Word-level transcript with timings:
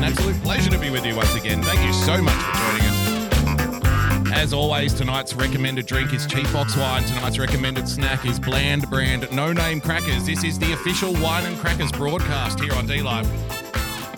An 0.00 0.04
absolute 0.04 0.42
pleasure 0.42 0.70
to 0.70 0.78
be 0.78 0.88
with 0.88 1.04
you 1.04 1.14
once 1.14 1.34
again. 1.34 1.62
Thank 1.62 1.86
you 1.86 1.92
so 1.92 2.22
much 2.22 2.32
for 2.32 2.56
joining 2.56 2.86
us. 2.86 4.32
As 4.32 4.54
always, 4.54 4.94
tonight's 4.94 5.34
recommended 5.34 5.84
drink 5.84 6.14
is 6.14 6.26
Cheap 6.26 6.50
Box 6.54 6.74
Wine. 6.74 7.04
Tonight's 7.04 7.38
recommended 7.38 7.86
snack 7.86 8.24
is 8.24 8.40
Bland 8.40 8.88
Brand 8.88 9.30
No 9.30 9.52
Name 9.52 9.78
Crackers. 9.78 10.24
This 10.24 10.42
is 10.42 10.58
the 10.58 10.72
official 10.72 11.12
Wine 11.20 11.44
and 11.44 11.54
Crackers 11.58 11.92
broadcast 11.92 12.60
here 12.60 12.72
on 12.72 12.86
D 12.86 13.02
Live 13.02 13.30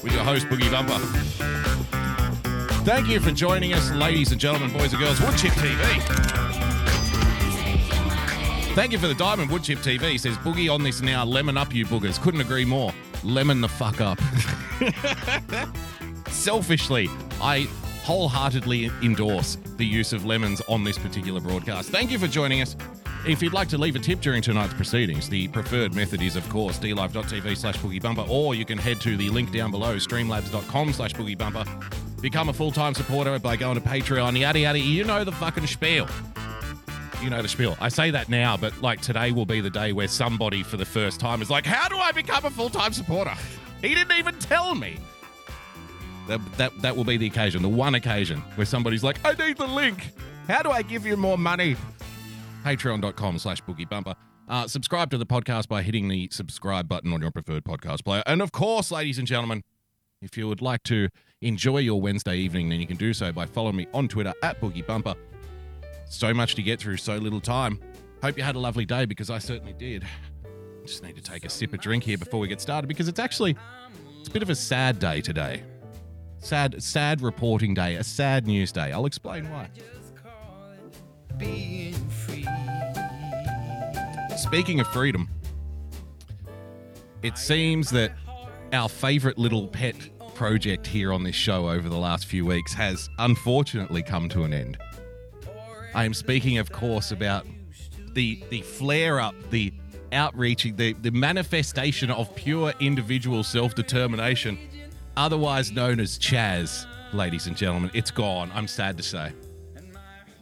with 0.05 0.13
your 0.13 0.23
host, 0.23 0.47
Boogie 0.47 0.71
Bumper. 0.71 1.01
Thank 2.85 3.09
you 3.09 3.19
for 3.19 3.33
joining 3.33 3.73
us, 3.73 3.91
ladies 3.91 4.31
and 4.31 4.41
gentlemen, 4.41 4.73
boys 4.73 4.93
and 4.93 5.03
girls. 5.03 5.19
Woodchip 5.19 5.51
TV. 5.51 5.83
Thank 8.77 8.93
you 8.93 8.99
for 8.99 9.09
the 9.09 9.15
diamond. 9.15 9.51
Woodchip 9.51 9.79
TV 9.79 10.21
says 10.21 10.37
Boogie 10.37 10.73
on 10.73 10.85
this 10.85 11.03
now. 11.03 11.25
Lemon 11.25 11.57
up, 11.57 11.75
you 11.75 11.87
boogers. 11.87 12.21
Couldn't 12.23 12.41
agree 12.41 12.65
more. 12.65 12.95
Lemon 13.25 13.61
the 13.61 13.69
fuck 13.69 14.01
up. 14.01 14.19
Selfishly, 16.29 17.09
I 17.41 17.69
wholeheartedly 18.03 18.91
endorse 19.03 19.57
the 19.77 19.87
use 19.87 20.13
of 20.13 20.25
lemons 20.25 20.61
on 20.69 20.83
this 20.85 20.99
particular 20.99 21.41
broadcast. 21.41 21.91
Thank 21.91 22.11
you 22.11 22.19
for 22.19 22.27
joining 22.27 22.63
us. 22.63 22.77
If 23.27 23.41
you'd 23.41 23.53
like 23.53 23.69
to 23.69 23.79
leave 23.79 23.95
a 23.95 24.01
tip 24.01 24.21
during 24.21 24.43
tonight's 24.43 24.75
proceedings, 24.75 25.29
the 25.29 25.47
preferred 25.49 25.95
method 25.95 26.21
is, 26.21 26.35
of 26.35 26.49
course, 26.49 26.81
dlive.tv 26.81 27.57
slash 27.57 27.79
boogiebumper, 27.79 28.29
or 28.29 28.57
you 28.57 28.65
can 28.65 28.79
head 28.79 29.01
to 29.03 29.17
the 29.17 29.31
link 29.31 29.53
down 29.53 29.71
below, 29.71 29.97
streamlabs.com 29.97 30.93
slash 30.93 31.15
boogiebumper. 31.15 32.21
Become 32.21 32.49
a 32.49 32.53
full-time 32.53 32.95
supporter 32.95 33.39
by 33.39 33.55
going 33.55 33.77
to 33.77 33.81
Patreon, 33.81 34.39
yada 34.39 34.59
yada. 34.59 34.79
You 34.81 35.05
know 35.05 35.23
the 35.23 35.33
fucking 35.33 35.69
spiel. 35.69 36.09
You 37.23 37.31
know 37.31 37.41
the 37.41 37.49
spiel. 37.49 37.77
I 37.81 37.89
say 37.89 38.11
that 38.11 38.29
now, 38.29 38.57
but 38.57 38.83
like 38.83 39.01
today 39.01 39.31
will 39.31 39.47
be 39.47 39.61
the 39.61 39.71
day 39.71 39.93
where 39.93 40.09
somebody 40.09 40.65
for 40.65 40.77
the 40.77 40.85
first 40.85 41.21
time 41.21 41.41
is 41.41 41.49
like, 41.51 41.65
How 41.65 41.89
do 41.89 41.97
I 41.97 42.11
become 42.11 42.45
a 42.45 42.51
full-time 42.51 42.93
supporter? 42.93 43.35
He 43.81 43.95
didn't 43.95 44.19
even 44.19 44.39
tell 44.41 44.75
me. 44.75 44.99
That, 46.27 46.41
that, 46.57 46.83
that 46.83 46.97
will 46.97 47.05
be 47.05 47.17
the 47.17 47.27
occasion, 47.27 47.63
the 47.63 47.69
one 47.69 47.95
occasion 47.95 48.41
where 48.57 48.65
somebody's 48.65 49.05
like, 49.05 49.19
I 49.25 49.33
need 49.35 49.57
the 49.57 49.67
link. 49.67 50.11
How 50.49 50.63
do 50.63 50.71
I 50.71 50.83
give 50.83 51.07
you 51.07 51.17
more 51.17 51.39
money? 51.39 51.77
Patreon.com 52.65 53.39
slash 53.39 53.63
boogie 53.63 53.89
bumper. 53.89 54.15
Uh, 54.49 54.67
subscribe 54.67 55.11
to 55.11 55.19
the 55.19 55.27
podcast 55.27 55.69
by 55.69 55.83
hitting 55.83 56.09
the 56.09 56.29
subscribe 56.33 56.89
button 56.89 57.13
on 57.13 57.21
your 57.23 57.31
preferred 57.31 57.65
podcast 57.65 58.05
player. 58.05 58.23
And 58.27 58.43
of 58.43 58.53
course, 58.53 58.91
ladies 58.91 59.19
and 59.19 59.27
gentlemen, 59.27 59.63
if 60.21 60.37
you 60.37 60.49
would 60.49 60.63
like 60.63 60.83
to 60.85 61.09
enjoy 61.41 61.79
your 61.79 62.01
Wednesday 62.01 62.37
evening, 62.37 62.69
then 62.69 62.81
you 62.81 62.87
can 62.87 62.97
do 62.97 63.13
so 63.13 63.33
by 63.33 63.47
following 63.47 63.77
me 63.77 63.87
on 63.95 64.09
Twitter 64.09 64.33
at 64.43 64.61
Boogie 64.61 64.87
Bumper. 64.87 65.15
So 66.13 66.35
much 66.35 66.57
to 66.57 66.63
get 66.63 66.79
through, 66.79 66.99
so 66.99 67.17
little 67.17 67.41
time. 67.41 67.81
Hope 68.23 68.37
you 68.37 68.43
had 68.43 68.55
a 68.55 68.59
lovely 68.59 68.85
day 68.85 69.07
because 69.07 69.31
I 69.31 69.39
certainly 69.39 69.73
did. 69.73 70.05
Just 70.85 71.03
need 71.03 71.17
to 71.17 71.23
take 71.23 71.43
a 71.47 71.49
sip 71.49 71.73
of 71.73 71.81
drink 71.81 72.05
here 72.05 72.19
before 72.19 72.39
we 72.39 72.49
get 72.49 72.61
started 72.61 72.87
because 72.87 73.09
it's 73.09 73.19
actually 73.19 73.57
it's 74.21 74.29
a 74.29 74.31
bit 74.31 74.43
of 74.43 74.51
a 74.51 74.55
sad 74.55 74.99
day 74.99 75.23
today. 75.23 75.63
Sad, 76.39 76.83
sad 76.83 77.23
reporting 77.23 77.73
day, 77.73 77.97
a 77.97 78.05
sad 78.05 78.47
news 78.47 78.73
day. 78.73 78.93
I'll 78.93 79.07
explain 79.07 79.49
why. 79.51 79.71
Speaking 84.37 84.81
of 84.81 84.87
freedom, 84.89 85.31
it 87.23 87.39
seems 87.39 87.91
that 87.91 88.13
our 88.75 88.91
favorite 88.91 89.39
little 89.39 89.67
pet 89.67 89.97
project 90.35 90.87
here 90.87 91.11
on 91.11 91.23
this 91.23 91.37
show 91.37 91.71
over 91.71 91.89
the 91.89 91.99
last 91.99 92.27
few 92.27 92.45
weeks 92.45 92.75
has 92.75 93.09
unfortunately 93.19 94.03
come 94.03 94.29
to 94.29 94.45
an 94.45 94.53
end. 94.53 94.77
I 95.95 96.05
am 96.05 96.15
speaking, 96.15 96.59
of 96.59 96.73
course, 96.73 97.11
about 97.11 97.47
the 98.15 98.43
the 98.51 98.63
flare 98.63 99.21
up, 99.21 99.35
the 99.51 99.73
outreaching, 100.13 100.77
the, 100.77 100.93
the 100.95 101.11
manifestation 101.11 102.11
of 102.11 102.35
pure 102.35 102.73
individual 102.81 103.43
self 103.43 103.75
determination, 103.75 104.59
otherwise 105.17 105.73
known 105.73 106.01
as 106.01 106.19
Chaz, 106.19 106.87
ladies 107.13 107.47
and 107.47 107.57
gentlemen. 107.57 107.91
It's 107.95 108.11
gone. 108.11 108.51
I'm 108.55 108.69
sad 108.69 108.97
to 108.97 109.03
say. 109.03 109.33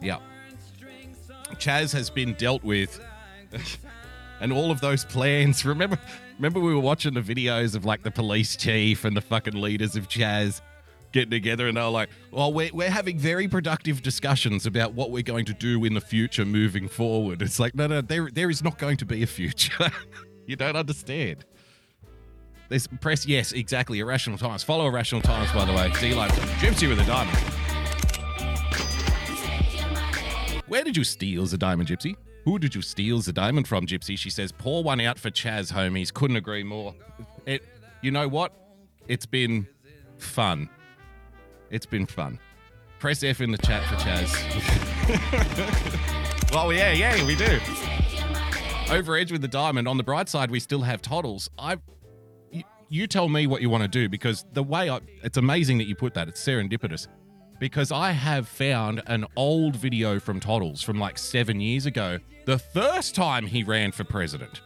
Yep. 0.01 0.21
Chaz 1.55 1.93
has 1.93 2.09
been 2.09 2.33
dealt 2.33 2.63
with. 2.63 2.99
and 4.41 4.51
all 4.51 4.71
of 4.71 4.81
those 4.81 5.05
plans. 5.05 5.63
Remember, 5.65 5.97
remember 6.37 6.59
we 6.59 6.73
were 6.73 6.81
watching 6.81 7.13
the 7.13 7.21
videos 7.21 7.75
of 7.75 7.85
like 7.85 8.03
the 8.03 8.11
police 8.11 8.57
chief 8.57 9.05
and 9.05 9.15
the 9.15 9.21
fucking 9.21 9.53
leaders 9.53 9.95
of 9.95 10.09
Chaz 10.09 10.61
getting 11.11 11.31
together, 11.31 11.67
and 11.67 11.77
they 11.77 11.81
were 11.81 11.89
like, 11.89 12.09
"Well, 12.31 12.53
we're 12.53 12.71
we're 12.73 12.89
having 12.89 13.17
very 13.17 13.47
productive 13.47 14.01
discussions 14.01 14.65
about 14.65 14.93
what 14.93 15.11
we're 15.11 15.23
going 15.23 15.45
to 15.45 15.53
do 15.53 15.83
in 15.85 15.93
the 15.93 16.01
future 16.01 16.45
moving 16.45 16.87
forward." 16.87 17.41
It's 17.41 17.59
like, 17.59 17.75
no, 17.75 17.87
no, 17.87 18.01
there 18.01 18.29
there 18.31 18.49
is 18.49 18.63
not 18.63 18.77
going 18.77 18.97
to 18.97 19.05
be 19.05 19.23
a 19.23 19.27
future. 19.27 19.91
you 20.45 20.55
don't 20.55 20.75
understand. 20.75 21.45
There's 22.69 22.87
press, 22.87 23.25
yes, 23.25 23.51
exactly. 23.51 23.99
Irrational 23.99 24.37
times. 24.37 24.63
Follow 24.63 24.87
irrational 24.87 25.21
times, 25.21 25.51
by 25.51 25.65
the 25.65 25.73
way. 25.73 25.91
See 25.95 26.13
later. 26.13 26.41
Gypsy 26.61 26.87
with 26.87 27.01
a 27.01 27.05
diamond. 27.05 27.37
Where 30.67 30.85
did 30.85 30.95
you 30.95 31.03
steal 31.03 31.45
the 31.45 31.57
diamond, 31.57 31.89
Gypsy? 31.89 32.15
Who 32.45 32.57
did 32.57 32.73
you 32.73 32.81
steal 32.81 33.19
the 33.19 33.33
diamond 33.33 33.67
from, 33.67 33.85
Gypsy? 33.85 34.17
She 34.17 34.29
says, 34.29 34.53
pour 34.53 34.83
one 34.85 35.01
out 35.01 35.19
for 35.19 35.29
Chaz, 35.29 35.73
homies. 35.73 36.13
Couldn't 36.13 36.37
agree 36.37 36.63
more. 36.63 36.95
It, 37.45 37.61
you 38.01 38.11
know 38.11 38.29
what? 38.29 38.53
It's 39.09 39.25
been 39.25 39.67
fun. 40.17 40.69
It's 41.71 41.85
been 41.85 42.05
fun. 42.05 42.37
Press 42.99 43.23
F 43.23 43.39
in 43.39 43.49
the 43.49 43.57
chat 43.57 43.83
for 43.85 43.95
Chaz. 43.95 44.29
well, 46.51 46.71
yeah, 46.73 46.91
yeah, 46.91 47.25
we 47.25 47.35
do. 47.35 47.59
Over 48.93 49.15
edge 49.15 49.31
with 49.31 49.41
the 49.41 49.47
diamond. 49.47 49.87
On 49.87 49.95
the 49.95 50.03
bright 50.03 50.27
side, 50.27 50.51
we 50.51 50.59
still 50.59 50.81
have 50.81 51.01
Toddles. 51.01 51.49
I, 51.57 51.77
you, 52.51 52.63
you 52.89 53.07
tell 53.07 53.29
me 53.29 53.47
what 53.47 53.61
you 53.61 53.69
want 53.69 53.83
to 53.83 53.87
do 53.87 54.09
because 54.09 54.45
the 54.51 54.61
way 54.61 54.89
I, 54.89 54.99
it's 55.23 55.37
amazing 55.37 55.77
that 55.77 55.85
you 55.85 55.95
put 55.95 56.13
that. 56.15 56.27
It's 56.27 56.45
serendipitous 56.45 57.07
because 57.57 57.91
I 57.91 58.11
have 58.11 58.49
found 58.49 59.01
an 59.07 59.25
old 59.37 59.77
video 59.77 60.19
from 60.19 60.41
Toddles 60.41 60.83
from 60.83 60.99
like 60.99 61.17
seven 61.17 61.61
years 61.61 61.85
ago, 61.85 62.19
the 62.45 62.59
first 62.59 63.15
time 63.15 63.47
he 63.47 63.63
ran 63.63 63.93
for 63.93 64.03
president. 64.03 64.61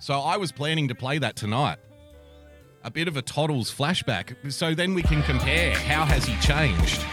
So 0.00 0.20
I 0.20 0.36
was 0.36 0.52
planning 0.52 0.88
to 0.88 0.94
play 0.94 1.18
that 1.18 1.34
tonight. 1.34 1.78
A 2.82 2.90
bit 2.90 3.08
of 3.08 3.16
a 3.16 3.22
Toddles 3.22 3.70
flashback, 3.70 4.34
so 4.50 4.74
then 4.74 4.94
we 4.94 5.02
can 5.02 5.22
compare 5.22 5.74
how 5.74 6.06
has 6.06 6.24
he 6.24 6.34
changed. 6.40 7.04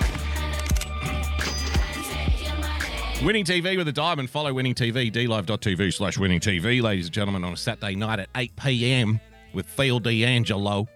Winning 3.22 3.44
TV 3.44 3.76
with 3.76 3.88
a 3.88 3.92
diamond. 3.92 4.30
Follow 4.30 4.54
Winning 4.54 4.76
TV, 4.76 5.12
dlive.tv 5.12 5.94
slash 5.94 6.18
winning 6.18 6.40
TV, 6.40 6.82
ladies 6.82 7.08
and 7.08 7.14
gentlemen, 7.14 7.44
on 7.44 7.52
a 7.52 7.58
Saturday 7.58 7.96
night 7.96 8.20
at 8.20 8.30
8 8.36 8.56
p.m. 8.56 9.20
with 9.54 9.66
Phil 9.66 10.00
D'Angelo. 10.00 10.88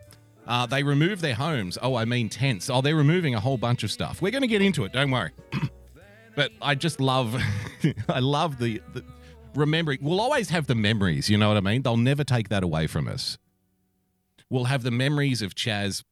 Uh, 0.47 0.65
they 0.65 0.83
remove 0.83 1.19
their 1.19 1.35
homes. 1.35 1.77
Oh, 1.81 1.95
I 1.95 2.05
mean 2.05 2.29
tents. 2.29 2.69
Oh, 2.69 2.79
they're 2.81 2.95
removing 2.95 3.35
a 3.35 3.39
whole 3.41 3.57
bunch 3.57 3.83
of 3.83 3.91
stuff. 3.91 4.21
We're 4.21 4.31
going 4.31 4.41
to 4.41 4.47
get 4.47 4.61
into 4.61 4.85
it. 4.85 4.93
Don't 4.93 5.11
worry. 5.11 5.31
but 6.35 6.51
I 6.61 6.75
just 6.75 7.01
love, 7.01 7.35
I 8.07 8.19
love 8.19 8.57
the, 8.57 8.81
the 8.93 9.03
remembering. 9.53 9.99
We'll 10.01 10.21
always 10.21 10.49
have 10.49 10.67
the 10.67 10.75
memories. 10.75 11.29
You 11.29 11.37
know 11.37 11.49
what 11.49 11.57
I 11.57 11.61
mean? 11.61 11.81
They'll 11.81 11.97
never 11.97 12.23
take 12.23 12.47
that 12.49 12.63
away 12.63 12.87
from 12.87 13.09
us. 13.09 13.37
We'll 14.51 14.65
have 14.65 14.83
the 14.83 14.91
memories 14.91 15.41
of 15.41 15.55
Chaz. 15.55 16.03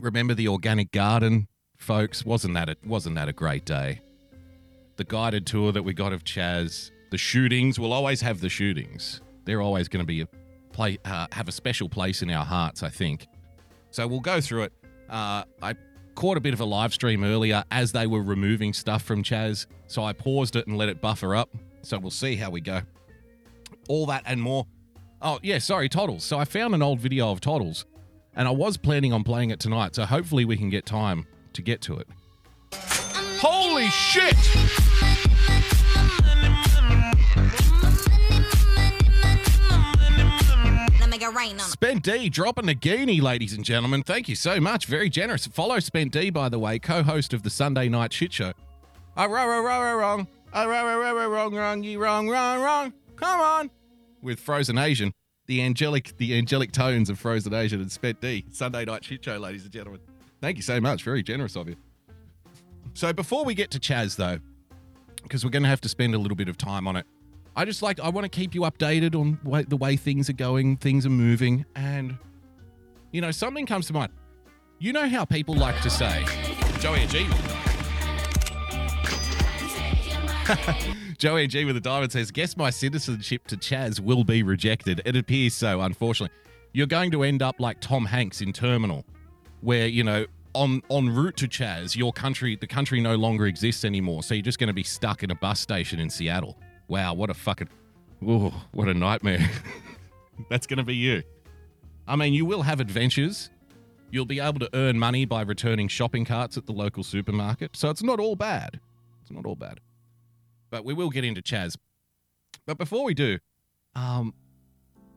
Remember 0.00 0.34
the 0.34 0.48
organic 0.48 0.90
garden, 0.90 1.46
folks? 1.78 2.24
Wasn't 2.24 2.54
that 2.54 2.68
a, 2.68 2.76
wasn't 2.84 3.14
that 3.14 3.28
a 3.28 3.32
great 3.32 3.64
day? 3.64 4.00
The 4.96 5.04
guided 5.04 5.46
tour 5.46 5.70
that 5.70 5.84
we 5.84 5.92
got 5.92 6.12
of 6.12 6.24
Chaz. 6.24 6.90
The 7.12 7.16
shootings. 7.16 7.78
We'll 7.78 7.92
always 7.92 8.20
have 8.22 8.40
the 8.40 8.48
shootings. 8.48 9.20
They're 9.44 9.62
always 9.62 9.86
going 9.86 10.02
to 10.02 10.06
be 10.06 10.22
a 10.22 10.28
play, 10.72 10.98
uh, 11.04 11.28
have 11.30 11.46
a 11.46 11.52
special 11.52 11.88
place 11.88 12.22
in 12.22 12.30
our 12.30 12.44
hearts. 12.44 12.82
I 12.82 12.88
think. 12.88 13.28
So 13.92 14.04
we'll 14.04 14.18
go 14.18 14.40
through 14.40 14.64
it. 14.64 14.72
Uh, 15.08 15.44
I 15.62 15.76
caught 16.16 16.36
a 16.36 16.40
bit 16.40 16.54
of 16.54 16.58
a 16.58 16.64
live 16.64 16.92
stream 16.92 17.22
earlier 17.22 17.62
as 17.70 17.92
they 17.92 18.08
were 18.08 18.22
removing 18.22 18.72
stuff 18.72 19.02
from 19.02 19.22
Chaz, 19.22 19.66
so 19.86 20.02
I 20.02 20.12
paused 20.12 20.56
it 20.56 20.66
and 20.66 20.76
let 20.76 20.88
it 20.88 21.00
buffer 21.00 21.36
up. 21.36 21.48
So 21.82 22.00
we'll 22.00 22.10
see 22.10 22.34
how 22.34 22.50
we 22.50 22.60
go. 22.60 22.82
All 23.88 24.06
that 24.06 24.24
and 24.26 24.42
more. 24.42 24.66
Oh, 25.22 25.38
yeah, 25.42 25.58
sorry, 25.58 25.88
Toddles. 25.88 26.24
So 26.24 26.38
I 26.38 26.44
found 26.44 26.74
an 26.74 26.82
old 26.82 26.98
video 26.98 27.30
of 27.30 27.40
Toddles, 27.40 27.84
and 28.34 28.48
I 28.48 28.50
was 28.52 28.76
planning 28.76 29.12
on 29.12 29.22
playing 29.22 29.50
it 29.50 29.60
tonight, 29.60 29.94
so 29.94 30.04
hopefully 30.04 30.44
we 30.44 30.56
can 30.56 30.70
get 30.70 30.86
time 30.86 31.26
to 31.52 31.62
get 31.62 31.82
to 31.82 31.98
it. 31.98 32.08
Holy 32.72 33.88
shit! 33.88 34.36
Spent 41.58 42.02
D 42.02 42.28
dropping 42.28 42.66
the 42.66 42.74
Geenie, 42.74 43.20
ladies 43.20 43.52
and 43.52 43.64
gentlemen. 43.64 44.02
Thank 44.02 44.28
you 44.28 44.34
so 44.34 44.60
much. 44.60 44.86
Very 44.86 45.08
generous. 45.08 45.46
Follow 45.46 45.78
Spent 45.80 46.12
D, 46.12 46.30
by 46.30 46.48
the 46.48 46.58
way, 46.58 46.78
co 46.78 47.02
host 47.02 47.32
of 47.32 47.42
the 47.42 47.50
Sunday 47.50 47.88
Night 47.88 48.12
Shit 48.12 48.32
Show. 48.32 48.52
Oh, 49.16 49.26
wrong, 49.26 49.48
wrong, 49.48 49.64
wrong, 49.64 49.96
wrong. 49.98 50.28
Wrong, 50.52 50.68
wrong, 50.68 50.98
wrong, 50.98 51.54
wrong, 51.54 51.96
wrong, 51.96 52.28
wrong, 52.28 52.60
wrong. 52.60 52.92
Come 53.16 53.40
on. 53.40 53.70
With 54.22 54.38
Frozen 54.38 54.78
Asian, 54.78 55.12
the 55.46 55.62
angelic, 55.62 56.16
the 56.18 56.36
angelic 56.36 56.72
tones 56.72 57.08
of 57.10 57.18
Frozen 57.18 57.54
Asian 57.54 57.80
and 57.80 57.90
Spent 57.90 58.20
D. 58.20 58.44
Sunday 58.50 58.84
Night 58.84 59.04
Shit 59.04 59.24
Show, 59.24 59.38
ladies 59.38 59.64
and 59.64 59.72
gentlemen. 59.72 60.00
Thank 60.40 60.56
you 60.56 60.62
so 60.62 60.80
much. 60.80 61.02
Very 61.02 61.22
generous 61.22 61.56
of 61.56 61.68
you. 61.68 61.76
So 62.94 63.12
before 63.12 63.44
we 63.44 63.54
get 63.54 63.70
to 63.72 63.78
Chaz, 63.80 64.16
though, 64.16 64.38
because 65.22 65.44
we're 65.44 65.50
going 65.50 65.62
to 65.62 65.68
have 65.68 65.80
to 65.82 65.88
spend 65.88 66.14
a 66.14 66.18
little 66.18 66.36
bit 66.36 66.48
of 66.48 66.56
time 66.56 66.86
on 66.86 66.96
it. 66.96 67.06
I 67.56 67.64
just 67.64 67.82
like 67.82 68.00
I 68.00 68.08
want 68.08 68.24
to 68.24 68.28
keep 68.28 68.54
you 68.54 68.62
updated 68.62 69.14
on 69.14 69.38
way, 69.44 69.64
the 69.64 69.76
way 69.76 69.96
things 69.96 70.30
are 70.30 70.34
going, 70.34 70.76
things 70.76 71.04
are 71.04 71.10
moving, 71.10 71.64
and 71.74 72.16
you 73.12 73.20
know 73.20 73.32
something 73.32 73.66
comes 73.66 73.86
to 73.88 73.92
mind. 73.92 74.12
You 74.78 74.92
know 74.92 75.08
how 75.08 75.24
people 75.24 75.54
like 75.56 75.80
to 75.82 75.90
say, 75.90 76.24
Joey 76.78 77.00
and 77.00 77.10
Joey 81.20 81.48
G 81.48 81.66
with 81.66 81.76
a 81.76 81.80
diamond 81.80 82.12
says, 82.12 82.30
"Guess 82.30 82.56
my 82.56 82.70
citizenship 82.70 83.46
to 83.48 83.56
Chaz 83.58 84.00
will 84.00 84.24
be 84.24 84.42
rejected." 84.42 85.02
It 85.04 85.16
appears 85.16 85.52
so, 85.52 85.82
unfortunately. 85.82 86.34
You're 86.72 86.86
going 86.86 87.10
to 87.10 87.24
end 87.24 87.42
up 87.42 87.60
like 87.60 87.78
Tom 87.82 88.06
Hanks 88.06 88.40
in 88.40 88.54
Terminal, 88.54 89.04
where 89.60 89.86
you 89.86 90.02
know 90.02 90.24
on 90.54 90.80
en 90.90 91.14
route 91.14 91.36
to 91.36 91.46
Chaz, 91.46 91.94
your 91.94 92.14
country, 92.14 92.56
the 92.56 92.66
country 92.66 93.02
no 93.02 93.16
longer 93.16 93.46
exists 93.46 93.84
anymore. 93.84 94.22
So 94.22 94.32
you're 94.32 94.40
just 94.40 94.58
going 94.58 94.68
to 94.68 94.72
be 94.72 94.82
stuck 94.82 95.22
in 95.22 95.30
a 95.30 95.34
bus 95.34 95.60
station 95.60 96.00
in 96.00 96.08
Seattle. 96.08 96.56
Wow, 96.88 97.12
what 97.12 97.28
a 97.28 97.34
fucking, 97.34 97.68
oh, 98.26 98.54
what 98.72 98.88
a 98.88 98.94
nightmare. 98.94 99.46
That's 100.48 100.66
going 100.66 100.78
to 100.78 100.84
be 100.84 100.96
you. 100.96 101.22
I 102.08 102.16
mean, 102.16 102.32
you 102.32 102.46
will 102.46 102.62
have 102.62 102.80
adventures. 102.80 103.50
You'll 104.10 104.24
be 104.24 104.40
able 104.40 104.60
to 104.60 104.70
earn 104.72 104.98
money 104.98 105.26
by 105.26 105.42
returning 105.42 105.88
shopping 105.88 106.24
carts 106.24 106.56
at 106.56 106.64
the 106.64 106.72
local 106.72 107.04
supermarket. 107.04 107.76
So 107.76 107.90
it's 107.90 108.02
not 108.02 108.20
all 108.20 108.36
bad. 108.36 108.80
It's 109.20 109.30
not 109.30 109.44
all 109.44 109.54
bad. 109.54 109.80
But 110.70 110.84
we 110.84 110.94
will 110.94 111.10
get 111.10 111.24
into 111.24 111.42
Chaz. 111.42 111.76
But 112.66 112.78
before 112.78 113.04
we 113.04 113.14
do, 113.14 113.38
um, 113.94 114.34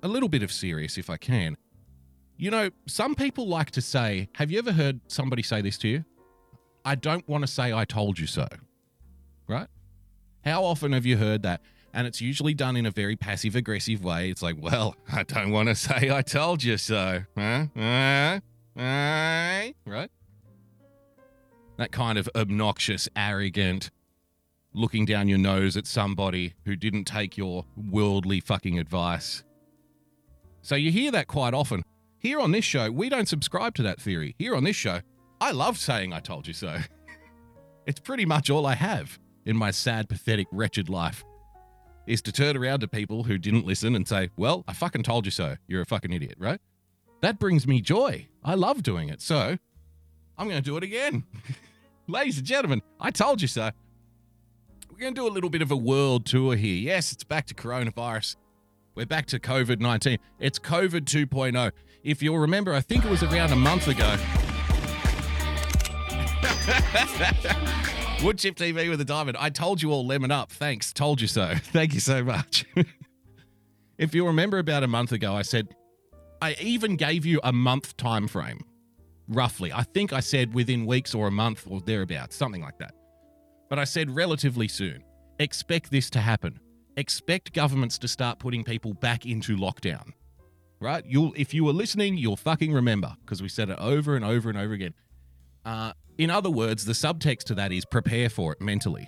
a 0.01 0.07
little 0.07 0.29
bit 0.29 0.43
of 0.43 0.51
serious, 0.51 0.97
if 0.97 1.09
I 1.09 1.17
can. 1.17 1.57
You 2.37 2.51
know, 2.51 2.71
some 2.87 3.15
people 3.15 3.47
like 3.47 3.71
to 3.71 3.81
say, 3.81 4.29
have 4.35 4.51
you 4.51 4.57
ever 4.57 4.71
heard 4.71 4.99
somebody 5.07 5.43
say 5.43 5.61
this 5.61 5.77
to 5.79 5.87
you? 5.87 6.05
I 6.83 6.95
don't 6.95 7.27
want 7.27 7.43
to 7.43 7.47
say 7.47 7.71
I 7.71 7.85
told 7.85 8.19
you 8.19 8.27
so. 8.27 8.47
Right? 9.47 9.67
How 10.43 10.63
often 10.63 10.91
have 10.91 11.05
you 11.05 11.17
heard 11.17 11.43
that? 11.43 11.61
And 11.93 12.07
it's 12.07 12.19
usually 12.19 12.53
done 12.53 12.75
in 12.75 12.85
a 12.85 12.91
very 12.91 13.15
passive 13.15 13.55
aggressive 13.55 14.03
way. 14.03 14.29
It's 14.29 14.41
like, 14.41 14.55
well, 14.59 14.95
I 15.11 15.23
don't 15.23 15.51
want 15.51 15.69
to 15.69 15.75
say 15.75 16.09
I 16.11 16.21
told 16.21 16.63
you 16.63 16.77
so. 16.77 17.23
Huh? 17.37 17.67
Uh, 17.75 18.39
uh, 18.79 19.71
right? 19.85 20.09
That 21.77 21.91
kind 21.91 22.17
of 22.17 22.27
obnoxious, 22.35 23.07
arrogant, 23.15 23.91
looking 24.73 25.05
down 25.05 25.27
your 25.27 25.37
nose 25.37 25.77
at 25.77 25.87
somebody 25.87 26.53
who 26.65 26.75
didn't 26.75 27.05
take 27.05 27.37
your 27.37 27.65
worldly 27.75 28.39
fucking 28.39 28.79
advice. 28.79 29.43
So 30.61 30.75
you 30.75 30.91
hear 30.91 31.11
that 31.11 31.27
quite 31.27 31.53
often. 31.53 31.83
Here 32.19 32.39
on 32.39 32.51
this 32.51 32.65
show, 32.65 32.89
we 32.89 33.09
don't 33.09 33.27
subscribe 33.27 33.75
to 33.75 33.83
that 33.83 33.99
theory. 33.99 34.35
Here 34.39 34.55
on 34.55 34.63
this 34.63 34.75
show, 34.75 35.01
I 35.41 35.51
love 35.51 35.77
saying 35.77 36.13
I 36.13 36.19
told 36.19 36.47
you 36.47 36.53
so. 36.53 36.77
it's 37.85 37.99
pretty 37.99 38.25
much 38.25 38.49
all 38.49 38.65
I 38.65 38.75
have 38.75 39.19
in 39.45 39.57
my 39.57 39.71
sad, 39.71 40.07
pathetic, 40.07 40.47
wretched 40.51 40.89
life 40.89 41.23
is 42.07 42.21
to 42.21 42.31
turn 42.31 42.57
around 42.57 42.79
to 42.81 42.87
people 42.87 43.23
who 43.23 43.37
didn't 43.37 43.65
listen 43.65 43.95
and 43.95 44.07
say, 44.07 44.29
Well, 44.37 44.63
I 44.67 44.73
fucking 44.73 45.03
told 45.03 45.25
you 45.25 45.31
so. 45.31 45.55
You're 45.67 45.81
a 45.81 45.85
fucking 45.85 46.11
idiot, 46.11 46.35
right? 46.37 46.59
That 47.21 47.39
brings 47.39 47.65
me 47.65 47.81
joy. 47.81 48.27
I 48.43 48.55
love 48.55 48.83
doing 48.83 49.09
it. 49.09 49.21
So 49.21 49.57
I'm 50.37 50.49
going 50.49 50.61
to 50.61 50.69
do 50.69 50.77
it 50.77 50.83
again. 50.83 51.23
Ladies 52.07 52.37
and 52.37 52.47
gentlemen, 52.47 52.81
I 52.99 53.11
told 53.11 53.41
you 53.41 53.47
so. 53.47 53.71
We're 54.93 54.99
going 54.99 55.15
to 55.15 55.21
do 55.21 55.27
a 55.27 55.33
little 55.33 55.49
bit 55.49 55.63
of 55.63 55.71
a 55.71 55.75
world 55.75 56.23
tour 56.27 56.55
here. 56.55 56.75
Yes, 56.75 57.11
it's 57.11 57.23
back 57.23 57.47
to 57.47 57.55
coronavirus. 57.55 58.35
We're 58.93 59.07
back 59.07 59.25
to 59.27 59.39
COVID 59.39 59.79
19. 59.79 60.19
It's 60.39 60.59
COVID 60.59 61.05
2.0. 61.05 61.71
If 62.03 62.21
you'll 62.21 62.37
remember, 62.37 62.75
I 62.75 62.81
think 62.81 63.03
it 63.03 63.09
was 63.09 63.23
around 63.23 63.51
a 63.51 63.55
month 63.55 63.87
ago. 63.87 64.05
Woodchip 68.21 68.53
TV 68.53 68.87
with 68.87 69.01
a 69.01 69.05
diamond. 69.05 69.35
I 69.39 69.49
told 69.49 69.81
you 69.81 69.91
all 69.91 70.05
lemon 70.05 70.29
up. 70.29 70.51
Thanks. 70.51 70.93
Told 70.93 71.21
you 71.21 71.27
so. 71.27 71.55
Thank 71.55 71.95
you 71.95 71.99
so 71.99 72.23
much. 72.23 72.67
if 73.97 74.13
you 74.13 74.27
remember 74.27 74.59
about 74.59 74.83
a 74.83 74.87
month 74.87 75.11
ago, 75.11 75.33
I 75.33 75.41
said 75.41 75.69
I 76.39 76.55
even 76.61 76.97
gave 76.97 77.25
you 77.25 77.39
a 77.43 77.51
month 77.51 77.97
time 77.97 78.27
frame. 78.27 78.63
Roughly. 79.27 79.73
I 79.73 79.81
think 79.81 80.13
I 80.13 80.19
said 80.19 80.53
within 80.53 80.85
weeks 80.85 81.15
or 81.15 81.25
a 81.25 81.31
month 81.31 81.65
or 81.67 81.81
thereabouts, 81.81 82.35
something 82.35 82.61
like 82.61 82.77
that. 82.77 82.93
But 83.69 83.79
I 83.79 83.83
said 83.85 84.15
relatively 84.15 84.67
soon. 84.67 85.03
Expect 85.39 85.91
this 85.91 86.09
to 86.11 86.19
happen. 86.19 86.59
Expect 86.97 87.53
governments 87.53 87.97
to 87.99 88.07
start 88.07 88.39
putting 88.39 88.63
people 88.63 88.93
back 88.93 89.25
into 89.25 89.57
lockdown. 89.57 90.11
Right? 90.79 91.03
You'll 91.07 91.33
if 91.35 91.53
you 91.53 91.63
were 91.63 91.73
listening, 91.73 92.17
you'll 92.17 92.35
fucking 92.35 92.73
remember 92.73 93.15
because 93.21 93.41
we 93.41 93.47
said 93.47 93.69
it 93.69 93.79
over 93.79 94.15
and 94.15 94.25
over 94.25 94.49
and 94.49 94.57
over 94.57 94.73
again. 94.73 94.93
Uh, 95.65 95.93
in 96.17 96.29
other 96.29 96.49
words, 96.49 96.85
the 96.85 96.93
subtext 96.93 97.43
to 97.45 97.55
that 97.55 97.71
is 97.71 97.85
prepare 97.85 98.29
for 98.29 98.51
it 98.51 98.61
mentally. 98.61 99.07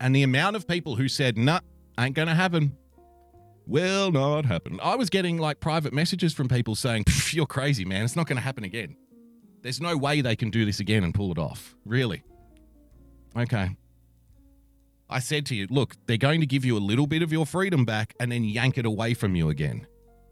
And 0.00 0.14
the 0.14 0.22
amount 0.22 0.56
of 0.56 0.66
people 0.66 0.96
who 0.96 1.08
said, 1.08 1.36
nah, 1.36 1.60
ain't 1.98 2.16
to 2.16 2.34
happen, 2.34 2.76
will 3.66 4.10
not 4.10 4.44
happen. 4.44 4.78
I 4.82 4.96
was 4.96 5.10
getting 5.10 5.38
like 5.38 5.60
private 5.60 5.92
messages 5.92 6.32
from 6.32 6.48
people 6.48 6.74
saying, 6.74 7.04
you're 7.30 7.46
crazy, 7.46 7.84
man. 7.84 8.04
It's 8.04 8.16
not 8.16 8.26
to 8.28 8.36
happen 8.36 8.64
again. 8.64 8.96
There's 9.62 9.80
no 9.80 9.96
way 9.96 10.20
they 10.20 10.36
can 10.36 10.50
do 10.50 10.64
this 10.64 10.80
again 10.80 11.04
and 11.04 11.14
pull 11.14 11.32
it 11.32 11.38
off. 11.38 11.74
Really? 11.84 12.22
Okay. 13.36 13.76
I 15.10 15.18
said 15.18 15.46
to 15.46 15.54
you, 15.54 15.66
look, 15.70 15.96
they're 16.06 16.16
going 16.16 16.40
to 16.40 16.46
give 16.46 16.64
you 16.64 16.76
a 16.76 16.80
little 16.80 17.06
bit 17.06 17.22
of 17.22 17.32
your 17.32 17.46
freedom 17.46 17.84
back 17.84 18.14
and 18.18 18.32
then 18.32 18.44
yank 18.44 18.78
it 18.78 18.86
away 18.86 19.14
from 19.14 19.36
you 19.36 19.48
again. 19.48 19.86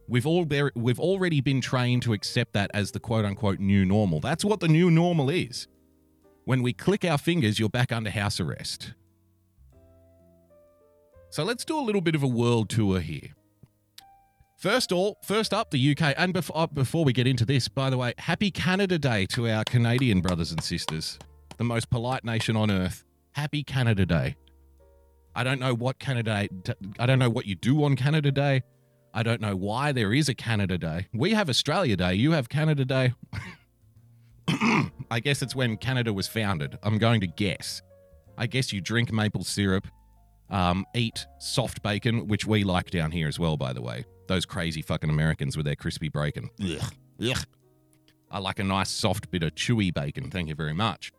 We've 0.09 0.27
all 0.27 0.45
there, 0.45 0.73
we've 0.75 1.01
already 1.01 1.41
been 1.41 1.61
trained 1.61 2.03
to 2.03 2.13
accept 2.13 2.55
that 2.55 2.71
as 2.75 2.91
the 2.91 3.01
quote 3.01 3.25
unquote 3.25 3.61
new 3.61 3.85
normal. 3.85 4.21
That's 4.21 4.45
what 4.45 4.61
the 4.61 4.69
new 4.69 4.91
normal 4.91 5.31
is. 5.31 5.69
When 6.45 6.63
we 6.63 6.73
click 6.73 7.05
our 7.05 7.19
fingers, 7.19 7.59
you're 7.59 7.69
back 7.69 7.93
under 7.93 8.11
house 8.11 8.41
arrest. 8.41 8.95
So 11.31 11.45
let's 11.45 11.65
do 11.65 11.79
a 11.79 11.81
little 11.81 12.01
bit 12.01 12.15
of 12.15 12.23
a 12.23 12.29
world 12.29 12.69
tour 12.69 13.01
here. 13.01 13.31
First 14.59 14.93
all, 14.93 15.19
first 15.25 15.55
up, 15.55 15.71
the 15.71 15.97
UK. 15.97 16.15
And 16.17 16.33
before, 16.33 16.69
before 16.69 17.05
we 17.05 17.13
get 17.13 17.27
into 17.27 17.45
this, 17.45 17.69
by 17.69 17.91
the 17.91 17.97
way, 17.97 18.15
happy 18.19 18.51
Canada 18.51 18.99
Day 18.99 19.27
to 19.27 19.49
our 19.49 19.65
Canadian 19.65 20.21
brothers 20.21 20.53
and 20.53 20.63
sisters, 20.63 21.19
the 21.57 21.65
most 21.65 21.91
polite 21.91 22.25
nation 22.25 22.57
on 22.57 22.71
earth. 22.71 23.05
Happy 23.33 23.63
Canada 23.63 24.07
Day. 24.07 24.37
I 25.35 25.45
don't 25.45 25.61
know 25.61 25.75
what 25.75 25.99
Canada 25.99 26.49
I 26.99 27.07
don't 27.07 27.19
know 27.19 27.31
what 27.31 27.47
you 27.47 27.55
do 27.55 27.85
on 27.85 27.97
Canada 27.97 28.31
Day. 28.31 28.63
I 29.15 29.23
don't 29.23 29.41
know 29.41 29.57
why 29.57 29.93
there 29.93 30.13
is 30.13 30.29
a 30.29 30.35
Canada 30.35 30.79
Day. 30.79 31.07
We 31.13 31.33
have 31.33 31.49
Australia 31.49 31.97
Day. 31.97 32.15
You 32.15 32.33
have 32.33 32.49
Canada 32.49 32.85
Day. 32.85 33.15
I 35.11 35.21
guess 35.21 35.43
it's 35.43 35.55
when 35.55 35.77
Canada 35.77 36.13
was 36.13 36.29
founded. 36.29 36.79
I'm 36.83 36.99
going 36.99 37.21
to 37.21 37.27
guess. 37.27 37.83
I 38.39 38.47
guess 38.47 38.73
you 38.73 38.81
drink 38.81 39.13
maple 39.13 39.45
syrup, 39.45 39.87
um, 40.49 40.87
eat 40.95 41.27
soft 41.39 41.83
bacon, 41.83 42.27
which 42.29 42.47
we 42.47 42.65
like 42.65 42.91
down 42.91 43.11
here 43.11 43.29
as 43.29 43.39
well, 43.39 43.57
by 43.57 43.73
the 43.75 43.83
way. 43.83 44.05
Those 44.29 44.47
crazy 44.47 44.81
fucking 44.81 45.11
Americans 45.11 45.57
with 45.57 45.67
their 45.67 45.77
crispy 45.77 46.09
bacon. 46.09 46.49
Ugh. 46.63 46.83
Ugh. 47.23 47.45
I 48.31 48.39
like 48.39 48.59
a 48.59 48.65
nice 48.65 48.91
soft 48.91 49.31
bit 49.31 49.43
of 49.43 49.55
chewy 49.55 49.93
bacon. 49.93 50.31
Thank 50.31 50.49
you 50.49 50.55
very 50.55 50.73
much. 50.73 51.13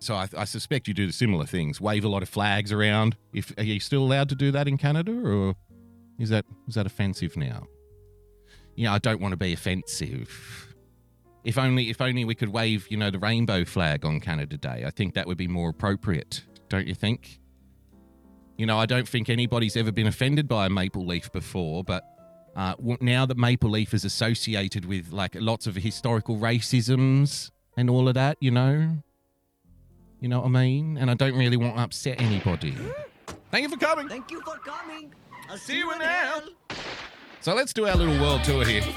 So 0.00 0.14
I, 0.14 0.28
I, 0.36 0.44
suspect 0.44 0.86
you 0.86 0.94
do 0.94 1.10
similar 1.10 1.44
things. 1.44 1.80
Wave 1.80 2.04
a 2.04 2.08
lot 2.08 2.22
of 2.22 2.28
flags 2.28 2.72
around. 2.72 3.16
If 3.32 3.52
are 3.58 3.64
you 3.64 3.80
still 3.80 4.02
allowed 4.02 4.28
to 4.28 4.36
do 4.36 4.52
that 4.52 4.68
in 4.68 4.78
Canada, 4.78 5.12
or 5.12 5.56
is 6.18 6.30
that 6.30 6.44
is 6.68 6.76
that 6.76 6.86
offensive 6.86 7.36
now? 7.36 7.66
Yeah, 8.76 8.94
I 8.94 8.98
don't 8.98 9.20
want 9.20 9.32
to 9.32 9.36
be 9.36 9.52
offensive. 9.52 10.74
If 11.44 11.58
only 11.58 11.90
if 11.90 12.00
only 12.00 12.24
we 12.24 12.36
could 12.36 12.50
wave, 12.50 12.86
you 12.90 12.96
know, 12.96 13.10
the 13.10 13.18
rainbow 13.18 13.64
flag 13.64 14.04
on 14.04 14.20
Canada 14.20 14.56
Day. 14.56 14.84
I 14.86 14.90
think 14.90 15.14
that 15.14 15.26
would 15.26 15.38
be 15.38 15.48
more 15.48 15.70
appropriate, 15.70 16.44
don't 16.68 16.86
you 16.86 16.94
think? 16.94 17.40
You 18.56 18.66
know, 18.66 18.78
I 18.78 18.86
don't 18.86 19.08
think 19.08 19.28
anybody's 19.28 19.76
ever 19.76 19.90
been 19.90 20.06
offended 20.06 20.46
by 20.46 20.66
a 20.66 20.70
maple 20.70 21.06
leaf 21.06 21.32
before, 21.32 21.82
but 21.82 22.04
uh, 22.56 22.74
now 23.00 23.24
that 23.24 23.36
maple 23.36 23.70
leaf 23.70 23.94
is 23.94 24.04
associated 24.04 24.84
with 24.84 25.12
like 25.12 25.36
lots 25.36 25.66
of 25.66 25.76
historical 25.76 26.36
racisms 26.38 27.50
and 27.76 27.88
all 27.88 28.08
of 28.08 28.14
that, 28.14 28.36
you 28.40 28.50
know, 28.50 28.98
you 30.20 30.28
know 30.28 30.40
what 30.40 30.46
I 30.46 30.50
mean? 30.50 30.96
And 30.98 31.10
I 31.10 31.14
don't 31.14 31.36
really 31.36 31.56
want 31.56 31.76
to 31.76 31.82
upset 31.82 32.20
anybody. 32.20 32.74
Thank 33.50 33.62
you 33.62 33.68
for 33.68 33.76
coming. 33.78 34.08
Thank 34.08 34.30
you 34.30 34.40
for 34.40 34.56
coming. 34.58 35.12
I'll 35.48 35.56
see 35.56 35.78
you 35.78 35.92
in 35.92 36.00
hell. 36.00 36.42
So 37.40 37.54
let's 37.54 37.72
do 37.72 37.86
our 37.86 37.96
little 37.96 38.20
world 38.20 38.44
tour 38.44 38.64
here. 38.64 38.82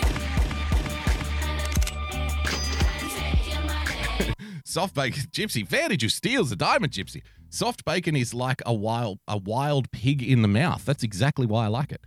Soft 4.66 4.96
bacon 4.96 5.24
gypsy. 5.32 5.70
Where 5.70 5.90
did 5.90 6.02
you 6.02 6.10
steal 6.10 6.44
the 6.44 6.56
diamond 6.56 6.94
gypsy? 6.94 7.22
Soft 7.50 7.84
bacon 7.86 8.16
is 8.16 8.34
like 8.34 8.62
a 8.66 8.74
wild 8.74 9.20
a 9.28 9.38
wild 9.38 9.92
pig 9.92 10.24
in 10.24 10.42
the 10.42 10.48
mouth. 10.48 10.86
That's 10.86 11.04
exactly 11.04 11.46
why 11.46 11.66
I 11.66 11.68
like 11.68 11.92
it. 11.92 12.02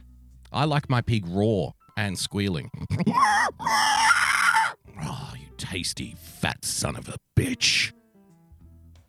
I 0.53 0.65
like 0.65 0.89
my 0.89 1.01
pig 1.03 1.27
raw. 1.29 1.73
and 1.97 2.19
squealing. 2.19 2.71
oh, 3.09 4.75
you 5.37 5.47
tasty 5.57 6.17
fat 6.19 6.65
son 6.65 6.97
of 6.97 7.09
a 7.09 7.17
bitch. 7.39 7.93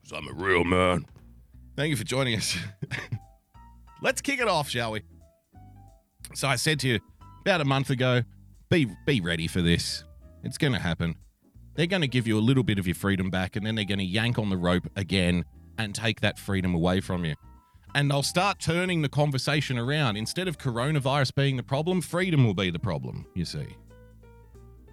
'Cause 0.06 0.20
I'm 0.20 0.28
a 0.28 0.34
real 0.34 0.64
man. 0.64 1.08
Thank 1.76 1.90
you 1.90 1.96
for 1.96 2.04
joining 2.04 2.36
us. 2.36 2.56
Let's 4.04 4.22
kick 4.22 4.40
it 4.40 4.48
off, 4.48 4.70
shall 4.70 4.92
we? 4.92 5.02
So 6.36 6.48
I 6.48 6.58
said 6.58 6.80
to 6.82 6.88
you 6.88 7.00
about 7.42 7.60
a 7.62 7.66
month 7.66 7.90
ago, 7.90 8.22
be 8.70 8.88
be 9.08 9.20
ready 9.20 9.48
for 9.48 9.64
this. 9.64 10.04
It's 10.44 10.60
going 10.60 10.74
to 10.74 10.80
happen. 10.80 11.16
They're 11.74 11.88
going 11.88 12.04
to 12.04 12.08
give 12.08 12.28
you 12.28 12.38
a 12.38 12.40
little 12.40 12.64
bit 12.64 12.78
of 12.78 12.86
your 12.86 12.94
freedom 12.94 13.32
back 13.32 13.56
and 13.56 13.66
then 13.66 13.74
they're 13.74 13.84
going 13.84 13.98
to 14.00 14.06
yank 14.06 14.38
on 14.38 14.50
the 14.50 14.58
rope 14.58 14.88
again 14.96 15.44
and 15.80 15.96
take 15.96 16.22
that 16.22 16.38
freedom 16.38 16.76
away 16.76 17.02
from 17.02 17.26
you. 17.26 17.34
And 17.96 18.12
they'll 18.12 18.22
start 18.22 18.60
turning 18.60 19.02
the 19.02 19.10
conversation 19.10 19.80
around. 19.80 20.18
Instead 20.18 20.48
of 20.48 20.60
coronavirus 20.60 21.34
being 21.34 21.58
the 21.58 21.64
problem, 21.64 22.02
freedom 22.02 22.46
will 22.46 22.54
be 22.54 22.70
the 22.70 22.80
problem, 22.80 23.26
you 23.34 23.44
see. 23.44 23.76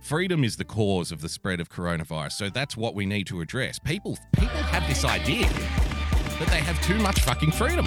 Freedom 0.03 0.43
is 0.43 0.57
the 0.57 0.65
cause 0.65 1.13
of 1.13 1.21
the 1.21 1.29
spread 1.29 1.61
of 1.61 1.71
coronavirus. 1.71 2.33
So 2.33 2.51
that's 2.51 2.77
what 2.77 2.97
we 2.97 3.07
need 3.07 3.25
to 3.29 3.41
address. 3.41 3.79
People 3.79 4.19
people 4.33 4.57
have 4.57 4.87
this 4.89 5.05
idea 5.05 5.47
that 5.47 6.49
they 6.49 6.59
have 6.59 6.83
too 6.83 6.99
much 6.99 7.21
fucking 7.21 7.53
freedom. 7.53 7.87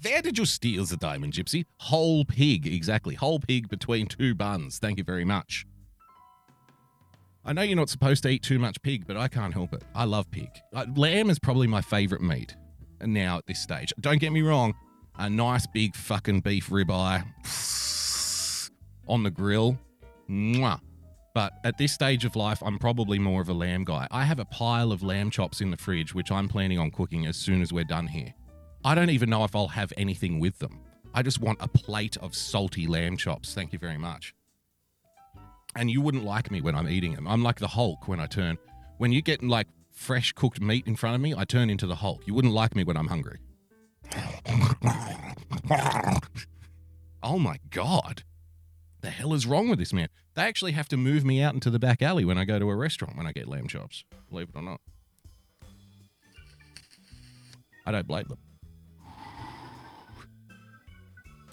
Where 0.00 0.22
did 0.22 0.38
you 0.38 0.44
steal 0.44 0.84
the 0.84 0.96
diamond, 0.96 1.32
Gypsy? 1.32 1.64
Whole 1.78 2.24
pig, 2.24 2.68
exactly. 2.68 3.16
Whole 3.16 3.40
pig 3.40 3.68
between 3.68 4.06
two 4.06 4.36
buns. 4.36 4.78
Thank 4.78 4.98
you 4.98 5.04
very 5.04 5.24
much. 5.24 5.66
I 7.44 7.52
know 7.52 7.62
you're 7.62 7.76
not 7.76 7.88
supposed 7.88 8.22
to 8.22 8.28
eat 8.28 8.44
too 8.44 8.60
much 8.60 8.80
pig, 8.82 9.08
but 9.08 9.16
I 9.16 9.26
can't 9.26 9.52
help 9.52 9.72
it. 9.74 9.82
I 9.92 10.04
love 10.04 10.30
pig. 10.30 10.50
Lamb 10.94 11.30
is 11.30 11.40
probably 11.40 11.66
my 11.66 11.80
favorite 11.80 12.22
meat 12.22 12.54
now 13.00 13.38
at 13.38 13.46
this 13.46 13.60
stage. 13.60 13.92
Don't 13.98 14.20
get 14.20 14.30
me 14.30 14.42
wrong, 14.42 14.74
a 15.18 15.28
nice 15.28 15.66
big 15.66 15.96
fucking 15.96 16.40
beef 16.40 16.68
ribeye 16.70 17.24
on 19.08 19.24
the 19.24 19.30
grill. 19.30 19.76
Mwah. 20.32 20.80
But 21.34 21.52
at 21.64 21.78
this 21.78 21.92
stage 21.92 22.24
of 22.24 22.36
life, 22.36 22.62
I'm 22.62 22.78
probably 22.78 23.18
more 23.18 23.40
of 23.40 23.48
a 23.48 23.54
lamb 23.54 23.84
guy. 23.84 24.06
I 24.10 24.24
have 24.24 24.38
a 24.38 24.44
pile 24.44 24.92
of 24.92 25.02
lamb 25.02 25.30
chops 25.30 25.60
in 25.60 25.70
the 25.70 25.76
fridge, 25.76 26.14
which 26.14 26.30
I'm 26.30 26.48
planning 26.48 26.78
on 26.78 26.90
cooking 26.90 27.26
as 27.26 27.36
soon 27.36 27.62
as 27.62 27.72
we're 27.72 27.84
done 27.84 28.06
here. 28.06 28.34
I 28.84 28.94
don't 28.94 29.10
even 29.10 29.30
know 29.30 29.44
if 29.44 29.54
I'll 29.56 29.68
have 29.68 29.92
anything 29.96 30.40
with 30.40 30.58
them. 30.58 30.80
I 31.14 31.22
just 31.22 31.40
want 31.40 31.58
a 31.60 31.68
plate 31.68 32.16
of 32.18 32.34
salty 32.34 32.86
lamb 32.86 33.16
chops. 33.16 33.54
Thank 33.54 33.72
you 33.72 33.78
very 33.78 33.98
much. 33.98 34.34
And 35.74 35.90
you 35.90 36.02
wouldn't 36.02 36.24
like 36.24 36.50
me 36.50 36.60
when 36.60 36.74
I'm 36.74 36.88
eating 36.88 37.14
them. 37.14 37.26
I'm 37.26 37.42
like 37.42 37.58
the 37.58 37.68
Hulk 37.68 38.08
when 38.08 38.20
I 38.20 38.26
turn. 38.26 38.58
When 38.98 39.12
you 39.12 39.22
get 39.22 39.42
like 39.42 39.68
fresh 39.90 40.32
cooked 40.32 40.60
meat 40.60 40.86
in 40.86 40.96
front 40.96 41.14
of 41.14 41.20
me, 41.22 41.34
I 41.34 41.44
turn 41.44 41.70
into 41.70 41.86
the 41.86 41.94
Hulk. 41.94 42.26
You 42.26 42.34
wouldn't 42.34 42.52
like 42.52 42.76
me 42.76 42.84
when 42.84 42.96
I'm 42.96 43.06
hungry. 43.06 43.38
oh 47.22 47.38
my 47.38 47.58
God. 47.70 48.22
The 49.00 49.10
hell 49.10 49.32
is 49.32 49.46
wrong 49.46 49.68
with 49.68 49.78
this 49.78 49.92
man? 49.92 50.08
They 50.34 50.42
actually 50.42 50.72
have 50.72 50.88
to 50.88 50.96
move 50.96 51.24
me 51.24 51.42
out 51.42 51.54
into 51.54 51.70
the 51.70 51.78
back 51.78 52.00
alley 52.00 52.24
when 52.24 52.38
I 52.38 52.44
go 52.44 52.58
to 52.58 52.70
a 52.70 52.76
restaurant 52.76 53.16
when 53.16 53.26
I 53.26 53.32
get 53.32 53.48
lamb 53.48 53.68
chops, 53.68 54.04
believe 54.30 54.48
it 54.48 54.56
or 54.56 54.62
not. 54.62 54.80
I 57.84 57.92
don't 57.92 58.06
blame 58.06 58.26
them. 58.28 58.38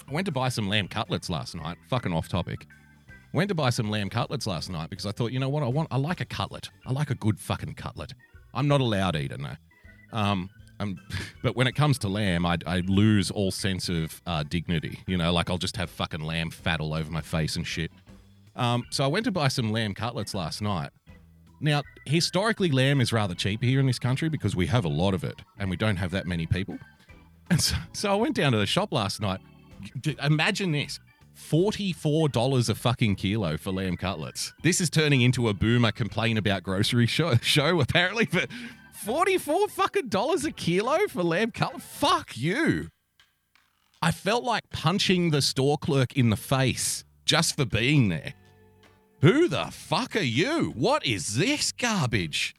I 0.07 0.11
went 0.11 0.25
to 0.25 0.31
buy 0.31 0.49
some 0.49 0.67
lamb 0.69 0.87
cutlets 0.87 1.29
last 1.29 1.55
night. 1.55 1.77
Fucking 1.89 2.13
off 2.13 2.29
topic. 2.29 2.65
Went 3.33 3.49
to 3.49 3.55
buy 3.55 3.69
some 3.69 3.89
lamb 3.91 4.09
cutlets 4.09 4.47
last 4.47 4.69
night 4.69 4.89
because 4.89 5.05
I 5.05 5.11
thought, 5.11 5.31
you 5.31 5.39
know 5.39 5.49
what, 5.49 5.61
I 5.61 5.67
want. 5.67 5.89
I 5.91 5.97
like 5.97 6.19
a 6.19 6.25
cutlet. 6.25 6.69
I 6.85 6.91
like 6.91 7.11
a 7.11 7.15
good 7.15 7.39
fucking 7.39 7.75
cutlet. 7.75 8.13
I'm 8.53 8.67
not 8.67 8.81
a 8.81 8.85
loud 8.85 9.15
eater, 9.15 9.37
no. 9.37 9.53
Um, 10.11 10.49
um, 10.79 10.97
but 11.43 11.55
when 11.55 11.67
it 11.67 11.73
comes 11.75 11.99
to 11.99 12.07
lamb, 12.07 12.45
I, 12.45 12.57
I 12.65 12.79
lose 12.79 13.29
all 13.29 13.51
sense 13.51 13.89
of 13.89 14.21
uh, 14.25 14.43
dignity. 14.43 14.99
You 15.05 15.17
know, 15.17 15.31
like 15.31 15.49
I'll 15.49 15.59
just 15.59 15.77
have 15.77 15.89
fucking 15.91 16.21
lamb 16.21 16.49
fat 16.49 16.79
all 16.79 16.93
over 16.93 17.11
my 17.11 17.21
face 17.21 17.55
and 17.55 17.67
shit. 17.67 17.91
Um, 18.59 18.83
so 18.91 19.05
I 19.05 19.07
went 19.07 19.23
to 19.23 19.31
buy 19.31 19.47
some 19.47 19.71
lamb 19.71 19.93
cutlets 19.93 20.35
last 20.35 20.61
night. 20.61 20.89
Now, 21.61 21.81
historically, 22.05 22.69
lamb 22.69 22.99
is 22.99 23.13
rather 23.13 23.33
cheap 23.33 23.63
here 23.63 23.79
in 23.79 23.85
this 23.85 23.99
country 23.99 24.27
because 24.27 24.55
we 24.55 24.67
have 24.67 24.83
a 24.83 24.89
lot 24.89 25.13
of 25.13 25.23
it 25.23 25.41
and 25.57 25.69
we 25.69 25.77
don't 25.77 25.95
have 25.95 26.11
that 26.11 26.27
many 26.27 26.45
people. 26.45 26.77
And 27.49 27.61
so, 27.61 27.75
so 27.93 28.11
I 28.11 28.15
went 28.15 28.35
down 28.35 28.51
to 28.51 28.57
the 28.57 28.65
shop 28.65 28.91
last 28.91 29.21
night. 29.21 29.39
Imagine 30.21 30.73
this 30.73 30.99
$44 31.37 32.69
a 32.69 32.75
fucking 32.75 33.15
kilo 33.15 33.55
for 33.55 33.71
lamb 33.71 33.95
cutlets. 33.95 34.53
This 34.61 34.81
is 34.81 34.89
turning 34.89 35.21
into 35.21 35.47
a 35.47 35.53
boomer 35.53 35.93
complain 35.93 36.37
about 36.37 36.63
grocery 36.63 37.07
show, 37.07 37.35
show 37.37 37.79
apparently, 37.79 38.27
but 38.31 38.49
44 38.93 39.69
fucking 39.69 40.09
dollars 40.09 40.43
a 40.43 40.51
kilo 40.51 41.07
for 41.07 41.23
lamb 41.23 41.51
cutlet? 41.51 41.81
Fuck 41.81 42.35
you. 42.35 42.89
I 44.01 44.11
felt 44.11 44.43
like 44.43 44.69
punching 44.69 45.31
the 45.31 45.41
store 45.41 45.77
clerk 45.77 46.13
in 46.13 46.29
the 46.29 46.37
face 46.37 47.05
just 47.25 47.55
for 47.55 47.65
being 47.65 48.09
there. 48.09 48.33
Who 49.21 49.47
the 49.49 49.65
fuck 49.65 50.15
are 50.15 50.21
you? 50.21 50.71
What 50.75 51.05
is 51.05 51.35
this 51.35 51.71
garbage? 51.71 52.55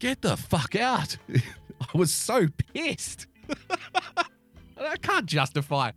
Get 0.00 0.22
the 0.22 0.36
fuck 0.36 0.74
out. 0.74 1.16
I 1.80 1.96
was 1.96 2.12
so 2.12 2.48
pissed. 2.74 3.26
I 4.76 4.96
can't 4.96 5.26
justify 5.26 5.92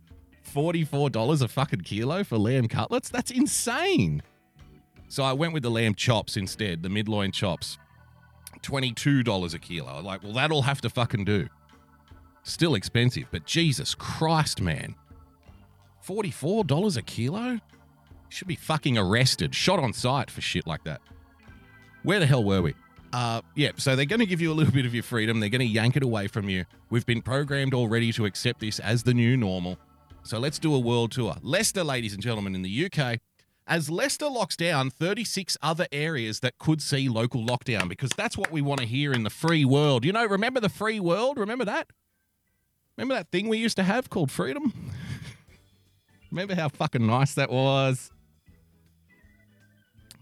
$44 0.54 1.42
a 1.42 1.48
fucking 1.48 1.80
kilo 1.80 2.24
for 2.24 2.38
lamb 2.38 2.68
cutlets? 2.68 3.08
That's 3.08 3.30
insane. 3.30 4.22
So 5.08 5.24
I 5.24 5.32
went 5.32 5.52
with 5.52 5.62
the 5.62 5.70
lamb 5.70 5.94
chops 5.94 6.36
instead, 6.36 6.82
the 6.82 6.88
midloin 6.88 7.32
chops. 7.32 7.78
$22 8.62 9.54
a 9.54 9.58
kilo. 9.58 10.00
Like, 10.00 10.22
well, 10.22 10.32
that'll 10.32 10.62
have 10.62 10.80
to 10.82 10.90
fucking 10.90 11.24
do. 11.24 11.48
Still 12.44 12.74
expensive, 12.74 13.26
but 13.30 13.44
Jesus 13.44 13.94
Christ, 13.94 14.60
man. 14.60 14.94
$44 16.06 16.96
a 16.96 17.02
kilo? 17.02 17.58
Should 18.28 18.48
be 18.48 18.56
fucking 18.56 18.98
arrested, 18.98 19.54
shot 19.54 19.78
on 19.78 19.92
sight 19.92 20.30
for 20.30 20.40
shit 20.40 20.66
like 20.66 20.84
that. 20.84 21.00
Where 22.02 22.20
the 22.20 22.26
hell 22.26 22.44
were 22.44 22.62
we? 22.62 22.74
Uh, 23.12 23.40
yeah, 23.54 23.70
so 23.76 23.96
they're 23.96 24.04
going 24.04 24.20
to 24.20 24.26
give 24.26 24.40
you 24.40 24.52
a 24.52 24.54
little 24.54 24.72
bit 24.80 24.86
of 24.86 24.94
your 24.94 25.02
freedom. 25.02 25.40
They're 25.40 25.48
going 25.48 25.60
to 25.60 25.66
yank 25.66 25.96
it 25.96 26.02
away 26.02 26.26
from 26.26 26.48
you. 26.48 26.64
We've 26.90 27.06
been 27.06 27.22
programmed 27.22 27.74
already 27.74 28.12
to 28.12 28.26
accept 28.26 28.60
this 28.60 28.78
as 28.78 29.02
the 29.02 29.14
new 29.14 29.36
normal. 29.36 29.78
So 30.22 30.38
let's 30.38 30.58
do 30.58 30.74
a 30.74 30.78
world 30.78 31.12
tour. 31.12 31.36
Leicester, 31.42 31.82
ladies 31.82 32.12
and 32.12 32.22
gentlemen, 32.22 32.54
in 32.54 32.62
the 32.62 32.90
UK, 32.92 33.18
as 33.66 33.90
Leicester 33.90 34.28
locks 34.28 34.56
down 34.56 34.90
36 34.90 35.56
other 35.62 35.86
areas 35.92 36.40
that 36.40 36.58
could 36.58 36.82
see 36.82 37.08
local 37.08 37.44
lockdown, 37.44 37.88
because 37.88 38.10
that's 38.16 38.36
what 38.36 38.50
we 38.50 38.60
want 38.60 38.80
to 38.80 38.86
hear 38.86 39.12
in 39.12 39.22
the 39.22 39.30
free 39.30 39.64
world. 39.64 40.04
You 40.04 40.12
know, 40.12 40.26
remember 40.26 40.60
the 40.60 40.68
free 40.68 41.00
world? 41.00 41.38
Remember 41.38 41.64
that? 41.64 41.88
Remember 42.96 43.14
that 43.14 43.30
thing 43.30 43.48
we 43.48 43.58
used 43.58 43.76
to 43.76 43.84
have 43.84 44.10
called 44.10 44.30
freedom? 44.30 44.72
remember 46.30 46.54
how 46.54 46.68
fucking 46.68 47.06
nice 47.06 47.34
that 47.34 47.50
was? 47.50 48.10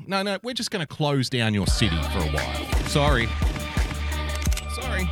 No, 0.08 0.22
no, 0.22 0.38
we're 0.44 0.54
just 0.54 0.70
going 0.70 0.86
to 0.86 0.86
close 0.86 1.28
down 1.28 1.52
your 1.52 1.66
city 1.66 2.00
for 2.12 2.18
a 2.18 2.30
while. 2.30 2.64
Sorry. 2.86 3.28
Sorry. 4.72 5.08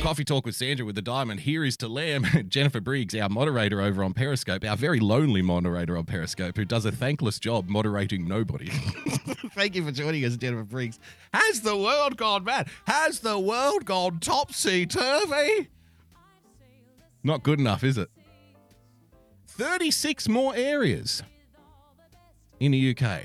Coffee 0.00 0.24
Talk 0.24 0.46
with 0.46 0.54
Sandra 0.54 0.86
with 0.86 0.94
the 0.94 1.02
Diamond. 1.02 1.40
Here 1.40 1.64
is 1.64 1.76
to 1.78 1.88
Lamb, 1.88 2.24
Jennifer 2.48 2.80
Briggs, 2.80 3.14
our 3.16 3.28
moderator 3.28 3.80
over 3.80 4.04
on 4.04 4.14
Periscope, 4.14 4.64
our 4.64 4.76
very 4.76 5.00
lonely 5.00 5.42
moderator 5.42 5.96
on 5.96 6.04
Periscope, 6.04 6.56
who 6.56 6.64
does 6.64 6.84
a 6.86 6.92
thankless 6.92 7.38
job 7.38 7.68
moderating 7.68 8.26
nobody. 8.26 8.70
Thank 9.54 9.74
you 9.74 9.84
for 9.84 9.90
joining 9.90 10.24
us, 10.24 10.36
Jennifer 10.36 10.62
Briggs. 10.62 11.00
Has 11.34 11.60
the 11.60 11.76
world 11.76 12.16
gone 12.16 12.44
mad? 12.44 12.68
Has 12.86 13.20
the 13.20 13.38
world 13.38 13.84
gone 13.84 14.20
topsy 14.20 14.86
turvy? 14.86 15.68
Not 17.24 17.42
good 17.42 17.58
enough, 17.58 17.82
is 17.82 17.98
it? 17.98 18.08
36 19.48 20.28
more 20.28 20.54
areas 20.54 21.22
in 22.60 22.72
the 22.72 22.96
UK. 22.96 23.22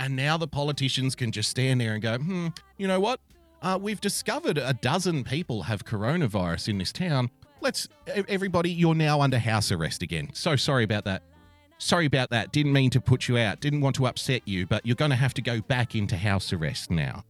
And 0.00 0.16
now 0.16 0.36
the 0.36 0.48
politicians 0.48 1.14
can 1.14 1.30
just 1.30 1.48
stand 1.48 1.80
there 1.80 1.92
and 1.92 2.02
go, 2.02 2.18
hmm, 2.18 2.48
you 2.76 2.88
know 2.88 2.98
what? 2.98 3.20
Uh, 3.62 3.78
we've 3.80 4.00
discovered 4.00 4.58
a 4.58 4.74
dozen 4.74 5.24
people 5.24 5.62
have 5.62 5.84
coronavirus 5.84 6.68
in 6.68 6.78
this 6.78 6.92
town. 6.92 7.30
Let's, 7.60 7.88
everybody, 8.28 8.70
you're 8.70 8.94
now 8.94 9.20
under 9.20 9.38
house 9.38 9.72
arrest 9.72 10.02
again. 10.02 10.30
So 10.34 10.56
sorry 10.56 10.84
about 10.84 11.04
that. 11.04 11.22
Sorry 11.78 12.06
about 12.06 12.30
that. 12.30 12.52
Didn't 12.52 12.72
mean 12.72 12.90
to 12.90 13.00
put 13.00 13.28
you 13.28 13.38
out. 13.38 13.60
Didn't 13.60 13.80
want 13.80 13.96
to 13.96 14.06
upset 14.06 14.46
you, 14.46 14.66
but 14.66 14.84
you're 14.84 14.96
going 14.96 15.10
to 15.10 15.16
have 15.16 15.34
to 15.34 15.42
go 15.42 15.60
back 15.60 15.94
into 15.94 16.16
house 16.16 16.52
arrest 16.52 16.90
now. 16.90 17.24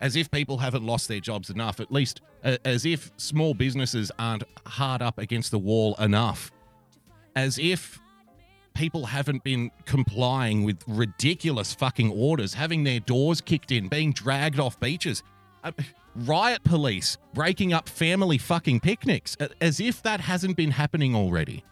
As 0.00 0.16
if 0.16 0.30
people 0.30 0.58
haven't 0.58 0.84
lost 0.84 1.08
their 1.08 1.20
jobs 1.20 1.50
enough, 1.50 1.78
at 1.78 1.92
least 1.92 2.22
uh, 2.42 2.56
as 2.64 2.84
if 2.84 3.12
small 3.18 3.54
businesses 3.54 4.10
aren't 4.18 4.44
hard 4.66 5.02
up 5.02 5.18
against 5.18 5.50
the 5.50 5.58
wall 5.58 5.94
enough. 5.96 6.50
As 7.36 7.58
if 7.58 8.00
people 8.74 9.06
haven't 9.06 9.44
been 9.44 9.70
complying 9.84 10.64
with 10.64 10.82
ridiculous 10.86 11.74
fucking 11.74 12.10
orders, 12.10 12.54
having 12.54 12.84
their 12.84 13.00
doors 13.00 13.40
kicked 13.40 13.70
in, 13.72 13.88
being 13.88 14.12
dragged 14.12 14.58
off 14.60 14.78
beaches. 14.80 15.22
Uh, 15.64 15.72
riot 16.14 16.62
police 16.64 17.18
breaking 17.34 17.72
up 17.72 17.88
family 17.88 18.38
fucking 18.38 18.80
picnics, 18.80 19.36
as 19.60 19.80
if 19.80 20.02
that 20.02 20.20
hasn't 20.20 20.56
been 20.56 20.72
happening 20.72 21.14
already. 21.14 21.64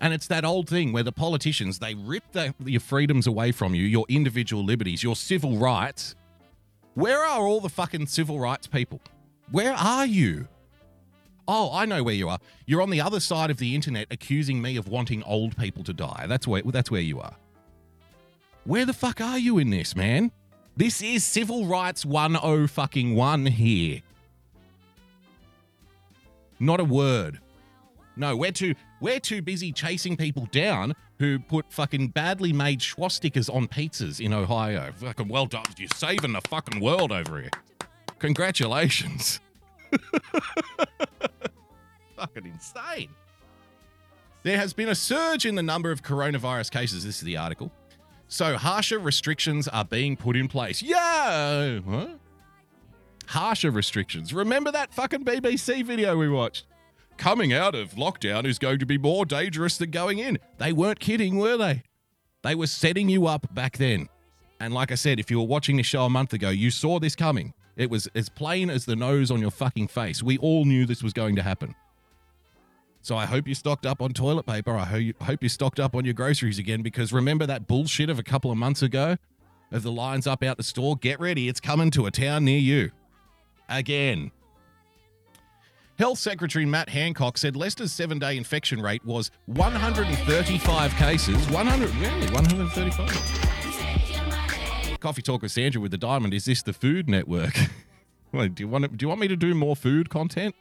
And 0.00 0.12
it's 0.12 0.26
that 0.26 0.44
old 0.44 0.68
thing 0.68 0.92
where 0.92 1.04
the 1.04 1.12
politicians, 1.12 1.78
they 1.78 1.94
rip 1.94 2.24
the, 2.32 2.52
your 2.64 2.80
freedoms 2.80 3.28
away 3.28 3.52
from 3.52 3.72
you, 3.72 3.84
your 3.84 4.04
individual 4.08 4.64
liberties, 4.64 5.02
your 5.02 5.14
civil 5.14 5.56
rights. 5.58 6.16
Where 6.94 7.24
are 7.24 7.46
all 7.46 7.60
the 7.60 7.68
fucking 7.68 8.08
civil 8.08 8.40
rights 8.40 8.66
people? 8.66 9.00
Where 9.52 9.72
are 9.72 10.04
you? 10.04 10.48
Oh, 11.54 11.68
I 11.70 11.84
know 11.84 12.02
where 12.02 12.14
you 12.14 12.30
are. 12.30 12.38
You're 12.64 12.80
on 12.80 12.88
the 12.88 13.02
other 13.02 13.20
side 13.20 13.50
of 13.50 13.58
the 13.58 13.74
internet 13.74 14.06
accusing 14.10 14.62
me 14.62 14.78
of 14.78 14.88
wanting 14.88 15.22
old 15.24 15.54
people 15.58 15.84
to 15.84 15.92
die. 15.92 16.24
That's 16.26 16.46
where 16.46 16.62
that's 16.62 16.90
where 16.90 17.02
you 17.02 17.20
are. 17.20 17.36
Where 18.64 18.86
the 18.86 18.94
fuck 18.94 19.20
are 19.20 19.38
you 19.38 19.58
in 19.58 19.68
this, 19.68 19.94
man? 19.94 20.32
This 20.78 21.02
is 21.02 21.24
civil 21.24 21.66
rights 21.66 22.04
10 22.04 22.68
fucking 22.68 23.14
1 23.14 23.46
here. 23.46 24.00
Not 26.58 26.80
a 26.80 26.84
word. 26.84 27.38
No, 28.16 28.34
we're 28.34 28.52
too 28.52 28.74
we're 29.02 29.20
too 29.20 29.42
busy 29.42 29.72
chasing 29.72 30.16
people 30.16 30.48
down 30.52 30.94
who 31.18 31.38
put 31.38 31.70
fucking 31.70 32.08
badly 32.08 32.54
made 32.54 32.80
swastikas 32.80 33.54
on 33.54 33.68
pizzas 33.68 34.24
in 34.24 34.32
Ohio. 34.32 34.90
Fucking 34.96 35.28
well 35.28 35.44
done. 35.44 35.66
You're 35.76 35.88
saving 35.96 36.32
the 36.32 36.40
fucking 36.48 36.80
world 36.80 37.12
over 37.12 37.42
here. 37.42 37.50
Congratulations. 38.20 39.38
fucking 42.16 42.46
insane. 42.46 43.10
There 44.42 44.56
has 44.56 44.72
been 44.72 44.88
a 44.88 44.94
surge 44.94 45.46
in 45.46 45.54
the 45.54 45.62
number 45.62 45.90
of 45.90 46.02
coronavirus 46.02 46.70
cases. 46.70 47.04
This 47.04 47.16
is 47.16 47.22
the 47.22 47.36
article. 47.36 47.70
So 48.28 48.56
harsher 48.56 48.98
restrictions 48.98 49.68
are 49.68 49.84
being 49.84 50.16
put 50.16 50.36
in 50.36 50.48
place. 50.48 50.82
Yeah. 50.82 51.78
What? 51.80 52.18
Harsher 53.26 53.70
restrictions. 53.70 54.34
Remember 54.34 54.72
that 54.72 54.92
fucking 54.92 55.24
BBC 55.24 55.84
video 55.84 56.16
we 56.16 56.28
watched? 56.28 56.66
Coming 57.16 57.52
out 57.52 57.74
of 57.74 57.92
lockdown 57.92 58.44
is 58.44 58.58
going 58.58 58.78
to 58.78 58.86
be 58.86 58.98
more 58.98 59.24
dangerous 59.24 59.76
than 59.76 59.90
going 59.90 60.18
in. 60.18 60.38
They 60.58 60.72
weren't 60.72 60.98
kidding, 60.98 61.38
were 61.38 61.56
they? 61.56 61.82
They 62.42 62.54
were 62.54 62.66
setting 62.66 63.08
you 63.08 63.26
up 63.26 63.54
back 63.54 63.78
then. 63.78 64.08
And 64.58 64.74
like 64.74 64.90
I 64.90 64.96
said, 64.96 65.20
if 65.20 65.30
you 65.30 65.38
were 65.38 65.46
watching 65.46 65.76
this 65.76 65.86
show 65.86 66.04
a 66.04 66.10
month 66.10 66.32
ago, 66.32 66.50
you 66.50 66.70
saw 66.70 66.98
this 66.98 67.14
coming. 67.14 67.54
It 67.76 67.90
was 67.90 68.08
as 68.14 68.28
plain 68.28 68.70
as 68.70 68.84
the 68.84 68.96
nose 68.96 69.30
on 69.30 69.40
your 69.40 69.50
fucking 69.50 69.88
face. 69.88 70.22
We 70.22 70.38
all 70.38 70.64
knew 70.64 70.86
this 70.86 71.02
was 71.02 71.12
going 71.12 71.36
to 71.36 71.42
happen. 71.42 71.74
So 73.00 73.16
I 73.16 73.26
hope 73.26 73.48
you 73.48 73.54
stocked 73.54 73.84
up 73.84 74.00
on 74.00 74.12
toilet 74.12 74.46
paper. 74.46 74.76
I 74.76 75.12
hope 75.22 75.42
you 75.42 75.48
stocked 75.48 75.80
up 75.80 75.96
on 75.96 76.04
your 76.04 76.14
groceries 76.14 76.58
again 76.58 76.82
because 76.82 77.12
remember 77.12 77.46
that 77.46 77.66
bullshit 77.66 78.08
of 78.08 78.18
a 78.18 78.22
couple 78.22 78.50
of 78.50 78.56
months 78.56 78.80
ago 78.80 79.16
of 79.72 79.82
the 79.82 79.90
lines 79.90 80.26
up 80.26 80.42
out 80.44 80.56
the 80.56 80.62
store? 80.62 80.96
Get 80.96 81.18
ready, 81.18 81.48
it's 81.48 81.60
coming 81.60 81.90
to 81.92 82.06
a 82.06 82.10
town 82.10 82.44
near 82.44 82.58
you. 82.58 82.92
Again. 83.68 84.30
Health 85.98 86.18
Secretary 86.18 86.64
Matt 86.64 86.88
Hancock 86.88 87.38
said 87.38 87.56
Leicester's 87.56 87.92
seven 87.92 88.18
day 88.18 88.36
infection 88.36 88.80
rate 88.80 89.04
was 89.04 89.30
135 89.46 90.94
cases. 90.94 91.50
100, 91.50 91.94
really? 91.96 92.30
135? 92.30 93.61
Coffee 95.02 95.20
Talk 95.20 95.42
with 95.42 95.50
Sandra 95.50 95.80
with 95.80 95.90
the 95.90 95.98
Diamond. 95.98 96.32
Is 96.32 96.44
this 96.44 96.62
the 96.62 96.72
Food 96.72 97.10
Network? 97.10 97.54
do, 98.32 98.52
you 98.58 98.68
want 98.68 98.84
to, 98.84 98.88
do 98.88 99.02
you 99.02 99.08
want 99.08 99.20
me 99.20 99.26
to 99.26 99.34
do 99.34 99.52
more 99.52 99.74
food 99.74 100.08
content? 100.08 100.54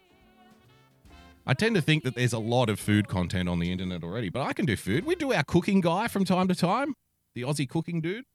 I 1.45 1.53
tend 1.53 1.75
to 1.75 1.81
think 1.81 2.03
that 2.03 2.15
there's 2.15 2.33
a 2.33 2.39
lot 2.39 2.67
of 2.67 2.79
food 2.79 3.07
content 3.07 3.47
on 3.47 3.59
the 3.59 3.71
internet 3.71 4.03
already, 4.03 4.29
but 4.29 4.41
I 4.41 4.53
can 4.53 4.65
do 4.65 4.75
food. 4.75 5.05
We 5.05 5.13
do 5.13 5.31
our 5.31 5.43
cooking 5.43 5.79
guy 5.79 6.07
from 6.07 6.25
time 6.25 6.47
to 6.47 6.55
time, 6.55 6.95
the 7.35 7.43
Aussie 7.43 7.69
cooking 7.69 8.01
dude. 8.01 8.25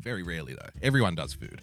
Very 0.00 0.22
rarely, 0.22 0.52
though. 0.52 0.68
Everyone 0.82 1.14
does 1.14 1.32
food. 1.32 1.62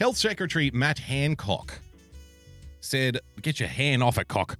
Health 0.00 0.16
Secretary 0.16 0.72
Matt 0.72 0.98
Hancock 0.98 1.78
said, 2.80 3.20
Get 3.42 3.60
your 3.60 3.68
hand 3.68 4.02
off 4.02 4.18
a 4.18 4.24
cock. 4.24 4.58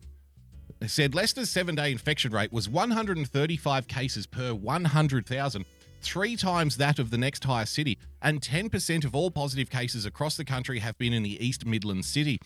Said 0.87 1.15
Leicester's 1.15 1.51
seven 1.51 1.75
day 1.75 1.93
infection 1.93 2.33
rate 2.33 2.53
was 2.53 2.69
135 2.69 3.87
cases 3.87 4.27
per 4.27 4.55
100,000 4.55 5.65
three 6.03 6.37
times 6.37 6.77
that 6.79 6.99
of 6.99 7.11
the 7.11 7.19
next 7.19 7.45
highest 7.45 7.75
city, 7.75 7.99
and 8.23 8.41
10% 8.41 9.05
of 9.05 9.15
all 9.15 9.31
positive 9.31 9.71
cases 9.71 10.07
across 10.07 10.37
the 10.37 10.45
country 10.45 10.79
have 10.79 10.97
been 10.99 11.13
in 11.13 11.23
the 11.23 11.45
East 11.45 11.67
Midlands 11.67 12.07
city. 12.09 12.41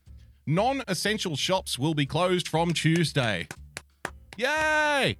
Non 0.46 0.82
essential 0.88 1.36
shops 1.36 1.78
will 1.78 1.94
be 1.94 2.06
closed 2.06 2.48
from 2.48 2.72
Tuesday. 2.72 3.48
Yay! 4.36 5.16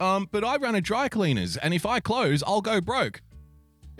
Um, 0.00 0.28
but 0.32 0.42
I 0.42 0.56
run 0.56 0.74
a 0.74 0.80
dry 0.80 1.08
cleaners, 1.08 1.58
and 1.58 1.74
if 1.74 1.84
I 1.84 2.00
close, 2.00 2.42
I'll 2.46 2.62
go 2.62 2.80
broke. 2.80 3.20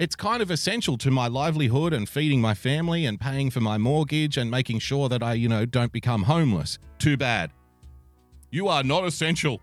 It's 0.01 0.17
kind 0.17 0.41
of 0.41 0.51
essential 0.51 0.97
to 0.97 1.11
my 1.11 1.29
livelihood 1.29 1.93
and 1.93 2.09
feeding 2.09 2.41
my 2.41 2.55
family 2.55 3.05
and 3.05 3.21
paying 3.21 3.51
for 3.51 3.61
my 3.61 3.77
mortgage 3.77 4.39
and 4.39 4.51
making 4.51 4.79
sure 4.79 5.11
that 5.11 5.23
I, 5.23 5.35
you 5.35 5.47
know, 5.47 5.67
don't 5.67 5.93
become 5.93 6.23
homeless. 6.23 6.79
Too 6.99 7.19
bad. 7.19 7.51
You 8.49 8.69
are 8.69 8.83
not 8.83 9.05
essential. 9.05 9.61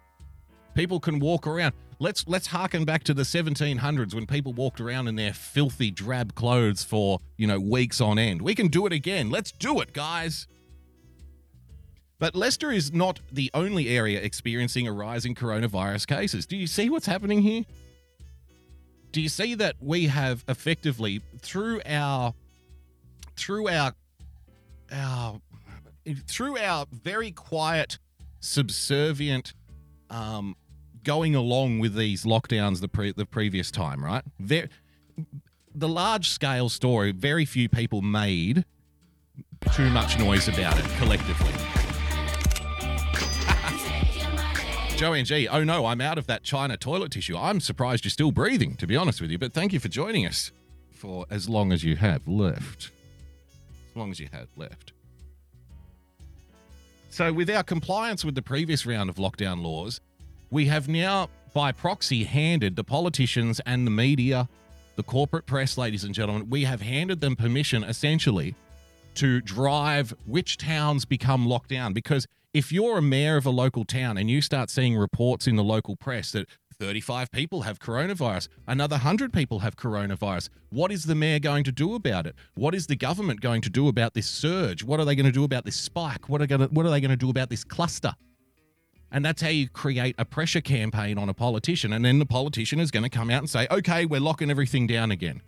People 0.75 0.99
can 0.99 1.17
walk 1.17 1.47
around. 1.47 1.73
Let's 1.97 2.27
let's 2.27 2.45
harken 2.45 2.85
back 2.85 3.03
to 3.05 3.15
the 3.15 3.23
1700s 3.23 4.13
when 4.13 4.27
people 4.27 4.53
walked 4.53 4.79
around 4.79 5.07
in 5.07 5.15
their 5.15 5.33
filthy 5.33 5.89
drab 5.89 6.35
clothes 6.35 6.83
for, 6.83 7.17
you 7.37 7.47
know, 7.47 7.59
weeks 7.59 7.99
on 7.99 8.19
end. 8.19 8.43
We 8.43 8.53
can 8.53 8.67
do 8.67 8.85
it 8.85 8.93
again. 8.93 9.31
Let's 9.31 9.51
do 9.51 9.79
it, 9.79 9.91
guys. 9.91 10.45
But 12.19 12.35
Leicester 12.35 12.71
is 12.71 12.93
not 12.93 13.21
the 13.31 13.49
only 13.55 13.89
area 13.89 14.21
experiencing 14.21 14.87
a 14.87 14.91
rise 14.91 15.25
in 15.25 15.33
coronavirus 15.33 16.05
cases. 16.05 16.45
Do 16.45 16.57
you 16.57 16.67
see 16.67 16.91
what's 16.91 17.07
happening 17.07 17.41
here? 17.41 17.63
Do 19.17 19.23
you 19.23 19.29
see 19.29 19.55
that 19.55 19.77
we 19.81 20.05
have 20.05 20.45
effectively 20.47 21.23
through 21.39 21.81
our 21.87 22.35
through 23.35 23.67
our 23.67 23.95
our 24.91 25.41
through 26.27 26.59
our 26.59 26.85
very 26.91 27.31
quiet 27.31 27.97
subservient 28.41 29.55
um, 30.11 30.55
going 31.03 31.33
along 31.33 31.79
with 31.79 31.95
these 31.95 32.25
lockdowns 32.25 32.79
the 32.79 32.87
pre- 32.87 33.11
the 33.11 33.25
previous 33.25 33.71
time, 33.71 34.05
right? 34.05 34.23
There, 34.39 34.69
the 35.73 35.89
large 35.89 36.29
scale 36.29 36.69
story, 36.69 37.11
very 37.11 37.45
few 37.45 37.69
people 37.69 38.03
made 38.03 38.65
too 39.73 39.89
much 39.89 40.19
noise 40.19 40.47
about 40.47 40.77
it 40.77 40.85
collectively. 40.99 41.76
Joey 44.97 45.19
and 45.19 45.27
G, 45.27 45.47
oh 45.47 45.63
no, 45.63 45.85
I'm 45.85 46.01
out 46.01 46.17
of 46.17 46.25
that 46.25 46.41
China 46.41 46.75
toilet 46.75 47.11
tissue. 47.11 47.37
I'm 47.37 47.59
surprised 47.59 48.03
you're 48.03 48.09
still 48.09 48.31
breathing, 48.31 48.75
to 48.77 48.87
be 48.87 48.95
honest 48.95 49.21
with 49.21 49.29
you, 49.29 49.37
but 49.37 49.53
thank 49.53 49.71
you 49.71 49.79
for 49.79 49.89
joining 49.89 50.25
us 50.25 50.51
for 50.89 51.27
as 51.29 51.47
long 51.47 51.71
as 51.71 51.83
you 51.83 51.95
have 51.97 52.27
left. 52.27 52.89
As 53.91 53.95
long 53.95 54.09
as 54.09 54.19
you 54.19 54.27
have 54.31 54.47
left. 54.55 54.93
So, 57.11 57.31
with 57.31 57.47
our 57.47 57.61
compliance 57.61 58.25
with 58.25 58.33
the 58.33 58.41
previous 58.41 58.87
round 58.87 59.11
of 59.11 59.17
lockdown 59.17 59.61
laws, 59.61 60.01
we 60.49 60.65
have 60.65 60.87
now, 60.87 61.29
by 61.53 61.71
proxy, 61.73 62.23
handed 62.23 62.75
the 62.75 62.83
politicians 62.83 63.61
and 63.67 63.85
the 63.85 63.91
media, 63.91 64.49
the 64.95 65.03
corporate 65.03 65.45
press, 65.45 65.77
ladies 65.77 66.05
and 66.05 66.15
gentlemen, 66.15 66.49
we 66.49 66.63
have 66.63 66.81
handed 66.81 67.21
them 67.21 67.35
permission 67.35 67.83
essentially 67.83 68.55
to 69.13 69.41
drive 69.41 70.15
which 70.25 70.57
towns 70.57 71.05
become 71.05 71.45
locked 71.45 71.69
down. 71.69 71.93
Because 71.93 72.25
if 72.57 72.71
you're 72.71 72.97
a 72.97 73.01
mayor 73.03 73.37
of 73.37 73.45
a 73.45 73.51
local 73.51 73.85
town 73.85 74.17
and 74.17 74.31
you 74.31 74.41
start 74.41 74.71
seeing 74.71 74.97
reports 74.97 75.45
in 75.45 75.55
the 75.55 75.63
local 75.63 75.95
press 75.95 76.31
that 76.31 76.47
35 76.79 77.31
people 77.31 77.61
have 77.61 77.77
coronavirus, 77.77 78.47
another 78.65 78.95
100 78.95 79.31
people 79.31 79.59
have 79.59 79.75
coronavirus, 79.75 80.49
what 80.71 80.91
is 80.91 81.03
the 81.03 81.13
mayor 81.13 81.37
going 81.37 81.63
to 81.63 81.71
do 81.71 81.93
about 81.93 82.25
it? 82.25 82.35
What 82.55 82.73
is 82.73 82.87
the 82.87 82.95
government 82.95 83.41
going 83.41 83.61
to 83.61 83.69
do 83.69 83.87
about 83.87 84.15
this 84.15 84.27
surge? 84.27 84.83
What 84.83 84.99
are 84.99 85.05
they 85.05 85.13
going 85.13 85.27
to 85.27 85.31
do 85.31 85.43
about 85.43 85.65
this 85.65 85.75
spike? 85.75 86.29
What 86.29 86.41
are, 86.41 86.47
going 86.47 86.61
to, 86.61 86.67
what 86.67 86.83
are 86.87 86.89
they 86.89 86.99
going 86.99 87.11
to 87.11 87.15
do 87.15 87.29
about 87.29 87.51
this 87.51 87.63
cluster? 87.63 88.15
And 89.11 89.23
that's 89.23 89.43
how 89.43 89.49
you 89.49 89.69
create 89.69 90.15
a 90.17 90.25
pressure 90.25 90.61
campaign 90.61 91.19
on 91.19 91.29
a 91.29 91.35
politician. 91.35 91.93
And 91.93 92.03
then 92.03 92.17
the 92.17 92.25
politician 92.25 92.79
is 92.79 92.89
going 92.89 93.03
to 93.03 93.09
come 93.09 93.29
out 93.29 93.43
and 93.43 93.49
say, 93.51 93.67
okay, 93.69 94.07
we're 94.07 94.19
locking 94.19 94.49
everything 94.49 94.87
down 94.87 95.11
again. 95.11 95.43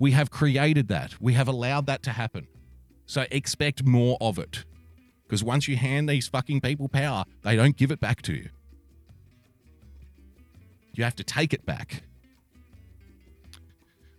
We 0.00 0.10
have 0.12 0.32
created 0.32 0.88
that. 0.88 1.20
We 1.20 1.34
have 1.34 1.46
allowed 1.46 1.86
that 1.86 2.02
to 2.02 2.10
happen. 2.10 2.48
So 3.06 3.24
expect 3.30 3.84
more 3.84 4.18
of 4.20 4.36
it. 4.40 4.64
Because 5.28 5.44
once 5.44 5.68
you 5.68 5.76
hand 5.76 6.08
these 6.08 6.26
fucking 6.26 6.62
people 6.62 6.88
power, 6.88 7.24
they 7.42 7.54
don't 7.54 7.76
give 7.76 7.90
it 7.90 8.00
back 8.00 8.22
to 8.22 8.32
you. 8.32 8.48
You 10.94 11.04
have 11.04 11.16
to 11.16 11.24
take 11.24 11.52
it 11.52 11.66
back. 11.66 12.02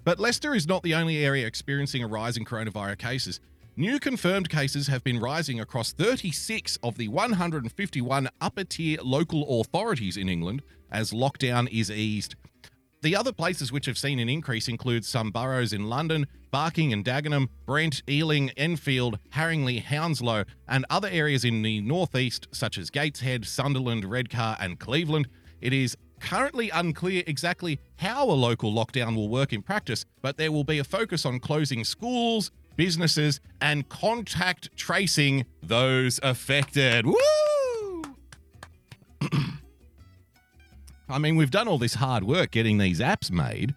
But 0.03 0.19
Leicester 0.19 0.53
is 0.53 0.67
not 0.67 0.83
the 0.83 0.93
only 0.93 1.17
area 1.17 1.47
experiencing 1.47 2.03
a 2.03 2.07
rise 2.07 2.37
in 2.37 2.45
coronavirus 2.45 2.99
cases. 2.99 3.39
New 3.75 3.99
confirmed 3.99 4.49
cases 4.49 4.87
have 4.87 5.03
been 5.03 5.19
rising 5.19 5.59
across 5.59 5.93
36 5.93 6.77
of 6.83 6.97
the 6.97 7.07
151 7.07 8.29
upper 8.39 8.63
tier 8.63 8.99
local 9.03 9.61
authorities 9.61 10.15
in 10.15 10.29
England 10.29 10.61
as 10.91 11.11
lockdown 11.11 11.67
is 11.71 11.89
eased. 11.89 12.35
The 13.01 13.15
other 13.15 13.31
places 13.31 13.71
which 13.71 13.85
have 13.85 13.97
seen 13.97 14.19
an 14.19 14.27
increase 14.27 14.67
include 14.67 15.05
some 15.05 15.31
boroughs 15.31 15.71
in 15.71 15.87
London, 15.87 16.27
Barking 16.51 16.91
and 16.91 17.05
Dagenham, 17.05 17.47
Brent, 17.65 18.03
Ealing, 18.09 18.49
Enfield, 18.57 19.19
Haringey, 19.33 19.81
Hounslow, 19.81 20.43
and 20.67 20.85
other 20.89 21.07
areas 21.09 21.45
in 21.45 21.61
the 21.61 21.79
northeast, 21.79 22.49
such 22.51 22.77
as 22.77 22.89
Gateshead, 22.89 23.45
Sunderland, 23.45 24.03
Redcar, 24.03 24.57
and 24.59 24.79
Cleveland. 24.79 25.29
It 25.61 25.71
is 25.71 25.95
currently 26.19 26.69
unclear 26.71 27.23
exactly 27.25 27.79
how 27.95 28.29
a 28.29 28.33
local 28.33 28.73
lockdown 28.73 29.15
will 29.15 29.29
work 29.29 29.53
in 29.53 29.61
practice, 29.61 30.03
but 30.21 30.35
there 30.35 30.51
will 30.51 30.65
be 30.65 30.79
a 30.79 30.83
focus 30.83 31.25
on 31.25 31.39
closing 31.39 31.85
schools, 31.85 32.51
businesses, 32.75 33.39
and 33.61 33.87
contact 33.87 34.75
tracing 34.75 35.45
those 35.63 36.19
affected. 36.21 37.05
Woo! 37.05 37.15
I 41.09 41.17
mean, 41.17 41.35
we've 41.35 41.51
done 41.51 41.67
all 41.67 41.77
this 41.77 41.95
hard 41.95 42.23
work 42.23 42.51
getting 42.51 42.77
these 42.77 42.99
apps 42.99 43.31
made, 43.31 43.73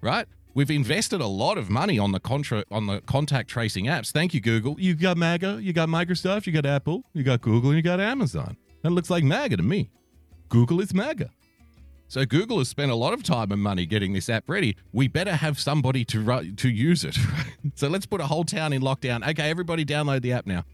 right? 0.00 0.26
We've 0.54 0.70
invested 0.70 1.20
a 1.20 1.26
lot 1.26 1.58
of 1.58 1.68
money 1.68 1.98
on 1.98 2.12
the 2.12 2.20
contra- 2.20 2.64
on 2.70 2.86
the 2.86 3.00
contact 3.00 3.50
tracing 3.50 3.86
apps. 3.86 4.12
Thank 4.12 4.32
you, 4.34 4.40
Google. 4.40 4.76
You 4.78 4.94
got 4.94 5.16
MAGA, 5.16 5.58
you 5.60 5.72
got 5.72 5.88
Microsoft, 5.88 6.46
you 6.46 6.52
got 6.52 6.64
Apple, 6.64 7.02
you 7.12 7.24
got 7.24 7.40
Google, 7.40 7.70
and 7.70 7.76
you 7.76 7.82
got 7.82 7.98
Amazon. 7.98 8.56
That 8.82 8.90
looks 8.90 9.10
like 9.10 9.24
MAGA 9.24 9.56
to 9.56 9.62
me. 9.64 9.90
Google 10.48 10.80
is 10.80 10.94
MAGA. 10.94 11.30
So 12.06 12.24
Google 12.24 12.58
has 12.58 12.68
spent 12.68 12.92
a 12.92 12.94
lot 12.94 13.12
of 13.12 13.24
time 13.24 13.50
and 13.50 13.60
money 13.60 13.86
getting 13.86 14.12
this 14.12 14.28
app 14.28 14.48
ready. 14.48 14.76
We 14.92 15.08
better 15.08 15.34
have 15.34 15.58
somebody 15.58 16.04
to 16.04 16.20
ru- 16.20 16.52
to 16.52 16.68
use 16.68 17.02
it. 17.02 17.18
so 17.74 17.88
let's 17.88 18.06
put 18.06 18.20
a 18.20 18.26
whole 18.26 18.44
town 18.44 18.72
in 18.72 18.82
lockdown. 18.82 19.28
Okay, 19.28 19.50
everybody 19.50 19.84
download 19.84 20.22
the 20.22 20.32
app 20.32 20.46
now. 20.46 20.64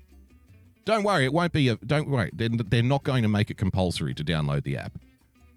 Don't 0.84 1.04
worry, 1.04 1.24
it 1.24 1.32
won't 1.32 1.52
be 1.52 1.68
a. 1.68 1.76
Don't 1.76 2.10
worry, 2.10 2.30
they're, 2.34 2.50
they're 2.50 2.82
not 2.82 3.04
going 3.04 3.22
to 3.22 3.28
make 3.28 3.50
it 3.50 3.56
compulsory 3.56 4.12
to 4.12 4.24
download 4.24 4.64
the 4.64 4.76
app. 4.76 4.98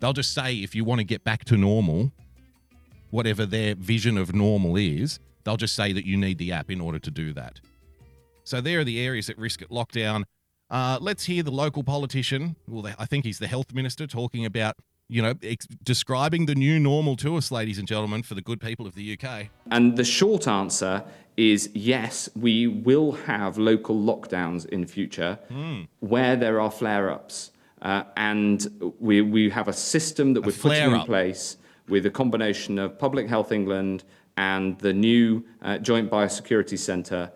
They'll 0.04 0.12
just 0.12 0.34
say 0.34 0.56
if 0.56 0.76
you 0.76 0.84
want 0.84 1.00
to 1.00 1.06
get 1.06 1.24
back 1.24 1.46
to 1.46 1.56
normal, 1.56 2.12
whatever 3.10 3.46
their 3.46 3.74
vision 3.74 4.18
of 4.18 4.36
normal 4.36 4.76
is, 4.76 5.18
they'll 5.46 5.56
just 5.56 5.78
say 5.78 5.94
that 5.94 6.06
you 6.06 6.18
need 6.18 6.40
the 6.40 6.52
app 6.52 6.70
in 6.70 6.82
order 6.82 7.00
to 7.00 7.10
do 7.10 7.32
that. 7.32 7.62
So 8.44 8.60
there 8.60 8.82
are 8.82 8.84
the 8.84 9.00
areas 9.00 9.30
at 9.30 9.38
risk 9.38 9.62
at 9.62 9.70
lockdown. 9.70 10.26
Uh, 10.70 10.98
let's 11.00 11.24
hear 11.24 11.42
the 11.42 11.52
local 11.52 11.86
politician. 11.86 12.58
Well, 12.68 12.86
I 13.00 13.06
think 13.06 13.24
he's 13.24 13.40
the 13.40 13.48
health 13.48 13.74
minister 13.74 14.06
talking 14.06 14.46
about, 14.46 14.76
you 15.08 15.22
know, 15.22 15.36
ex- 15.42 15.68
describing 15.82 16.48
the 16.48 16.56
new 16.56 16.82
normal 16.82 17.16
to 17.16 17.38
us, 17.38 17.50
ladies 17.50 17.78
and 17.78 17.88
gentlemen, 17.88 18.24
for 18.24 18.36
the 18.36 18.42
good 18.42 18.60
people 18.60 18.86
of 18.86 18.96
the 18.96 19.18
UK. 19.18 19.48
And 19.72 19.96
the 19.96 20.04
short 20.04 20.50
answer 20.50 21.06
is 21.38 21.70
yes, 21.74 22.28
we 22.36 22.68
will 22.68 23.14
have 23.14 23.58
local 23.58 23.96
lockdowns 23.96 24.66
in 24.66 24.86
future 24.86 25.40
where 26.02 26.36
there 26.36 26.60
are 26.60 26.70
flare 26.70 27.10
ups. 27.10 27.52
Uh, 27.84 28.04
and 28.16 28.94
we, 29.00 29.22
we 29.22 29.50
have 29.50 29.68
a 29.68 29.74
system 29.74 30.34
that 30.34 30.42
we're 30.42 30.54
putting 30.54 30.84
in 30.84 30.90
flare-up. 30.90 31.06
place 31.06 31.58
with 31.90 32.06
a 32.06 32.10
combination 32.10 32.80
of 32.80 32.98
Public 32.98 33.28
Health 33.28 33.52
England 33.52 34.06
and 34.38 34.80
the 34.80 34.94
new 34.94 35.44
uh, 35.62 35.78
Joint 35.80 36.10
Biosecurity 36.10 36.80
Centre. 36.80 37.32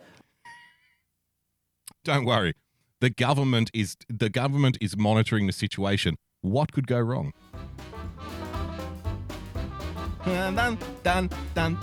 Don't 2.06 2.24
worry. 2.24 2.54
The 3.02 3.10
government 3.10 3.70
is 3.74 3.98
the 4.10 4.30
government 4.30 4.78
is 4.80 4.96
monitoring 4.98 5.46
the 5.46 5.54
situation. 5.54 6.16
What 6.42 6.72
could 6.72 6.88
go 6.88 7.00
wrong? 7.00 7.34
Dun, 10.24 10.56
dun, 11.04 11.30
dun, 11.54 11.78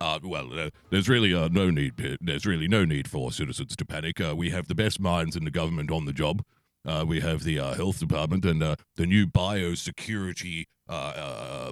Uh, 0.00 0.18
well, 0.22 0.58
uh, 0.58 0.70
there's 0.90 1.08
really 1.08 1.32
uh, 1.34 1.48
no 1.48 1.70
need. 1.70 2.18
There's 2.20 2.46
really 2.46 2.68
no 2.68 2.84
need 2.84 3.08
for 3.08 3.32
citizens 3.32 3.76
to 3.76 3.84
panic. 3.84 4.20
Uh, 4.20 4.34
we 4.36 4.50
have 4.50 4.68
the 4.68 4.74
best 4.74 5.00
minds 5.00 5.36
in 5.36 5.44
the 5.44 5.50
government 5.50 5.90
on 5.90 6.04
the 6.04 6.12
job. 6.12 6.42
Uh, 6.84 7.04
we 7.06 7.20
have 7.20 7.42
the 7.42 7.58
uh, 7.58 7.74
health 7.74 7.98
department 7.98 8.44
and 8.44 8.62
the 8.62 8.76
new 9.06 9.26
biosecurity 9.26 10.64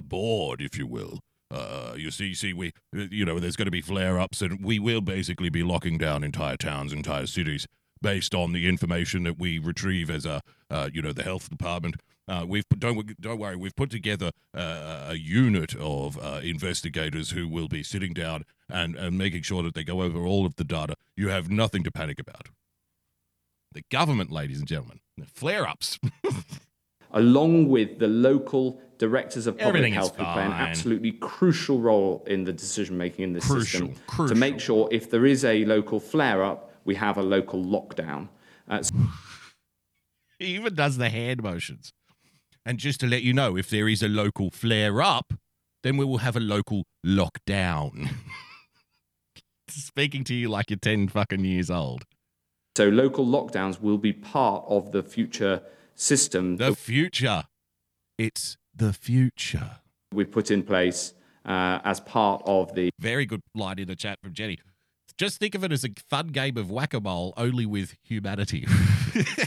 board, 0.03 0.61
if 0.61 0.77
you 0.77 0.87
will. 0.87 1.19
You 1.95 2.11
see, 2.11 2.33
see, 2.33 2.51
we, 2.51 2.73
you 2.93 3.23
know, 3.23 3.39
there's 3.39 3.55
going 3.55 3.67
to 3.67 3.71
be 3.71 3.81
flare-ups, 3.81 4.41
and 4.41 4.63
we 4.63 4.79
will 4.79 5.01
basically 5.01 5.49
be 5.49 5.63
locking 5.63 5.97
down 5.97 6.23
entire 6.23 6.57
towns, 6.57 6.91
entire 6.91 7.27
cities, 7.27 7.65
based 8.01 8.35
on 8.35 8.51
the 8.51 8.67
information 8.67 9.23
that 9.23 9.39
we 9.39 9.59
retrieve 9.59 10.09
as 10.09 10.25
a, 10.25 10.41
uh, 10.69 10.89
you 10.93 11.01
know, 11.01 11.13
the 11.13 11.23
health 11.23 11.49
department. 11.49 11.95
Uh, 12.27 12.43
we've 12.47 12.67
put, 12.67 12.79
don't 12.79 13.21
don't 13.21 13.37
worry, 13.37 13.55
we've 13.55 13.75
put 13.75 13.91
together 13.91 14.31
uh, 14.53 15.07
a 15.09 15.15
unit 15.15 15.75
of 15.75 16.17
uh, 16.17 16.39
investigators 16.43 17.31
who 17.31 17.47
will 17.47 17.67
be 17.67 17.83
sitting 17.83 18.13
down 18.13 18.45
and, 18.69 18.95
and 18.95 19.17
making 19.17 19.43
sure 19.43 19.61
that 19.61 19.75
they 19.75 19.83
go 19.83 20.01
over 20.01 20.25
all 20.25 20.45
of 20.45 20.55
the 20.55 20.63
data. 20.63 20.95
You 21.15 21.29
have 21.29 21.49
nothing 21.51 21.83
to 21.83 21.91
panic 21.91 22.19
about. 22.19 22.49
The 23.73 23.83
government, 23.91 24.31
ladies 24.31 24.57
and 24.57 24.67
gentlemen, 24.67 25.01
the 25.17 25.25
flare-ups. 25.25 25.99
along 27.15 27.69
with 27.69 27.99
the 27.99 28.07
local 28.07 28.79
directors 28.97 29.47
of 29.47 29.57
public 29.57 29.67
Everything 29.67 29.93
health 29.93 30.15
who 30.15 30.23
play 30.23 30.43
an 30.43 30.51
absolutely 30.51 31.13
crucial 31.13 31.79
role 31.79 32.23
in 32.27 32.43
the 32.43 32.53
decision 32.53 32.97
making 32.97 33.23
in 33.23 33.33
this 33.33 33.45
Crucial, 33.45 33.87
system 33.87 34.27
to 34.27 34.35
make 34.35 34.59
sure 34.59 34.87
if 34.91 35.09
there 35.09 35.25
is 35.25 35.43
a 35.43 35.65
local 35.65 35.99
flare 35.99 36.43
up, 36.43 36.71
we 36.85 36.95
have 36.95 37.17
a 37.17 37.23
local 37.23 37.63
lockdown. 37.63 38.29
Uh, 38.69 38.81
He 40.39 40.47
even 40.55 40.75
does 40.75 40.97
the 40.97 41.09
hand 41.09 41.41
motions. 41.43 41.91
And 42.65 42.77
just 42.79 42.99
to 43.01 43.07
let 43.07 43.21
you 43.23 43.33
know, 43.33 43.55
if 43.57 43.69
there 43.69 43.87
is 43.87 44.01
a 44.03 44.07
local 44.07 44.49
flare 44.51 45.01
up, 45.01 45.33
then 45.83 45.97
we 45.97 46.05
will 46.05 46.17
have 46.19 46.35
a 46.35 46.39
local 46.39 46.83
lockdown. 47.05 48.09
Speaking 49.69 50.23
to 50.25 50.33
you 50.33 50.49
like 50.49 50.69
you're 50.69 50.77
10 50.79 51.07
fucking 51.09 51.43
years 51.43 51.69
old. 51.69 52.03
so 52.77 52.87
local 52.89 53.25
lockdowns 53.25 53.81
will 53.81 53.97
be 53.97 54.13
part 54.13 54.63
of 54.67 54.91
the 54.91 55.01
future 55.03 55.61
system 55.95 56.57
The 56.57 56.75
future. 56.75 57.43
It's 58.17 58.57
the 58.75 58.93
future. 58.93 59.79
we 60.11 60.23
put 60.25 60.51
in 60.51 60.63
place 60.63 61.13
uh, 61.45 61.79
as 61.83 61.99
part 61.99 62.41
of 62.45 62.73
the 62.75 62.89
Very 62.99 63.25
good 63.25 63.41
line 63.53 63.79
in 63.79 63.87
the 63.87 63.95
chat 63.95 64.17
from 64.23 64.33
Jenny. 64.33 64.59
Just 65.17 65.39
think 65.39 65.55
of 65.55 65.63
it 65.63 65.71
as 65.71 65.85
a 65.85 65.89
fun 66.09 66.27
game 66.27 66.57
of 66.57 66.69
whack 66.69 66.93
a 66.93 66.99
mole, 66.99 67.33
only 67.37 67.65
with 67.65 67.95
humanity. 68.03 68.67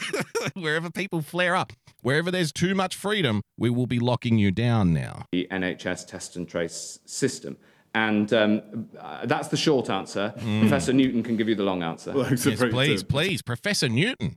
wherever 0.54 0.90
people 0.90 1.20
flare 1.20 1.54
up, 1.54 1.72
wherever 2.00 2.30
there's 2.30 2.52
too 2.52 2.74
much 2.74 2.96
freedom, 2.96 3.42
we 3.58 3.68
will 3.68 3.86
be 3.86 3.98
locking 3.98 4.38
you 4.38 4.50
down 4.50 4.94
now. 4.94 5.26
the 5.32 5.46
NHS 5.50 6.06
test 6.06 6.36
and 6.36 6.48
trace 6.48 7.00
system. 7.04 7.56
And 7.94 8.32
um, 8.32 8.88
uh, 8.98 9.26
that's 9.26 9.48
the 9.48 9.56
short 9.56 9.90
answer. 9.90 10.32
Professor 10.36 10.92
Newton 10.92 11.22
can 11.22 11.36
give 11.36 11.48
you 11.48 11.54
the 11.54 11.62
long 11.62 11.82
answer. 11.82 12.14
Yes, 12.16 12.44
please, 12.44 13.02
please, 13.02 13.42
Professor 13.42 13.88
Newton. 13.88 14.36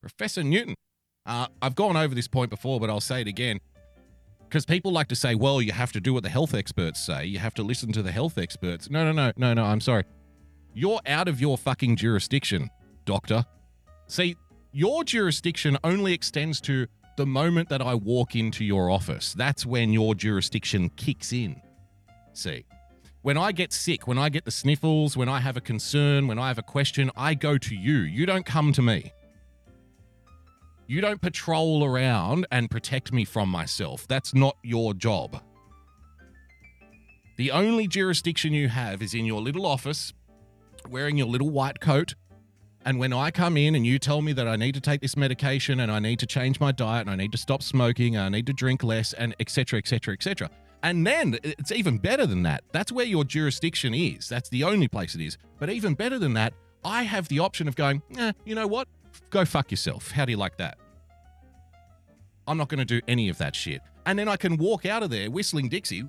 Professor 0.00 0.42
Newton. 0.42 0.74
Uh, 1.26 1.46
I've 1.62 1.74
gone 1.74 1.96
over 1.96 2.14
this 2.14 2.28
point 2.28 2.50
before, 2.50 2.80
but 2.80 2.90
I'll 2.90 3.00
say 3.00 3.20
it 3.20 3.28
again. 3.28 3.60
Because 4.48 4.66
people 4.66 4.92
like 4.92 5.08
to 5.08 5.16
say, 5.16 5.34
well, 5.34 5.60
you 5.60 5.72
have 5.72 5.92
to 5.92 6.00
do 6.00 6.14
what 6.14 6.22
the 6.22 6.28
health 6.28 6.54
experts 6.54 7.04
say. 7.04 7.24
You 7.24 7.38
have 7.38 7.54
to 7.54 7.62
listen 7.62 7.92
to 7.92 8.02
the 8.02 8.12
health 8.12 8.38
experts. 8.38 8.90
No, 8.90 9.04
no, 9.04 9.12
no, 9.12 9.32
no, 9.36 9.54
no. 9.54 9.64
I'm 9.64 9.80
sorry. 9.80 10.04
You're 10.74 11.00
out 11.06 11.28
of 11.28 11.40
your 11.40 11.56
fucking 11.56 11.96
jurisdiction, 11.96 12.68
doctor. 13.04 13.46
See, 14.08 14.36
your 14.72 15.04
jurisdiction 15.04 15.78
only 15.84 16.12
extends 16.12 16.60
to 16.62 16.88
the 17.16 17.26
moment 17.26 17.68
that 17.68 17.80
I 17.80 17.94
walk 17.94 18.34
into 18.34 18.64
your 18.64 18.90
office. 18.90 19.34
That's 19.34 19.64
when 19.64 19.92
your 19.92 20.16
jurisdiction 20.16 20.90
kicks 20.96 21.32
in. 21.32 21.62
See, 22.32 22.64
when 23.22 23.38
I 23.38 23.52
get 23.52 23.72
sick, 23.72 24.08
when 24.08 24.18
I 24.18 24.28
get 24.28 24.44
the 24.44 24.50
sniffles, 24.50 25.16
when 25.16 25.28
I 25.28 25.38
have 25.38 25.56
a 25.56 25.60
concern, 25.60 26.26
when 26.26 26.40
I 26.40 26.48
have 26.48 26.58
a 26.58 26.62
question, 26.62 27.10
I 27.16 27.34
go 27.34 27.56
to 27.56 27.74
you. 27.74 27.98
You 27.98 28.26
don't 28.26 28.44
come 28.44 28.72
to 28.72 28.82
me. 28.82 29.12
You 30.88 31.00
don't 31.00 31.20
patrol 31.20 31.84
around 31.84 32.46
and 32.50 32.68
protect 32.70 33.12
me 33.12 33.24
from 33.24 33.48
myself. 33.48 34.06
That's 34.08 34.34
not 34.34 34.56
your 34.64 34.92
job. 34.92 35.40
The 37.36 37.52
only 37.52 37.86
jurisdiction 37.86 38.52
you 38.52 38.68
have 38.68 39.00
is 39.02 39.14
in 39.14 39.24
your 39.24 39.40
little 39.40 39.66
office, 39.66 40.12
wearing 40.88 41.16
your 41.16 41.26
little 41.26 41.50
white 41.50 41.80
coat. 41.80 42.14
And 42.86 42.98
when 42.98 43.12
I 43.12 43.30
come 43.30 43.56
in 43.56 43.74
and 43.74 43.86
you 43.86 43.98
tell 43.98 44.20
me 44.20 44.32
that 44.34 44.46
I 44.46 44.56
need 44.56 44.74
to 44.74 44.80
take 44.80 45.00
this 45.00 45.16
medication 45.16 45.80
and 45.80 45.90
I 45.90 45.98
need 45.98 46.18
to 46.18 46.26
change 46.26 46.60
my 46.60 46.70
diet 46.70 47.02
and 47.02 47.10
I 47.10 47.16
need 47.16 47.32
to 47.32 47.38
stop 47.38 47.62
smoking 47.62 48.16
and 48.16 48.24
I 48.24 48.28
need 48.28 48.46
to 48.46 48.52
drink 48.52 48.82
less 48.82 49.14
and 49.14 49.34
etc. 49.40 49.78
etc. 49.78 50.12
etc. 50.14 50.50
And 50.82 51.06
then 51.06 51.38
it's 51.42 51.72
even 51.72 51.96
better 51.96 52.26
than 52.26 52.42
that. 52.42 52.62
That's 52.72 52.92
where 52.92 53.06
your 53.06 53.24
jurisdiction 53.24 53.94
is. 53.94 54.28
That's 54.28 54.50
the 54.50 54.64
only 54.64 54.86
place 54.86 55.14
it 55.14 55.22
is. 55.22 55.38
But 55.58 55.70
even 55.70 55.94
better 55.94 56.18
than 56.18 56.34
that, 56.34 56.52
I 56.84 57.04
have 57.04 57.28
the 57.28 57.38
option 57.38 57.68
of 57.68 57.74
going, 57.74 58.02
eh, 58.18 58.32
you 58.44 58.54
know 58.54 58.66
what? 58.66 58.86
Go 59.30 59.46
fuck 59.46 59.70
yourself. 59.70 60.10
How 60.10 60.26
do 60.26 60.32
you 60.32 60.36
like 60.36 60.58
that? 60.58 60.76
I'm 62.46 62.58
not 62.58 62.68
going 62.68 62.80
to 62.80 62.84
do 62.84 63.00
any 63.08 63.30
of 63.30 63.38
that 63.38 63.56
shit. 63.56 63.80
And 64.04 64.18
then 64.18 64.28
I 64.28 64.36
can 64.36 64.58
walk 64.58 64.84
out 64.84 65.02
of 65.02 65.08
there 65.08 65.30
whistling 65.30 65.70
Dixie. 65.70 66.04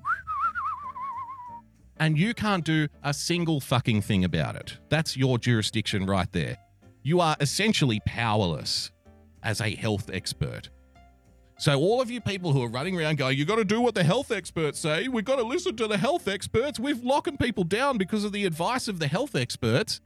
And 1.98 2.18
you 2.18 2.34
can't 2.34 2.64
do 2.64 2.88
a 3.02 3.14
single 3.14 3.60
fucking 3.60 4.02
thing 4.02 4.24
about 4.24 4.56
it. 4.56 4.76
That's 4.88 5.16
your 5.16 5.38
jurisdiction 5.38 6.06
right 6.06 6.30
there. 6.32 6.58
You 7.02 7.20
are 7.20 7.36
essentially 7.40 8.00
powerless 8.04 8.90
as 9.42 9.60
a 9.60 9.74
health 9.74 10.10
expert. 10.12 10.68
So, 11.58 11.78
all 11.80 12.02
of 12.02 12.10
you 12.10 12.20
people 12.20 12.52
who 12.52 12.62
are 12.62 12.68
running 12.68 12.98
around 12.98 13.16
going, 13.16 13.38
you've 13.38 13.48
got 13.48 13.56
to 13.56 13.64
do 13.64 13.80
what 13.80 13.94
the 13.94 14.04
health 14.04 14.30
experts 14.30 14.78
say, 14.78 15.08
we've 15.08 15.24
got 15.24 15.36
to 15.36 15.42
listen 15.42 15.74
to 15.76 15.86
the 15.86 15.96
health 15.96 16.28
experts, 16.28 16.78
we've 16.78 17.02
locking 17.02 17.38
people 17.38 17.64
down 17.64 17.96
because 17.96 18.24
of 18.24 18.32
the 18.32 18.44
advice 18.44 18.88
of 18.88 18.98
the 18.98 19.06
health 19.06 19.34
experts. 19.34 20.02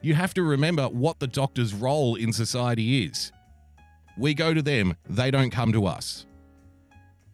You 0.00 0.14
have 0.14 0.34
to 0.34 0.42
remember 0.42 0.84
what 0.84 1.18
the 1.18 1.26
doctor's 1.26 1.74
role 1.74 2.14
in 2.14 2.32
society 2.32 3.04
is. 3.04 3.32
We 4.16 4.34
go 4.34 4.54
to 4.54 4.62
them, 4.62 4.96
they 5.08 5.32
don't 5.32 5.50
come 5.50 5.72
to 5.72 5.86
us. 5.86 6.26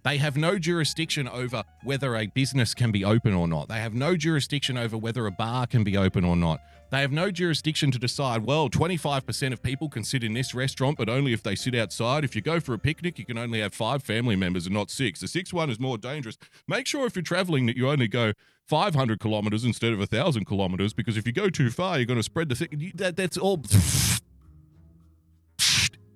They 0.03 0.17
have 0.17 0.37
no 0.37 0.59
jurisdiction 0.59 1.29
over 1.29 1.63
whether 1.85 2.17
a 2.17 2.27
business 2.27 2.75
can 2.75 2.91
be 2.91 3.05
open 3.05 3.35
or 3.35 3.47
not. 3.47 3.69
They 3.69 3.81
have 3.81 3.95
no 3.95 4.17
jurisdiction 4.17 4.79
over 4.79 4.97
whether 4.97 5.27
a 5.27 5.31
bar 5.31 5.67
can 5.67 5.85
be 5.85 5.97
open 5.97 6.25
or 6.25 6.37
not. 6.37 6.61
They 6.91 7.03
have 7.03 7.13
no 7.13 7.31
jurisdiction 7.31 7.93
to 7.93 7.99
decide, 7.99 8.45
well, 8.45 8.69
25% 8.69 9.53
of 9.53 9.63
people 9.63 9.89
can 9.89 10.03
sit 10.03 10.25
in 10.25 10.33
this 10.33 10.55
restaurant, 10.55 10.99
but 10.99 11.09
only 11.09 11.33
if 11.33 11.43
they 11.43 11.55
sit 11.55 11.75
outside. 11.75 12.25
If 12.25 12.35
you 12.35 12.43
go 12.43 12.59
for 12.59 12.75
a 12.75 12.79
picnic, 12.79 13.17
you 13.19 13.25
can 13.25 13.39
only 13.39 13.61
have 13.61 13.73
five 13.75 14.03
family 14.03 14.35
members 14.35 14.67
and 14.67 14.75
not 14.75 14.91
six. 14.91 15.21
The 15.21 15.29
sixth 15.29 15.53
one 15.53 15.71
is 15.71 15.79
more 15.79 15.99
dangerous. 15.99 16.37
Make 16.67 16.87
sure 16.87 17.07
if 17.07 17.15
you're 17.15 17.23
traveling 17.23 17.67
that 17.67 17.77
you 17.77 17.89
only 17.89 18.09
go 18.09 18.33
500 18.67 19.21
kilometers 19.21 19.65
instead 19.65 19.93
of 19.93 20.01
1,000 20.01 20.47
kilometers, 20.47 20.93
because 20.93 21.17
if 21.17 21.27
you 21.27 21.33
go 21.33 21.49
too 21.49 21.71
far, 21.71 21.99
you're 21.99 22.07
going 22.07 22.19
to 22.19 22.25
spread 22.25 22.49
the 22.49 22.57
thing. 22.57 22.93
That, 22.97 23.17
that's 23.17 23.37
all. 23.37 23.63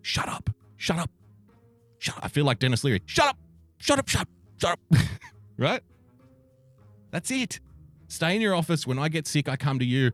Shut 0.02 0.28
up. 0.28 0.50
Shut 0.76 0.98
up. 0.98 1.10
Shut 1.98 2.16
up. 2.16 2.24
I 2.24 2.28
feel 2.28 2.44
like 2.44 2.58
Denis 2.58 2.82
Leary. 2.82 3.00
Shut 3.06 3.28
up. 3.28 3.38
Shut 3.84 3.98
up. 3.98 4.08
Shut 4.08 4.22
up. 4.22 4.28
Shut 4.58 4.70
up. 4.70 4.80
right? 5.58 5.82
That's 7.10 7.30
it. 7.30 7.60
Stay 8.08 8.34
in 8.34 8.40
your 8.40 8.54
office. 8.54 8.86
When 8.86 8.98
I 8.98 9.10
get 9.10 9.26
sick, 9.26 9.46
I 9.46 9.56
come 9.56 9.78
to 9.78 9.84
you. 9.84 10.10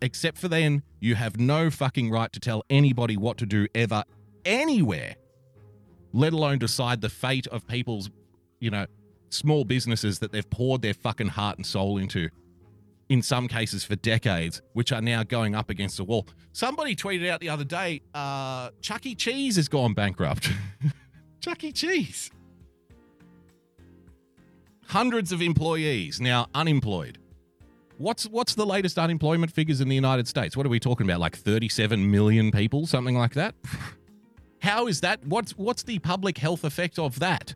Except 0.00 0.38
for 0.38 0.48
then, 0.48 0.82
you 1.00 1.16
have 1.16 1.38
no 1.38 1.68
fucking 1.68 2.10
right 2.10 2.32
to 2.32 2.40
tell 2.40 2.64
anybody 2.70 3.18
what 3.18 3.36
to 3.36 3.44
do 3.44 3.66
ever, 3.74 4.04
anywhere, 4.46 5.16
let 6.14 6.32
alone 6.32 6.58
decide 6.60 7.02
the 7.02 7.10
fate 7.10 7.46
of 7.48 7.66
people's, 7.66 8.08
you 8.58 8.70
know, 8.70 8.86
small 9.28 9.64
businesses 9.64 10.20
that 10.20 10.32
they've 10.32 10.48
poured 10.48 10.80
their 10.80 10.94
fucking 10.94 11.28
heart 11.28 11.58
and 11.58 11.66
soul 11.66 11.98
into, 11.98 12.30
in 13.10 13.20
some 13.20 13.48
cases 13.48 13.84
for 13.84 13.96
decades, 13.96 14.62
which 14.72 14.92
are 14.92 15.02
now 15.02 15.22
going 15.24 15.54
up 15.54 15.68
against 15.68 15.98
the 15.98 16.04
wall. 16.04 16.26
Somebody 16.54 16.96
tweeted 16.96 17.28
out 17.28 17.40
the 17.40 17.50
other 17.50 17.64
day 17.64 18.00
uh, 18.14 18.70
Chuck 18.80 19.04
E. 19.04 19.14
Cheese 19.14 19.56
has 19.56 19.68
gone 19.68 19.92
bankrupt. 19.92 20.50
Chuck 21.42 21.62
E. 21.62 21.70
Cheese. 21.70 22.30
Hundreds 24.90 25.30
of 25.30 25.40
employees 25.40 26.20
now 26.20 26.48
unemployed. 26.52 27.16
What's 27.98 28.26
what's 28.26 28.56
the 28.56 28.66
latest 28.66 28.98
unemployment 28.98 29.52
figures 29.52 29.80
in 29.80 29.88
the 29.88 29.94
United 29.94 30.26
States? 30.26 30.56
What 30.56 30.66
are 30.66 30.68
we 30.68 30.80
talking 30.80 31.06
about? 31.06 31.20
Like 31.20 31.36
37 31.36 32.10
million 32.10 32.50
people, 32.50 32.88
something 32.88 33.16
like 33.16 33.34
that? 33.34 33.54
How 34.62 34.88
is 34.88 35.00
that? 35.02 35.24
What's 35.24 35.52
what's 35.52 35.84
the 35.84 36.00
public 36.00 36.38
health 36.38 36.64
effect 36.64 36.98
of 36.98 37.20
that? 37.20 37.54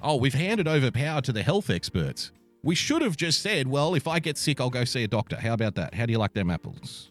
Oh, 0.00 0.14
we've 0.14 0.32
handed 0.32 0.68
over 0.68 0.92
power 0.92 1.20
to 1.22 1.32
the 1.32 1.42
health 1.42 1.70
experts. 1.70 2.30
We 2.62 2.76
should 2.76 3.02
have 3.02 3.16
just 3.16 3.42
said, 3.42 3.66
well, 3.66 3.96
if 3.96 4.06
I 4.06 4.20
get 4.20 4.38
sick, 4.38 4.60
I'll 4.60 4.70
go 4.70 4.84
see 4.84 5.02
a 5.02 5.08
doctor. 5.08 5.34
How 5.34 5.54
about 5.54 5.74
that? 5.74 5.92
How 5.94 6.06
do 6.06 6.12
you 6.12 6.18
like 6.18 6.34
them 6.34 6.50
apples? 6.50 7.10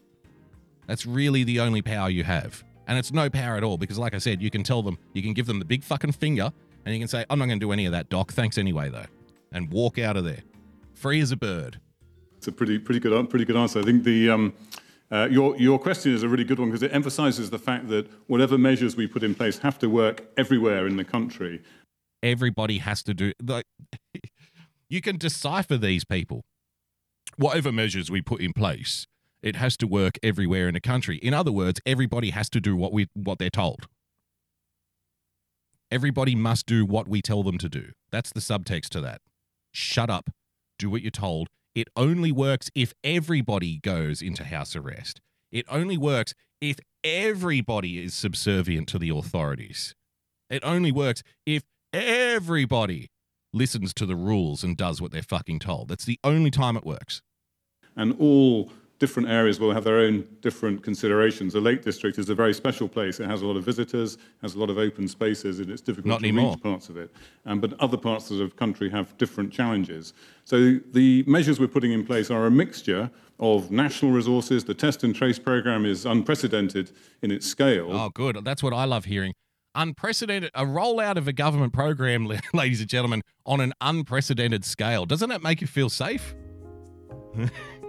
That's 0.88 1.06
really 1.06 1.44
the 1.44 1.60
only 1.60 1.82
power 1.82 2.10
you 2.10 2.24
have. 2.24 2.64
And 2.88 2.98
it's 2.98 3.12
no 3.12 3.30
power 3.30 3.58
at 3.58 3.64
all 3.64 3.78
because, 3.78 4.00
like 4.00 4.14
I 4.14 4.20
said, 4.20 4.42
you 4.42 4.50
can 4.50 4.64
tell 4.64 4.82
them, 4.82 4.98
you 5.12 5.22
can 5.22 5.34
give 5.34 5.48
them 5.48 5.60
the 5.60 5.66
big 5.66 5.84
fucking 5.84 6.14
finger 6.14 6.54
and 6.86 6.94
you 6.94 7.00
can 7.00 7.08
say, 7.08 7.26
I'm 7.30 7.40
not 7.40 7.46
going 7.46 7.60
to 7.60 7.66
do 7.66 7.72
any 7.72 7.86
of 7.86 7.92
that, 7.92 8.10
doc. 8.10 8.32
Thanks 8.32 8.58
anyway, 8.58 8.90
though. 8.90 9.06
And 9.52 9.72
walk 9.72 10.00
out 10.00 10.18
of 10.18 10.26
there. 10.26 10.44
Free 10.94 11.22
as 11.22 11.32
a 11.32 11.38
bird. 11.38 11.80
It's 12.38 12.48
a 12.48 12.52
pretty, 12.52 12.78
pretty 12.80 13.00
good, 13.00 13.30
pretty 13.30 13.46
good 13.46 13.56
answer. 13.56 13.80
I 13.80 13.84
think 13.84 14.04
the, 14.04 14.30
um, 14.30 14.54
uh, 15.12 15.28
your, 15.30 15.56
your 15.58 15.80
question 15.80 16.14
is 16.14 16.24
a 16.24 16.30
really 16.30 16.44
good 16.44 16.60
one 16.60 16.70
because 16.70 16.84
it 16.84 16.94
emphasizes 16.94 17.50
the 17.50 17.60
fact 17.60 17.88
that 17.90 18.10
whatever 18.28 18.58
measures 18.58 18.96
we 18.96 19.08
put 19.08 19.24
in 19.24 19.36
place 19.36 19.60
have 19.60 19.80
to 19.80 19.90
work 19.90 20.26
everywhere 20.38 20.88
in 20.88 20.98
the 20.98 21.04
country. 21.06 21.62
Everybody 22.22 22.80
has 22.80 23.04
to 23.04 23.14
do, 23.14 23.32
like, 23.42 23.66
you 24.90 25.02
can 25.02 25.18
decipher 25.18 25.78
these 25.78 26.04
people. 26.04 26.44
Whatever 27.38 27.72
measures 27.72 28.12
we 28.12 28.22
put 28.22 28.42
in 28.42 28.54
place, 28.54 29.08
it 29.42 29.56
has 29.56 29.76
to 29.78 29.88
work 29.88 30.18
everywhere 30.22 30.68
in 30.68 30.74
the 30.74 30.82
country. 30.82 31.18
In 31.18 31.34
other 31.34 31.52
words, 31.52 31.82
everybody 31.86 32.30
has 32.30 32.50
to 32.52 32.62
do 32.62 32.76
what 32.76 32.94
we 32.94 33.08
what 33.14 33.40
they're 33.40 33.50
told. 33.50 33.88
Everybody 35.94 36.34
must 36.34 36.66
do 36.66 36.88
what 36.88 37.08
we 37.08 37.22
tell 37.22 37.44
them 37.44 37.60
to 37.60 37.70
do. 37.70 37.92
That's 38.12 38.34
the 38.34 38.40
subtext 38.40 38.90
to 38.90 39.02
that. 39.02 39.22
Shut 39.72 40.10
up. 40.10 40.32
Do 40.80 40.90
what 40.90 41.04
you're 41.04 41.12
told. 41.12 41.50
It 41.76 41.88
only 41.96 42.32
works 42.32 42.72
if 42.74 42.96
everybody 43.04 43.78
goes 43.78 44.20
into 44.20 44.44
house 44.44 44.76
arrest. 44.76 45.22
It 45.52 45.68
only 45.70 45.96
works 45.96 46.34
if 46.60 46.80
everybody 47.04 48.04
is 48.04 48.16
subservient 48.16 48.88
to 48.88 48.98
the 48.98 49.12
authorities. 49.12 49.94
It 50.50 50.64
only 50.64 50.92
works 50.92 51.22
if 51.46 51.62
everybody 51.94 53.12
listens 53.54 53.94
to 53.94 54.08
the 54.08 54.16
rules 54.16 54.64
and 54.64 54.76
does 54.76 55.00
what 55.00 55.12
they're 55.12 55.22
fucking 55.22 55.60
told. 55.60 55.90
That's 55.90 56.06
the 56.06 56.20
only 56.24 56.50
time 56.50 56.76
it 56.76 56.88
works. 56.88 57.22
And 57.96 58.16
all 58.20 58.72
different 59.04 59.28
areas 59.28 59.60
will 59.60 59.74
have 59.74 59.84
their 59.84 59.98
own 60.00 60.26
different 60.40 60.82
considerations. 60.82 61.52
The 61.52 61.60
Lake 61.60 61.82
District 61.84 62.18
is 62.18 62.30
a 62.30 62.36
very 62.36 62.54
special 62.54 62.88
place. 62.88 63.20
It 63.20 63.28
has 63.30 63.42
a 63.42 63.46
lot 63.46 63.58
of 63.58 63.66
visitors, 63.66 64.18
has 64.42 64.56
a 64.56 64.60
lot 64.60 64.70
of 64.70 64.78
open 64.78 65.10
spaces, 65.10 65.60
and 65.60 65.70
it's 65.70 65.82
difficult 65.82 66.08
Not 66.08 66.20
to 66.22 66.26
anymore. 66.30 66.54
reach 66.54 66.64
parts 66.64 66.88
of 66.88 66.96
it. 66.96 67.12
Um, 67.46 67.60
but 67.60 67.78
other 67.82 67.98
parts 67.98 68.32
of 68.32 68.38
the 68.38 68.48
country 68.48 68.90
have 68.92 69.18
different 69.18 69.52
challenges. 69.52 70.14
So 70.46 70.80
the 70.94 71.26
measures 71.28 71.60
we're 71.60 71.68
putting 71.68 71.92
in 71.92 72.06
place 72.06 72.32
are 72.32 72.46
a 72.46 72.52
mixture 72.52 73.12
of 73.42 73.72
national 73.72 74.14
resources. 74.14 74.64
The 74.64 74.74
test 74.74 75.04
and 75.04 75.14
trace 75.14 75.38
program 75.38 75.86
is 75.86 76.06
unprecedented 76.06 76.92
in 77.22 77.30
its 77.30 77.46
scale. 77.46 77.92
Oh, 77.92 78.10
good. 78.10 78.46
That's 78.46 78.64
what 78.64 78.72
I 78.72 78.86
love 78.86 79.04
hearing. 79.04 79.34
Unprecedented, 79.76 80.50
a 80.56 80.64
rollout 80.64 81.18
of 81.18 81.28
a 81.28 81.34
government 81.34 81.74
program, 81.74 82.32
ladies 82.54 82.80
and 82.80 82.90
gentlemen, 82.90 83.22
on 83.46 83.60
an 83.60 83.74
unprecedented 83.82 84.64
scale. 84.64 85.06
Doesn't 85.06 85.28
that 85.28 85.44
make 85.44 85.60
you 85.60 85.68
feel 85.68 85.90
safe? 85.90 86.34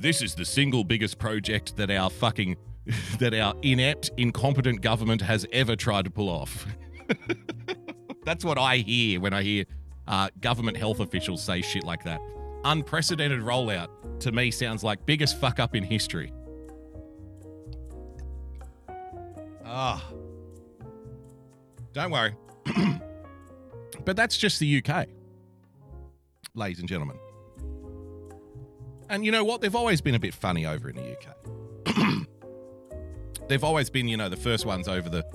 this 0.00 0.22
is 0.22 0.34
the 0.34 0.44
single 0.44 0.84
biggest 0.84 1.18
project 1.18 1.76
that 1.76 1.90
our 1.90 2.10
fucking, 2.10 2.56
that 3.18 3.34
our 3.34 3.54
inept, 3.62 4.10
incompetent 4.16 4.80
government 4.80 5.20
has 5.20 5.46
ever 5.52 5.76
tried 5.76 6.04
to 6.06 6.10
pull 6.10 6.28
off. 6.28 6.66
That's 8.24 8.44
what 8.44 8.58
I 8.58 8.78
hear 8.78 9.20
when 9.20 9.32
I 9.32 9.42
hear 9.42 9.64
uh, 10.08 10.28
government 10.40 10.76
health 10.76 11.00
officials 11.00 11.42
say 11.42 11.62
shit 11.62 11.84
like 11.84 12.04
that. 12.04 12.20
Unprecedented 12.64 13.40
rollout 13.40 13.88
to 14.20 14.32
me 14.32 14.50
sounds 14.50 14.84
like 14.84 15.04
biggest 15.06 15.38
fuck 15.38 15.58
up 15.58 15.74
in 15.74 15.82
history. 15.82 16.32
Ah. 19.64 20.04
Don't 21.92 22.10
worry. 22.10 22.34
but 24.04 24.16
that's 24.16 24.36
just 24.36 24.60
the 24.60 24.82
UK, 24.84 25.06
ladies 26.54 26.78
and 26.80 26.88
gentlemen. 26.88 27.16
And 29.10 29.24
you 29.24 29.32
know 29.32 29.42
what? 29.44 29.60
They've 29.60 29.74
always 29.74 30.00
been 30.00 30.14
a 30.14 30.20
bit 30.20 30.32
funny 30.32 30.64
over 30.64 30.88
in 30.88 30.94
the 30.94 31.16
UK. 31.16 32.26
They've 33.48 33.64
always 33.64 33.90
been, 33.90 34.06
you 34.06 34.16
know, 34.16 34.28
the 34.28 34.36
first 34.36 34.64
ones 34.64 34.86
over 34.86 35.08
the 35.10 35.26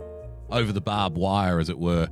over 0.50 0.72
the 0.72 0.82
barbed 0.82 1.18
wire, 1.18 1.60
as 1.60 1.70
it 1.70 1.78
were, 1.78 2.08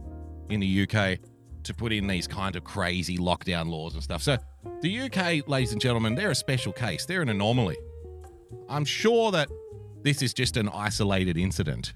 in 0.49 0.59
the 0.59 0.83
UK 0.83 1.19
to 1.63 1.73
put 1.73 1.93
in 1.93 2.07
these 2.07 2.27
kind 2.27 2.57
of 2.57 2.65
crazy 2.65 3.17
lockdown 3.17 3.69
laws 3.69 3.93
and 3.93 4.03
stuff. 4.03 4.21
So 4.21 4.37
the 4.81 5.01
UK, 5.01 5.47
ladies 5.47 5.71
and 5.71 5.79
gentlemen, 5.79 6.15
they're 6.15 6.31
a 6.31 6.35
special 6.35 6.73
case. 6.73 7.05
They're 7.05 7.21
an 7.21 7.29
anomaly. 7.29 7.77
I'm 8.67 8.83
sure 8.83 9.31
that 9.31 9.47
this 10.01 10.21
is 10.21 10.33
just 10.33 10.57
an 10.57 10.67
isolated 10.67 11.37
incident. 11.37 11.93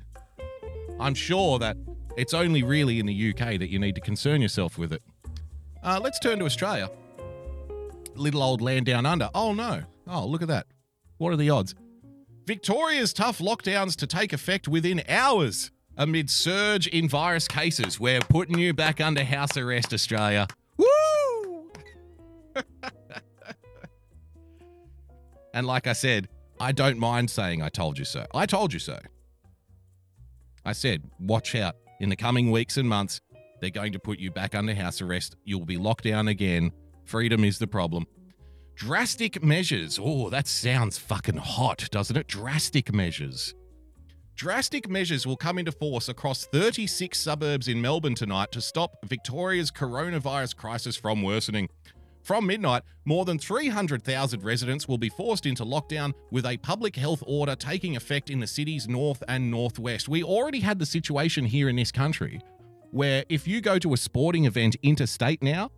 I'm 0.98 1.14
sure 1.14 1.60
that 1.60 1.76
it's 2.16 2.34
only 2.34 2.64
really 2.64 3.00
in 3.00 3.06
the 3.06 3.30
UK 3.32 3.60
that 3.60 3.70
you 3.70 3.80
need 3.80 3.96
to 3.96 4.02
concern 4.02 4.42
yourself 4.42 4.78
with 4.78 4.94
it. 4.94 5.02
Uh, 5.84 6.00
let's 6.02 6.20
turn 6.20 6.40
to 6.40 6.46
Australia. 6.46 6.90
Little 8.18 8.42
old 8.42 8.62
land 8.62 8.86
down 8.86 9.06
under. 9.06 9.30
Oh 9.34 9.54
no. 9.54 9.84
Oh, 10.08 10.26
look 10.26 10.42
at 10.42 10.48
that. 10.48 10.68
What 11.18 11.32
are 11.34 11.38
the 11.38 11.50
odds? 11.50 11.76
Victoria's 12.46 13.14
tough 13.14 13.40
lockdowns 13.40 13.96
to 13.98 14.08
take 14.08 14.32
effect 14.34 14.68
within 14.68 15.04
hours 15.10 15.72
amid 15.98 16.30
surge 16.30 16.88
in 16.88 17.10
virus 17.10 17.48
cases. 17.48 18.00
We're 18.00 18.22
putting 18.22 18.58
you 18.58 18.74
back 18.74 19.02
under 19.02 19.24
house 19.24 19.58
arrest, 19.58 19.94
Australia. 19.94 20.48
Woo! 20.78 21.72
and 25.54 25.68
like 25.68 25.88
I 25.88 25.94
said, 25.94 26.30
I 26.60 26.72
don't 26.72 26.98
mind 26.98 27.30
saying 27.30 27.62
I 27.62 27.70
told 27.70 28.00
you 28.00 28.06
so. 28.06 28.26
I 28.34 28.46
told 28.46 28.74
you 28.74 28.80
so. 28.80 28.98
I 30.66 30.74
said, 30.74 31.04
watch 31.20 31.56
out. 31.56 31.76
In 32.00 32.10
the 32.10 32.16
coming 32.16 32.52
weeks 32.52 32.78
and 32.78 32.88
months, 32.88 33.20
they're 33.60 33.70
going 33.70 33.94
to 33.94 34.00
put 34.00 34.20
you 34.20 34.32
back 34.32 34.54
under 34.54 34.74
house 34.76 35.02
arrest. 35.02 35.36
You'll 35.44 35.66
be 35.66 35.78
locked 35.78 36.04
down 36.04 36.28
again. 36.28 36.72
Freedom 37.08 37.46
is 37.46 37.58
the 37.58 37.68
problem. 37.68 38.06
Drastic 38.76 39.42
measures. 39.42 39.98
Oh, 40.00 40.30
that 40.30 40.46
sounds 40.46 40.98
fucking 40.98 41.38
hot, 41.38 41.88
doesn't 41.90 42.18
it? 42.18 42.28
Drastic 42.28 42.94
measures. 42.94 43.56
Drastic 44.36 44.90
measures 44.90 45.26
will 45.26 45.38
come 45.38 45.58
into 45.58 45.72
force 45.72 46.10
across 46.10 46.46
36 46.48 47.18
suburbs 47.18 47.70
in 47.70 47.82
Melbourne 47.82 48.14
tonight 48.14 48.52
to 48.52 48.60
stop 48.60 48.98
Victoria's 49.06 49.72
coronavirus 49.72 50.58
crisis 50.58 50.98
from 50.98 51.24
worsening. 51.24 51.70
From 52.24 52.46
midnight, 52.46 52.84
more 53.06 53.24
than 53.24 53.40
300,000 53.40 54.44
residents 54.44 54.86
will 54.86 54.98
be 54.98 55.08
forced 55.08 55.46
into 55.46 55.64
lockdown 55.64 56.12
with 56.30 56.46
a 56.46 56.58
public 56.58 56.98
health 56.98 57.24
order 57.26 57.56
taking 57.56 57.96
effect 57.96 58.30
in 58.30 58.42
the 58.42 58.48
city's 58.48 58.90
north 58.90 59.24
and 59.30 59.50
northwest. 59.50 60.10
We 60.10 60.24
already 60.24 60.60
had 60.60 60.78
the 60.78 60.86
situation 60.86 61.46
here 61.46 61.70
in 61.70 61.78
this 61.78 61.92
country 61.92 62.42
where 62.92 63.24
if 63.30 63.48
you 63.48 63.62
go 63.62 63.80
to 63.80 63.94
a 63.94 63.98
sporting 63.98 64.46
event 64.46 64.76
interstate 64.84 65.42
now, 65.42 65.72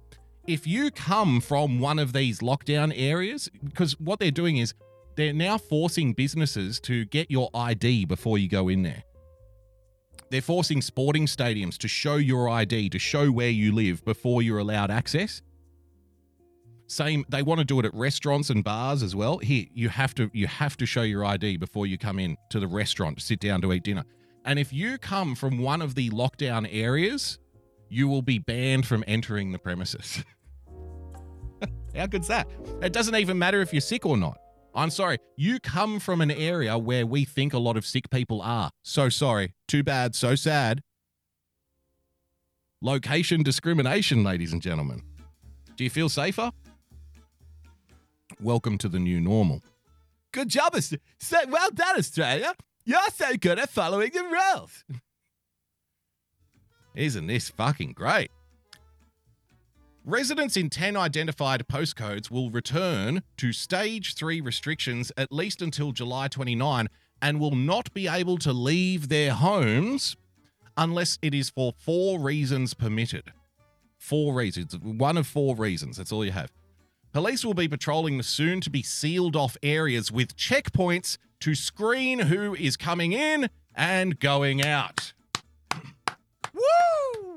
if 0.50 0.66
you 0.66 0.90
come 0.90 1.42
from 1.42 1.80
one 1.80 2.00
of 2.00 2.12
these 2.12 2.40
lockdown 2.40 2.92
areas, 2.96 3.50
because 3.64 4.00
what 4.00 4.20
they're 4.20 4.32
doing 4.32 4.58
is 4.58 4.74
they're 5.16 5.32
now 5.32 5.60
forcing 5.60 6.14
businesses 6.14 6.80
to 6.80 7.06
get 7.06 7.30
your 7.30 7.52
ID 7.54 8.06
before 8.06 8.40
you 8.40 8.50
go 8.50 8.68
in 8.68 8.82
there. 8.82 9.04
They're 10.32 10.42
forcing 10.42 10.82
sporting 10.82 11.28
stadiums 11.28 11.78
to 11.78 11.88
show 11.88 12.16
your 12.16 12.50
ID, 12.50 12.90
to 12.90 12.98
show 12.98 13.30
where 13.30 13.50
you 13.50 13.72
live 13.72 14.04
before 14.04 14.42
you're 14.42 14.58
allowed 14.58 14.90
access. 14.90 15.44
Same, 16.88 17.26
they 17.30 17.44
want 17.44 17.60
to 17.60 17.66
do 17.66 17.80
it 17.80 17.86
at 17.86 17.94
restaurants 17.94 18.50
and 18.50 18.64
bars 18.64 19.04
as 19.04 19.16
well. 19.16 19.38
Here, 19.38 19.68
you 19.76 19.90
have 19.90 20.16
to 20.16 20.32
you 20.34 20.48
have 20.48 20.76
to 20.78 20.88
show 20.88 21.04
your 21.04 21.26
ID 21.26 21.58
before 21.58 21.86
you 21.86 22.00
come 22.00 22.18
in 22.18 22.38
to 22.50 22.60
the 22.60 22.68
restaurant 22.68 23.20
to 23.20 23.24
sit 23.24 23.40
down 23.40 23.62
to 23.62 23.72
eat 23.72 23.84
dinner. 23.84 24.04
And 24.46 24.58
if 24.58 24.74
you 24.74 24.98
come 24.98 25.36
from 25.36 25.60
one 25.60 25.84
of 25.84 25.94
the 25.94 26.10
lockdown 26.10 26.68
areas, 26.72 27.38
you 27.88 28.08
will 28.08 28.24
be 28.24 28.40
banned 28.40 28.88
from 28.88 29.04
entering 29.06 29.52
the 29.52 29.60
premises. 29.60 30.24
How 31.95 32.08
good's 32.08 32.28
that? 32.28 32.48
It 32.82 32.93
doesn't 32.93 33.15
even 33.15 33.38
matter 33.38 33.62
if 33.62 33.74
you're 33.74 33.82
sick 33.82 34.06
or 34.06 34.17
not. 34.17 34.39
I'm 34.76 34.89
sorry. 34.89 35.17
You 35.36 35.60
come 35.60 36.00
from 36.00 36.22
an 36.22 36.32
area 36.32 36.78
where 36.78 37.06
we 37.06 37.26
think 37.26 37.54
a 37.54 37.60
lot 37.60 37.76
of 37.76 37.86
sick 37.86 38.10
people 38.10 38.41
are. 38.41 38.72
So 38.84 39.10
sorry. 39.10 39.54
Too 39.67 39.84
bad. 39.84 40.15
So 40.15 40.36
sad. 40.36 40.82
Location 42.82 43.43
discrimination, 43.43 44.24
ladies 44.24 44.54
and 44.54 44.62
gentlemen. 44.62 45.02
Do 45.76 45.84
you 45.84 45.89
feel 45.89 46.08
safer? 46.08 46.52
Welcome 48.41 48.78
to 48.78 48.88
the 48.88 49.00
new 49.00 49.19
normal. 49.19 49.62
Good 50.32 50.50
job, 50.50 50.76
Aus- 50.76 50.93
so 51.17 51.38
well 51.50 51.72
done, 51.72 51.98
Australia. 51.98 52.54
You're 52.86 53.00
so 53.13 53.36
good 53.36 53.60
at 53.60 53.69
following 53.69 54.12
the 54.13 54.24
rules. 54.24 54.86
Isn't 56.95 57.28
this 57.28 57.50
fucking 57.50 57.93
great? 57.93 58.32
Residents 60.10 60.58
in 60.58 60.72
10 60.72 60.98
identified 60.98 61.67
postcodes 61.67 62.32
will 62.32 62.50
return 62.50 63.22
to 63.38 63.54
stage 63.54 64.15
3 64.15 64.41
restrictions 64.41 65.12
at 65.15 65.32
least 65.32 65.62
until 65.62 65.91
July 65.91 66.28
29 66.28 66.89
and 67.22 67.39
will 67.39 67.54
not 67.54 67.93
be 67.93 68.08
able 68.08 68.39
to 68.39 68.52
leave 68.52 69.10
their 69.10 69.34
homes 69.34 70.17
unless 70.76 71.19
it 71.22 71.36
is 71.36 71.52
for 71.52 71.74
four 71.78 72.19
reasons 72.19 72.74
permitted. 72.74 73.32
Four 74.00 74.34
reasons. 74.34 74.76
One 74.80 75.15
of 75.15 75.28
four 75.28 75.56
reasons. 75.56 75.98
That's 75.98 76.12
all 76.12 76.26
you 76.26 76.32
have. 76.32 76.52
Police 77.13 77.45
will 77.45 77.54
be 77.54 77.67
patrolling 77.67 78.17
the 78.17 78.24
soon 78.24 78.62
to 78.62 78.72
be 78.72 78.82
sealed 78.82 79.36
off 79.36 79.58
areas 79.62 80.12
with 80.12 80.36
checkpoints 80.36 81.19
to 81.41 81.54
screen 81.54 82.17
who 82.17 82.56
is 82.56 82.78
coming 82.78 83.13
in 83.13 83.52
and 83.76 84.19
going 84.19 84.63
out. 84.63 85.13
Woo! 86.52 87.29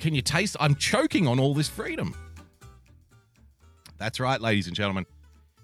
Can 0.00 0.14
you 0.14 0.22
taste? 0.22 0.56
I'm 0.58 0.74
choking 0.74 1.28
on 1.28 1.38
all 1.38 1.52
this 1.52 1.68
freedom. 1.68 2.14
That's 3.98 4.18
right, 4.18 4.40
ladies 4.40 4.66
and 4.66 4.74
gentlemen. 4.74 5.04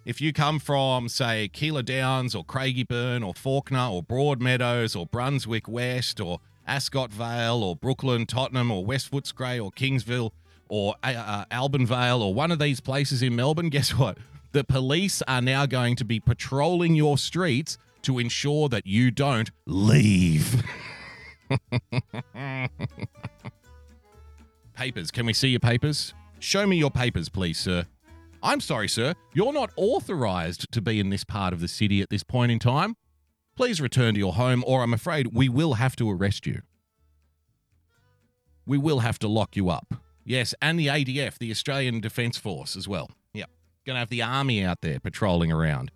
If 0.04 0.20
you 0.20 0.34
come 0.34 0.60
from, 0.60 1.08
say, 1.08 1.50
Keilor 1.52 1.84
Downs 1.84 2.34
or 2.34 2.44
Craigieburn 2.44 3.26
or 3.26 3.32
Fawkner 3.32 3.90
or 3.90 4.02
Broadmeadows 4.02 4.94
or 4.94 5.06
Brunswick 5.06 5.66
West 5.66 6.20
or 6.20 6.38
Ascot 6.66 7.10
Vale 7.10 7.64
or 7.64 7.74
Brooklyn, 7.74 8.26
Tottenham 8.26 8.70
or 8.70 8.84
West 8.84 9.10
Footscray 9.10 9.62
or 9.62 9.72
Kingsville 9.72 10.32
or 10.68 10.94
uh, 11.02 11.14
uh, 11.16 11.44
Albanvale 11.46 12.20
or 12.20 12.34
one 12.34 12.52
of 12.52 12.58
these 12.58 12.78
places 12.78 13.22
in 13.22 13.34
Melbourne, 13.34 13.68
guess 13.70 13.94
what? 13.94 14.18
The 14.52 14.64
police 14.64 15.22
are 15.26 15.40
now 15.40 15.64
going 15.64 15.96
to 15.96 16.04
be 16.04 16.20
patrolling 16.20 16.94
your 16.94 17.16
streets 17.16 17.78
to 18.02 18.18
ensure 18.18 18.68
that 18.68 18.86
you 18.86 19.10
don't 19.10 19.50
leave. 19.66 20.62
papers. 24.76 25.10
Can 25.10 25.26
we 25.26 25.32
see 25.32 25.48
your 25.48 25.60
papers? 25.60 26.14
Show 26.38 26.66
me 26.66 26.76
your 26.76 26.90
papers, 26.90 27.28
please, 27.28 27.58
sir. 27.58 27.86
I'm 28.42 28.60
sorry, 28.60 28.88
sir. 28.88 29.14
You're 29.32 29.52
not 29.52 29.70
authorized 29.76 30.70
to 30.70 30.80
be 30.80 31.00
in 31.00 31.10
this 31.10 31.24
part 31.24 31.52
of 31.52 31.60
the 31.60 31.68
city 31.68 32.02
at 32.02 32.10
this 32.10 32.22
point 32.22 32.52
in 32.52 32.58
time. 32.58 32.94
Please 33.56 33.80
return 33.80 34.14
to 34.14 34.20
your 34.20 34.34
home, 34.34 34.62
or 34.66 34.82
I'm 34.82 34.92
afraid 34.92 35.28
we 35.32 35.48
will 35.48 35.74
have 35.74 35.96
to 35.96 36.10
arrest 36.10 36.46
you. 36.46 36.60
We 38.66 38.76
will 38.76 39.00
have 39.00 39.18
to 39.20 39.28
lock 39.28 39.56
you 39.56 39.70
up. 39.70 39.94
Yes, 40.24 40.54
and 40.60 40.78
the 40.78 40.88
ADF, 40.88 41.38
the 41.38 41.50
Australian 41.50 42.00
Defence 42.00 42.36
Force, 42.36 42.76
as 42.76 42.86
well. 42.86 43.10
Yep. 43.32 43.48
Gonna 43.86 44.00
have 44.00 44.10
the 44.10 44.22
army 44.22 44.62
out 44.62 44.82
there 44.82 45.00
patrolling 45.00 45.50
around 45.50 45.90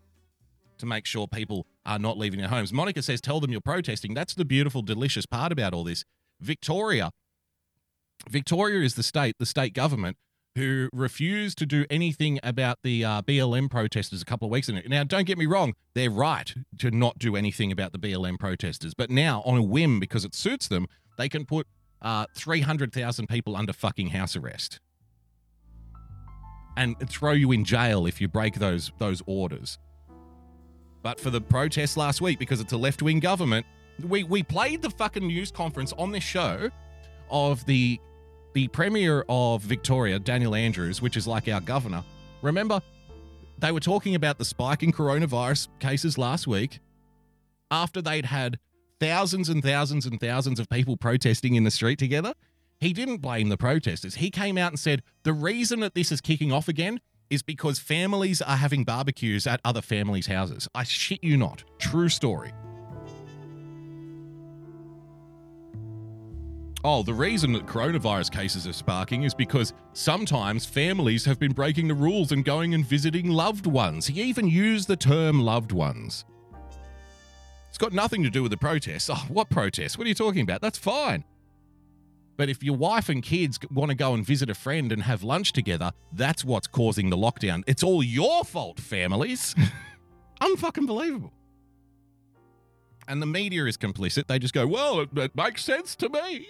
to 0.78 0.86
make 0.86 1.04
sure 1.04 1.26
people 1.26 1.66
are 1.84 1.98
not 1.98 2.16
leaving 2.16 2.40
their 2.40 2.48
homes. 2.48 2.72
Monica 2.72 3.02
says, 3.02 3.20
Tell 3.20 3.40
them 3.40 3.52
you're 3.52 3.60
protesting. 3.60 4.14
That's 4.14 4.34
the 4.34 4.44
beautiful, 4.44 4.82
delicious 4.82 5.26
part 5.26 5.52
about 5.52 5.74
all 5.74 5.84
this. 5.84 6.04
Victoria 6.40 7.10
Victoria 8.28 8.82
is 8.84 8.94
the 8.94 9.02
state, 9.02 9.36
the 9.38 9.46
state 9.46 9.74
government, 9.74 10.16
who 10.56 10.88
refused 10.92 11.58
to 11.58 11.66
do 11.66 11.86
anything 11.88 12.40
about 12.42 12.78
the 12.82 13.04
uh, 13.04 13.22
BLM 13.22 13.70
protesters 13.70 14.20
a 14.20 14.24
couple 14.24 14.46
of 14.46 14.52
weeks 14.52 14.68
ago. 14.68 14.80
Now, 14.88 15.04
don't 15.04 15.26
get 15.26 15.38
me 15.38 15.46
wrong, 15.46 15.74
they're 15.94 16.10
right 16.10 16.52
to 16.78 16.90
not 16.90 17.18
do 17.18 17.36
anything 17.36 17.70
about 17.70 17.92
the 17.92 17.98
BLM 17.98 18.38
protesters. 18.38 18.92
But 18.94 19.10
now, 19.10 19.42
on 19.44 19.56
a 19.56 19.62
whim, 19.62 20.00
because 20.00 20.24
it 20.24 20.34
suits 20.34 20.66
them, 20.68 20.86
they 21.16 21.28
can 21.28 21.46
put 21.46 21.66
uh, 22.02 22.26
300,000 22.34 23.28
people 23.28 23.56
under 23.56 23.72
fucking 23.72 24.08
house 24.08 24.34
arrest 24.36 24.80
and 26.76 26.96
throw 27.08 27.32
you 27.32 27.52
in 27.52 27.64
jail 27.64 28.06
if 28.06 28.20
you 28.20 28.28
break 28.28 28.54
those 28.54 28.90
those 28.98 29.22
orders. 29.26 29.78
But 31.02 31.20
for 31.20 31.30
the 31.30 31.40
protest 31.40 31.96
last 31.96 32.20
week, 32.20 32.38
because 32.38 32.60
it's 32.60 32.72
a 32.72 32.76
left 32.76 33.02
wing 33.02 33.20
government, 33.20 33.66
we, 34.02 34.24
we 34.24 34.42
played 34.42 34.82
the 34.82 34.90
fucking 34.90 35.26
news 35.26 35.50
conference 35.50 35.92
on 35.94 36.12
this 36.12 36.24
show 36.24 36.70
of 37.30 37.64
the 37.66 37.98
the 38.52 38.68
Premier 38.68 39.24
of 39.28 39.62
Victoria, 39.62 40.18
Daniel 40.18 40.54
Andrews, 40.54 41.00
which 41.00 41.16
is 41.16 41.26
like 41.26 41.48
our 41.48 41.60
governor, 41.60 42.04
remember 42.42 42.80
they 43.58 43.72
were 43.72 43.80
talking 43.80 44.14
about 44.14 44.38
the 44.38 44.44
spike 44.44 44.82
in 44.82 44.92
coronavirus 44.92 45.68
cases 45.78 46.16
last 46.16 46.46
week 46.46 46.80
after 47.70 48.00
they'd 48.00 48.24
had 48.24 48.58
thousands 48.98 49.48
and 49.48 49.62
thousands 49.62 50.06
and 50.06 50.20
thousands 50.20 50.58
of 50.58 50.68
people 50.68 50.96
protesting 50.96 51.54
in 51.54 51.64
the 51.64 51.70
street 51.70 51.98
together. 51.98 52.34
He 52.80 52.92
didn't 52.92 53.18
blame 53.18 53.50
the 53.50 53.58
protesters. 53.58 54.16
He 54.16 54.30
came 54.30 54.56
out 54.56 54.72
and 54.72 54.78
said 54.78 55.02
the 55.22 55.34
reason 55.34 55.80
that 55.80 55.94
this 55.94 56.10
is 56.10 56.20
kicking 56.20 56.52
off 56.52 56.68
again 56.68 57.00
is 57.28 57.42
because 57.42 57.78
families 57.78 58.42
are 58.42 58.56
having 58.56 58.84
barbecues 58.84 59.46
at 59.46 59.60
other 59.64 59.82
families' 59.82 60.26
houses. 60.26 60.66
I 60.74 60.84
shit 60.84 61.22
you 61.22 61.36
not. 61.36 61.62
True 61.78 62.08
story. 62.08 62.52
Oh, 66.82 67.02
the 67.02 67.12
reason 67.12 67.52
that 67.52 67.66
coronavirus 67.66 68.32
cases 68.32 68.66
are 68.66 68.72
sparking 68.72 69.24
is 69.24 69.34
because 69.34 69.74
sometimes 69.92 70.64
families 70.64 71.26
have 71.26 71.38
been 71.38 71.52
breaking 71.52 71.88
the 71.88 71.94
rules 71.94 72.32
and 72.32 72.42
going 72.42 72.72
and 72.72 72.86
visiting 72.86 73.28
loved 73.28 73.66
ones. 73.66 74.06
He 74.06 74.22
even 74.22 74.48
used 74.48 74.88
the 74.88 74.96
term 74.96 75.40
loved 75.40 75.72
ones. 75.72 76.24
It's 77.68 77.76
got 77.76 77.92
nothing 77.92 78.22
to 78.22 78.30
do 78.30 78.42
with 78.42 78.50
the 78.50 78.56
protests. 78.56 79.10
Oh, 79.12 79.26
what 79.28 79.50
protests? 79.50 79.98
What 79.98 80.06
are 80.06 80.08
you 80.08 80.14
talking 80.14 80.40
about? 80.40 80.62
That's 80.62 80.78
fine. 80.78 81.24
But 82.38 82.48
if 82.48 82.62
your 82.62 82.76
wife 82.76 83.10
and 83.10 83.22
kids 83.22 83.58
want 83.70 83.90
to 83.90 83.94
go 83.94 84.14
and 84.14 84.24
visit 84.24 84.48
a 84.48 84.54
friend 84.54 84.90
and 84.90 85.02
have 85.02 85.22
lunch 85.22 85.52
together, 85.52 85.92
that's 86.14 86.46
what's 86.46 86.66
causing 86.66 87.10
the 87.10 87.16
lockdown. 87.16 87.62
It's 87.66 87.82
all 87.82 88.02
your 88.02 88.44
fault, 88.44 88.80
families. 88.80 89.54
Unfucking 90.40 90.86
believable. 90.86 91.34
And 93.06 93.20
the 93.20 93.26
media 93.26 93.66
is 93.66 93.76
complicit. 93.76 94.28
They 94.28 94.38
just 94.38 94.54
go, 94.54 94.66
well, 94.66 95.00
it, 95.00 95.10
it 95.14 95.36
makes 95.36 95.62
sense 95.62 95.94
to 95.96 96.08
me. 96.08 96.48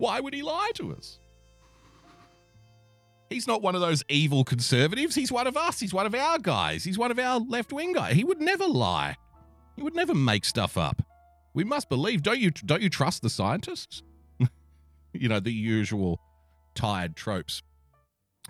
Why 0.00 0.18
would 0.18 0.32
he 0.32 0.40
lie 0.40 0.70
to 0.76 0.94
us? 0.94 1.18
He's 3.28 3.46
not 3.46 3.60
one 3.60 3.74
of 3.74 3.82
those 3.82 4.02
evil 4.08 4.44
conservatives. 4.44 5.14
He's 5.14 5.30
one 5.30 5.46
of 5.46 5.58
us. 5.58 5.78
He's 5.78 5.92
one 5.92 6.06
of 6.06 6.14
our 6.14 6.38
guys. 6.38 6.84
He's 6.84 6.96
one 6.96 7.10
of 7.10 7.18
our 7.18 7.38
left 7.38 7.70
wing 7.70 7.92
guys. 7.92 8.14
He 8.14 8.24
would 8.24 8.40
never 8.40 8.66
lie. 8.66 9.16
He 9.76 9.82
would 9.82 9.94
never 9.94 10.14
make 10.14 10.46
stuff 10.46 10.78
up. 10.78 11.02
We 11.52 11.64
must 11.64 11.90
believe. 11.90 12.22
Don't 12.22 12.38
you? 12.38 12.50
Don't 12.50 12.80
you 12.80 12.88
trust 12.88 13.20
the 13.20 13.28
scientists? 13.28 14.02
you 15.12 15.28
know 15.28 15.38
the 15.38 15.52
usual 15.52 16.18
tired 16.74 17.14
tropes. 17.14 17.62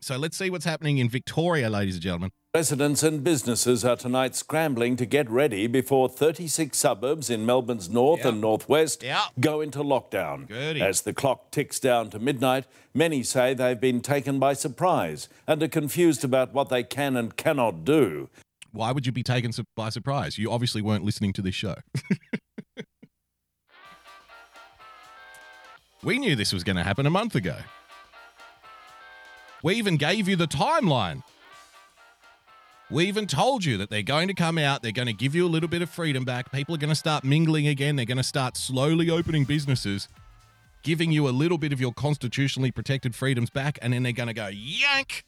So 0.02 0.16
let's 0.16 0.36
see 0.36 0.48
what's 0.50 0.64
happening 0.64 0.96
in 0.98 1.08
Victoria, 1.10 1.68
ladies 1.68 1.94
and 1.96 2.02
gentlemen. 2.02 2.30
Residents 2.54 3.02
and 3.02 3.22
businesses 3.22 3.84
are 3.84 3.96
tonight 3.96 4.34
scrambling 4.34 4.96
to 4.96 5.04
get 5.06 5.28
ready 5.30 5.66
before 5.66 6.08
36 6.08 6.76
suburbs 6.76 7.28
in 7.30 7.44
Melbourne's 7.46 7.88
north 7.90 8.20
Yep. 8.20 8.28
and 8.28 8.40
northwest 8.40 9.02
Yep. 9.02 9.20
go 9.38 9.60
into 9.60 9.80
lockdown. 9.80 10.48
Goody. 10.48 10.80
As 10.80 11.02
the 11.02 11.12
clock 11.12 11.50
ticks 11.52 11.78
down 11.78 12.08
to 12.10 12.18
midnight, 12.18 12.64
many 12.94 13.22
say 13.22 13.52
they've 13.54 13.78
been 13.78 14.00
taken 14.00 14.38
by 14.40 14.54
surprise 14.54 15.28
and 15.46 15.62
are 15.62 15.68
confused 15.68 16.24
about 16.24 16.52
what 16.54 16.70
they 16.70 16.82
can 16.82 17.14
and 17.16 17.36
cannot 17.36 17.84
do. 17.84 18.30
Why 18.72 18.90
would 18.92 19.04
you 19.06 19.12
be 19.12 19.22
taken 19.22 19.52
by 19.76 19.90
surprise? 19.90 20.38
You 20.38 20.50
obviously 20.50 20.80
weren't 20.82 21.04
listening 21.04 21.32
to 21.34 21.42
this 21.42 21.54
show. 21.54 21.74
we 26.02 26.18
knew 26.18 26.34
this 26.34 26.52
was 26.52 26.64
going 26.64 26.76
to 26.76 26.84
happen 26.84 27.04
a 27.06 27.10
month 27.10 27.34
ago. 27.34 27.56
We 29.62 29.74
even 29.74 29.96
gave 29.96 30.28
you 30.28 30.36
the 30.36 30.46
timeline. 30.46 31.22
We 32.90 33.06
even 33.06 33.26
told 33.26 33.64
you 33.64 33.76
that 33.78 33.88
they're 33.88 34.02
going 34.02 34.26
to 34.28 34.34
come 34.34 34.58
out, 34.58 34.82
they're 34.82 34.90
going 34.90 35.06
to 35.06 35.14
give 35.14 35.34
you 35.34 35.46
a 35.46 35.48
little 35.48 35.68
bit 35.68 35.80
of 35.80 35.88
freedom 35.88 36.24
back. 36.24 36.50
People 36.50 36.74
are 36.74 36.78
going 36.78 36.88
to 36.88 36.96
start 36.96 37.22
mingling 37.22 37.68
again, 37.68 37.94
they're 37.94 38.04
going 38.04 38.16
to 38.16 38.22
start 38.24 38.56
slowly 38.56 39.08
opening 39.10 39.44
businesses, 39.44 40.08
giving 40.82 41.12
you 41.12 41.28
a 41.28 41.30
little 41.30 41.58
bit 41.58 41.72
of 41.72 41.80
your 41.80 41.92
constitutionally 41.92 42.72
protected 42.72 43.14
freedoms 43.14 43.48
back, 43.48 43.78
and 43.80 43.92
then 43.92 44.02
they're 44.02 44.12
going 44.12 44.26
to 44.26 44.34
go 44.34 44.48
yank 44.48 45.24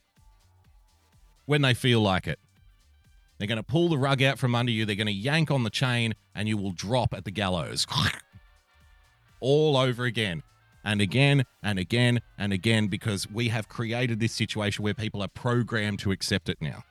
when 1.47 1.63
they 1.63 1.73
feel 1.73 2.01
like 2.01 2.27
it. 2.27 2.41
They're 3.39 3.49
going 3.49 3.57
to 3.57 3.63
pull 3.63 3.89
the 3.89 3.99
rug 3.99 4.23
out 4.23 4.39
from 4.39 4.55
under 4.55 4.73
you. 4.73 4.85
They're 4.85 4.97
going 4.97 5.07
to 5.07 5.13
yank 5.13 5.51
on 5.51 5.63
the 5.63 5.71
chain, 5.71 6.15
and 6.35 6.49
you 6.49 6.57
will 6.57 6.73
drop 6.73 7.15
at 7.15 7.25
the 7.25 7.31
gallows. 7.31 7.87
All 9.41 9.77
over 9.77 10.05
again, 10.05 10.43
and 10.85 11.01
again, 11.01 11.45
and 11.63 11.79
again, 11.79 12.21
and 12.39 12.53
again, 12.53 12.89
because 12.89 13.31
we 13.31 13.49
have 13.49 13.69
created 13.69 14.21
this 14.21 14.33
situation 14.33 14.83
where 14.83 14.95
people 14.95 15.23
are 15.23 15.29
programmed 15.29 15.99
to 16.01 16.11
accept 16.13 16.49
it 16.49 16.59
now. 16.61 16.85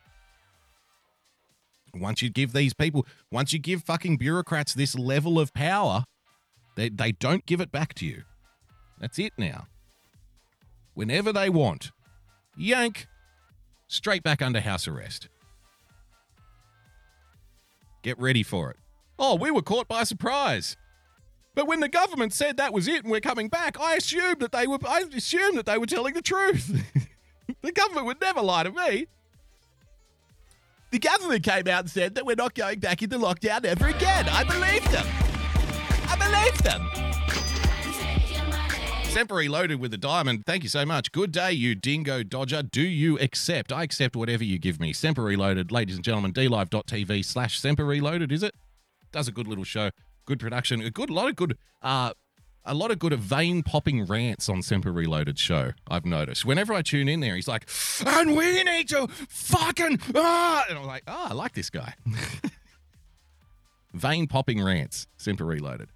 Once 1.93 2.21
you 2.21 2.29
give 2.29 2.53
these 2.53 2.73
people, 2.73 3.05
once 3.31 3.51
you 3.51 3.59
give 3.59 3.83
fucking 3.83 4.17
bureaucrats 4.17 4.73
this 4.73 4.97
level 4.97 5.39
of 5.39 5.53
power, 5.53 6.05
they, 6.75 6.87
they 6.89 7.11
don't 7.11 7.45
give 7.45 7.59
it 7.59 7.71
back 7.71 7.93
to 7.95 8.05
you. 8.05 8.23
That's 8.99 9.19
it 9.19 9.33
now. 9.37 9.67
whenever 10.93 11.31
they 11.33 11.49
want. 11.49 11.91
Yank, 12.57 13.07
straight 13.87 14.23
back 14.23 14.41
under 14.41 14.59
house 14.61 14.87
arrest. 14.87 15.29
Get 18.03 18.19
ready 18.19 18.43
for 18.43 18.71
it. 18.71 18.77
Oh, 19.19 19.35
we 19.35 19.51
were 19.51 19.61
caught 19.61 19.87
by 19.87 20.03
surprise. 20.03 20.75
But 21.53 21.67
when 21.67 21.81
the 21.81 21.89
government 21.89 22.33
said 22.33 22.57
that 22.57 22.73
was 22.73 22.87
it 22.87 23.03
and 23.03 23.11
we're 23.11 23.19
coming 23.19 23.49
back, 23.49 23.79
I 23.79 23.95
assumed 23.95 24.39
that 24.39 24.51
they 24.51 24.67
were 24.67 24.79
I 24.87 25.03
assumed 25.13 25.57
that 25.57 25.65
they 25.65 25.77
were 25.77 25.85
telling 25.85 26.13
the 26.13 26.21
truth. 26.21 26.71
the 27.61 27.71
government 27.71 28.05
would 28.05 28.21
never 28.21 28.41
lie 28.41 28.63
to 28.63 28.71
me. 28.71 29.07
The 30.91 30.99
government 30.99 31.43
came 31.43 31.67
out 31.67 31.81
and 31.81 31.89
said 31.89 32.15
that 32.15 32.25
we're 32.25 32.35
not 32.35 32.53
going 32.53 32.79
back 32.79 33.01
into 33.01 33.17
lockdown 33.17 33.63
ever 33.63 33.87
again. 33.87 34.27
I 34.29 34.43
believed 34.43 34.91
them. 34.91 35.05
I 36.09 36.15
believed 36.17 36.63
them. 36.63 37.11
Semper 39.11 39.35
Reloaded 39.35 39.81
with 39.81 39.93
a 39.93 39.97
diamond. 39.97 40.45
Thank 40.45 40.63
you 40.63 40.69
so 40.69 40.85
much. 40.85 41.11
Good 41.11 41.33
day, 41.33 41.51
you 41.51 41.75
dingo 41.75 42.23
dodger. 42.23 42.63
Do 42.63 42.81
you 42.81 43.19
accept? 43.19 43.73
I 43.73 43.83
accept 43.83 44.15
whatever 44.15 44.45
you 44.45 44.57
give 44.57 44.79
me. 44.79 44.93
Semper 44.93 45.23
Reloaded, 45.23 45.69
ladies 45.69 45.95
and 45.95 46.03
gentlemen, 46.03 46.31
dlive.tv 46.31 47.25
slash 47.25 47.59
Semper 47.59 47.83
Reloaded, 47.83 48.31
is 48.31 48.41
it? 48.41 48.55
Does 49.11 49.27
a 49.27 49.33
good 49.33 49.47
little 49.47 49.65
show. 49.65 49.91
Good 50.25 50.39
production. 50.39 50.81
A 50.81 50.91
good 50.91 51.09
lot 51.09 51.29
of 51.29 51.35
good 51.35 51.57
uh 51.81 52.13
a 52.63 52.73
lot 52.75 52.91
of 52.91 52.99
good 52.99 53.13
vein 53.15 53.63
popping 53.63 54.05
rants 54.05 54.47
on 54.47 54.61
Semper 54.61 54.91
Reloaded 54.91 55.39
show, 55.39 55.71
I've 55.87 56.05
noticed. 56.05 56.45
Whenever 56.45 56.73
I 56.73 56.83
tune 56.83 57.09
in 57.09 57.19
there, 57.19 57.35
he's 57.35 57.47
like, 57.47 57.67
and 58.05 58.37
we 58.37 58.63
need 58.63 58.87
to 58.89 59.07
fucking 59.07 59.99
ah 60.15 60.65
and 60.69 60.77
I'm 60.77 60.85
like, 60.85 61.03
oh, 61.07 61.27
I 61.29 61.33
like 61.33 61.53
this 61.53 61.69
guy. 61.69 61.95
vein 63.93 64.27
popping 64.27 64.63
rants, 64.63 65.07
Semper 65.17 65.45
Reloaded. 65.45 65.89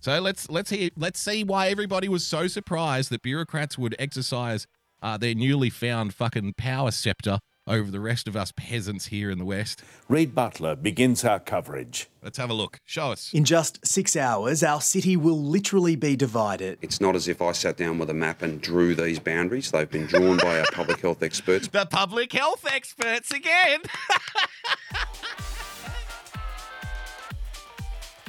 So 0.00 0.20
let's 0.20 0.48
let's 0.48 0.70
hear 0.70 0.90
let's 0.96 1.20
see 1.20 1.42
why 1.42 1.68
everybody 1.68 2.08
was 2.08 2.26
so 2.26 2.46
surprised 2.46 3.10
that 3.10 3.22
bureaucrats 3.22 3.76
would 3.76 3.96
exercise 3.98 4.66
uh, 5.02 5.16
their 5.16 5.34
newly 5.34 5.70
found 5.70 6.14
fucking 6.14 6.54
power 6.54 6.90
scepter 6.90 7.40
over 7.68 7.90
the 7.90 8.00
rest 8.00 8.26
of 8.26 8.34
us 8.36 8.52
peasants 8.56 9.06
here 9.06 9.30
in 9.30 9.38
the 9.38 9.44
West. 9.44 9.82
Reed 10.08 10.34
Butler 10.34 10.74
begins 10.74 11.24
our 11.24 11.38
coverage. 11.38 12.08
Let's 12.22 12.38
have 12.38 12.50
a 12.50 12.54
look. 12.54 12.80
Show 12.84 13.12
us. 13.12 13.30
In 13.32 13.44
just 13.44 13.86
six 13.86 14.16
hours, 14.16 14.62
our 14.62 14.80
city 14.80 15.16
will 15.16 15.40
literally 15.40 15.94
be 15.94 16.16
divided. 16.16 16.78
It's 16.82 17.00
not 17.00 17.14
as 17.14 17.28
if 17.28 17.40
I 17.40 17.52
sat 17.52 17.76
down 17.76 17.98
with 17.98 18.10
a 18.10 18.14
map 18.14 18.42
and 18.42 18.60
drew 18.60 18.94
these 18.94 19.18
boundaries. 19.18 19.70
They've 19.70 19.90
been 19.90 20.06
drawn 20.06 20.38
by 20.38 20.60
our 20.60 20.66
public 20.72 21.00
health 21.00 21.22
experts. 21.22 21.68
The 21.68 21.86
public 21.86 22.32
health 22.32 22.66
experts 22.70 23.30
again. 23.30 23.82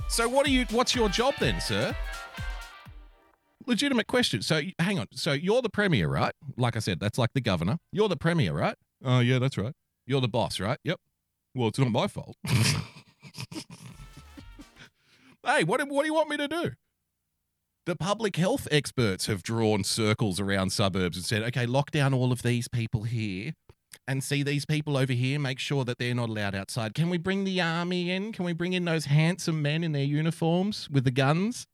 so 0.10 0.28
what 0.30 0.46
are 0.46 0.52
you 0.52 0.66
what's 0.72 0.94
your 0.94 1.10
job 1.10 1.34
then, 1.40 1.60
sir? 1.62 1.96
Legitimate 3.66 4.08
question. 4.08 4.42
So 4.42 4.62
hang 4.80 5.00
on. 5.00 5.08
So 5.12 5.32
you're 5.32 5.62
the 5.62 5.70
premier, 5.70 6.08
right? 6.08 6.34
Like 6.58 6.76
I 6.76 6.80
said, 6.80 7.00
that's 7.00 7.18
like 7.18 7.34
the 7.34 7.42
governor. 7.42 7.78
You're 7.92 8.10
the 8.10 8.18
premier, 8.18 8.54
right? 8.54 8.76
Oh, 9.04 9.20
yeah, 9.20 9.40
that's 9.40 9.58
right. 9.58 9.74
You're 10.06 10.22
the 10.22 10.28
boss, 10.28 10.60
right? 10.60 10.80
Yep. 10.84 11.00
Well, 11.56 11.70
it's 11.70 11.80
not 11.80 11.92
my 11.92 12.08
fault. 12.08 12.38
hey, 15.46 15.64
what, 15.64 15.82
what 15.88 16.04
do 16.04 16.08
you 16.08 16.14
want 16.14 16.30
me 16.30 16.38
to 16.38 16.48
do? 16.48 16.72
The 17.86 17.96
public 17.96 18.36
health 18.36 18.68
experts 18.72 19.26
have 19.28 19.42
drawn 19.42 19.84
circles 19.84 20.40
around 20.40 20.72
suburbs 20.72 21.18
and 21.18 21.26
said, 21.26 21.42
okay, 21.44 21.66
lock 21.66 21.92
down 21.92 22.14
all 22.14 22.32
of 22.32 22.44
these 22.44 22.68
people 22.68 23.04
here 23.04 23.54
and 24.08 24.24
see 24.24 24.44
these 24.44 24.66
people 24.66 24.98
over 24.98 25.14
here, 25.14 25.40
make 25.40 25.60
sure 25.60 25.86
that 25.86 25.98
they're 25.98 26.14
not 26.14 26.30
allowed 26.30 26.56
outside. 26.56 26.94
Can 26.94 27.10
we 27.10 27.18
bring 27.18 27.44
the 27.46 27.62
army 27.62 28.12
in? 28.12 28.32
Can 28.32 28.46
we 28.46 28.54
bring 28.54 28.74
in 28.74 28.86
those 28.86 29.06
handsome 29.06 29.62
men 29.62 29.84
in 29.84 29.92
their 29.92 30.04
uniforms 30.04 30.90
with 30.92 31.04
the 31.04 31.12
guns 31.12 31.66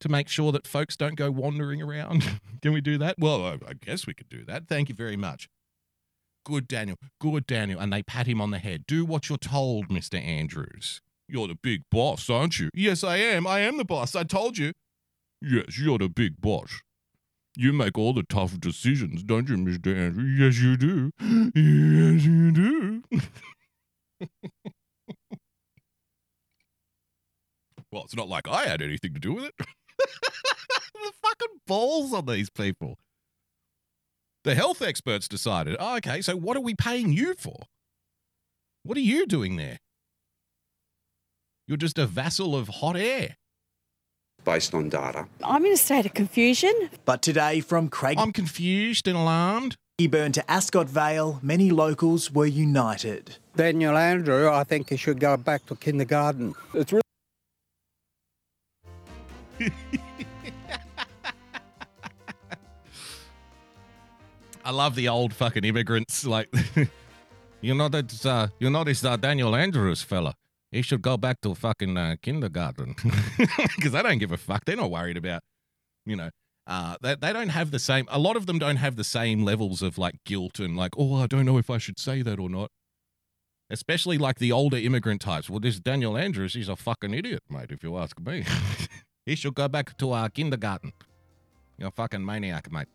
to 0.00 0.08
make 0.08 0.28
sure 0.28 0.52
that 0.52 0.66
folks 0.66 0.96
don't 0.96 1.14
go 1.14 1.30
wandering 1.30 1.82
around? 1.82 2.40
Can 2.62 2.72
we 2.72 2.80
do 2.80 2.98
that? 2.98 3.16
Well, 3.18 3.44
I 3.44 3.74
guess 3.74 4.06
we 4.06 4.14
could 4.14 4.28
do 4.28 4.44
that. 4.46 4.66
Thank 4.68 4.88
you 4.88 4.94
very 4.94 5.16
much. 5.16 5.48
Good, 6.46 6.68
Daniel. 6.68 6.96
Good, 7.20 7.44
Daniel. 7.44 7.80
And 7.80 7.92
they 7.92 8.04
pat 8.04 8.28
him 8.28 8.40
on 8.40 8.52
the 8.52 8.60
head. 8.60 8.84
Do 8.86 9.04
what 9.04 9.28
you're 9.28 9.36
told, 9.36 9.88
Mr. 9.88 10.14
Andrews. 10.14 11.00
You're 11.28 11.48
the 11.48 11.56
big 11.60 11.82
boss, 11.90 12.30
aren't 12.30 12.60
you? 12.60 12.70
Yes, 12.72 13.02
I 13.02 13.16
am. 13.16 13.48
I 13.48 13.58
am 13.60 13.78
the 13.78 13.84
boss. 13.84 14.14
I 14.14 14.22
told 14.22 14.56
you. 14.56 14.72
Yes, 15.42 15.76
you're 15.76 15.98
the 15.98 16.08
big 16.08 16.40
boss. 16.40 16.82
You 17.56 17.72
make 17.72 17.98
all 17.98 18.12
the 18.12 18.22
tough 18.22 18.60
decisions, 18.60 19.24
don't 19.24 19.48
you, 19.48 19.56
Mr. 19.56 19.88
Andrews? 19.96 20.38
Yes, 20.38 20.60
you 20.62 20.76
do. 20.76 21.10
Yes, 21.52 22.24
you 22.24 22.52
do. 22.52 23.02
well, 27.90 28.04
it's 28.04 28.14
not 28.14 28.28
like 28.28 28.46
I 28.46 28.66
had 28.66 28.82
anything 28.82 29.14
to 29.14 29.20
do 29.20 29.34
with 29.34 29.46
it. 29.46 29.54
the 30.94 31.12
fucking 31.24 31.60
balls 31.66 32.12
on 32.12 32.26
these 32.26 32.50
people. 32.50 32.98
The 34.46 34.54
health 34.54 34.80
experts 34.80 35.26
decided, 35.26 35.76
oh, 35.80 35.96
okay, 35.96 36.22
so 36.22 36.36
what 36.36 36.56
are 36.56 36.60
we 36.60 36.76
paying 36.76 37.12
you 37.12 37.34
for? 37.34 37.64
What 38.84 38.96
are 38.96 39.00
you 39.00 39.26
doing 39.26 39.56
there? 39.56 39.78
You're 41.66 41.76
just 41.76 41.98
a 41.98 42.06
vassal 42.06 42.54
of 42.54 42.68
hot 42.68 42.96
air. 42.96 43.34
Based 44.44 44.72
on 44.72 44.88
data. 44.88 45.26
I'm 45.42 45.66
in 45.66 45.72
a 45.72 45.76
state 45.76 46.06
of 46.06 46.14
confusion. 46.14 46.72
But 47.04 47.22
today, 47.22 47.58
from 47.58 47.88
Craig 47.88 48.18
I'm 48.20 48.32
confused 48.32 49.08
and 49.08 49.16
alarmed. 49.16 49.74
Burn 50.08 50.30
to 50.30 50.48
Ascot 50.48 50.88
Vale, 50.88 51.40
many 51.42 51.72
locals 51.72 52.30
were 52.30 52.46
united. 52.46 53.38
Daniel 53.56 53.96
Andrew, 53.96 54.48
I 54.48 54.62
think 54.62 54.90
he 54.90 54.96
should 54.96 55.18
go 55.18 55.36
back 55.36 55.66
to 55.66 55.74
kindergarten. 55.74 56.54
It's 56.72 56.92
really 56.92 57.02
I 64.66 64.72
love 64.72 64.96
the 64.96 65.08
old 65.08 65.32
fucking 65.32 65.62
immigrants. 65.62 66.26
Like, 66.26 66.52
you 67.60 67.72
know 67.72 67.88
that 67.88 68.26
uh, 68.26 68.48
you 68.58 68.68
know 68.68 68.82
this 68.82 69.04
uh, 69.04 69.16
Daniel 69.16 69.54
Andrews 69.54 70.02
fella. 70.02 70.34
He 70.72 70.82
should 70.82 71.02
go 71.02 71.16
back 71.16 71.40
to 71.42 71.54
fucking 71.54 71.96
uh, 71.96 72.16
kindergarten 72.20 72.96
because 73.76 73.92
they 73.92 74.02
don't 74.02 74.18
give 74.18 74.32
a 74.32 74.36
fuck. 74.36 74.64
They're 74.64 74.76
not 74.76 74.90
worried 74.90 75.16
about, 75.16 75.42
you 76.04 76.16
know, 76.16 76.30
uh, 76.66 76.96
they 77.00 77.14
they 77.14 77.32
don't 77.32 77.50
have 77.50 77.70
the 77.70 77.78
same. 77.78 78.06
A 78.10 78.18
lot 78.18 78.36
of 78.36 78.46
them 78.46 78.58
don't 78.58 78.76
have 78.76 78.96
the 78.96 79.04
same 79.04 79.44
levels 79.44 79.82
of 79.82 79.98
like 79.98 80.16
guilt 80.24 80.58
and 80.58 80.76
like, 80.76 80.94
oh, 80.98 81.14
I 81.14 81.28
don't 81.28 81.46
know 81.46 81.58
if 81.58 81.70
I 81.70 81.78
should 81.78 82.00
say 82.00 82.22
that 82.22 82.40
or 82.40 82.50
not. 82.50 82.72
Especially 83.70 84.18
like 84.18 84.40
the 84.40 84.50
older 84.50 84.78
immigrant 84.78 85.20
types. 85.20 85.48
Well, 85.48 85.60
this 85.60 85.78
Daniel 85.78 86.16
Andrews, 86.16 86.54
he's 86.54 86.68
a 86.68 86.74
fucking 86.74 87.14
idiot, 87.14 87.44
mate. 87.48 87.70
If 87.70 87.84
you 87.84 87.96
ask 87.98 88.18
me, 88.18 88.44
he 89.26 89.36
should 89.36 89.54
go 89.54 89.68
back 89.68 89.96
to 89.98 90.10
uh, 90.10 90.28
kindergarten. 90.28 90.92
You're 91.78 91.88
a 91.88 91.92
fucking 91.92 92.24
maniac, 92.24 92.72
mate. 92.72 92.88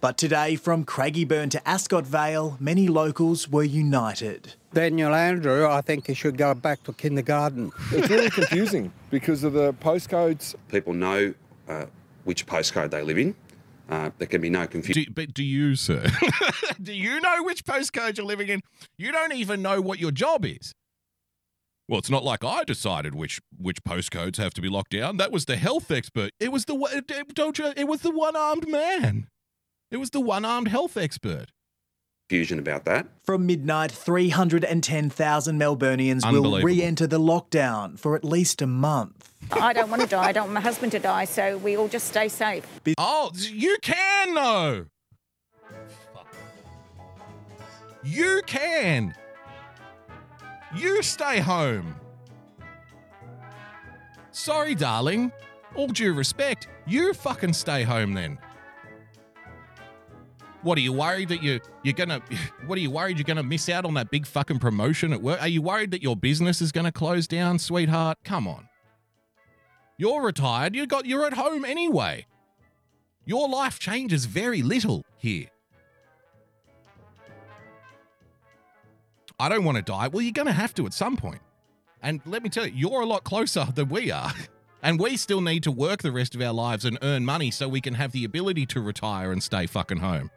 But 0.00 0.16
today, 0.16 0.56
from 0.56 0.84
Craigieburn 0.84 1.50
to 1.50 1.68
Ascot 1.68 2.06
Vale, 2.06 2.56
many 2.60 2.88
locals 2.88 3.48
were 3.48 3.64
united. 3.64 4.54
Daniel 4.72 5.14
Andrew, 5.14 5.66
I 5.66 5.80
think 5.80 6.06
he 6.06 6.14
should 6.14 6.36
go 6.36 6.54
back 6.54 6.82
to 6.84 6.92
kindergarten. 6.92 7.72
It's 7.92 8.08
really 8.08 8.30
confusing 8.30 8.92
because 9.10 9.44
of 9.44 9.52
the 9.52 9.72
postcodes. 9.74 10.54
People 10.68 10.94
know 10.94 11.34
uh, 11.68 11.86
which 12.24 12.46
postcode 12.46 12.90
they 12.90 13.02
live 13.02 13.18
in. 13.18 13.34
Uh, 13.88 14.10
there 14.18 14.28
can 14.28 14.40
be 14.40 14.50
no 14.50 14.66
confusion. 14.66 15.04
Do, 15.04 15.10
but 15.12 15.34
do 15.34 15.42
you, 15.42 15.74
sir? 15.74 16.06
do 16.82 16.92
you 16.92 17.20
know 17.20 17.42
which 17.42 17.64
postcode 17.64 18.18
you're 18.18 18.26
living 18.26 18.48
in? 18.48 18.60
You 18.98 19.12
don't 19.12 19.32
even 19.32 19.62
know 19.62 19.80
what 19.80 19.98
your 19.98 20.10
job 20.10 20.44
is. 20.44 20.74
Well, 21.88 21.98
it's 21.98 22.10
not 22.10 22.22
like 22.22 22.44
I 22.44 22.64
decided 22.64 23.14
which 23.14 23.40
which 23.56 23.82
postcodes 23.82 24.36
have 24.36 24.52
to 24.54 24.60
be 24.60 24.68
locked 24.68 24.90
down. 24.90 25.16
That 25.16 25.32
was 25.32 25.46
the 25.46 25.56
health 25.56 25.90
expert. 25.90 26.32
It 26.38 26.52
was 26.52 26.66
the 26.66 27.24
don't 27.32 27.58
you? 27.58 27.72
It 27.74 27.88
was 27.88 28.02
the 28.02 28.10
one 28.10 28.36
armed 28.36 28.68
man. 28.68 29.28
It 29.90 29.96
was 29.96 30.10
the 30.10 30.20
one 30.20 30.44
armed 30.44 30.68
health 30.68 30.96
expert. 30.96 31.46
Confusion 32.28 32.58
about 32.58 32.84
that. 32.84 33.06
From 33.22 33.46
midnight, 33.46 33.90
310,000 33.90 35.58
Melburnians 35.58 36.30
will 36.30 36.60
re 36.60 36.82
enter 36.82 37.06
the 37.06 37.18
lockdown 37.18 37.98
for 37.98 38.14
at 38.14 38.22
least 38.22 38.60
a 38.60 38.66
month. 38.66 39.32
I 39.50 39.72
don't 39.72 39.88
want 39.88 40.02
to 40.02 40.08
die. 40.08 40.24
I 40.24 40.32
don't 40.32 40.44
want 40.44 40.54
my 40.54 40.60
husband 40.60 40.92
to 40.92 40.98
die. 40.98 41.24
So 41.24 41.56
we 41.56 41.78
all 41.78 41.88
just 41.88 42.08
stay 42.08 42.28
safe. 42.28 42.66
Oh, 42.98 43.30
you 43.34 43.78
can 43.80 44.34
though. 44.34 44.86
You 48.04 48.42
can. 48.46 49.14
You 50.76 51.02
stay 51.02 51.40
home. 51.40 51.94
Sorry, 54.32 54.74
darling. 54.74 55.32
All 55.74 55.88
due 55.88 56.12
respect, 56.12 56.68
you 56.86 57.14
fucking 57.14 57.54
stay 57.54 57.84
home 57.84 58.12
then. 58.12 58.38
What 60.62 60.76
are 60.76 60.80
you 60.80 60.92
worried 60.92 61.28
that 61.28 61.42
you 61.42 61.60
you're 61.82 61.94
gonna? 61.94 62.20
What 62.66 62.76
are 62.76 62.80
you 62.80 62.90
worried 62.90 63.16
you're 63.18 63.24
gonna 63.24 63.42
miss 63.42 63.68
out 63.68 63.84
on 63.84 63.94
that 63.94 64.10
big 64.10 64.26
fucking 64.26 64.58
promotion 64.58 65.12
at 65.12 65.22
work? 65.22 65.40
Are 65.40 65.48
you 65.48 65.62
worried 65.62 65.90
that 65.92 66.02
your 66.02 66.16
business 66.16 66.60
is 66.60 66.72
gonna 66.72 66.92
close 66.92 67.26
down, 67.26 67.58
sweetheart? 67.58 68.18
Come 68.24 68.46
on. 68.48 68.68
You're 69.96 70.22
retired. 70.22 70.74
You 70.74 70.86
got. 70.86 71.06
You're 71.06 71.26
at 71.26 71.34
home 71.34 71.64
anyway. 71.64 72.26
Your 73.24 73.48
life 73.48 73.78
changes 73.78 74.24
very 74.24 74.62
little 74.62 75.04
here. 75.16 75.48
I 79.40 79.48
don't 79.48 79.64
want 79.64 79.76
to 79.76 79.82
die. 79.82 80.08
Well, 80.08 80.22
you're 80.22 80.32
going 80.32 80.46
to 80.46 80.52
have 80.52 80.74
to 80.74 80.86
at 80.86 80.92
some 80.92 81.16
point. 81.16 81.40
And 82.02 82.20
let 82.24 82.42
me 82.42 82.48
tell 82.48 82.66
you, 82.66 82.72
you're 82.74 83.02
a 83.02 83.06
lot 83.06 83.24
closer 83.24 83.68
than 83.74 83.88
we 83.88 84.10
are. 84.10 84.32
And 84.82 84.98
we 85.00 85.16
still 85.16 85.40
need 85.40 85.62
to 85.64 85.72
work 85.72 86.02
the 86.02 86.12
rest 86.12 86.34
of 86.34 86.40
our 86.40 86.52
lives 86.52 86.84
and 86.84 86.98
earn 87.02 87.24
money 87.24 87.50
so 87.50 87.68
we 87.68 87.80
can 87.80 87.94
have 87.94 88.12
the 88.12 88.24
ability 88.24 88.64
to 88.66 88.80
retire 88.80 89.32
and 89.32 89.42
stay 89.42 89.66
fucking 89.66 89.98
home. 89.98 90.30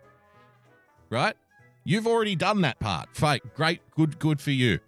Right? 1.12 1.36
You've 1.84 2.08
already 2.08 2.36
done 2.36 2.62
that 2.62 2.80
part. 2.80 3.10
Fake. 3.14 3.44
Great. 3.54 3.82
Good, 3.96 4.18
good 4.18 4.42
for 4.42 4.52
you. 4.52 4.80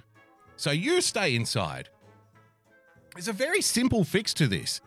So 0.55 0.71
you 0.71 1.01
stay 1.01 1.35
inside. 1.35 1.89
There's 3.13 3.27
a 3.27 3.33
very 3.33 3.61
simple 3.61 4.03
fix 4.03 4.33
to 4.35 4.47
this. 4.47 4.81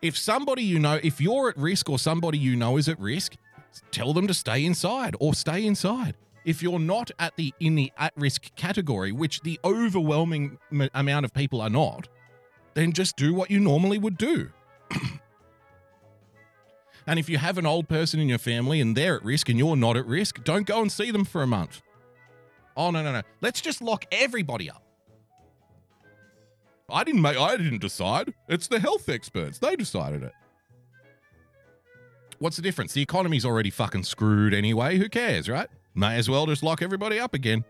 If 0.00 0.16
somebody 0.16 0.62
you 0.62 0.78
know, 0.78 0.98
if 1.02 1.20
you're 1.20 1.50
at 1.50 1.58
risk 1.58 1.90
or 1.90 1.98
somebody 1.98 2.38
you 2.38 2.56
know 2.56 2.76
is 2.76 2.88
at 2.88 2.98
risk, 2.98 3.36
tell 3.90 4.12
them 4.12 4.26
to 4.26 4.34
stay 4.34 4.64
inside 4.64 5.14
or 5.20 5.34
stay 5.34 5.66
inside. 5.66 6.16
If 6.44 6.62
you're 6.62 6.80
not 6.80 7.10
at 7.18 7.36
the 7.36 7.54
in 7.60 7.74
the 7.74 7.92
at 7.98 8.12
risk 8.16 8.54
category, 8.56 9.12
which 9.12 9.40
the 9.42 9.60
overwhelming 9.64 10.58
m- 10.72 10.88
amount 10.94 11.24
of 11.24 11.32
people 11.32 11.60
are 11.60 11.70
not, 11.70 12.08
then 12.74 12.92
just 12.92 13.16
do 13.16 13.32
what 13.32 13.50
you 13.50 13.60
normally 13.60 13.98
would 13.98 14.18
do. 14.18 14.50
and 17.06 17.18
if 17.18 17.28
you 17.28 17.38
have 17.38 17.58
an 17.58 17.66
old 17.66 17.88
person 17.88 18.20
in 18.20 18.28
your 18.28 18.38
family 18.38 18.80
and 18.80 18.96
they're 18.96 19.16
at 19.16 19.24
risk 19.24 19.48
and 19.48 19.58
you're 19.58 19.76
not 19.76 19.96
at 19.96 20.06
risk, 20.06 20.42
don't 20.44 20.66
go 20.66 20.80
and 20.80 20.90
see 20.90 21.10
them 21.10 21.24
for 21.24 21.42
a 21.42 21.46
month. 21.46 21.82
Oh 22.76 22.90
no 22.90 23.02
no 23.02 23.12
no. 23.12 23.22
Let's 23.40 23.60
just 23.60 23.82
lock 23.82 24.04
everybody 24.12 24.70
up. 24.70 24.82
I 26.90 27.04
didn't 27.04 27.22
make 27.22 27.36
I 27.36 27.56
didn't 27.56 27.80
decide. 27.80 28.34
It's 28.48 28.68
the 28.68 28.78
health 28.78 29.08
experts. 29.08 29.58
They 29.58 29.76
decided 29.76 30.22
it. 30.22 30.32
What's 32.38 32.56
the 32.56 32.62
difference? 32.62 32.92
The 32.92 33.02
economy's 33.02 33.44
already 33.44 33.70
fucking 33.70 34.02
screwed 34.04 34.52
anyway. 34.52 34.98
Who 34.98 35.08
cares, 35.08 35.48
right? 35.48 35.68
May 35.94 36.16
as 36.16 36.28
well 36.28 36.46
just 36.46 36.62
lock 36.62 36.82
everybody 36.82 37.18
up 37.20 37.34
again. 37.34 37.64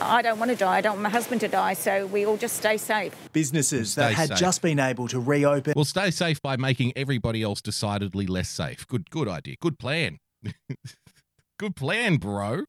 I 0.00 0.22
don't 0.22 0.38
want 0.38 0.50
to 0.50 0.56
die. 0.56 0.76
I 0.76 0.80
don't 0.80 0.94
want 0.94 1.02
my 1.02 1.08
husband 1.10 1.40
to 1.42 1.48
die. 1.48 1.74
So 1.74 2.06
we 2.06 2.26
all 2.26 2.36
just 2.36 2.56
stay 2.56 2.76
safe. 2.76 3.14
Businesses 3.32 3.92
Stay 3.92 4.02
that 4.02 4.14
had 4.14 4.28
safe. 4.30 4.38
just 4.38 4.62
been 4.62 4.78
able 4.78 5.08
to 5.08 5.20
reopen 5.20 5.74
We'll 5.76 5.84
stay 5.84 6.10
safe 6.10 6.40
by 6.42 6.56
making 6.56 6.92
everybody 6.96 7.42
else 7.42 7.60
decidedly 7.60 8.26
less 8.26 8.48
safe. 8.48 8.86
Good 8.86 9.10
good 9.10 9.28
idea. 9.28 9.56
Good 9.60 9.78
plan. 9.78 10.18
good 11.58 11.76
plan, 11.76 12.16
bro. 12.16 12.64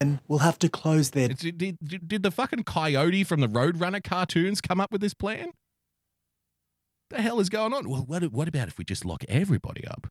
And 0.00 0.18
we'll 0.26 0.40
have 0.40 0.58
to 0.60 0.68
close 0.68 1.10
their 1.10 1.28
Did, 1.28 1.58
did, 1.58 1.78
did 2.08 2.22
the 2.24 2.32
fucking 2.32 2.64
coyote 2.64 3.22
from 3.22 3.40
the 3.40 3.48
Roadrunner 3.48 4.02
cartoons 4.02 4.60
come 4.60 4.80
up 4.80 4.90
with 4.90 5.00
this 5.00 5.14
plan? 5.14 5.50
The 7.10 7.22
hell 7.22 7.38
is 7.38 7.48
going 7.48 7.72
on? 7.72 7.88
Well, 7.88 8.02
what, 8.06 8.24
what 8.32 8.48
about 8.48 8.66
if 8.68 8.78
we 8.78 8.84
just 8.84 9.04
lock 9.04 9.22
everybody 9.28 9.86
up? 9.86 10.08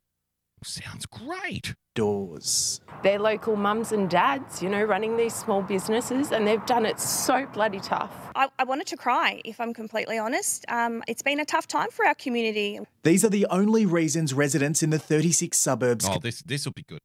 Sounds 0.64 1.06
great. 1.06 1.74
doors. 1.94 2.80
They're 3.04 3.20
local 3.20 3.56
mums 3.58 3.92
and 3.92 4.10
dads, 4.10 4.62
you 4.64 4.70
know, 4.70 4.82
running 4.84 5.18
these 5.18 5.34
small 5.34 5.62
businesses, 5.62 6.32
and 6.32 6.48
they've 6.48 6.66
done 6.66 6.86
it 6.86 7.00
so 7.02 7.46
bloody 7.48 7.80
tough. 7.82 8.14
I, 8.36 8.48
I 8.60 8.64
wanted 8.64 8.88
to 8.88 8.98
cry, 8.98 9.42
if 9.44 9.60
I'm 9.60 9.74
completely 9.74 10.18
honest. 10.18 10.64
Um, 10.70 11.04
it's 11.08 11.22
been 11.22 11.40
a 11.42 11.46
tough 11.46 11.68
time 11.68 11.90
for 11.92 12.06
our 12.06 12.16
community. 12.16 12.80
These 13.04 13.26
are 13.26 13.30
the 13.30 13.46
only 13.50 13.86
reasons 13.86 14.34
residents 14.34 14.82
in 14.84 14.90
the 14.92 15.00
36 15.00 15.58
suburbs 15.58 16.08
Oh, 16.10 16.20
this 16.20 16.42
this 16.44 16.64
will 16.66 16.74
be 16.74 16.84
good. 16.88 17.00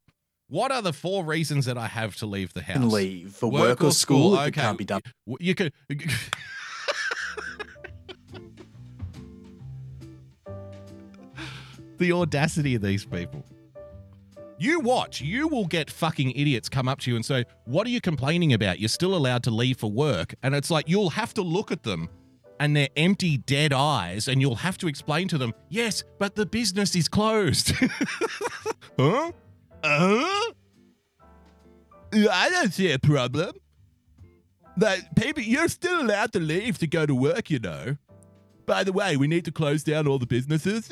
What 0.48 0.70
are 0.70 0.82
the 0.82 0.92
four 0.92 1.24
reasons 1.24 1.64
that 1.64 1.76
I 1.76 1.88
have 1.88 2.14
to 2.16 2.26
leave 2.26 2.52
the 2.52 2.62
house? 2.62 2.76
can 2.76 2.90
leave 2.90 3.32
for 3.32 3.50
work, 3.50 3.82
or 3.82 3.90
school. 3.90 4.34
if 4.34 4.40
it 4.40 4.42
Okay. 4.50 4.60
can't 4.60 4.78
be 4.78 4.84
done. 4.84 5.00
You 5.40 5.54
could. 5.56 5.72
the 11.98 12.12
audacity 12.12 12.74
of 12.74 12.82
these 12.82 13.04
people. 13.04 13.44
You 14.58 14.80
watch. 14.80 15.20
You 15.20 15.48
will 15.48 15.66
get 15.66 15.90
fucking 15.90 16.30
idiots 16.30 16.68
come 16.68 16.88
up 16.88 17.00
to 17.00 17.10
you 17.10 17.16
and 17.16 17.24
say, 17.24 17.44
What 17.64 17.86
are 17.86 17.90
you 17.90 18.00
complaining 18.00 18.52
about? 18.52 18.78
You're 18.78 18.88
still 18.88 19.14
allowed 19.14 19.42
to 19.44 19.50
leave 19.50 19.78
for 19.78 19.90
work. 19.90 20.34
And 20.42 20.54
it's 20.54 20.70
like, 20.70 20.88
you'll 20.88 21.10
have 21.10 21.34
to 21.34 21.42
look 21.42 21.70
at 21.70 21.82
them 21.82 22.08
and 22.58 22.74
their 22.74 22.88
empty, 22.96 23.36
dead 23.36 23.74
eyes, 23.74 24.28
and 24.28 24.40
you'll 24.40 24.54
have 24.56 24.78
to 24.78 24.88
explain 24.88 25.28
to 25.28 25.38
them, 25.38 25.52
Yes, 25.68 26.04
but 26.18 26.34
the 26.34 26.46
business 26.46 26.96
is 26.96 27.08
closed. 27.08 27.72
huh? 28.98 29.32
Uh? 29.82 30.52
I 32.12 32.48
don't 32.50 32.72
see 32.72 32.92
a 32.92 32.98
problem. 32.98 33.52
But 34.78 35.00
people, 35.16 35.42
you're 35.42 35.68
still 35.68 36.02
allowed 36.02 36.32
to 36.32 36.40
leave 36.40 36.78
to 36.78 36.86
go 36.86 37.06
to 37.06 37.14
work, 37.14 37.50
you 37.50 37.58
know. 37.58 37.96
By 38.66 38.84
the 38.84 38.92
way, 38.92 39.16
we 39.16 39.26
need 39.26 39.44
to 39.46 39.52
close 39.52 39.82
down 39.82 40.06
all 40.06 40.18
the 40.18 40.26
businesses. 40.26 40.90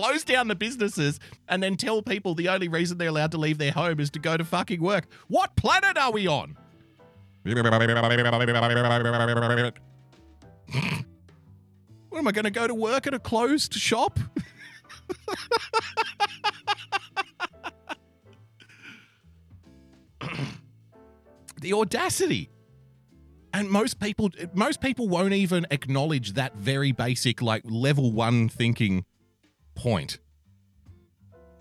Close 0.00 0.24
down 0.24 0.48
the 0.48 0.54
businesses 0.54 1.20
and 1.48 1.62
then 1.62 1.76
tell 1.76 2.00
people 2.00 2.34
the 2.34 2.48
only 2.48 2.68
reason 2.68 2.96
they're 2.96 3.08
allowed 3.08 3.32
to 3.32 3.38
leave 3.38 3.58
their 3.58 3.72
home 3.72 4.00
is 4.00 4.08
to 4.10 4.18
go 4.18 4.34
to 4.34 4.44
fucking 4.44 4.80
work. 4.80 5.06
What 5.28 5.56
planet 5.56 5.98
are 5.98 6.10
we 6.10 6.26
on? 6.26 6.56
What 12.08 12.18
am 12.18 12.28
I 12.28 12.32
going 12.32 12.44
to 12.44 12.50
go 12.50 12.66
to 12.66 12.74
work 12.74 13.06
at 13.06 13.12
a 13.14 13.18
closed 13.18 13.74
shop? 13.74 14.18
the 21.60 21.74
audacity. 21.74 22.48
And 23.52 23.68
most 23.68 24.00
people 24.00 24.30
most 24.54 24.80
people 24.80 25.08
won't 25.08 25.34
even 25.34 25.66
acknowledge 25.70 26.32
that 26.34 26.54
very 26.56 26.92
basic 26.92 27.42
like 27.42 27.62
level 27.66 28.12
1 28.12 28.48
thinking 28.48 29.04
point. 29.74 30.18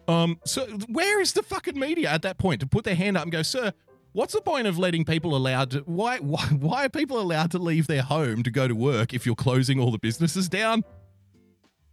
Um 0.08 0.40
so 0.46 0.66
where 0.88 1.22
is 1.22 1.34
the 1.34 1.44
fucking 1.44 1.78
media 1.78 2.10
at 2.10 2.22
that 2.24 2.38
point 2.38 2.62
to 2.62 2.68
put 2.68 2.84
their 2.84 2.96
hand 2.96 3.18
up 3.18 3.24
and 3.24 3.32
go, 3.32 3.42
"Sir, 3.42 3.74
what's 4.14 4.34
the 4.34 4.42
point 4.42 4.68
of 4.68 4.78
letting 4.78 5.06
people 5.06 5.36
allowed 5.36 5.72
to 5.72 5.80
why 5.80 6.18
why 6.20 6.44
why 6.46 6.86
are 6.86 6.90
people 6.90 7.20
allowed 7.20 7.52
to 7.52 7.60
leave 7.60 7.88
their 7.88 8.02
home 8.02 8.44
to 8.44 8.52
go 8.52 8.68
to 8.68 8.76
work 8.76 9.14
if 9.14 9.26
you're 9.26 9.36
closing 9.36 9.80
all 9.80 9.92
the 9.92 10.00
businesses 10.00 10.50
down?" 10.50 10.84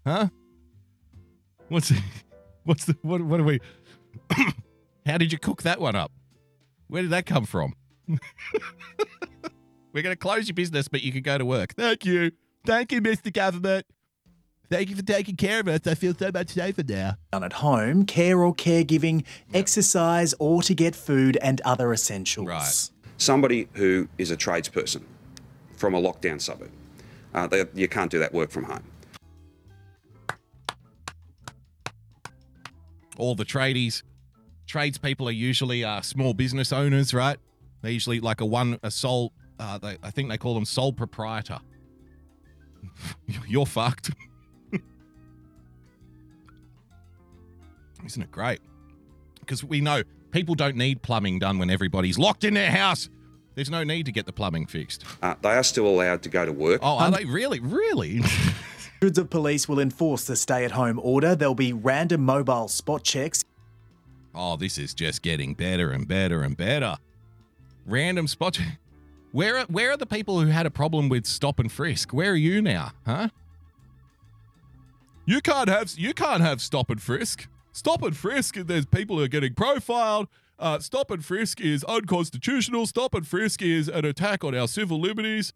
Huh? 0.06 0.28
What's 1.68 1.92
what's 2.64 2.84
the 2.84 2.96
what 3.02 3.20
what 3.22 3.40
are 3.40 3.44
we 3.44 3.60
How 5.06 5.18
did 5.18 5.32
you 5.32 5.38
cook 5.38 5.62
that 5.62 5.80
one 5.80 5.94
up? 5.94 6.10
Where 6.88 7.02
did 7.02 7.12
that 7.12 7.26
come 7.26 7.44
from? 7.44 7.74
We're 9.92 10.02
going 10.02 10.12
to 10.12 10.16
close 10.16 10.48
your 10.48 10.54
business, 10.54 10.88
but 10.88 11.02
you 11.02 11.12
can 11.12 11.22
go 11.22 11.38
to 11.38 11.44
work. 11.44 11.74
Thank 11.74 12.04
you. 12.04 12.32
Thank 12.66 12.92
you, 12.92 13.00
Mr. 13.00 13.32
Government. 13.32 13.86
Thank 14.68 14.90
you 14.90 14.96
for 14.96 15.02
taking 15.02 15.36
care 15.36 15.60
of 15.60 15.68
us. 15.68 15.86
I 15.86 15.94
feel 15.94 16.14
so 16.14 16.30
much 16.32 16.50
safer 16.50 16.82
now. 16.82 17.16
Done 17.32 17.44
at 17.44 17.52
home, 17.54 18.04
care 18.04 18.40
or 18.40 18.54
caregiving, 18.54 19.24
exercise, 19.54 20.34
or 20.40 20.62
to 20.62 20.74
get 20.74 20.96
food 20.96 21.38
and 21.40 21.60
other 21.60 21.92
essentials. 21.92 22.48
Right. 22.48 22.90
Somebody 23.16 23.68
who 23.74 24.08
is 24.18 24.30
a 24.30 24.36
tradesperson 24.36 25.02
from 25.76 25.94
a 25.94 26.00
lockdown 26.00 26.40
suburb, 26.40 26.70
uh, 27.34 27.46
they, 27.46 27.64
you 27.74 27.86
can't 27.86 28.10
do 28.10 28.18
that 28.18 28.32
work 28.32 28.50
from 28.50 28.64
home. 28.64 28.82
All 33.18 33.34
the 33.34 33.44
tradies, 33.44 34.02
tradespeople 34.66 35.28
are 35.28 35.32
usually 35.32 35.84
uh, 35.84 36.00
small 36.00 36.34
business 36.34 36.72
owners, 36.72 37.14
right? 37.14 37.38
They're 37.82 37.92
usually 37.92 38.20
like 38.20 38.40
a 38.40 38.46
one, 38.46 38.78
a 38.82 38.90
sole, 38.90 39.32
uh, 39.60 39.78
they, 39.78 39.96
I 40.02 40.10
think 40.10 40.28
they 40.28 40.38
call 40.38 40.54
them 40.54 40.64
sole 40.64 40.92
proprietor. 40.92 41.60
You're 43.46 43.64
fucked. 43.64 44.10
Isn't 48.06 48.22
it 48.22 48.30
great? 48.30 48.60
Because 49.40 49.62
we 49.62 49.80
know 49.80 50.02
people 50.30 50.54
don't 50.54 50.76
need 50.76 51.02
plumbing 51.02 51.38
done 51.38 51.58
when 51.58 51.70
everybody's 51.70 52.18
locked 52.18 52.44
in 52.44 52.54
their 52.54 52.70
house. 52.70 53.08
There's 53.54 53.70
no 53.70 53.84
need 53.84 54.06
to 54.06 54.12
get 54.12 54.26
the 54.26 54.32
plumbing 54.32 54.66
fixed. 54.66 55.04
Uh, 55.22 55.34
they 55.40 55.50
are 55.50 55.62
still 55.62 55.86
allowed 55.86 56.22
to 56.24 56.28
go 56.28 56.44
to 56.44 56.52
work. 56.52 56.80
Oh, 56.82 56.98
are 56.98 57.10
they 57.10 57.24
really? 57.24 57.58
Really? 57.58 58.20
Hundreds 59.00 59.18
of 59.18 59.30
police 59.30 59.68
will 59.68 59.80
enforce 59.80 60.24
the 60.24 60.36
stay 60.36 60.64
at 60.64 60.72
home 60.72 61.00
order. 61.02 61.34
There'll 61.34 61.54
be 61.54 61.72
random 61.72 62.24
mobile 62.24 62.68
spot 62.68 63.02
checks. 63.02 63.44
Oh, 64.34 64.56
this 64.56 64.76
is 64.76 64.92
just 64.92 65.22
getting 65.22 65.54
better 65.54 65.90
and 65.90 66.06
better 66.06 66.42
and 66.42 66.56
better. 66.56 66.96
Random 67.86 68.26
spot. 68.26 68.60
Where 69.32 69.58
are, 69.58 69.66
where 69.66 69.90
are 69.90 69.96
the 69.96 70.06
people 70.06 70.40
who 70.40 70.48
had 70.48 70.66
a 70.66 70.70
problem 70.70 71.08
with 71.08 71.24
stop 71.26 71.58
and 71.58 71.72
frisk? 71.72 72.12
Where 72.12 72.32
are 72.32 72.36
you 72.36 72.60
now, 72.60 72.92
huh? 73.06 73.28
You 75.24 75.40
can't 75.40 75.68
have 75.68 75.92
you 75.96 76.14
can't 76.14 76.42
have 76.42 76.60
stop 76.60 76.90
and 76.90 77.02
frisk. 77.02 77.48
Stop 77.76 78.02
and 78.02 78.16
frisk. 78.16 78.54
There's 78.54 78.86
people 78.86 79.18
who 79.18 79.24
are 79.24 79.28
getting 79.28 79.52
profiled. 79.52 80.28
Uh, 80.58 80.78
stop 80.78 81.10
and 81.10 81.22
frisk 81.22 81.60
is 81.60 81.84
unconstitutional. 81.84 82.86
Stop 82.86 83.14
and 83.14 83.28
frisk 83.28 83.60
is 83.60 83.86
an 83.86 84.06
attack 84.06 84.42
on 84.42 84.54
our 84.54 84.66
civil 84.66 84.98
liberties. 84.98 85.52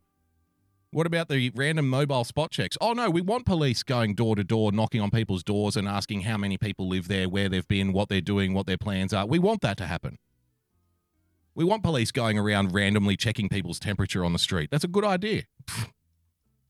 What 0.90 1.06
about 1.06 1.28
the 1.28 1.50
random 1.54 1.88
mobile 1.88 2.24
spot 2.24 2.50
checks? 2.50 2.76
Oh 2.78 2.92
no, 2.92 3.08
we 3.08 3.22
want 3.22 3.46
police 3.46 3.82
going 3.82 4.14
door 4.14 4.36
to 4.36 4.44
door, 4.44 4.70
knocking 4.70 5.00
on 5.00 5.10
people's 5.10 5.42
doors 5.42 5.78
and 5.78 5.88
asking 5.88 6.20
how 6.20 6.36
many 6.36 6.58
people 6.58 6.86
live 6.86 7.08
there, 7.08 7.26
where 7.26 7.48
they've 7.48 7.66
been, 7.66 7.94
what 7.94 8.10
they're 8.10 8.20
doing, 8.20 8.52
what 8.52 8.66
their 8.66 8.76
plans 8.76 9.14
are. 9.14 9.24
We 9.24 9.38
want 9.38 9.62
that 9.62 9.78
to 9.78 9.86
happen. 9.86 10.18
We 11.54 11.64
want 11.64 11.82
police 11.82 12.12
going 12.12 12.38
around 12.38 12.74
randomly 12.74 13.16
checking 13.16 13.48
people's 13.48 13.80
temperature 13.80 14.26
on 14.26 14.34
the 14.34 14.38
street. 14.38 14.70
That's 14.70 14.84
a 14.84 14.88
good 14.88 15.04
idea. 15.04 15.44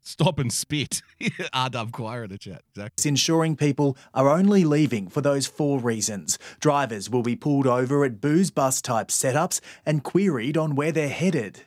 Stop 0.02 0.38
and 0.38 0.52
spit. 0.52 1.02
RW 1.20 1.92
Choir 1.92 2.24
in 2.24 2.30
the 2.30 2.38
chat. 2.38 2.62
Exactly. 2.70 2.94
It's 2.96 3.06
ensuring 3.06 3.56
people 3.56 3.96
are 4.14 4.28
only 4.28 4.64
leaving 4.64 5.08
for 5.08 5.20
those 5.20 5.46
four 5.46 5.78
reasons. 5.78 6.38
Drivers 6.58 7.10
will 7.10 7.22
be 7.22 7.36
pulled 7.36 7.66
over 7.66 8.04
at 8.04 8.20
booze 8.20 8.50
bus 8.50 8.80
type 8.80 9.08
setups 9.08 9.60
and 9.84 10.02
queried 10.02 10.56
on 10.56 10.74
where 10.74 10.92
they're 10.92 11.08
headed. 11.08 11.62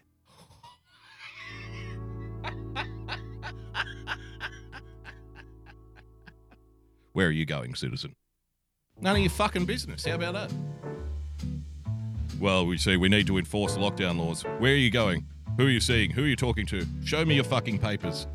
Where 7.13 7.27
are 7.27 7.31
you 7.31 7.45
going, 7.45 7.75
citizen? 7.75 8.15
None 8.99 9.15
of 9.15 9.21
your 9.21 9.29
fucking 9.29 9.65
business. 9.65 10.05
How 10.05 10.15
about 10.15 10.33
that? 10.33 10.51
Well, 12.39 12.65
we 12.65 12.77
see 12.77 12.97
we 12.97 13.07
need 13.07 13.27
to 13.27 13.37
enforce 13.37 13.77
lockdown 13.77 14.17
laws. 14.17 14.43
Where 14.43 14.73
are 14.73 14.75
you 14.75 14.89
going? 14.89 15.27
Who 15.57 15.67
are 15.67 15.69
you 15.69 15.79
seeing? 15.79 16.09
Who 16.11 16.23
are 16.23 16.27
you 16.27 16.35
talking 16.35 16.65
to? 16.67 16.85
Show 17.05 17.23
me 17.25 17.35
your 17.35 17.43
fucking 17.43 17.77
papers. 17.79 18.25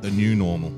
The 0.00 0.10
new 0.10 0.34
normal. 0.34 0.72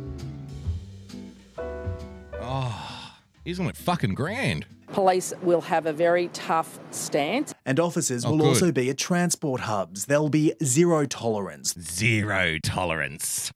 Oh, 2.40 3.12
isn't 3.44 3.66
it 3.66 3.76
fucking 3.76 4.14
grand? 4.14 4.66
Police 4.92 5.32
will 5.42 5.60
have 5.62 5.86
a 5.86 5.92
very 5.92 6.28
tough 6.28 6.78
stance. 6.90 7.54
And 7.64 7.78
officers 7.80 8.24
Oh, 8.24 8.30
will 8.32 8.38
good. 8.38 8.48
also 8.48 8.72
be 8.72 8.90
at 8.90 8.98
transport 8.98 9.62
hubs. 9.62 10.06
There'll 10.06 10.28
be 10.28 10.52
zero 10.62 11.06
tolerance. 11.06 11.74
Zero 11.78 12.58
tolerance. 12.62 13.52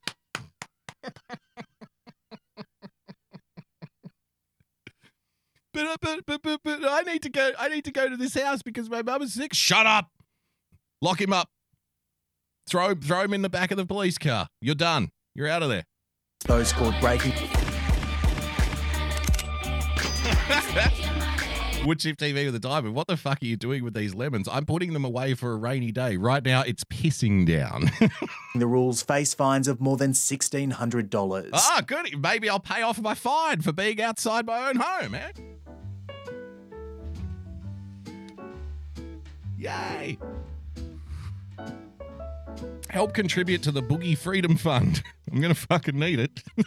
But, 5.75 6.01
but, 6.01 6.20
but, 6.27 6.43
but, 6.43 6.61
but 6.62 6.85
I 6.85 7.03
need 7.03 7.22
to 7.22 7.29
go. 7.29 7.51
I 7.59 7.68
need 7.68 7.85
to 7.85 7.91
go 7.91 8.09
to 8.09 8.16
this 8.16 8.35
house 8.35 8.62
because 8.62 8.89
my 8.89 9.03
mum 9.03 9.22
is 9.22 9.35
sick. 9.35 9.53
Shut 9.53 9.87
up. 9.87 10.09
Lock 11.03 11.20
him 11.20 11.33
up. 11.33 11.51
Throw 12.70 12.95
throw 12.95 13.22
him 13.22 13.35
in 13.35 13.43
the 13.43 13.51
back 13.51 13.70
of 13.70 13.77
the 13.77 13.85
police 13.85 14.16
car. 14.16 14.47
You're 14.61 14.75
done. 14.75 15.11
You're 15.35 15.49
out 15.49 15.62
of 15.62 15.68
there. 15.68 15.85
Those 16.47 16.72
called 16.72 16.95
breaking. 17.01 17.33
Woodshift 21.85 22.16
TV 22.16 22.47
with 22.47 22.55
a 22.55 22.59
diamond. 22.59 22.95
What 22.95 23.09
the 23.09 23.16
fuck 23.18 23.43
are 23.43 23.47
you 23.47 23.57
doing 23.57 23.85
with 23.85 23.93
these 23.93 24.14
lemons? 24.14 24.49
I'm 24.51 24.64
putting 24.64 24.95
them 24.95 25.05
away 25.05 25.35
for 25.35 25.53
a 25.53 25.57
rainy 25.57 25.93
day. 25.93 26.16
Right 26.16 26.43
now, 26.43 26.62
it's 26.62 26.85
pissing 26.85 27.47
down. 27.47 27.91
The 28.57 28.68
rules 28.68 29.03
face 29.03 29.35
fines 29.35 29.66
of 29.66 29.81
more 29.81 29.97
than 29.97 30.12
$1,600. 30.12 31.51
ah, 31.53 31.83
good. 31.85 32.22
Maybe 32.22 32.49
I'll 32.49 32.61
pay 32.61 32.83
off 32.83 33.01
my 33.01 33.14
fine 33.14 33.62
for 33.62 33.72
being 33.72 34.01
outside 34.01 34.47
my 34.47 34.68
own 34.68 34.77
home, 34.77 35.16
eh? 35.16 35.33
Yay! 39.64 40.18
Help 42.90 43.14
contribute 43.14 43.62
to 43.62 43.72
the 43.72 43.82
Boogie 43.82 44.16
Freedom 44.16 44.56
Fund. 44.56 45.02
I'm 45.32 45.40
gonna 45.40 45.54
fucking 45.54 45.98
need 45.98 46.20
it. 46.20 46.42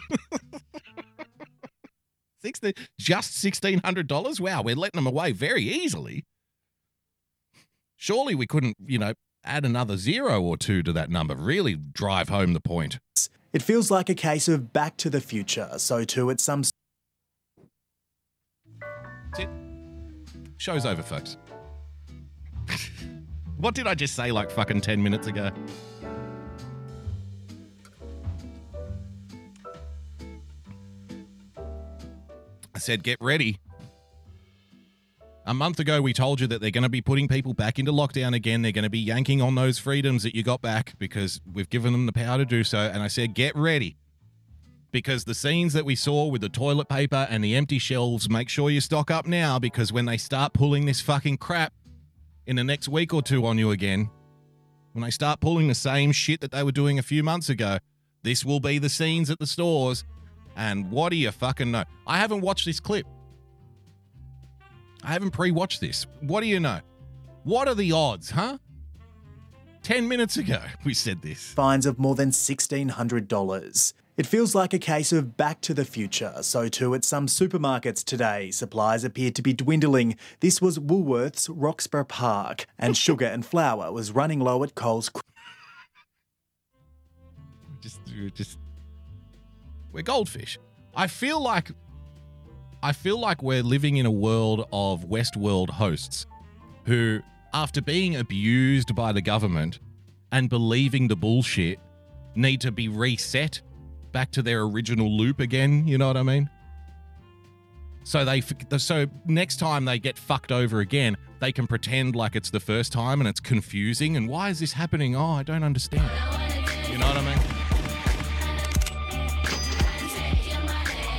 Sixty, 2.42 2.74
just 2.98 3.36
sixteen 3.36 3.80
hundred 3.84 4.08
dollars. 4.08 4.40
Wow, 4.40 4.62
we're 4.62 4.74
letting 4.74 4.98
them 4.98 5.06
away 5.06 5.32
very 5.32 5.62
easily. 5.62 6.24
Surely 7.96 8.34
we 8.34 8.46
couldn't, 8.46 8.76
you 8.84 8.98
know, 8.98 9.14
add 9.44 9.64
another 9.64 9.96
zero 9.96 10.42
or 10.42 10.56
two 10.56 10.82
to 10.82 10.92
that 10.92 11.10
number. 11.10 11.34
Really 11.34 11.76
drive 11.76 12.28
home 12.28 12.52
the 12.52 12.60
point. 12.60 12.98
It 13.52 13.62
feels 13.62 13.90
like 13.90 14.08
a 14.08 14.14
case 14.14 14.48
of 14.48 14.72
back 14.72 14.96
to 14.98 15.10
the 15.10 15.20
future. 15.20 15.70
So 15.78 16.04
too 16.04 16.30
at 16.30 16.40
some 16.40 16.62
That's 19.32 19.38
it. 19.38 19.48
Show's 20.58 20.84
over, 20.86 21.02
folks. 21.02 21.36
What 23.58 23.74
did 23.74 23.86
I 23.86 23.94
just 23.94 24.14
say 24.14 24.32
like 24.32 24.50
fucking 24.50 24.80
10 24.80 25.02
minutes 25.02 25.26
ago? 25.26 25.50
I 32.74 32.78
said, 32.78 33.02
get 33.02 33.18
ready. 33.20 33.58
A 35.44 35.54
month 35.54 35.80
ago, 35.80 36.00
we 36.00 36.12
told 36.12 36.40
you 36.40 36.46
that 36.46 36.60
they're 36.60 36.70
going 36.70 36.82
to 36.82 36.88
be 36.88 37.00
putting 37.00 37.26
people 37.26 37.54
back 37.54 37.78
into 37.78 37.90
lockdown 37.90 38.34
again. 38.34 38.62
They're 38.62 38.70
going 38.70 38.84
to 38.84 38.90
be 38.90 39.00
yanking 39.00 39.42
on 39.42 39.54
those 39.54 39.78
freedoms 39.78 40.22
that 40.22 40.36
you 40.36 40.42
got 40.42 40.60
back 40.60 40.92
because 40.98 41.40
we've 41.50 41.70
given 41.70 41.92
them 41.92 42.06
the 42.06 42.12
power 42.12 42.38
to 42.38 42.44
do 42.44 42.62
so. 42.62 42.78
And 42.78 43.02
I 43.02 43.08
said, 43.08 43.34
get 43.34 43.56
ready 43.56 43.96
because 44.92 45.24
the 45.24 45.34
scenes 45.34 45.72
that 45.72 45.84
we 45.84 45.96
saw 45.96 46.26
with 46.26 46.42
the 46.42 46.48
toilet 46.48 46.88
paper 46.88 47.26
and 47.28 47.42
the 47.42 47.56
empty 47.56 47.78
shelves, 47.78 48.28
make 48.30 48.48
sure 48.48 48.70
you 48.70 48.80
stock 48.80 49.10
up 49.10 49.26
now 49.26 49.58
because 49.58 49.92
when 49.92 50.04
they 50.04 50.16
start 50.16 50.52
pulling 50.52 50.86
this 50.86 51.00
fucking 51.00 51.38
crap 51.38 51.72
in 52.48 52.56
the 52.56 52.64
next 52.64 52.88
week 52.88 53.12
or 53.12 53.20
two 53.20 53.44
on 53.46 53.58
you 53.58 53.70
again, 53.70 54.10
when 54.92 55.04
they 55.04 55.10
start 55.10 55.38
pulling 55.38 55.68
the 55.68 55.74
same 55.74 56.10
shit 56.12 56.40
that 56.40 56.50
they 56.50 56.62
were 56.62 56.72
doing 56.72 56.98
a 56.98 57.02
few 57.02 57.22
months 57.22 57.50
ago, 57.50 57.76
this 58.22 58.42
will 58.42 58.58
be 58.58 58.78
the 58.78 58.88
scenes 58.88 59.28
at 59.28 59.38
the 59.38 59.46
stores. 59.46 60.04
And 60.56 60.90
what 60.90 61.10
do 61.10 61.16
you 61.16 61.30
fucking 61.30 61.70
know? 61.70 61.84
I 62.06 62.16
haven't 62.16 62.40
watched 62.40 62.64
this 62.64 62.80
clip. 62.80 63.06
I 65.04 65.08
haven't 65.08 65.32
pre 65.32 65.50
watched 65.50 65.82
this. 65.82 66.06
What 66.20 66.40
do 66.40 66.46
you 66.46 66.58
know? 66.58 66.80
What 67.44 67.68
are 67.68 67.74
the 67.74 67.92
odds, 67.92 68.30
huh? 68.30 68.56
10 69.82 70.08
minutes 70.08 70.38
ago, 70.38 70.60
we 70.84 70.94
said 70.94 71.20
this. 71.20 71.52
fines 71.52 71.84
of 71.84 71.98
more 71.98 72.14
than 72.14 72.30
$1,600. 72.30 73.92
It 74.18 74.26
feels 74.26 74.52
like 74.52 74.74
a 74.74 74.80
case 74.80 75.12
of 75.12 75.36
back 75.36 75.60
to 75.60 75.72
the 75.72 75.84
future. 75.84 76.34
So 76.42 76.66
too 76.66 76.92
at 76.96 77.04
some 77.04 77.28
supermarkets 77.28 78.04
today. 78.04 78.50
Supplies 78.50 79.04
appear 79.04 79.30
to 79.30 79.42
be 79.42 79.52
dwindling. 79.52 80.16
This 80.40 80.60
was 80.60 80.76
Woolworths 80.76 81.48
Roxburgh 81.48 82.08
Park, 82.08 82.66
and 82.80 82.96
sugar 83.06 83.26
and 83.26 83.46
flour 83.46 83.92
was 83.92 84.10
running 84.10 84.40
low 84.40 84.64
at 84.64 84.74
Coles. 84.74 85.08
just 87.80 88.00
we're 88.08 88.30
just 88.30 88.58
we're 89.92 90.02
goldfish. 90.02 90.58
I 90.96 91.06
feel 91.06 91.40
like 91.40 91.70
I 92.82 92.92
feel 92.92 93.20
like 93.20 93.40
we're 93.40 93.62
living 93.62 93.98
in 93.98 94.06
a 94.06 94.10
world 94.10 94.66
of 94.72 95.04
Westworld 95.04 95.70
hosts 95.70 96.26
who, 96.86 97.20
after 97.54 97.80
being 97.80 98.16
abused 98.16 98.96
by 98.96 99.12
the 99.12 99.22
government 99.22 99.78
and 100.32 100.50
believing 100.50 101.06
the 101.06 101.14
bullshit, 101.14 101.78
need 102.34 102.60
to 102.62 102.72
be 102.72 102.88
reset 102.88 103.62
back 104.18 104.32
to 104.32 104.42
their 104.42 104.62
original 104.62 105.16
loop 105.16 105.38
again. 105.38 105.86
You 105.86 105.96
know 105.96 106.08
what 106.08 106.16
I 106.16 106.24
mean? 106.24 106.50
So 108.02 108.24
they 108.24 108.40
so 108.40 109.06
next 109.26 109.60
time 109.60 109.84
they 109.84 110.00
get 110.00 110.18
fucked 110.18 110.50
over 110.50 110.80
again, 110.80 111.16
they 111.38 111.52
can 111.52 111.68
pretend 111.68 112.16
like 112.16 112.34
it's 112.34 112.50
the 112.50 112.58
first 112.58 112.92
time 112.92 113.20
and 113.20 113.28
it's 113.28 113.38
confusing. 113.38 114.16
And 114.16 114.28
why 114.28 114.48
is 114.48 114.58
this 114.58 114.72
happening? 114.72 115.14
Oh, 115.14 115.34
I 115.34 115.44
don't 115.44 115.62
understand. 115.62 116.10
You 116.90 116.98
know 116.98 117.06
what 117.06 117.16
I 117.16 117.22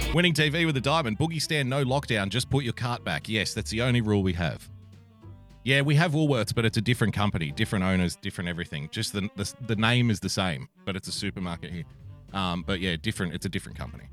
mean? 0.03 0.13
Winning 0.13 0.33
TV 0.33 0.65
with 0.65 0.75
a 0.75 0.81
diamond. 0.81 1.17
Boogie 1.17 1.41
stand, 1.41 1.69
no 1.69 1.85
lockdown. 1.85 2.27
Just 2.27 2.49
put 2.49 2.65
your 2.65 2.73
cart 2.73 3.05
back. 3.05 3.29
Yes, 3.29 3.53
that's 3.53 3.71
the 3.71 3.81
only 3.81 4.01
rule 4.01 4.23
we 4.23 4.33
have. 4.33 4.69
Yeah, 5.63 5.83
we 5.83 5.95
have 5.95 6.11
Woolworths, 6.11 6.53
but 6.53 6.65
it's 6.65 6.77
a 6.77 6.81
different 6.81 7.13
company, 7.13 7.53
different 7.53 7.85
owners, 7.85 8.17
different 8.17 8.49
everything. 8.49 8.89
Just 8.91 9.13
the 9.13 9.29
the, 9.37 9.53
the 9.67 9.77
name 9.77 10.11
is 10.11 10.19
the 10.19 10.27
same, 10.27 10.67
but 10.83 10.97
it's 10.97 11.07
a 11.07 11.13
supermarket 11.13 11.71
here. 11.71 11.85
Um, 12.33 12.63
but 12.65 12.79
yeah, 12.79 12.95
different. 12.95 13.33
It's 13.33 13.45
a 13.45 13.49
different 13.49 13.77
company. 13.77 14.05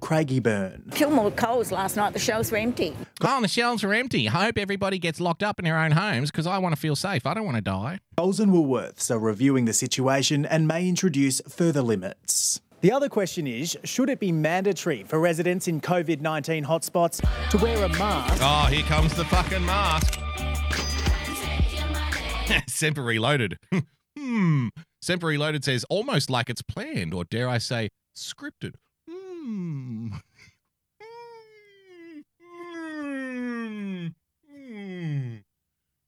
Craigieburn. 0.00 0.92
Kilmore 0.94 1.30
Coles 1.30 1.70
last 1.70 1.96
night, 1.96 2.12
the 2.14 2.18
shelves 2.18 2.50
were 2.50 2.56
empty. 2.56 2.96
Oh, 3.20 3.40
the 3.40 3.48
shelves 3.48 3.82
were 3.82 3.92
empty. 3.94 4.28
I 4.28 4.46
hope 4.46 4.58
everybody 4.58 4.98
gets 4.98 5.20
locked 5.20 5.42
up 5.42 5.58
in 5.58 5.64
their 5.64 5.78
own 5.78 5.90
homes 5.92 6.30
because 6.30 6.46
I 6.46 6.58
want 6.58 6.74
to 6.74 6.80
feel 6.80 6.96
safe. 6.96 7.26
I 7.26 7.34
don't 7.34 7.44
want 7.44 7.56
to 7.56 7.62
die. 7.62 7.98
Coles 8.16 8.40
and 8.40 8.50
Woolworths 8.52 9.10
are 9.10 9.18
reviewing 9.18 9.66
the 9.66 9.72
situation 9.72 10.46
and 10.46 10.66
may 10.66 10.88
introduce 10.88 11.40
further 11.48 11.82
limits. 11.82 12.60
The 12.80 12.92
other 12.92 13.10
question 13.10 13.46
is 13.46 13.76
should 13.84 14.08
it 14.08 14.20
be 14.20 14.32
mandatory 14.32 15.04
for 15.04 15.20
residents 15.20 15.68
in 15.68 15.82
COVID 15.82 16.22
19 16.22 16.64
hotspots 16.64 17.20
to 17.50 17.58
wear 17.58 17.84
a 17.84 17.88
mask? 17.90 18.40
Oh, 18.42 18.66
here 18.72 18.84
comes 18.84 19.14
the 19.14 19.24
fucking 19.26 19.64
mask. 19.64 20.18
Semper 22.68 23.02
Reloaded. 23.02 23.58
hmm. 24.18 24.68
Semper 25.02 25.28
Reloaded 25.28 25.64
says 25.64 25.84
almost 25.88 26.28
like 26.28 26.50
it's 26.50 26.62
planned, 26.62 27.14
or 27.14 27.24
dare 27.24 27.48
I 27.48 27.58
say, 27.58 27.88
scripted. 28.14 28.74
Hmm. 29.08 30.08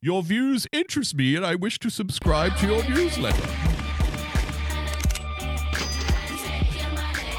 Your 0.04 0.22
views 0.22 0.66
interest 0.72 1.14
me, 1.14 1.36
and 1.36 1.46
I 1.46 1.54
wish 1.54 1.78
to 1.78 1.88
subscribe 1.88 2.56
to 2.56 2.66
your 2.66 2.88
newsletter. 2.90 3.42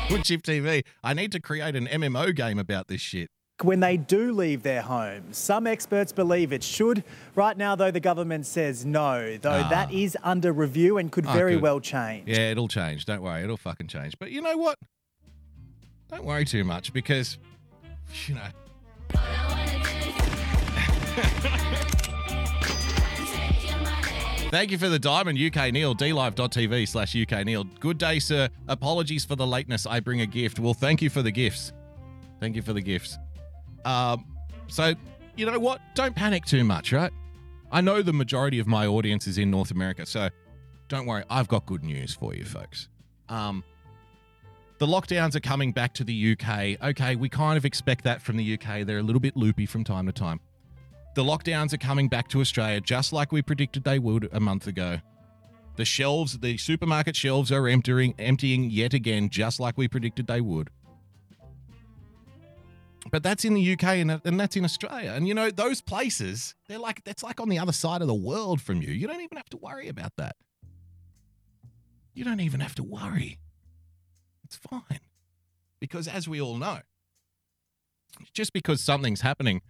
Woodchip 0.07 0.41
TV. 0.41 0.85
I 1.03 1.13
need 1.13 1.31
to 1.33 1.39
create 1.39 1.75
an 1.75 1.87
MMO 1.87 2.33
game 2.35 2.57
about 2.57 2.87
this 2.87 3.01
shit. 3.01 3.29
When 3.61 3.79
they 3.79 3.97
do 3.97 4.33
leave 4.33 4.63
their 4.63 4.81
homes, 4.81 5.37
some 5.37 5.67
experts 5.67 6.11
believe 6.11 6.51
it 6.51 6.63
should. 6.63 7.03
Right 7.35 7.55
now, 7.55 7.75
though, 7.75 7.91
the 7.91 7.99
government 7.99 8.45
says 8.45 8.83
no, 8.85 9.37
though 9.37 9.51
Ah. 9.65 9.69
that 9.69 9.93
is 9.93 10.17
under 10.23 10.51
review 10.51 10.97
and 10.97 11.11
could 11.11 11.25
Oh, 11.27 11.31
very 11.33 11.53
good. 11.53 11.61
well 11.61 11.79
change. 11.79 12.27
Yeah, 12.27 12.49
it'll 12.51 12.67
change. 12.67 13.05
Don't 13.05 13.21
worry, 13.21 13.43
it'll 13.43 13.55
fucking 13.55 13.87
change. 13.87 14.17
But 14.19 14.31
you 14.31 14.41
know 14.41 14.57
what? 14.57 14.77
Don't 16.09 16.25
worry 16.25 16.45
too 16.45 16.63
much 16.63 16.91
because, 16.93 17.37
you 18.27 18.35
know. 18.35 18.41
Thank 24.51 24.69
you 24.69 24.77
for 24.77 24.87
the 24.87 24.99
diamond, 24.99 25.39
UK 25.39 25.71
Neil, 25.73 25.95
dlive.tv 25.95 26.87
slash 26.87 27.15
UK 27.15 27.43
Neil. 27.43 27.63
Good 27.63 27.97
day, 27.97 28.19
sir. 28.19 28.49
Apologies 28.67 29.25
for 29.25 29.35
the 29.35 29.47
lateness. 29.47 29.87
I 29.87 29.99
bring 29.99 30.21
a 30.21 30.27
gift. 30.27 30.59
Well, 30.59 30.75
thank 30.75 31.01
you 31.01 31.09
for 31.09 31.23
the 31.23 31.31
gifts. 31.31 31.73
Thank 32.39 32.55
you 32.55 32.61
for 32.61 32.71
the 32.73 32.81
gifts. 32.81 33.17
Um, 33.85 34.25
so, 34.67 34.93
you 35.35 35.45
know 35.45 35.59
what? 35.59 35.81
Don't 35.95 36.15
panic 36.15 36.45
too 36.45 36.63
much, 36.63 36.91
right? 36.91 37.11
I 37.71 37.81
know 37.81 38.01
the 38.01 38.13
majority 38.13 38.59
of 38.59 38.67
my 38.67 38.85
audience 38.85 39.27
is 39.27 39.37
in 39.37 39.49
North 39.49 39.71
America, 39.71 40.05
so 40.05 40.29
don't 40.87 41.05
worry. 41.05 41.23
I've 41.29 41.47
got 41.47 41.65
good 41.65 41.83
news 41.83 42.13
for 42.13 42.35
you, 42.35 42.45
folks. 42.45 42.87
Um, 43.29 43.63
The 44.79 44.87
lockdowns 44.87 45.35
are 45.35 45.39
coming 45.39 45.71
back 45.71 45.93
to 45.95 46.03
the 46.03 46.33
UK. 46.33 46.81
Okay, 46.89 47.15
we 47.15 47.29
kind 47.29 47.57
of 47.57 47.65
expect 47.65 48.03
that 48.03 48.21
from 48.21 48.37
the 48.37 48.53
UK. 48.53 48.85
They're 48.85 48.99
a 48.99 49.03
little 49.03 49.19
bit 49.19 49.35
loopy 49.37 49.65
from 49.65 49.83
time 49.83 50.05
to 50.07 50.11
time. 50.11 50.39
The 51.15 51.23
lockdowns 51.23 51.73
are 51.73 51.77
coming 51.77 52.09
back 52.09 52.27
to 52.29 52.41
Australia 52.41 52.81
just 52.81 53.13
like 53.13 53.31
we 53.31 53.41
predicted 53.41 53.83
they 53.83 53.99
would 53.99 54.29
a 54.33 54.39
month 54.39 54.67
ago. 54.67 54.99
The 55.75 55.85
shelves, 55.85 56.39
the 56.39 56.57
supermarket 56.57 57.15
shelves 57.15 57.51
are 57.51 57.67
emptying, 57.67 58.13
emptying 58.19 58.69
yet 58.69 58.93
again, 58.93 59.29
just 59.29 59.59
like 59.59 59.77
we 59.77 59.87
predicted 59.87 60.27
they 60.27 60.41
would. 60.41 60.69
But 63.13 63.21
that's 63.21 63.45
in 63.45 63.53
the 63.53 63.73
UK 63.73 63.83
and, 63.83 64.19
and 64.25 64.39
that's 64.39 64.55
in 64.55 64.65
Australia. 64.65 65.13
And 65.15 65.27
you 65.27 65.35
know, 65.35 65.51
those 65.51 65.81
places, 65.81 66.55
they're 66.67 66.79
like, 66.79 67.03
that's 67.03 67.21
like 67.21 67.39
on 67.39 67.47
the 67.47 67.59
other 67.59 67.71
side 67.71 68.01
of 68.01 68.07
the 68.07 68.13
world 68.15 68.59
from 68.59 68.81
you. 68.81 68.91
You 68.91 69.05
don't 69.05 69.21
even 69.21 69.37
have 69.37 69.51
to 69.51 69.57
worry 69.57 69.87
about 69.87 70.13
that. 70.17 70.35
You 72.15 72.23
don't 72.23 72.39
even 72.39 72.59
have 72.59 72.73
to 72.73 72.83
worry. 72.83 73.37
It's 74.43 74.55
fine. 74.55 74.99
Because 75.79 76.07
as 76.07 76.27
we 76.27 76.41
all 76.41 76.57
know, 76.57 76.79
just 78.33 78.51
because 78.51 78.81
something's 78.81 79.21
happening 79.21 79.61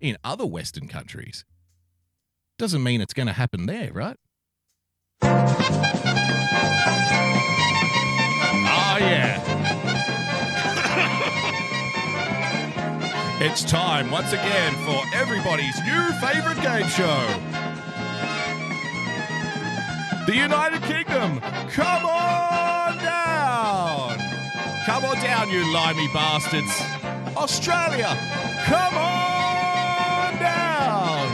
in 0.00 0.16
other 0.24 0.44
Western 0.44 0.88
countries 0.88 1.44
doesn't 2.58 2.82
mean 2.82 3.00
it's 3.00 3.14
going 3.14 3.28
to 3.28 3.32
happen 3.32 3.66
there, 3.66 3.92
right? 3.92 4.16
Oh, 5.22 5.36
yeah. 8.98 10.25
It's 13.38 13.64
time 13.64 14.10
once 14.10 14.32
again 14.32 14.72
for 14.86 15.02
everybody's 15.14 15.78
new 15.84 16.12
favorite 16.20 16.60
game 16.62 16.88
show. 16.88 17.26
The 20.26 20.34
United 20.34 20.82
Kingdom, 20.82 21.40
come 21.68 22.06
on 22.06 22.96
down! 22.98 24.18
Come 24.86 25.04
on 25.04 25.16
down, 25.16 25.50
you 25.50 25.70
limey 25.72 26.08
bastards! 26.14 26.72
Australia, 27.36 28.16
come 28.64 28.94
on 28.94 30.38
down! 30.38 31.28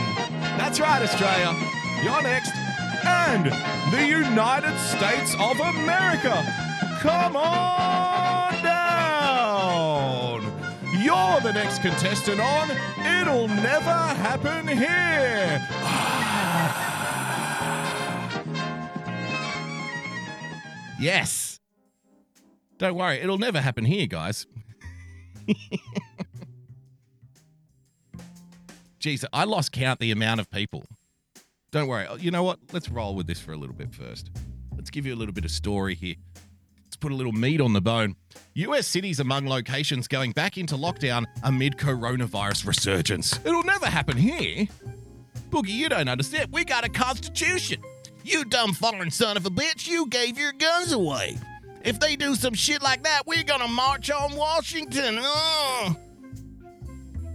That's 0.57 0.79
right, 0.79 1.01
Australia. 1.01 1.55
You're 2.03 2.21
next. 2.21 2.51
And 3.05 3.45
the 3.93 4.05
United 4.05 4.77
States 4.77 5.35
of 5.39 5.59
America, 5.59 6.43
come 7.01 7.35
on 7.37 8.42
the 11.43 11.51
next 11.51 11.81
contestant 11.81 12.39
on 12.39 12.71
It'll 13.19 13.49
Never 13.49 13.91
Happen 13.91 14.65
Here! 14.65 15.67
Ah. 15.81 16.93
Yes. 20.97 21.59
Don't 22.77 22.95
worry, 22.95 23.17
it'll 23.17 23.37
never 23.37 23.59
happen 23.59 23.83
here, 23.83 24.07
guys. 24.07 24.47
Jeez, 29.01 29.25
I 29.33 29.43
lost 29.43 29.73
count 29.73 29.99
the 29.99 30.11
amount 30.11 30.39
of 30.39 30.49
people. 30.49 30.85
Don't 31.71 31.89
worry. 31.89 32.07
You 32.19 32.31
know 32.31 32.43
what? 32.43 32.59
Let's 32.71 32.87
roll 32.87 33.15
with 33.15 33.27
this 33.27 33.41
for 33.41 33.51
a 33.51 33.57
little 33.57 33.75
bit 33.75 33.93
first. 33.93 34.31
Let's 34.77 34.89
give 34.89 35.05
you 35.05 35.13
a 35.13 35.17
little 35.17 35.33
bit 35.33 35.43
of 35.43 35.51
story 35.51 35.93
here. 35.95 36.15
Put 37.03 37.11
a 37.11 37.15
little 37.15 37.33
meat 37.33 37.59
on 37.59 37.73
the 37.73 37.81
bone. 37.81 38.15
US 38.53 38.87
cities 38.87 39.19
among 39.19 39.45
locations 39.45 40.07
going 40.07 40.31
back 40.31 40.57
into 40.57 40.75
lockdown 40.75 41.25
amid 41.43 41.75
coronavirus 41.75 42.65
resurgence. 42.65 43.37
It'll 43.43 43.63
never 43.63 43.87
happen 43.87 44.15
here. 44.15 44.69
Boogie, 45.49 45.71
you 45.71 45.89
don't 45.89 46.07
understand. 46.07 46.53
We 46.53 46.63
got 46.63 46.85
a 46.85 46.89
constitution. 46.89 47.81
You 48.23 48.45
dumb 48.45 48.71
foreign 48.71 49.11
son 49.11 49.35
of 49.35 49.45
a 49.45 49.49
bitch, 49.49 49.85
you 49.85 50.07
gave 50.07 50.39
your 50.39 50.53
guns 50.53 50.93
away. 50.93 51.35
If 51.83 51.99
they 51.99 52.15
do 52.15 52.35
some 52.35 52.53
shit 52.53 52.81
like 52.81 53.03
that, 53.03 53.27
we're 53.27 53.43
gonna 53.43 53.67
march 53.67 54.09
on 54.09 54.37
Washington. 54.37 55.19
Oh. 55.19 55.97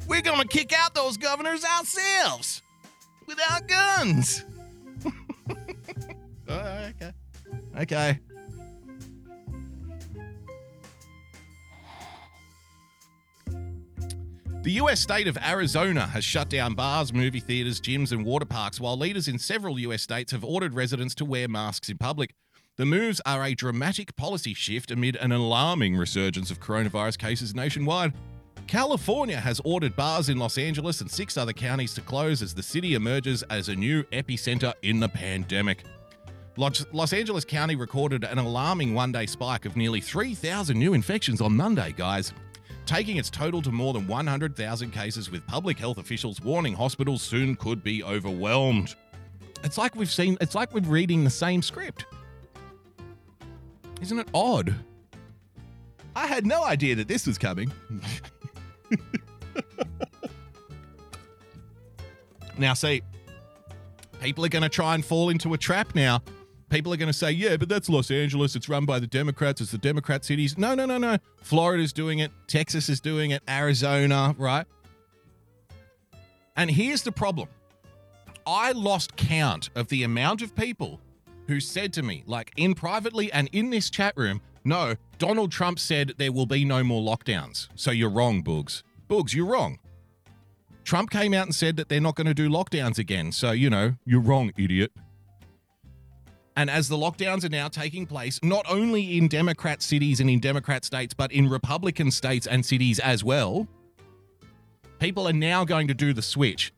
We're 0.09 0.23
gonna 0.23 0.49
kick 0.49 0.73
out 0.73 0.95
those 0.95 1.19
governors 1.19 1.63
ourselves 1.63 2.63
without 3.27 3.69
guns. 3.69 4.47
oh, 6.49 6.89
okay. 6.89 7.13
Okay. 7.79 8.21
The 14.63 14.73
US 14.73 14.99
state 14.99 15.29
of 15.29 15.39
Arizona 15.39 16.05
has 16.09 16.25
shut 16.25 16.49
down 16.49 16.75
bars, 16.75 17.13
movie 17.13 17.39
theaters, 17.39 17.81
gyms, 17.81 18.11
and 18.11 18.25
water 18.25 18.45
parks, 18.45 18.81
while 18.81 18.99
leaders 18.99 19.29
in 19.29 19.39
several 19.39 19.79
US 19.79 20.03
states 20.03 20.33
have 20.33 20.45
ordered 20.45 20.75
residents 20.75 21.15
to 21.17 21.25
wear 21.25 21.47
masks 21.47 21.89
in 21.89 21.97
public. 21.97 22.35
The 22.77 22.85
moves 22.85 23.21
are 23.25 23.45
a 23.45 23.55
dramatic 23.55 24.17
policy 24.17 24.55
shift 24.55 24.91
amid 24.91 25.15
an 25.15 25.31
alarming 25.31 25.97
resurgence 25.97 26.51
of 26.51 26.59
coronavirus 26.59 27.19
cases 27.19 27.55
nationwide. 27.55 28.13
California 28.67 29.39
has 29.39 29.61
ordered 29.65 29.95
bars 29.95 30.29
in 30.29 30.39
Los 30.39 30.59
Angeles 30.59 31.01
and 31.01 31.11
six 31.11 31.37
other 31.37 31.53
counties 31.53 31.95
to 31.95 32.01
close 32.01 32.43
as 32.43 32.53
the 32.53 32.63
city 32.63 32.95
emerges 32.95 33.45
as 33.45 33.69
a 33.69 33.77
new 33.77 34.03
epicenter 34.13 34.75
in 34.83 34.99
the 34.99 35.09
pandemic. 35.09 35.85
Los, 36.57 37.13
Angeles 37.13 37.45
County 37.45 37.77
recorded 37.77 38.25
an 38.25 38.39
alarming 38.39 38.93
one 38.93 39.13
day 39.13 39.27
spike 39.27 39.65
of 39.65 39.77
nearly 39.77 40.01
3,000 40.01 40.77
new 40.77 40.93
infections 40.93 41.41
on 41.41 41.57
Monday, 41.57 41.95
guys, 41.97 42.33
taking 42.89 43.19
its 43.19 43.29
total 43.29 43.61
to 43.63 43.71
more 43.71 43.93
than 43.93 44.07
100,000 44.07 44.91
cases, 44.91 45.31
with 45.31 45.47
public 45.47 45.79
health 45.79 45.99
officials 45.99 46.41
warning 46.41 46.75
hospitals 46.75 47.21
soon 47.23 47.55
could 47.55 47.85
be 47.85 48.03
overwhelmed. 48.03 48.97
It's 49.63 49.77
like 49.77 49.95
we've 49.95 50.11
seen, 50.11 50.39
it's 50.41 50.55
like 50.55 50.73
we're 50.73 50.81
reading 50.81 51.23
the 51.23 51.31
same 51.31 51.61
script. 51.61 52.07
Isn't 54.01 54.19
it 54.19 54.29
odd? 54.33 54.75
I 56.17 56.27
had 56.27 56.47
no 56.47 56.65
idea 56.65 56.95
that 56.97 57.09
this 57.09 57.27
was 57.27 57.37
coming. 57.37 57.71
now, 62.59 62.73
see, 62.73 63.03
people 64.21 64.47
are 64.47 64.49
going 64.49 64.63
to 64.63 64.69
try 64.71 64.95
and 64.95 65.05
fall 65.05 65.29
into 65.29 65.53
a 65.53 65.59
trap 65.59 65.95
now. 65.95 66.23
People 66.69 66.93
are 66.93 66.97
going 66.97 67.09
to 67.09 67.13
say, 67.15 67.31
yeah, 67.31 67.57
but 67.57 67.69
that's 67.69 67.89
Los 67.89 68.11
Angeles. 68.11 68.55
It's 68.55 68.69
run 68.69 68.85
by 68.85 68.99
the 68.99 69.07
Democrats. 69.07 69.61
It's 69.61 69.71
the 69.71 69.79
Democrat 69.79 70.25
cities. 70.25 70.59
No, 70.59 70.75
no, 70.75 70.85
no, 70.85 70.99
no. 70.99 71.17
Florida's 71.43 71.93
doing 71.93 72.19
it. 72.19 72.31
Texas 72.47 72.89
is 72.89 73.01
doing 73.01 73.31
it. 73.31 73.43
Arizona, 73.49 74.35
right? 74.39 74.67
And 76.57 76.71
here's 76.71 77.03
the 77.03 77.13
problem 77.13 77.49
I 78.47 78.73
lost 78.73 79.17
count 79.17 79.71
of 79.75 79.89
the 79.89 80.03
amount 80.03 80.43
of 80.43 80.55
people 80.55 81.01
who 81.47 81.61
said 81.61 81.93
to 81.95 82.03
me, 82.03 82.23
like 82.27 82.53
in 82.57 82.75
privately 82.75 83.33
and 83.33 83.49
in 83.53 83.71
this 83.71 83.89
chat 83.89 84.15
room, 84.17 84.41
no, 84.65 84.97
Donald 85.19 85.51
Trump 85.51 85.79
said 85.79 86.13
there 86.19 86.33
will 86.33 86.47
be 86.47 86.65
no 86.65 86.85
more 86.85 87.01
lockdowns. 87.03 87.69
So 87.75 87.91
you're 87.91 88.11
wrong, 88.11 88.43
Boogs. 88.43 88.83
Boogs, 89.09 89.35
you're 89.35 89.47
wrong. 89.47 89.79
Trump 90.85 91.11
came 91.11 91.33
out 91.33 91.47
and 91.47 91.55
said 91.55 91.77
that 91.77 91.89
they're 91.89 92.01
not 92.01 92.17
going 92.17 92.27
to 92.27 92.35
do 92.35 92.49
lockdowns 92.49 92.99
again. 92.99 93.33
So, 93.33 93.53
you 93.53 93.71
know, 93.71 93.95
you're 94.05 94.21
wrong, 94.21 94.53
idiot. 94.59 94.93
And 96.59 96.69
as 96.69 96.89
the 96.89 96.97
lockdowns 96.97 97.45
are 97.45 97.49
now 97.49 97.69
taking 97.69 98.05
place, 98.05 98.41
not 98.43 98.67
only 98.69 99.17
in 99.17 99.29
Democrat 99.29 99.81
cities 99.81 100.19
and 100.19 100.29
in 100.29 100.41
Democrat 100.41 100.85
states, 100.85 101.15
but 101.15 101.31
in 101.31 101.49
Republican 101.49 102.11
states 102.11 102.49
and 102.49 102.67
cities 102.67 102.99
as 102.99 103.23
well, 103.23 103.69
people 104.99 105.29
are 105.29 105.33
now 105.33 105.65
going 105.65 105.87
to 105.87 105.95
do 105.95 106.13
the 106.13 106.21
switch. 106.21 106.73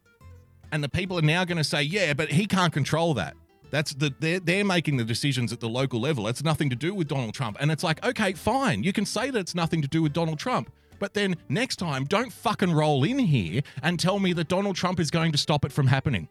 And 0.70 0.84
the 0.84 0.90
people 0.90 1.18
are 1.18 1.22
now 1.22 1.46
going 1.46 1.56
to 1.56 1.64
say, 1.64 1.82
yeah, 1.82 2.12
but 2.12 2.30
he 2.30 2.44
can't 2.44 2.74
control 2.74 3.14
that. 3.14 3.34
That's 3.70 3.94
the 3.94 4.12
they're, 4.20 4.38
they're 4.38 4.64
making 4.66 4.98
the 4.98 5.04
decisions 5.04 5.50
at 5.50 5.60
the 5.60 5.68
local 5.70 5.98
level. 5.98 6.28
It's 6.28 6.44
nothing 6.44 6.68
to 6.68 6.76
do 6.76 6.92
with 6.92 7.08
Donald 7.08 7.32
Trump. 7.32 7.56
And 7.58 7.70
it's 7.70 7.82
like, 7.82 8.04
okay, 8.04 8.34
fine. 8.34 8.82
You 8.82 8.92
can 8.92 9.06
say 9.06 9.30
that 9.30 9.38
it's 9.38 9.54
nothing 9.54 9.80
to 9.80 9.88
do 9.88 10.02
with 10.02 10.12
Donald 10.12 10.38
Trump. 10.38 10.70
But 10.98 11.14
then 11.14 11.36
next 11.48 11.76
time, 11.76 12.04
don't 12.04 12.30
fucking 12.30 12.70
roll 12.70 13.02
in 13.04 13.18
here 13.18 13.62
and 13.82 13.98
tell 13.98 14.18
me 14.18 14.34
that 14.34 14.48
Donald 14.48 14.76
Trump 14.76 15.00
is 15.00 15.10
going 15.10 15.32
to 15.32 15.38
stop 15.38 15.64
it 15.64 15.72
from 15.72 15.86
happening. 15.86 16.28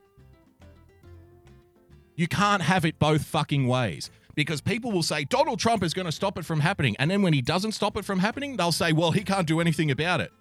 You 2.19 2.27
can't 2.27 2.61
have 2.61 2.83
it 2.83 2.99
both 2.99 3.23
fucking 3.23 3.65
ways 3.65 4.11
because 4.35 4.59
people 4.59 4.91
will 4.91 5.03
say 5.03 5.23
Donald 5.23 5.57
Trump 5.57 5.83
is 5.83 5.93
going 5.93 6.05
to 6.05 6.11
stop 6.11 6.37
it 6.37 6.43
from 6.43 6.59
happening. 6.59 6.97
And 6.99 7.09
then 7.09 7.21
when 7.21 7.31
he 7.31 7.41
doesn't 7.41 7.71
stop 7.71 7.95
it 7.95 8.03
from 8.03 8.19
happening, 8.19 8.57
they'll 8.57 8.73
say, 8.73 8.91
well, 8.91 9.11
he 9.11 9.23
can't 9.23 9.47
do 9.47 9.61
anything 9.61 9.89
about 9.89 10.19
it. 10.19 10.33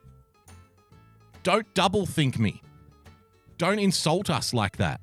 Don't 1.45 1.72
double 1.74 2.05
think 2.05 2.37
me. 2.37 2.62
Don't 3.59 3.79
insult 3.79 4.29
us 4.29 4.53
like 4.53 4.76
that. 4.79 5.01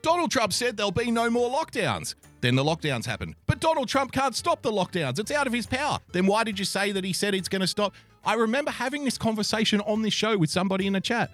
Donald 0.00 0.30
Trump 0.30 0.54
said 0.54 0.78
there'll 0.78 0.90
be 0.90 1.10
no 1.10 1.28
more 1.28 1.50
lockdowns. 1.50 2.14
Then 2.40 2.54
the 2.54 2.64
lockdowns 2.64 3.04
happened. 3.04 3.34
But 3.44 3.60
Donald 3.60 3.88
Trump 3.88 4.12
can't 4.12 4.34
stop 4.34 4.62
the 4.62 4.72
lockdowns. 4.72 5.18
It's 5.18 5.30
out 5.30 5.46
of 5.46 5.52
his 5.52 5.66
power. 5.66 5.98
Then 6.12 6.24
why 6.24 6.42
did 6.42 6.58
you 6.58 6.64
say 6.64 6.90
that 6.92 7.04
he 7.04 7.12
said 7.12 7.34
it's 7.34 7.50
going 7.50 7.60
to 7.60 7.66
stop? 7.66 7.94
I 8.24 8.32
remember 8.32 8.70
having 8.70 9.04
this 9.04 9.18
conversation 9.18 9.82
on 9.82 10.00
this 10.00 10.14
show 10.14 10.38
with 10.38 10.48
somebody 10.48 10.86
in 10.86 10.94
the 10.94 11.02
chat. 11.02 11.30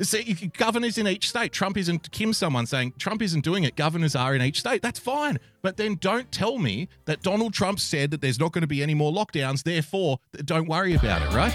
See, 0.00 0.50
governors 0.56 0.96
in 0.96 1.08
each 1.08 1.28
state. 1.28 1.52
Trump 1.52 1.76
isn't 1.76 2.10
Kim. 2.12 2.32
Someone 2.32 2.66
saying 2.66 2.94
Trump 2.98 3.20
isn't 3.20 3.42
doing 3.42 3.64
it. 3.64 3.74
Governors 3.74 4.14
are 4.14 4.34
in 4.34 4.42
each 4.42 4.60
state. 4.60 4.80
That's 4.80 5.00
fine. 5.00 5.38
But 5.60 5.76
then 5.76 5.96
don't 5.96 6.30
tell 6.30 6.58
me 6.58 6.88
that 7.06 7.22
Donald 7.22 7.52
Trump 7.52 7.80
said 7.80 8.12
that 8.12 8.20
there's 8.20 8.38
not 8.38 8.52
going 8.52 8.62
to 8.62 8.68
be 8.68 8.80
any 8.80 8.94
more 8.94 9.12
lockdowns. 9.12 9.64
Therefore, 9.64 10.20
don't 10.44 10.68
worry 10.68 10.94
about 10.94 11.22
it, 11.22 11.34
right? 11.34 11.52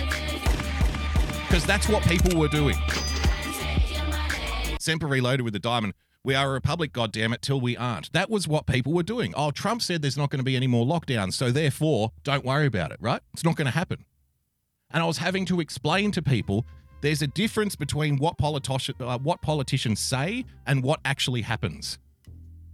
Because 1.47 1.65
that's 1.65 1.87
what 1.87 2.03
people 2.03 2.37
were 2.37 2.49
doing. 2.49 2.75
Semper 4.77 5.07
Reloaded 5.07 5.41
with 5.43 5.53
the 5.53 5.59
diamond. 5.59 5.93
We 6.25 6.35
are 6.35 6.49
a 6.49 6.53
republic, 6.53 6.91
goddammit, 6.91 7.41
till 7.41 7.61
we 7.61 7.77
aren't. 7.77 8.11
That 8.11 8.29
was 8.29 8.47
what 8.47 8.65
people 8.65 8.91
were 8.91 9.03
doing. 9.03 9.33
Oh, 9.37 9.51
Trump 9.51 9.81
said 9.81 10.01
there's 10.01 10.17
not 10.17 10.29
going 10.29 10.39
to 10.39 10.43
be 10.43 10.55
any 10.55 10.67
more 10.67 10.85
lockdowns, 10.85 11.33
so 11.33 11.51
therefore, 11.51 12.11
don't 12.23 12.43
worry 12.43 12.65
about 12.65 12.91
it, 12.91 12.97
right? 12.99 13.21
It's 13.33 13.43
not 13.45 13.55
going 13.55 13.65
to 13.65 13.71
happen. 13.71 14.05
And 14.91 15.01
I 15.01 15.05
was 15.05 15.17
having 15.17 15.45
to 15.47 15.59
explain 15.59 16.11
to 16.11 16.21
people 16.21 16.65
there's 17.03 17.21
a 17.21 17.27
difference 17.27 17.75
between 17.75 18.17
what, 18.17 18.35
uh, 18.41 19.17
what 19.19 19.41
politicians 19.41 19.99
say 19.99 20.45
and 20.65 20.81
what 20.81 20.99
actually 21.05 21.41
happens. 21.41 21.99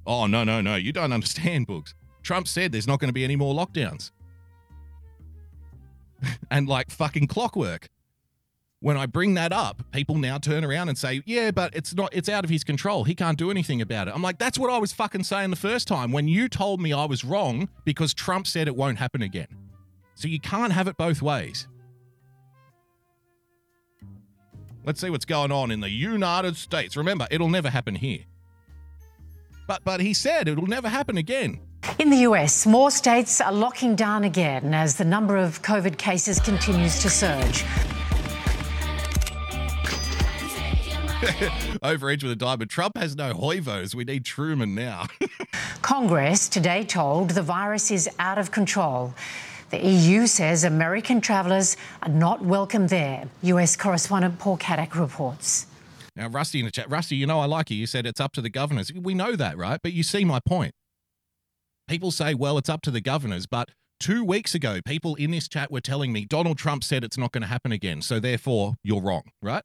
Oh, 0.05 0.27
no, 0.27 0.43
no, 0.43 0.61
no, 0.61 0.75
you 0.75 0.93
don't 0.93 1.11
understand, 1.19 1.67
Boogs. 1.67 1.93
Trump 2.23 2.47
said 2.47 2.71
there's 2.71 2.87
not 2.87 2.99
going 2.99 3.09
to 3.09 3.13
be 3.13 3.23
any 3.23 3.35
more 3.35 3.53
lockdowns. 3.53 4.11
and 6.51 6.67
like 6.67 6.91
fucking 6.91 7.27
clockwork 7.27 7.89
when 8.81 8.95
I 8.95 9.07
bring 9.07 9.33
that 9.33 9.51
up, 9.51 9.83
people 9.91 10.15
now 10.15 10.37
turn 10.37 10.63
around 10.63 10.87
and 10.87 10.97
say, 10.97 11.21
"Yeah, 11.25 11.51
but 11.51 11.75
it's 11.75 11.93
not 11.93 12.13
it's 12.13 12.29
out 12.29 12.45
of 12.45 12.49
his 12.49 12.63
control. 12.63 13.03
He 13.03 13.13
can't 13.13 13.37
do 13.37 13.51
anything 13.51 13.81
about 13.81 14.07
it." 14.07 14.15
I'm 14.15 14.21
like, 14.21 14.37
"That's 14.37 14.57
what 14.57 14.69
I 14.69 14.77
was 14.77 14.93
fucking 14.93 15.23
saying 15.23 15.49
the 15.49 15.57
first 15.57 15.85
time 15.85 16.13
when 16.13 16.29
you 16.29 16.47
told 16.47 16.79
me 16.79 16.93
I 16.93 17.03
was 17.03 17.25
wrong 17.25 17.67
because 17.83 18.13
Trump 18.13 18.47
said 18.47 18.67
it 18.67 18.75
won't 18.75 18.97
happen 18.97 19.21
again." 19.21 19.47
So 20.15 20.29
you 20.29 20.39
can't 20.39 20.71
have 20.71 20.87
it 20.87 20.95
both 20.95 21.21
ways. 21.21 21.67
Let's 24.89 25.01
see 25.01 25.11
what's 25.11 25.25
going 25.25 25.51
on 25.51 25.69
in 25.69 25.81
the 25.81 25.89
United 25.91 26.55
States. 26.55 26.97
Remember, 26.97 27.27
it'll 27.29 27.47
never 27.47 27.69
happen 27.69 27.93
here. 27.93 28.21
But 29.67 29.83
but 29.83 30.01
he 30.01 30.15
said 30.15 30.47
it'll 30.47 30.65
never 30.65 30.89
happen 30.89 31.15
again. 31.15 31.59
In 31.99 32.09
the 32.09 32.17
US, 32.29 32.65
more 32.65 32.89
states 32.89 33.39
are 33.39 33.51
locking 33.51 33.95
down 33.95 34.23
again 34.23 34.73
as 34.73 34.95
the 34.95 35.05
number 35.05 35.37
of 35.37 35.61
COVID 35.61 35.99
cases 35.99 36.39
continues 36.39 37.03
to 37.03 37.09
surge. 37.11 37.63
Over 41.83 42.09
edge 42.09 42.23
with 42.23 42.31
a 42.31 42.35
diamond. 42.35 42.71
Trump 42.71 42.97
has 42.97 43.15
no 43.15 43.35
hoivos. 43.35 43.93
We 43.93 44.05
need 44.05 44.25
Truman 44.25 44.73
now. 44.73 45.05
Congress 45.83 46.49
today 46.49 46.83
told 46.83 47.29
the 47.29 47.43
virus 47.43 47.91
is 47.91 48.09
out 48.17 48.39
of 48.39 48.49
control. 48.49 49.13
The 49.69 49.85
EU 49.85 50.25
says 50.25 50.63
American 50.63 51.21
travellers 51.21 51.77
are 52.01 52.09
not 52.09 52.43
welcome 52.43 52.87
there. 52.87 53.27
US 53.43 53.75
correspondent 53.75 54.39
Paul 54.39 54.57
Caddick 54.57 54.95
reports. 54.95 55.67
Now, 56.15 56.27
Rusty 56.27 56.59
in 56.59 56.65
the 56.65 56.71
chat. 56.71 56.89
Rusty, 56.89 57.15
you 57.15 57.27
know 57.27 57.39
I 57.39 57.45
like 57.45 57.69
you. 57.69 57.77
You 57.77 57.85
said 57.85 58.05
it's 58.05 58.19
up 58.19 58.33
to 58.33 58.41
the 58.41 58.49
governors. 58.49 58.91
We 58.91 59.13
know 59.13 59.35
that, 59.35 59.57
right? 59.57 59.79
But 59.81 59.93
you 59.93 60.03
see 60.03 60.25
my 60.25 60.39
point. 60.39 60.73
People 61.87 62.11
say, 62.11 62.33
well, 62.33 62.57
it's 62.57 62.69
up 62.69 62.81
to 62.81 62.91
the 62.91 63.01
governors. 63.01 63.45
But 63.45 63.69
two 63.99 64.23
weeks 64.23 64.55
ago, 64.55 64.79
people 64.83 65.15
in 65.15 65.31
this 65.31 65.47
chat 65.47 65.71
were 65.71 65.81
telling 65.81 66.11
me 66.11 66.25
Donald 66.25 66.57
Trump 66.57 66.83
said 66.83 67.03
it's 67.03 67.17
not 67.17 67.31
going 67.31 67.43
to 67.43 67.47
happen 67.47 67.71
again. 67.71 68.01
So 68.01 68.19
therefore, 68.19 68.75
you're 68.83 69.01
wrong, 69.01 69.23
right? 69.41 69.63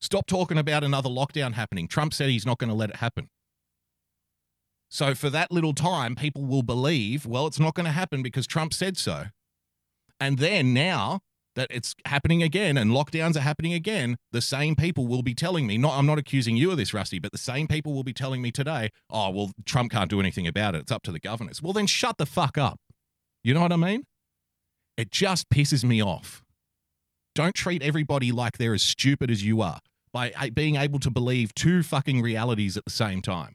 Stop 0.00 0.26
talking 0.26 0.58
about 0.58 0.82
another 0.82 1.08
lockdown 1.08 1.52
happening. 1.52 1.86
Trump 1.86 2.12
said 2.12 2.28
he's 2.28 2.44
not 2.44 2.58
going 2.58 2.70
to 2.70 2.76
let 2.76 2.90
it 2.90 2.96
happen. 2.96 3.28
So 4.92 5.14
for 5.14 5.30
that 5.30 5.50
little 5.50 5.72
time, 5.72 6.14
people 6.14 6.44
will 6.44 6.62
believe, 6.62 7.24
well, 7.24 7.46
it's 7.46 7.58
not 7.58 7.74
going 7.74 7.86
to 7.86 7.92
happen 7.92 8.22
because 8.22 8.46
Trump 8.46 8.74
said 8.74 8.98
so. 8.98 9.28
And 10.20 10.36
then 10.36 10.74
now 10.74 11.20
that 11.56 11.68
it's 11.70 11.94
happening 12.04 12.42
again 12.42 12.76
and 12.76 12.90
lockdowns 12.90 13.34
are 13.34 13.40
happening 13.40 13.72
again, 13.72 14.18
the 14.32 14.42
same 14.42 14.76
people 14.76 15.06
will 15.06 15.22
be 15.22 15.32
telling 15.32 15.66
me, 15.66 15.78
not 15.78 15.94
I'm 15.94 16.04
not 16.04 16.18
accusing 16.18 16.58
you 16.58 16.70
of 16.70 16.76
this, 16.76 16.92
Rusty, 16.92 17.18
but 17.18 17.32
the 17.32 17.38
same 17.38 17.68
people 17.68 17.94
will 17.94 18.04
be 18.04 18.12
telling 18.12 18.42
me 18.42 18.52
today, 18.52 18.90
oh, 19.08 19.30
well, 19.30 19.52
Trump 19.64 19.92
can't 19.92 20.10
do 20.10 20.20
anything 20.20 20.46
about 20.46 20.74
it. 20.74 20.82
It's 20.82 20.92
up 20.92 21.02
to 21.04 21.12
the 21.12 21.18
governors. 21.18 21.62
Well, 21.62 21.72
then 21.72 21.86
shut 21.86 22.18
the 22.18 22.26
fuck 22.26 22.58
up. 22.58 22.78
You 23.42 23.54
know 23.54 23.62
what 23.62 23.72
I 23.72 23.76
mean? 23.76 24.04
It 24.98 25.10
just 25.10 25.48
pisses 25.48 25.84
me 25.84 26.02
off. 26.02 26.42
Don't 27.34 27.54
treat 27.54 27.82
everybody 27.82 28.30
like 28.30 28.58
they're 28.58 28.74
as 28.74 28.82
stupid 28.82 29.30
as 29.30 29.42
you 29.42 29.62
are 29.62 29.80
by 30.12 30.50
being 30.52 30.76
able 30.76 30.98
to 30.98 31.10
believe 31.10 31.54
two 31.54 31.82
fucking 31.82 32.20
realities 32.20 32.76
at 32.76 32.84
the 32.84 32.90
same 32.90 33.22
time. 33.22 33.54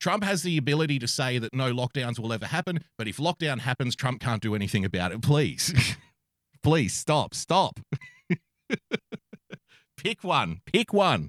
Trump 0.00 0.24
has 0.24 0.42
the 0.42 0.56
ability 0.56 0.98
to 0.98 1.06
say 1.06 1.38
that 1.38 1.54
no 1.54 1.72
lockdowns 1.72 2.18
will 2.18 2.32
ever 2.32 2.46
happen, 2.46 2.80
but 2.96 3.06
if 3.06 3.18
lockdown 3.18 3.60
happens, 3.60 3.94
Trump 3.94 4.20
can't 4.20 4.42
do 4.42 4.54
anything 4.54 4.84
about 4.84 5.12
it. 5.12 5.20
Please. 5.22 5.96
Please 6.62 6.94
stop. 6.94 7.34
Stop. 7.34 7.80
Pick 9.96 10.24
one. 10.24 10.60
Pick 10.66 10.92
one. 10.92 11.28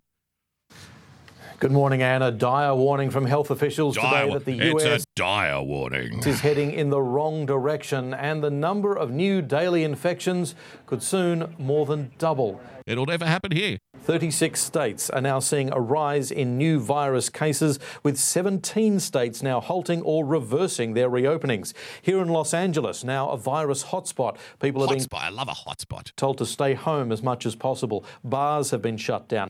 Good 1.62 1.72
morning, 1.72 2.01
Anna. 2.01 2.32
Dire 2.32 2.74
warning 2.74 3.12
from 3.12 3.28
health 3.28 3.51
officials 3.51 3.95
Dire- 3.95 4.24
today 4.24 4.34
that 4.34 4.45
the 4.45 4.59
it's 4.59 4.84
US 4.84 5.03
a 5.03 5.05
dire 5.16 5.62
warning. 5.62 6.18
is 6.26 6.39
heading 6.39 6.72
in 6.72 6.89
the 6.89 6.99
wrong 6.99 7.45
direction 7.45 8.16
and 8.16 8.43
the 8.43 8.49
number 8.49 8.95
of 8.95 9.12
new 9.12 9.43
daily 9.43 9.84
infections 9.84 10.55
could 10.88 11.03
soon 11.03 11.53
more 11.59 11.86
than 11.86 12.14
double. 12.18 12.59
It'll 12.88 13.05
never 13.05 13.26
happen 13.28 13.51
here. 13.51 13.78
36 13.99 14.59
states 14.59 15.12
are 15.12 15.22
now 15.22 15.38
seeing 15.38 15.72
a 15.72 15.80
rise 15.80 16.32
in 16.32 16.57
new 16.57 16.80
virus 16.80 17.30
cases, 17.30 17.78
with 18.01 18.18
17 18.18 18.99
states 18.99 19.43
now 19.43 19.62
halting 19.62 20.01
or 20.01 20.26
reversing 20.26 20.95
their 20.95 21.12
reopenings. 21.12 21.74
Here 22.01 22.20
in 22.24 22.30
Los 22.30 22.55
Angeles, 22.55 23.03
now 23.03 23.30
a 23.30 23.38
virus 23.38 23.84
hotspot. 23.84 24.38
People 24.59 24.82
are 24.84 24.88
being. 24.88 25.05
I 25.14 25.30
love 25.30 25.47
a 25.47 25.51
hotspot. 25.51 26.12
told 26.16 26.39
to 26.39 26.45
stay 26.47 26.74
home 26.74 27.12
as 27.12 27.22
much 27.22 27.45
as 27.45 27.53
possible. 27.55 28.03
Bars 28.24 28.72
have 28.72 28.82
been 28.82 28.97
shut 28.97 29.28
down. 29.28 29.47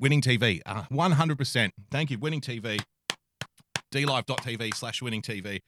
Winning 0.00 0.20
TV, 0.20 0.60
uh, 0.66 0.84
100%. 0.90 1.70
Thank 1.90 2.10
you, 2.10 2.18
Winning 2.18 2.40
TV. 2.40 2.80
DLive.tv 3.92 4.74
slash 4.74 5.00
winning 5.00 5.22
TV. 5.22 5.60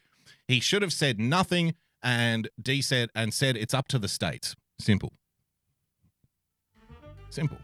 He 0.48 0.60
should 0.60 0.82
have 0.82 0.92
said 0.92 1.20
nothing 1.20 1.74
and 2.02 2.48
D 2.60 2.82
said 2.82 3.10
and 3.14 3.32
said 3.32 3.56
it's 3.56 3.74
up 3.74 3.88
to 3.88 3.98
the 3.98 4.08
states. 4.08 4.54
Simple. 4.80 5.12
Simple. 7.30 7.58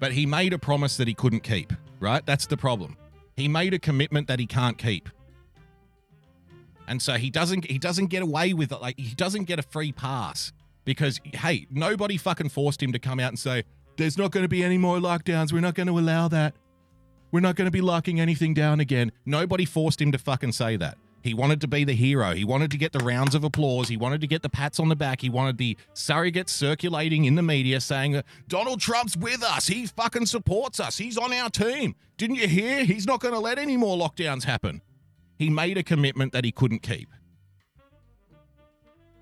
But 0.00 0.12
he 0.12 0.26
made 0.26 0.52
a 0.52 0.58
promise 0.58 0.96
that 0.96 1.08
he 1.08 1.14
couldn't 1.14 1.40
keep, 1.40 1.72
right? 2.00 2.24
That's 2.24 2.46
the 2.46 2.56
problem. 2.56 2.96
He 3.36 3.48
made 3.48 3.74
a 3.74 3.78
commitment 3.78 4.28
that 4.28 4.38
he 4.38 4.46
can't 4.46 4.78
keep. 4.78 5.08
And 6.86 7.00
so 7.00 7.14
he 7.14 7.30
doesn't 7.30 7.70
he 7.70 7.78
doesn't 7.78 8.06
get 8.06 8.22
away 8.22 8.52
with 8.52 8.72
it 8.72 8.80
like 8.80 8.98
he 8.98 9.14
doesn't 9.14 9.44
get 9.44 9.58
a 9.58 9.62
free 9.62 9.92
pass 9.92 10.52
because 10.84 11.20
hey, 11.32 11.66
nobody 11.70 12.16
fucking 12.16 12.50
forced 12.50 12.82
him 12.82 12.92
to 12.92 12.98
come 12.98 13.18
out 13.20 13.28
and 13.28 13.38
say 13.38 13.64
there's 13.96 14.18
not 14.18 14.30
going 14.30 14.44
to 14.44 14.48
be 14.48 14.62
any 14.62 14.78
more 14.78 14.98
lockdowns. 14.98 15.52
We're 15.52 15.60
not 15.60 15.74
going 15.74 15.86
to 15.86 15.98
allow 15.98 16.28
that. 16.28 16.54
We're 17.30 17.40
not 17.40 17.56
going 17.56 17.66
to 17.66 17.72
be 17.72 17.80
locking 17.80 18.20
anything 18.20 18.54
down 18.54 18.80
again. 18.80 19.12
Nobody 19.26 19.64
forced 19.64 20.00
him 20.00 20.12
to 20.12 20.18
fucking 20.18 20.52
say 20.52 20.76
that. 20.76 20.98
He 21.22 21.32
wanted 21.32 21.62
to 21.62 21.68
be 21.68 21.84
the 21.84 21.94
hero. 21.94 22.34
He 22.34 22.44
wanted 22.44 22.70
to 22.72 22.76
get 22.76 22.92
the 22.92 22.98
rounds 22.98 23.34
of 23.34 23.44
applause. 23.44 23.88
He 23.88 23.96
wanted 23.96 24.20
to 24.20 24.26
get 24.26 24.42
the 24.42 24.50
pats 24.50 24.78
on 24.78 24.90
the 24.90 24.94
back. 24.94 25.22
He 25.22 25.30
wanted 25.30 25.56
the 25.56 25.76
surrogates 25.94 26.50
circulating 26.50 27.24
in 27.24 27.34
the 27.34 27.42
media 27.42 27.80
saying 27.80 28.22
Donald 28.46 28.78
Trump's 28.78 29.16
with 29.16 29.42
us. 29.42 29.66
He 29.66 29.86
fucking 29.86 30.26
supports 30.26 30.80
us. 30.80 30.98
He's 30.98 31.16
on 31.16 31.32
our 31.32 31.48
team. 31.48 31.94
Didn't 32.18 32.36
you 32.36 32.46
hear? 32.46 32.84
He's 32.84 33.06
not 33.06 33.20
going 33.20 33.32
to 33.32 33.40
let 33.40 33.58
any 33.58 33.78
more 33.78 33.96
lockdowns 33.96 34.44
happen. 34.44 34.82
He 35.38 35.48
made 35.48 35.78
a 35.78 35.82
commitment 35.82 36.32
that 36.34 36.44
he 36.44 36.52
couldn't 36.52 36.82
keep 36.82 37.08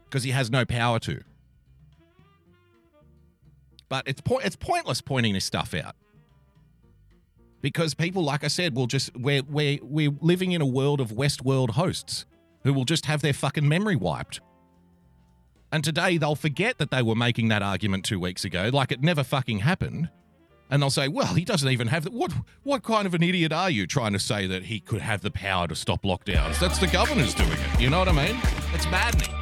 because 0.04 0.24
he 0.24 0.32
has 0.32 0.50
no 0.50 0.64
power 0.64 0.98
to. 0.98 1.22
But 3.92 4.08
it's 4.08 4.22
po- 4.22 4.38
it's 4.38 4.56
pointless 4.56 5.02
pointing 5.02 5.34
this 5.34 5.44
stuff 5.44 5.74
out 5.74 5.94
because 7.60 7.92
people, 7.92 8.24
like 8.24 8.42
I 8.42 8.48
said, 8.48 8.74
will 8.74 8.86
just 8.86 9.14
we're 9.14 9.42
we're 9.42 9.80
we're 9.82 10.12
living 10.22 10.52
in 10.52 10.62
a 10.62 10.66
world 10.66 10.98
of 10.98 11.10
Westworld 11.10 11.72
hosts 11.72 12.24
who 12.62 12.72
will 12.72 12.86
just 12.86 13.04
have 13.04 13.20
their 13.20 13.34
fucking 13.34 13.68
memory 13.68 13.96
wiped. 13.96 14.40
And 15.70 15.84
today 15.84 16.16
they'll 16.16 16.36
forget 16.36 16.78
that 16.78 16.90
they 16.90 17.02
were 17.02 17.14
making 17.14 17.48
that 17.48 17.60
argument 17.60 18.06
two 18.06 18.18
weeks 18.18 18.46
ago, 18.46 18.70
like 18.72 18.92
it 18.92 19.02
never 19.02 19.22
fucking 19.22 19.58
happened. 19.58 20.08
And 20.70 20.80
they'll 20.80 20.88
say, 20.88 21.08
"Well, 21.08 21.34
he 21.34 21.44
doesn't 21.44 21.68
even 21.68 21.88
have 21.88 22.04
the 22.04 22.12
what? 22.12 22.32
What 22.62 22.82
kind 22.82 23.06
of 23.06 23.12
an 23.12 23.22
idiot 23.22 23.52
are 23.52 23.68
you 23.68 23.86
trying 23.86 24.14
to 24.14 24.18
say 24.18 24.46
that 24.46 24.64
he 24.64 24.80
could 24.80 25.02
have 25.02 25.20
the 25.20 25.30
power 25.30 25.68
to 25.68 25.76
stop 25.76 26.02
lockdowns? 26.02 26.58
That's 26.58 26.78
the 26.78 26.86
governor's 26.86 27.34
doing 27.34 27.52
it. 27.52 27.78
You 27.78 27.90
know 27.90 27.98
what 27.98 28.08
I 28.08 28.12
mean? 28.12 28.40
It's 28.72 28.86
maddening." 28.86 29.41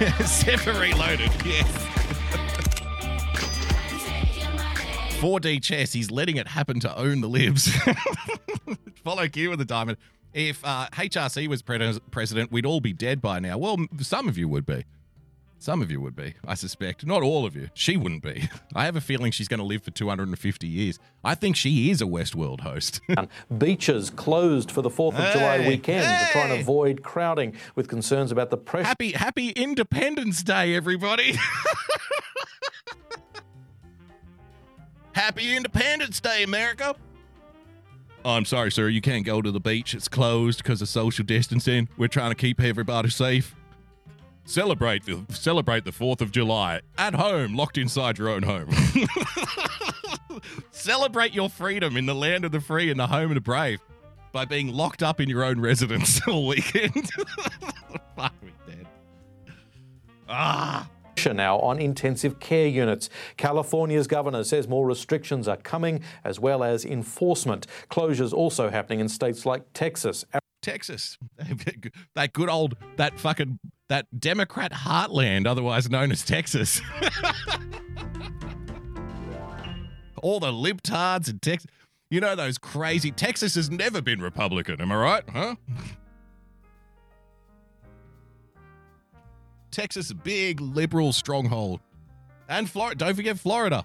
Semper 0.24 0.72
Reloaded. 0.72 1.30
Yes. 1.44 1.66
4D 5.20 5.62
chess. 5.62 5.92
He's 5.92 6.10
letting 6.10 6.36
it 6.36 6.48
happen 6.48 6.80
to 6.80 6.96
own 6.96 7.20
the 7.20 7.28
libs. 7.28 7.70
Follow 9.04 9.28
Q 9.28 9.50
with 9.50 9.58
the 9.58 9.66
diamond. 9.66 9.98
If 10.32 10.64
uh, 10.64 10.88
HRC 10.92 11.48
was 11.48 11.60
pre- 11.60 11.98
president, 12.10 12.50
we'd 12.50 12.64
all 12.64 12.80
be 12.80 12.94
dead 12.94 13.20
by 13.20 13.40
now. 13.40 13.58
Well, 13.58 13.76
some 13.98 14.26
of 14.26 14.38
you 14.38 14.48
would 14.48 14.64
be. 14.64 14.84
Some 15.60 15.82
of 15.82 15.90
you 15.90 16.00
would 16.00 16.16
be, 16.16 16.36
I 16.46 16.54
suspect. 16.54 17.04
Not 17.04 17.22
all 17.22 17.44
of 17.44 17.54
you. 17.54 17.68
She 17.74 17.98
wouldn't 17.98 18.22
be. 18.22 18.48
I 18.74 18.86
have 18.86 18.96
a 18.96 19.00
feeling 19.02 19.30
she's 19.30 19.46
going 19.46 19.58
to 19.60 19.64
live 19.66 19.82
for 19.82 19.90
250 19.90 20.66
years. 20.66 20.98
I 21.22 21.34
think 21.34 21.54
she 21.54 21.90
is 21.90 22.00
a 22.00 22.06
Westworld 22.06 22.60
host. 22.60 23.02
Beaches 23.58 24.08
closed 24.08 24.70
for 24.70 24.80
the 24.80 24.88
4th 24.88 25.18
of 25.18 25.32
July 25.34 25.58
Hey, 25.58 25.68
weekend 25.68 26.04
to 26.04 26.32
try 26.32 26.44
and 26.44 26.58
avoid 26.62 27.02
crowding 27.02 27.56
with 27.74 27.88
concerns 27.88 28.32
about 28.32 28.48
the 28.48 28.56
pressure. 28.56 28.86
happy 28.86 29.12
Happy 29.12 29.50
Independence 29.50 30.42
Day, 30.42 30.74
everybody. 30.74 31.34
happy 35.12 35.54
Independence 35.54 36.20
Day, 36.20 36.42
America. 36.42 36.96
Oh, 38.24 38.30
I'm 38.30 38.46
sorry, 38.46 38.72
sir. 38.72 38.88
You 38.88 39.02
can't 39.02 39.26
go 39.26 39.42
to 39.42 39.50
the 39.50 39.60
beach. 39.60 39.92
It's 39.92 40.08
closed 40.08 40.62
because 40.62 40.80
of 40.80 40.88
social 40.88 41.26
distancing. 41.26 41.90
We're 41.98 42.08
trying 42.08 42.30
to 42.30 42.34
keep 42.34 42.62
everybody 42.62 43.10
safe. 43.10 43.54
Celebrate 44.50 45.04
the 45.04 45.24
celebrate 45.30 45.84
the 45.84 45.92
4th 45.92 46.20
of 46.20 46.32
July 46.32 46.80
at 46.98 47.14
home, 47.14 47.54
locked 47.54 47.78
inside 47.78 48.18
your 48.18 48.28
own 48.28 48.42
home. 48.42 48.68
Celebrate 50.72 51.32
your 51.32 51.48
freedom 51.48 51.96
in 51.96 52.06
the 52.06 52.16
land 52.16 52.44
of 52.44 52.50
the 52.50 52.60
free 52.60 52.90
and 52.90 52.98
the 52.98 53.06
home 53.06 53.30
of 53.30 53.36
the 53.36 53.40
brave 53.40 53.80
by 54.32 54.44
being 54.44 54.72
locked 54.72 55.04
up 55.04 55.20
in 55.20 55.28
your 55.28 55.44
own 55.44 55.60
residence 55.60 56.20
all 56.26 56.48
weekend. 56.48 56.92
Fuck 58.16 58.42
me 58.42 58.50
dead. 58.66 58.88
Ah. 60.28 60.90
Now 61.32 61.60
on 61.60 61.78
intensive 61.78 62.40
care 62.40 62.66
units. 62.66 63.08
California's 63.36 64.08
governor 64.08 64.42
says 64.42 64.66
more 64.66 64.84
restrictions 64.84 65.46
are 65.46 65.58
coming 65.58 66.00
as 66.24 66.40
well 66.40 66.64
as 66.64 66.84
enforcement. 66.84 67.68
Closures 67.88 68.32
also 68.32 68.68
happening 68.68 68.98
in 68.98 69.08
states 69.08 69.46
like 69.46 69.62
Texas. 69.74 70.24
Texas. 70.62 71.18
That 72.14 72.32
good 72.32 72.48
old, 72.48 72.76
that 72.96 73.18
fucking, 73.18 73.58
that 73.88 74.06
Democrat 74.18 74.72
heartland, 74.72 75.46
otherwise 75.46 75.88
known 75.88 76.12
as 76.12 76.24
Texas. 76.24 76.80
All 80.22 80.40
the 80.40 80.52
libtards 80.52 81.30
in 81.30 81.38
Texas. 81.38 81.70
You 82.10 82.20
know 82.20 82.34
those 82.34 82.58
crazy. 82.58 83.10
Texas 83.10 83.54
has 83.54 83.70
never 83.70 84.02
been 84.02 84.20
Republican, 84.20 84.80
am 84.80 84.92
I 84.92 84.96
right? 84.96 85.24
Huh? 85.30 85.54
Texas, 89.70 90.12
big 90.12 90.60
liberal 90.60 91.12
stronghold. 91.12 91.80
And 92.48 92.68
Florida. 92.68 92.96
Don't 92.96 93.14
forget 93.14 93.38
Florida. 93.38 93.84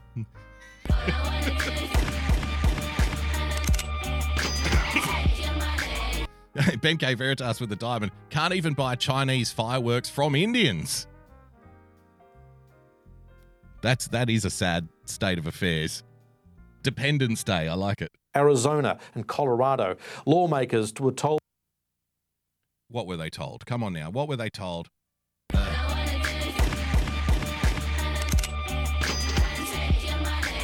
Ben 6.81 6.97
K. 6.97 7.13
Veritas 7.13 7.59
with 7.59 7.69
the 7.69 7.75
diamond 7.75 8.11
can't 8.29 8.53
even 8.53 8.73
buy 8.73 8.95
Chinese 8.95 9.51
fireworks 9.51 10.09
from 10.09 10.35
Indians. 10.35 11.07
That's 13.81 14.07
that 14.09 14.29
is 14.29 14.45
a 14.45 14.49
sad 14.49 14.87
state 15.05 15.37
of 15.37 15.47
affairs. 15.47 16.03
Dependence 16.81 17.43
Day, 17.43 17.67
I 17.67 17.73
like 17.73 18.01
it. 18.01 18.11
Arizona 18.35 18.99
and 19.13 19.27
Colorado. 19.27 19.95
Lawmakers 20.25 20.93
were 20.99 21.11
told. 21.11 21.39
What 22.89 23.07
were 23.07 23.17
they 23.17 23.29
told? 23.29 23.65
Come 23.65 23.83
on 23.83 23.93
now. 23.93 24.09
What 24.09 24.27
were 24.27 24.35
they 24.35 24.49
told? 24.49 24.87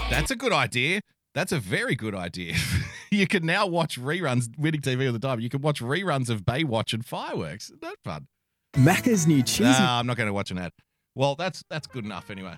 That's 0.10 0.30
a 0.30 0.36
good 0.36 0.52
idea. 0.52 1.02
That's 1.34 1.52
a 1.52 1.60
very 1.60 1.96
good 1.96 2.14
idea. 2.14 2.56
you 3.12 3.26
can 3.26 3.46
now 3.46 3.66
watch 3.66 4.00
reruns, 4.00 4.50
winning 4.58 4.82
TV 4.82 5.08
all 5.08 5.14
the 5.14 5.20
time. 5.20 5.40
You 5.40 5.50
can 5.50 5.62
watch 5.62 5.82
reruns 5.82 6.30
of 6.30 6.42
Baywatch 6.42 6.94
and 6.94 7.06
fireworks. 7.06 7.66
Isn't 7.66 7.82
that 7.82 7.96
fun? 8.04 8.28
Macca's 8.74 9.28
new 9.28 9.42
cheese. 9.42 9.80
Nah, 9.80 10.00
I'm 10.00 10.08
not 10.08 10.18
going 10.18 10.28
to 10.28 10.34
watch 10.34 10.52
an 10.52 10.58
ad. 10.58 10.72
Well, 11.16 11.36
that's 11.36 11.64
that's 11.70 11.88
good 11.88 12.06
enough 12.06 12.30
anyway. 12.30 12.56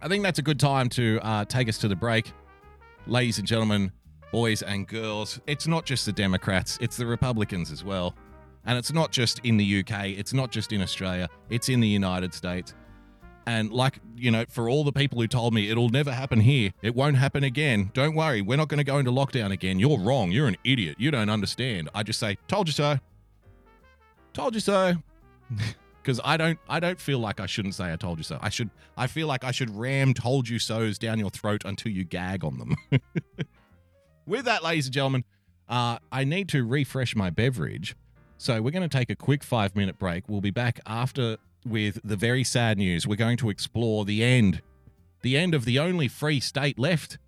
I 0.00 0.08
think 0.08 0.22
that's 0.22 0.38
a 0.38 0.42
good 0.42 0.60
time 0.60 0.88
to 0.90 1.18
uh, 1.22 1.44
take 1.44 1.68
us 1.68 1.76
to 1.78 1.88
the 1.88 1.96
break, 1.96 2.32
ladies 3.06 3.38
and 3.38 3.46
gentlemen, 3.46 3.92
boys 4.32 4.62
and 4.62 4.86
girls. 4.86 5.40
It's 5.46 5.66
not 5.66 5.84
just 5.84 6.06
the 6.06 6.12
Democrats; 6.12 6.78
it's 6.80 6.96
the 6.96 7.06
Republicans 7.06 7.72
as 7.72 7.82
well, 7.82 8.14
and 8.64 8.78
it's 8.78 8.92
not 8.92 9.10
just 9.10 9.40
in 9.40 9.56
the 9.56 9.80
UK. 9.80 10.06
It's 10.06 10.32
not 10.32 10.52
just 10.52 10.72
in 10.72 10.82
Australia. 10.82 11.28
It's 11.48 11.68
in 11.68 11.80
the 11.80 11.88
United 11.88 12.32
States. 12.32 12.74
And 13.46 13.72
like, 13.72 13.98
you 14.16 14.30
know, 14.30 14.44
for 14.48 14.68
all 14.68 14.84
the 14.84 14.92
people 14.92 15.20
who 15.20 15.26
told 15.26 15.54
me 15.54 15.70
it'll 15.70 15.88
never 15.88 16.12
happen 16.12 16.40
here, 16.40 16.72
it 16.82 16.94
won't 16.94 17.16
happen 17.16 17.42
again. 17.42 17.90
Don't 17.94 18.14
worry, 18.14 18.42
we're 18.42 18.56
not 18.56 18.68
going 18.68 18.78
to 18.78 18.84
go 18.84 18.98
into 18.98 19.10
lockdown 19.10 19.50
again. 19.50 19.78
You're 19.78 19.98
wrong. 19.98 20.30
You're 20.30 20.46
an 20.46 20.56
idiot. 20.64 20.96
You 20.98 21.10
don't 21.10 21.30
understand. 21.30 21.88
I 21.94 22.02
just 22.02 22.18
say, 22.20 22.38
"Told 22.48 22.68
you 22.68 22.72
so." 22.72 22.98
Told 24.32 24.54
you 24.54 24.60
so. 24.60 24.94
Because 26.02 26.18
I 26.24 26.38
don't, 26.38 26.58
I 26.66 26.80
don't 26.80 26.98
feel 26.98 27.18
like 27.18 27.40
I 27.40 27.46
shouldn't 27.46 27.74
say 27.74 27.92
"I 27.92 27.96
told 27.96 28.16
you 28.16 28.24
so." 28.24 28.38
I 28.40 28.48
should. 28.48 28.70
I 28.96 29.06
feel 29.06 29.26
like 29.26 29.44
I 29.44 29.50
should 29.50 29.68
ram 29.68 30.14
"told 30.14 30.48
you 30.48 30.58
so"s 30.58 30.96
down 30.96 31.18
your 31.18 31.28
throat 31.28 31.60
until 31.66 31.92
you 31.92 32.04
gag 32.04 32.42
on 32.42 32.56
them. 32.58 32.76
With 34.26 34.46
that, 34.46 34.62
ladies 34.62 34.86
and 34.86 34.94
gentlemen, 34.94 35.24
uh, 35.68 35.98
I 36.10 36.24
need 36.24 36.48
to 36.50 36.64
refresh 36.64 37.14
my 37.14 37.28
beverage. 37.28 37.96
So 38.38 38.62
we're 38.62 38.70
going 38.70 38.88
to 38.88 38.98
take 38.98 39.10
a 39.10 39.14
quick 39.14 39.44
five 39.44 39.76
minute 39.76 39.98
break. 39.98 40.26
We'll 40.26 40.40
be 40.40 40.50
back 40.50 40.80
after 40.86 41.36
with 41.64 42.00
the 42.02 42.16
very 42.16 42.44
sad 42.44 42.78
news. 42.78 43.06
We're 43.06 43.16
going 43.16 43.36
to 43.38 43.50
explore 43.50 44.04
the 44.04 44.22
end, 44.24 44.62
the 45.22 45.36
end 45.36 45.54
of 45.54 45.64
the 45.64 45.78
only 45.78 46.08
free 46.08 46.40
state 46.40 46.78
left 46.78 47.18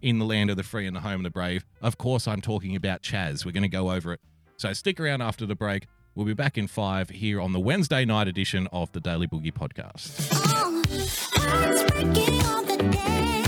in 0.00 0.18
the 0.18 0.24
land 0.24 0.50
of 0.50 0.56
the 0.56 0.62
free 0.62 0.86
and 0.86 0.94
the 0.94 1.00
home 1.00 1.20
of 1.20 1.24
the 1.24 1.30
brave. 1.30 1.64
Of 1.82 1.98
course, 1.98 2.28
I'm 2.28 2.40
talking 2.40 2.76
about 2.76 3.02
Chaz. 3.02 3.44
We're 3.44 3.52
going 3.52 3.62
to 3.62 3.68
go 3.68 3.90
over 3.90 4.12
it. 4.12 4.20
So 4.56 4.72
stick 4.72 5.00
around 5.00 5.22
after 5.22 5.46
the 5.46 5.54
break. 5.54 5.86
We'll 6.14 6.26
be 6.26 6.34
back 6.34 6.58
in 6.58 6.66
five 6.66 7.10
here 7.10 7.40
on 7.40 7.52
the 7.52 7.60
Wednesday 7.60 8.04
night 8.04 8.26
edition 8.26 8.66
of 8.72 8.90
the 8.92 9.00
Daily 9.00 9.28
Boogie 9.28 9.52
podcast. 9.52 10.28
Do 12.14 13.47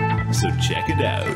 so 0.33 0.49
check 0.57 0.89
it 0.89 1.01
out. 1.03 1.27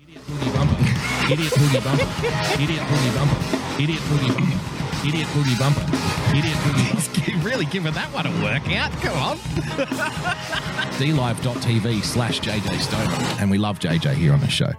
Idiot 0.00 0.22
boogie 0.22 0.54
bumper. 0.54 0.82
Idiot 1.30 1.52
boogie 1.52 1.84
bumper. 1.84 2.10
Idiot 2.60 2.82
boogie 2.82 3.14
bumper. 3.14 3.82
Idiot 3.82 4.02
boogie 4.02 4.34
bumper. 4.34 5.06
Idiot 5.06 5.28
boogie 5.28 5.58
bumper. 5.58 5.84
Idiot 6.36 6.58
boogie 6.58 7.10
really 7.44 7.64
giving 7.66 7.92
that 7.92 8.12
one 8.12 8.26
a 8.26 8.30
workout. 8.42 8.92
Come 9.02 9.16
on. 9.16 9.38
DLive.tv 10.98 12.02
slash 12.02 12.40
JJ 12.40 12.80
Stoner. 12.80 13.40
And 13.40 13.50
we 13.50 13.58
love 13.58 13.78
JJ 13.78 14.14
here 14.14 14.32
on 14.32 14.40
the 14.40 14.48
show. 14.48 14.72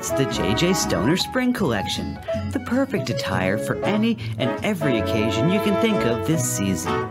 It's 0.00 0.12
the 0.12 0.24
JJ 0.24 0.76
Stoner 0.76 1.18
Spring 1.18 1.52
Collection, 1.52 2.14
the 2.52 2.60
perfect 2.60 3.10
attire 3.10 3.58
for 3.58 3.76
any 3.84 4.16
and 4.38 4.64
every 4.64 4.98
occasion 4.98 5.50
you 5.50 5.60
can 5.60 5.78
think 5.82 6.02
of 6.06 6.26
this 6.26 6.42
season. 6.42 7.06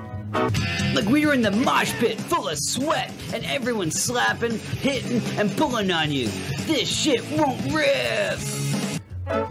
Like 0.96 1.06
we 1.06 1.24
were 1.28 1.36
in 1.36 1.44
the 1.44 1.52
mosh 1.52 1.94
pit 2.00 2.20
full 2.20 2.50
of 2.50 2.58
sweat 2.58 3.14
and 3.32 3.46
everyone's 3.46 4.02
slapping, 4.02 4.58
hitting, 4.58 5.22
and 5.38 5.56
pulling 5.56 5.92
on 5.92 6.12
you. 6.12 6.30
This 6.62 6.90
shit 6.90 7.24
won't 7.30 7.62
rip! 7.72 8.40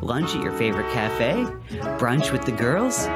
Lunch 0.03 0.35
at 0.35 0.43
your 0.43 0.59
favorite 0.59 0.93
cafe? 0.93 1.45
Brunch 1.97 2.33
with 2.33 2.45
the 2.45 2.51
girls? 2.51 3.07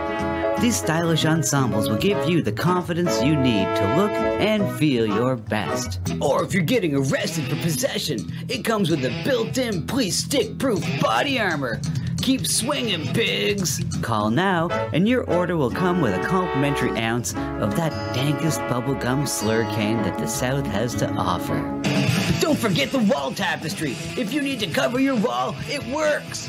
These 0.63 0.77
stylish 0.77 1.25
ensembles 1.25 1.91
will 1.91 1.97
give 1.97 2.29
you 2.29 2.41
the 2.41 2.53
confidence 2.53 3.21
you 3.21 3.35
need 3.35 3.65
to 3.65 3.97
look 3.97 4.13
and 4.13 4.79
feel 4.79 5.05
your 5.05 5.35
best. 5.35 6.01
Or 6.21 6.45
if 6.45 6.55
you're 6.55 6.63
getting 6.63 6.95
arrested 6.95 7.47
for 7.49 7.57
possession, 7.57 8.33
it 8.49 8.65
comes 8.65 8.89
with 8.89 9.05
a 9.05 9.25
built-in 9.25 9.89
police 9.89 10.19
stick-proof 10.19 10.81
body 11.01 11.41
armor. 11.41 11.81
Keep 12.19 12.47
swinging, 12.47 13.13
pigs! 13.13 13.83
Call 14.03 14.31
now, 14.31 14.69
and 14.93 15.09
your 15.09 15.25
order 15.25 15.57
will 15.57 15.69
come 15.69 16.01
with 16.01 16.15
a 16.15 16.25
complimentary 16.25 16.97
ounce 16.97 17.33
of 17.61 17.75
that 17.75 17.93
dankest 18.15 18.61
bubblegum 18.69 19.25
slurricane 19.25 20.05
that 20.05 20.17
the 20.17 20.29
South 20.29 20.65
has 20.67 20.95
to 20.95 21.11
offer. 21.15 21.61
But 21.83 22.41
don't 22.41 22.57
forget 22.57 22.93
the 22.93 23.01
wall 23.01 23.33
tapestry. 23.33 23.97
If 24.17 24.33
you 24.33 24.41
need 24.41 24.61
to 24.61 24.69
cover 24.69 25.01
your 25.01 25.17
wall, 25.17 25.57
it 25.69 25.85
works. 25.87 26.49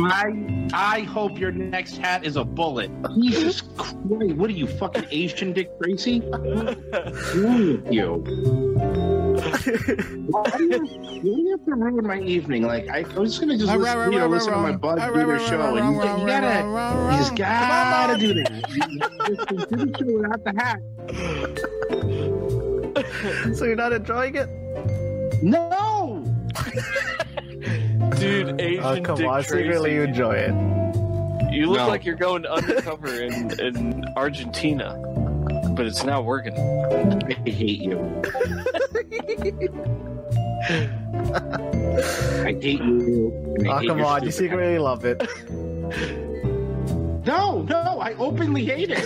I 0.00 0.68
I 0.72 1.00
hope 1.00 1.38
your 1.38 1.52
next 1.52 1.96
hat 1.98 2.24
is 2.24 2.36
a 2.36 2.44
bullet. 2.44 2.90
Jesus 3.14 3.60
Christ! 3.60 3.96
What 4.04 4.50
are 4.50 4.54
you 4.54 4.66
fucking 4.66 5.06
Asian 5.10 5.52
Dick 5.52 5.70
Tracy? 5.80 6.20
What's 6.20 7.34
wrong 7.36 7.82
with 7.82 7.92
you? 7.92 8.24
Why 9.34 10.50
do 10.56 10.64
you, 10.64 10.78
why 10.78 11.18
do 11.18 11.28
you 11.28 11.50
have 11.50 11.64
to 11.66 11.74
ruin 11.74 12.06
my 12.06 12.20
evening? 12.20 12.62
Like 12.62 12.88
I, 12.88 13.04
I 13.14 13.18
was 13.18 13.32
just 13.32 13.40
gonna 13.40 13.58
just 13.58 13.66
listen, 13.66 13.98
rah, 13.98 14.04
you 14.06 14.12
know, 14.12 14.26
rah, 14.26 14.32
listen 14.32 14.52
to 14.52 14.58
my 14.58 14.72
bud 14.72 14.96
do 14.96 15.02
rah, 15.02 15.38
show, 15.38 15.76
and 15.76 15.86
you, 15.88 15.94
you 15.94 16.26
gotta, 16.26 17.12
you 17.12 17.18
just 17.18 17.36
gotta 17.36 18.18
do 18.18 18.34
that. 18.34 18.52
You 18.70 19.36
just 19.36 19.48
do 19.48 19.76
the 19.76 19.86
show 19.98 20.06
without 20.18 20.42
the 20.44 20.52
hat. 20.56 20.80
so 23.56 23.64
you're 23.64 23.76
not 23.76 23.92
enjoying 23.92 24.34
it? 24.36 24.48
No. 25.42 26.24
Dude, 28.18 28.48
uh, 28.50 28.56
Asian 28.58 28.84
Oh, 28.84 29.00
come 29.02 29.16
Dick 29.16 29.26
on, 29.26 29.42
Tracy. 29.42 29.64
secretly 29.64 29.94
you 29.94 30.02
enjoy 30.02 30.32
it. 30.34 30.54
You 31.52 31.66
look 31.66 31.78
No. 31.78 31.88
like 31.88 32.04
you're 32.04 32.16
going 32.16 32.46
undercover 32.46 33.08
in, 33.22 33.58
in 33.60 34.04
Argentina, 34.16 34.94
but 35.76 35.86
it's 35.86 36.02
not 36.04 36.24
working. 36.24 36.54
I 36.56 37.50
hate 37.50 37.80
you. 37.80 38.22
I 42.44 42.56
hate 42.60 42.80
you. 42.80 43.32
I 43.64 43.68
Oh, 43.68 43.78
hate 43.78 43.88
come 43.88 44.04
on, 44.04 44.24
you 44.24 44.30
secretly 44.30 44.78
love 44.78 45.04
it. 45.04 45.22
No, 47.26 47.62
no, 47.62 48.00
I 48.00 48.14
openly 48.14 48.64
hate 48.66 48.90
it. 48.92 49.04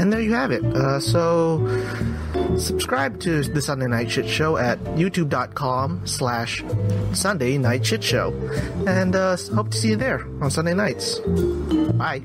And 0.00 0.12
there 0.12 0.20
you 0.20 0.32
have 0.32 0.50
it. 0.50 0.64
Uh, 0.64 0.98
so 0.98 1.66
subscribe 2.56 3.20
to 3.20 3.42
the 3.42 3.60
Sunday 3.60 3.86
Night 3.86 4.10
Shit 4.10 4.26
Show 4.28 4.56
at 4.56 4.78
youtube.com 4.96 6.06
slash 6.06 6.64
Sunday 7.12 7.58
Night 7.58 7.84
Shit 7.84 8.02
Show. 8.02 8.32
And 8.86 9.14
uh, 9.14 9.36
hope 9.54 9.70
to 9.70 9.76
see 9.76 9.90
you 9.90 9.96
there 9.96 10.24
on 10.40 10.50
Sunday 10.50 10.74
nights. 10.74 11.18
Bye. 11.18 12.22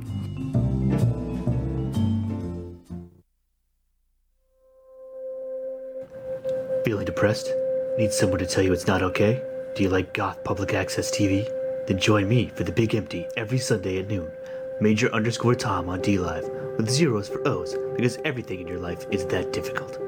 Feeling 6.85 7.05
depressed? 7.05 7.49
Need 7.97 8.11
someone 8.13 8.39
to 8.39 8.45
tell 8.45 8.63
you 8.63 8.71
it's 8.71 8.87
not 8.87 9.01
okay? 9.01 9.41
Do 9.75 9.83
you 9.83 9.89
like 9.89 10.13
goth 10.13 10.41
public 10.45 10.73
access 10.73 11.11
TV? 11.11 11.45
Then 11.85 11.99
join 11.99 12.29
me 12.29 12.47
for 12.55 12.63
the 12.63 12.71
Big 12.71 12.95
Empty 12.95 13.27
every 13.35 13.57
Sunday 13.57 13.99
at 13.99 14.07
noon. 14.07 14.31
Major 14.79 15.13
underscore 15.13 15.53
Tom 15.53 15.89
on 15.89 15.99
D 15.99 16.17
Live 16.17 16.49
with 16.77 16.89
zeros 16.89 17.27
for 17.27 17.45
O's 17.45 17.75
because 17.97 18.17
everything 18.23 18.61
in 18.61 18.67
your 18.67 18.79
life 18.79 19.05
is 19.11 19.25
that 19.25 19.51
difficult. 19.51 20.04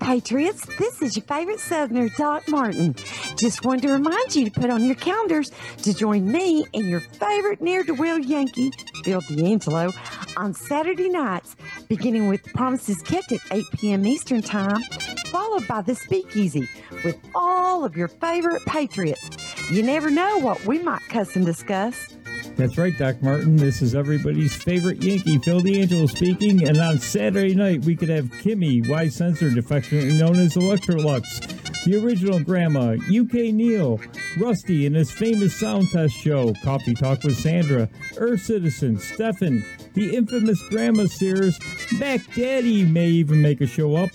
Patriots, 0.00 0.64
this 0.78 1.02
is 1.02 1.16
your 1.16 1.24
favorite 1.24 1.60
Southerner, 1.60 2.08
Doc 2.10 2.48
Martin. 2.48 2.94
Just 3.36 3.64
wanted 3.64 3.82
to 3.82 3.92
remind 3.92 4.34
you 4.34 4.44
to 4.48 4.50
put 4.50 4.70
on 4.70 4.84
your 4.84 4.94
calendars 4.94 5.50
to 5.78 5.94
join 5.94 6.30
me 6.30 6.64
and 6.74 6.88
your 6.88 7.00
favorite 7.00 7.60
near 7.60 7.82
to 7.84 7.92
Will 7.92 8.18
Yankee, 8.18 8.72
Bill 9.04 9.20
D'Angelo, 9.28 9.92
on 10.36 10.54
Saturday 10.54 11.08
nights, 11.08 11.56
beginning 11.88 12.28
with 12.28 12.42
Promises 12.54 13.02
Kept 13.02 13.32
at 13.32 13.40
8 13.50 13.64
p.m. 13.72 14.06
Eastern 14.06 14.42
Time, 14.42 14.82
followed 15.26 15.66
by 15.66 15.82
The 15.82 15.94
Speakeasy 15.94 16.68
with 17.04 17.18
all 17.34 17.84
of 17.84 17.96
your 17.96 18.08
favorite 18.08 18.64
Patriots. 18.66 19.28
You 19.70 19.82
never 19.82 20.10
know 20.10 20.38
what 20.38 20.64
we 20.66 20.78
might 20.78 21.02
cuss 21.08 21.36
and 21.36 21.46
discuss. 21.46 22.16
That's 22.56 22.76
right, 22.78 22.96
Doc 22.96 23.22
Martin. 23.22 23.56
This 23.56 23.82
is 23.82 23.94
everybody's 23.94 24.54
favorite 24.54 25.02
Yankee, 25.02 25.38
Phil 25.38 25.60
D'Angelo 25.60 26.06
speaking. 26.06 26.68
And 26.68 26.78
on 26.78 26.98
Saturday 26.98 27.54
night, 27.54 27.84
we 27.84 27.96
could 27.96 28.10
have 28.10 28.26
Kimmy, 28.26 28.86
Y 28.88 29.08
Censored, 29.08 29.56
affectionately 29.58 30.18
known 30.18 30.38
as 30.38 30.54
Electrolux, 30.54 31.84
the 31.84 32.04
original 32.04 32.38
Grandma, 32.40 32.96
UK 33.10 33.52
Neil, 33.52 33.98
Rusty 34.38 34.86
and 34.86 34.94
his 34.94 35.10
famous 35.10 35.58
sound 35.58 35.90
test 35.90 36.14
show, 36.14 36.52
Coffee 36.62 36.94
Talk 36.94 37.24
with 37.24 37.36
Sandra, 37.36 37.88
Earth 38.18 38.42
Citizen, 38.42 38.98
Stefan, 38.98 39.64
the 39.94 40.14
infamous 40.14 40.62
Grandma 40.68 41.06
Sears, 41.06 41.58
Back 41.98 42.20
Daddy 42.34 42.84
may 42.84 43.08
even 43.08 43.42
make 43.42 43.60
a 43.60 43.66
show 43.66 43.96
up, 43.96 44.10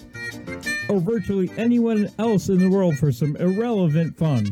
or 0.88 1.00
virtually 1.00 1.52
anyone 1.58 2.10
else 2.18 2.50
in 2.50 2.60
the 2.60 2.70
world 2.70 2.98
for 2.98 3.12
some 3.12 3.36
irrelevant 3.38 4.18
fun. 4.18 4.52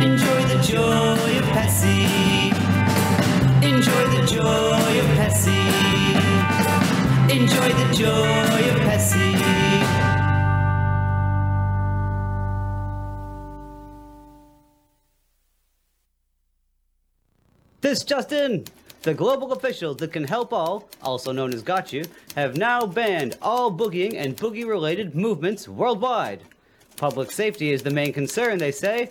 Enjoy 0.00 0.42
the 0.44 0.62
joy 0.62 1.38
of 1.38 1.44
Pessy. 1.54 2.52
Enjoy 3.66 4.04
the 4.16 4.26
joy 4.26 4.98
of 5.00 5.06
Pessy. 5.16 5.58
Enjoy 7.34 7.68
the 7.72 7.94
joy 7.94 8.70
of 8.70 8.80
Pessy. 8.86 9.34
This 17.80 18.04
Justin. 18.04 18.64
The 19.02 19.14
global 19.14 19.52
officials 19.52 19.96
that 19.98 20.12
can 20.12 20.24
help 20.24 20.52
all, 20.52 20.88
also 21.02 21.32
known 21.32 21.54
as 21.54 21.62
Got 21.62 21.92
You, 21.92 22.04
have 22.34 22.56
now 22.56 22.84
banned 22.84 23.36
all 23.40 23.70
boogieing 23.70 24.16
and 24.16 24.36
boogie 24.36 24.66
related 24.66 25.14
movements 25.14 25.68
worldwide. 25.68 26.42
Public 26.96 27.30
safety 27.30 27.70
is 27.70 27.84
the 27.84 27.92
main 27.92 28.12
concern, 28.12 28.58
they 28.58 28.72
say, 28.72 29.10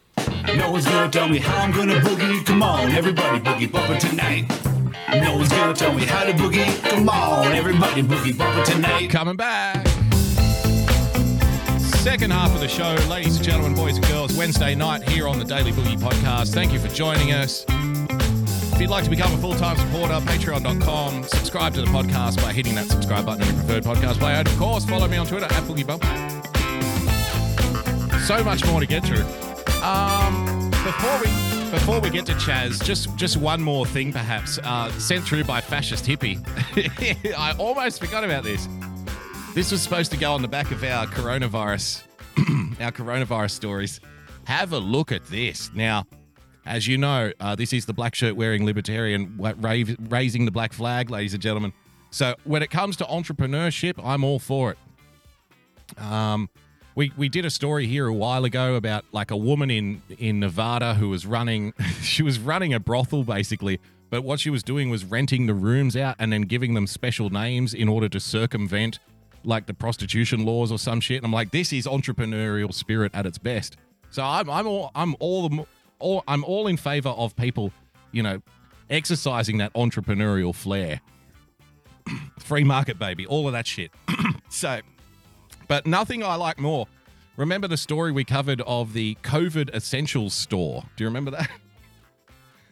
No 0.57 0.71
one's 0.71 0.85
gonna 0.85 1.09
tell 1.09 1.29
me 1.29 1.39
how 1.39 1.63
I'm 1.63 1.71
gonna 1.71 1.95
boogie. 1.95 2.45
Come 2.45 2.61
on, 2.61 2.91
everybody 2.91 3.39
boogie 3.39 3.71
bump 3.71 3.99
tonight. 3.99 4.49
No 5.13 5.37
one's 5.37 5.49
gonna 5.49 5.73
tell 5.73 5.93
me 5.93 6.03
how 6.05 6.23
to 6.25 6.33
boogie. 6.33 6.89
Come 6.89 7.09
on, 7.09 7.47
everybody 7.53 8.03
boogie 8.03 8.37
bump 8.37 8.65
tonight. 8.65 9.09
Coming 9.09 9.35
back. 9.35 9.87
Second 11.79 12.31
half 12.31 12.53
of 12.53 12.59
the 12.59 12.67
show, 12.67 12.95
ladies 13.09 13.35
and 13.37 13.45
gentlemen, 13.45 13.75
boys 13.75 13.95
and 13.95 14.05
girls, 14.07 14.35
Wednesday 14.35 14.75
night 14.75 15.07
here 15.07 15.27
on 15.27 15.37
the 15.37 15.45
Daily 15.45 15.71
Boogie 15.71 15.99
Podcast. 15.99 16.53
Thank 16.53 16.73
you 16.73 16.79
for 16.79 16.87
joining 16.87 17.31
us. 17.31 17.63
If 17.69 18.81
you'd 18.81 18.89
like 18.89 19.03
to 19.03 19.09
become 19.09 19.31
a 19.33 19.37
full 19.37 19.53
time 19.53 19.77
supporter, 19.77 20.15
patreon.com. 20.15 21.23
Subscribe 21.23 21.73
to 21.75 21.81
the 21.81 21.87
podcast 21.87 22.41
by 22.41 22.51
hitting 22.51 22.73
that 22.75 22.87
subscribe 22.87 23.25
button 23.25 23.43
in 23.43 23.53
your 23.53 23.63
preferred 23.63 23.83
podcast 23.83 24.17
player. 24.19 24.35
And 24.37 24.47
of 24.47 24.57
course, 24.57 24.83
follow 24.83 25.07
me 25.07 25.17
on 25.17 25.27
Twitter 25.27 25.45
at 25.45 25.63
Boogie 25.63 25.85
Bump. 25.85 26.03
So 28.21 28.43
much 28.43 28.65
more 28.65 28.79
to 28.79 28.87
get 28.87 29.05
through. 29.05 29.25
Um, 29.81 30.69
before 30.69 31.19
we 31.19 31.71
before 31.71 31.99
we 31.99 32.09
get 32.11 32.25
to 32.27 32.33
Chaz, 32.33 32.83
just 32.83 33.15
just 33.15 33.37
one 33.37 33.61
more 33.61 33.85
thing, 33.85 34.13
perhaps 34.13 34.59
uh, 34.59 34.91
sent 34.99 35.23
through 35.23 35.43
by 35.45 35.59
fascist 35.59 36.05
hippie. 36.05 36.37
I 37.37 37.53
almost 37.57 37.99
forgot 37.99 38.23
about 38.23 38.43
this. 38.43 38.67
This 39.55 39.71
was 39.71 39.81
supposed 39.81 40.11
to 40.11 40.17
go 40.17 40.33
on 40.33 40.43
the 40.43 40.47
back 40.47 40.69
of 40.69 40.83
our 40.83 41.07
coronavirus, 41.07 42.03
our 42.79 42.91
coronavirus 42.91 43.51
stories. 43.51 43.99
Have 44.45 44.71
a 44.71 44.77
look 44.77 45.11
at 45.11 45.25
this 45.27 45.71
now. 45.73 46.05
As 46.65 46.87
you 46.87 46.99
know, 46.99 47.31
uh, 47.39 47.55
this 47.55 47.73
is 47.73 47.87
the 47.87 47.93
black 47.93 48.13
shirt 48.13 48.35
wearing 48.35 48.65
libertarian 48.65 49.35
rave, 49.57 49.97
raising 50.09 50.45
the 50.45 50.51
black 50.51 50.73
flag, 50.73 51.09
ladies 51.09 51.33
and 51.33 51.41
gentlemen. 51.41 51.73
So 52.11 52.35
when 52.43 52.61
it 52.61 52.69
comes 52.69 52.97
to 52.97 53.03
entrepreneurship, 53.05 53.93
I'm 54.03 54.23
all 54.23 54.37
for 54.37 54.71
it. 54.71 56.01
Um, 56.01 56.49
we 56.95 57.11
we 57.17 57.29
did 57.29 57.45
a 57.45 57.49
story 57.49 57.87
here 57.87 58.07
a 58.07 58.13
while 58.13 58.45
ago 58.45 58.75
about 58.75 59.05
like 59.11 59.31
a 59.31 59.37
woman 59.37 59.69
in 59.69 60.01
in 60.17 60.39
Nevada 60.39 60.95
who 60.95 61.09
was 61.09 61.25
running 61.25 61.73
she 62.01 62.23
was 62.23 62.39
running 62.39 62.73
a 62.73 62.79
brothel 62.79 63.23
basically, 63.23 63.79
but 64.09 64.23
what 64.23 64.39
she 64.39 64.49
was 64.49 64.63
doing 64.63 64.89
was 64.89 65.05
renting 65.05 65.45
the 65.47 65.53
rooms 65.53 65.95
out 65.95 66.15
and 66.19 66.33
then 66.33 66.43
giving 66.43 66.73
them 66.73 66.87
special 66.87 67.29
names 67.29 67.73
in 67.73 67.87
order 67.87 68.09
to 68.09 68.19
circumvent 68.19 68.99
like 69.43 69.65
the 69.65 69.73
prostitution 69.73 70.45
laws 70.45 70.71
or 70.71 70.77
some 70.77 70.99
shit. 70.99 71.17
And 71.17 71.25
I'm 71.25 71.33
like, 71.33 71.51
this 71.51 71.73
is 71.73 71.85
entrepreneurial 71.85 72.73
spirit 72.73 73.11
at 73.15 73.25
its 73.25 73.37
best. 73.37 73.77
So 74.09 74.23
I'm 74.23 74.49
I'm 74.49 74.67
all 74.67 74.91
I'm 74.93 75.15
all, 75.19 75.67
all 75.99 76.23
I'm 76.27 76.43
all 76.43 76.67
in 76.67 76.77
favor 76.77 77.09
of 77.09 77.35
people, 77.35 77.71
you 78.11 78.21
know, 78.21 78.41
exercising 78.89 79.57
that 79.59 79.73
entrepreneurial 79.73 80.53
flair. 80.53 81.01
Free 82.39 82.63
market, 82.63 82.99
baby, 82.99 83.25
all 83.25 83.47
of 83.47 83.53
that 83.53 83.65
shit. 83.65 83.91
so 84.49 84.81
but 85.71 85.87
nothing 85.87 86.21
I 86.21 86.35
like 86.35 86.59
more. 86.59 86.85
Remember 87.37 87.65
the 87.65 87.77
story 87.77 88.11
we 88.11 88.25
covered 88.25 88.59
of 88.67 88.91
the 88.91 89.15
COVID 89.23 89.73
Essentials 89.73 90.33
store? 90.33 90.83
Do 90.97 91.05
you 91.05 91.07
remember 91.07 91.31
that? 91.31 91.49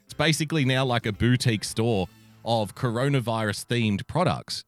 It's 0.04 0.14
basically 0.16 0.66
now 0.66 0.84
like 0.86 1.06
a 1.06 1.14
boutique 1.14 1.64
store 1.64 2.08
of 2.44 2.74
coronavirus 2.74 3.68
themed 3.68 4.08
products 4.08 4.66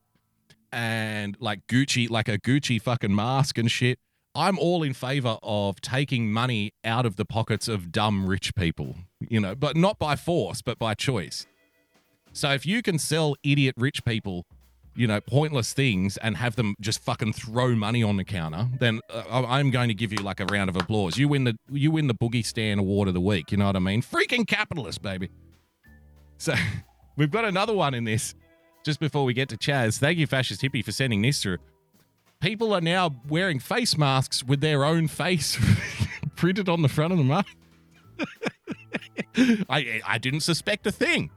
and 0.72 1.36
like 1.40 1.66
Gucci, 1.68 2.12
like 2.12 2.30
a 2.30 2.38
Gucci 2.38 2.80
fucking 2.80 3.14
mask 3.14 3.58
and 3.58 3.70
shit. 3.70 3.98
I'm 4.36 4.60
all 4.60 4.84
in 4.84 4.94
favor 4.94 5.38
of 5.42 5.82
taking 5.82 6.32
money 6.32 6.74
out 6.86 7.08
of 7.08 7.16
the 7.16 7.26
pockets 7.26 7.68
of 7.68 7.92
dumb 7.92 8.28
rich 8.28 8.54
people, 8.54 8.96
you 9.20 9.42
know, 9.42 9.56
but 9.56 9.76
not 9.76 9.98
by 9.98 10.16
force, 10.16 10.62
but 10.62 10.78
by 10.78 10.94
choice. 10.94 11.48
So 12.34 12.52
if 12.52 12.66
you 12.66 12.84
can 12.84 13.00
sell 13.00 13.36
idiot 13.44 13.74
rich 13.78 14.06
people 14.06 14.46
you 14.96 15.08
know, 15.08 15.22
pointless 15.22 15.74
things 15.74 16.18
and 16.18 16.36
have 16.38 16.56
them 16.56 16.76
just 16.82 17.02
fucking 17.04 17.34
throw 17.34 17.76
money 17.76 18.04
on 18.04 18.18
the 18.18 18.24
counter, 18.24 18.68
then 18.80 19.00
uh, 19.10 19.46
I'm 19.48 19.72
going 19.72 19.88
to 19.88 19.94
give 19.94 20.12
you 20.12 20.20
like 20.20 20.40
a 20.40 20.46
round 20.46 20.70
of 20.70 20.76
applause. 20.76 21.18
You 21.18 21.28
win 21.28 21.46
the 21.46 21.58
you 21.70 21.92
win 21.92 22.08
the 22.08 22.14
boogie 22.14 22.46
stand 22.46 22.80
award 22.80 23.08
of 23.08 23.14
the 23.14 23.22
week. 23.22 23.52
You 23.52 23.58
know 23.58 23.68
what 23.68 23.76
I 23.76 23.80
mean? 23.80 24.02
Freaking 24.02 24.46
capitalist, 24.46 25.02
baby. 25.02 25.30
So 26.38 26.54
we've 27.18 27.32
got 27.32 27.46
another 27.46 27.74
one 27.74 27.94
in 27.94 28.04
this. 28.04 28.36
Just 28.84 29.00
before 29.00 29.26
we 29.26 29.34
get 29.34 29.48
to 29.50 29.58
Chaz, 29.58 30.00
thank 30.00 30.18
you, 30.18 30.26
fascist 30.26 30.62
hippie, 30.62 30.84
for 30.84 30.92
sending 30.92 31.22
this 31.22 31.42
through. 31.42 31.60
People 32.40 32.74
are 32.74 32.82
now 32.82 33.12
wearing 33.28 33.60
face 33.60 33.96
masks 33.96 34.44
with 34.44 34.60
their 34.60 34.84
own 34.84 35.08
face 35.08 35.56
printed 36.36 36.68
on 36.68 36.82
the 36.82 36.90
front 36.90 37.14
of 37.14 37.20
the 37.20 37.24
mask. 37.24 37.56
I 39.70 40.02
I 40.06 40.18
didn't 40.18 40.42
suspect 40.42 40.88
a 40.88 40.92
thing. 40.92 41.30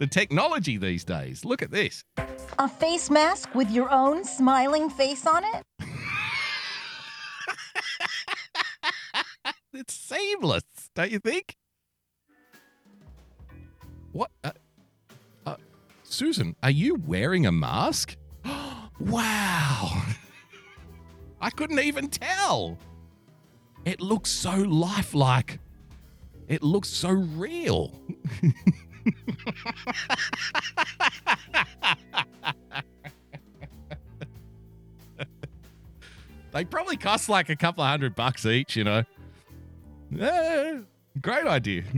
The 0.00 0.06
technology 0.06 0.78
these 0.78 1.04
days. 1.04 1.44
Look 1.44 1.62
at 1.62 1.70
this. 1.70 2.02
A 2.58 2.66
face 2.66 3.10
mask 3.10 3.54
with 3.54 3.70
your 3.70 3.92
own 3.92 4.24
smiling 4.24 4.90
face 4.90 5.26
on 5.26 5.44
it? 5.44 5.62
It's 9.72 9.94
seamless, 9.94 10.64
don't 10.96 11.12
you 11.12 11.20
think? 11.20 11.56
What? 14.10 14.30
Uh, 14.42 14.50
uh, 15.46 15.56
Susan, 16.02 16.56
are 16.62 16.72
you 16.72 16.96
wearing 17.06 17.46
a 17.46 17.52
mask? 17.52 18.16
wow. 19.00 20.02
I 21.40 21.50
couldn't 21.50 21.78
even 21.78 22.08
tell. 22.08 22.78
It 23.84 24.00
looks 24.00 24.30
so 24.30 24.50
lifelike. 24.50 25.60
It 26.48 26.64
looks 26.64 26.88
so 26.88 27.10
real. 27.10 27.94
they 36.52 36.64
probably 36.64 36.96
cost 36.96 37.28
like 37.28 37.48
a 37.48 37.56
couple 37.56 37.84
of 37.84 37.90
hundred 37.90 38.14
bucks 38.14 38.46
each, 38.46 38.76
you 38.76 38.84
know. 38.84 39.02
Eh, 40.18 40.78
great 41.20 41.46
idea. 41.46 41.82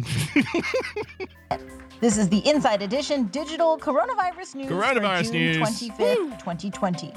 This 2.03 2.19
is 2.19 2.29
the 2.29 2.39
Inside 2.51 2.83
Edition 2.83 3.29
digital 3.29 3.79
coronavirus 3.79 4.57
news 4.57 4.69
Coronavirus 4.69 5.27
for 5.27 5.33
June 5.35 5.43
news. 5.43 5.59
25th, 5.59 6.39
2020. 6.41 7.13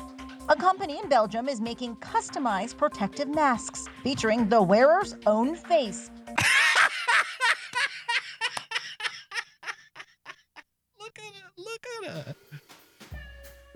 A 0.47 0.55
company 0.55 0.99
in 0.99 1.09
Belgium 1.09 1.49
is 1.49 1.59
making 1.59 1.95
customized 1.95 2.77
protective 2.77 3.27
masks 3.27 3.87
featuring 4.03 4.47
the 4.47 4.61
wearer's 4.61 5.15
own 5.25 5.55
face. 5.55 6.11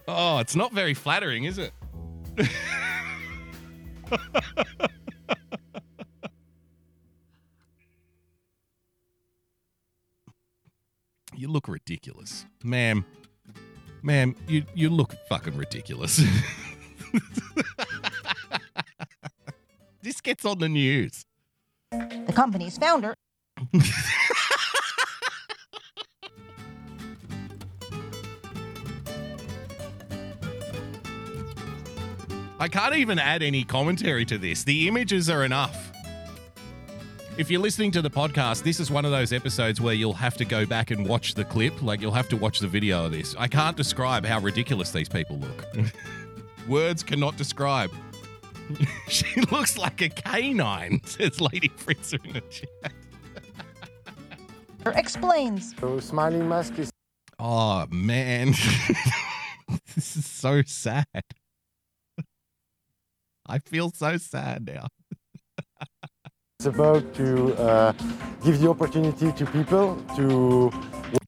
Oh, 0.08 0.40
it's 0.40 0.56
not 0.56 0.74
very 0.74 0.96
flattering, 0.96 1.44
is 1.44 1.60
it? 1.60 1.72
you 11.36 11.48
look 11.48 11.68
ridiculous. 11.68 12.46
Ma'am. 12.64 13.06
Ma'am, 14.02 14.36
you, 14.48 14.64
you 14.74 14.90
look 14.90 15.14
fucking 15.28 15.56
ridiculous. 15.56 16.18
this 20.02 20.22
gets 20.22 20.44
on 20.46 20.58
the 20.60 20.70
news. 20.70 21.26
The 21.92 22.34
company's 22.34 22.78
founder, 22.78 23.14
I 32.62 32.68
can't 32.68 32.96
even 32.96 33.20
add 33.20 33.42
any 33.42 33.64
commentary 33.64 34.26
to 34.26 34.38
this. 34.38 34.66
The 34.66 34.90
images 34.90 35.30
are 35.30 35.46
enough. 35.46 35.94
If 37.38 37.50
you're 37.50 37.62
listening 37.62 37.92
to 37.92 38.02
the 38.02 38.10
podcast, 38.10 38.64
this 38.64 38.82
is 38.82 38.92
one 38.92 39.06
of 39.06 39.12
those 39.12 39.32
episodes 39.32 39.80
where 39.80 39.94
you'll 39.94 40.12
have 40.12 40.36
to 40.36 40.44
go 40.44 40.66
back 40.66 40.92
and 40.92 41.08
watch 41.08 41.36
the 41.36 41.46
clip. 41.46 41.82
Like, 41.82 42.02
you'll 42.02 42.12
have 42.12 42.28
to 42.30 42.36
watch 42.36 42.60
the 42.60 42.68
video 42.68 43.06
of 43.06 43.14
this. 43.14 43.34
I 43.40 43.48
can't 43.48 43.78
describe 43.78 44.26
how 44.26 44.42
ridiculous 44.42 44.92
these 44.92 45.08
people 45.08 45.38
look. 45.38 45.66
Words 46.68 47.02
cannot 47.02 47.38
describe. 47.38 47.92
she 49.08 49.40
looks 49.52 49.78
like 49.78 50.02
a 50.02 50.10
canine, 50.10 51.00
says 51.06 51.40
Lady 51.40 51.70
Fritzer 51.70 52.24
in 52.26 52.34
the 52.34 52.42
chat. 52.42 52.92
explains. 54.98 55.74
So 55.80 56.02
smiling 56.02 56.50
mask 56.50 56.78
is 56.78 56.92
Oh 57.40 57.86
man, 57.90 58.52
this 59.96 60.18
is 60.18 60.26
so 60.26 60.62
sad. 60.64 61.06
I 63.50 63.58
feel 63.58 63.92
so 63.92 64.18
sad 64.18 64.68
now. 64.68 64.88
It's 66.60 66.68
about 66.68 67.14
to 67.16 67.56
uh, 67.56 67.94
give 68.44 68.60
the 68.60 68.70
opportunity 68.70 69.32
to 69.32 69.46
people 69.46 69.96
to 70.16 70.72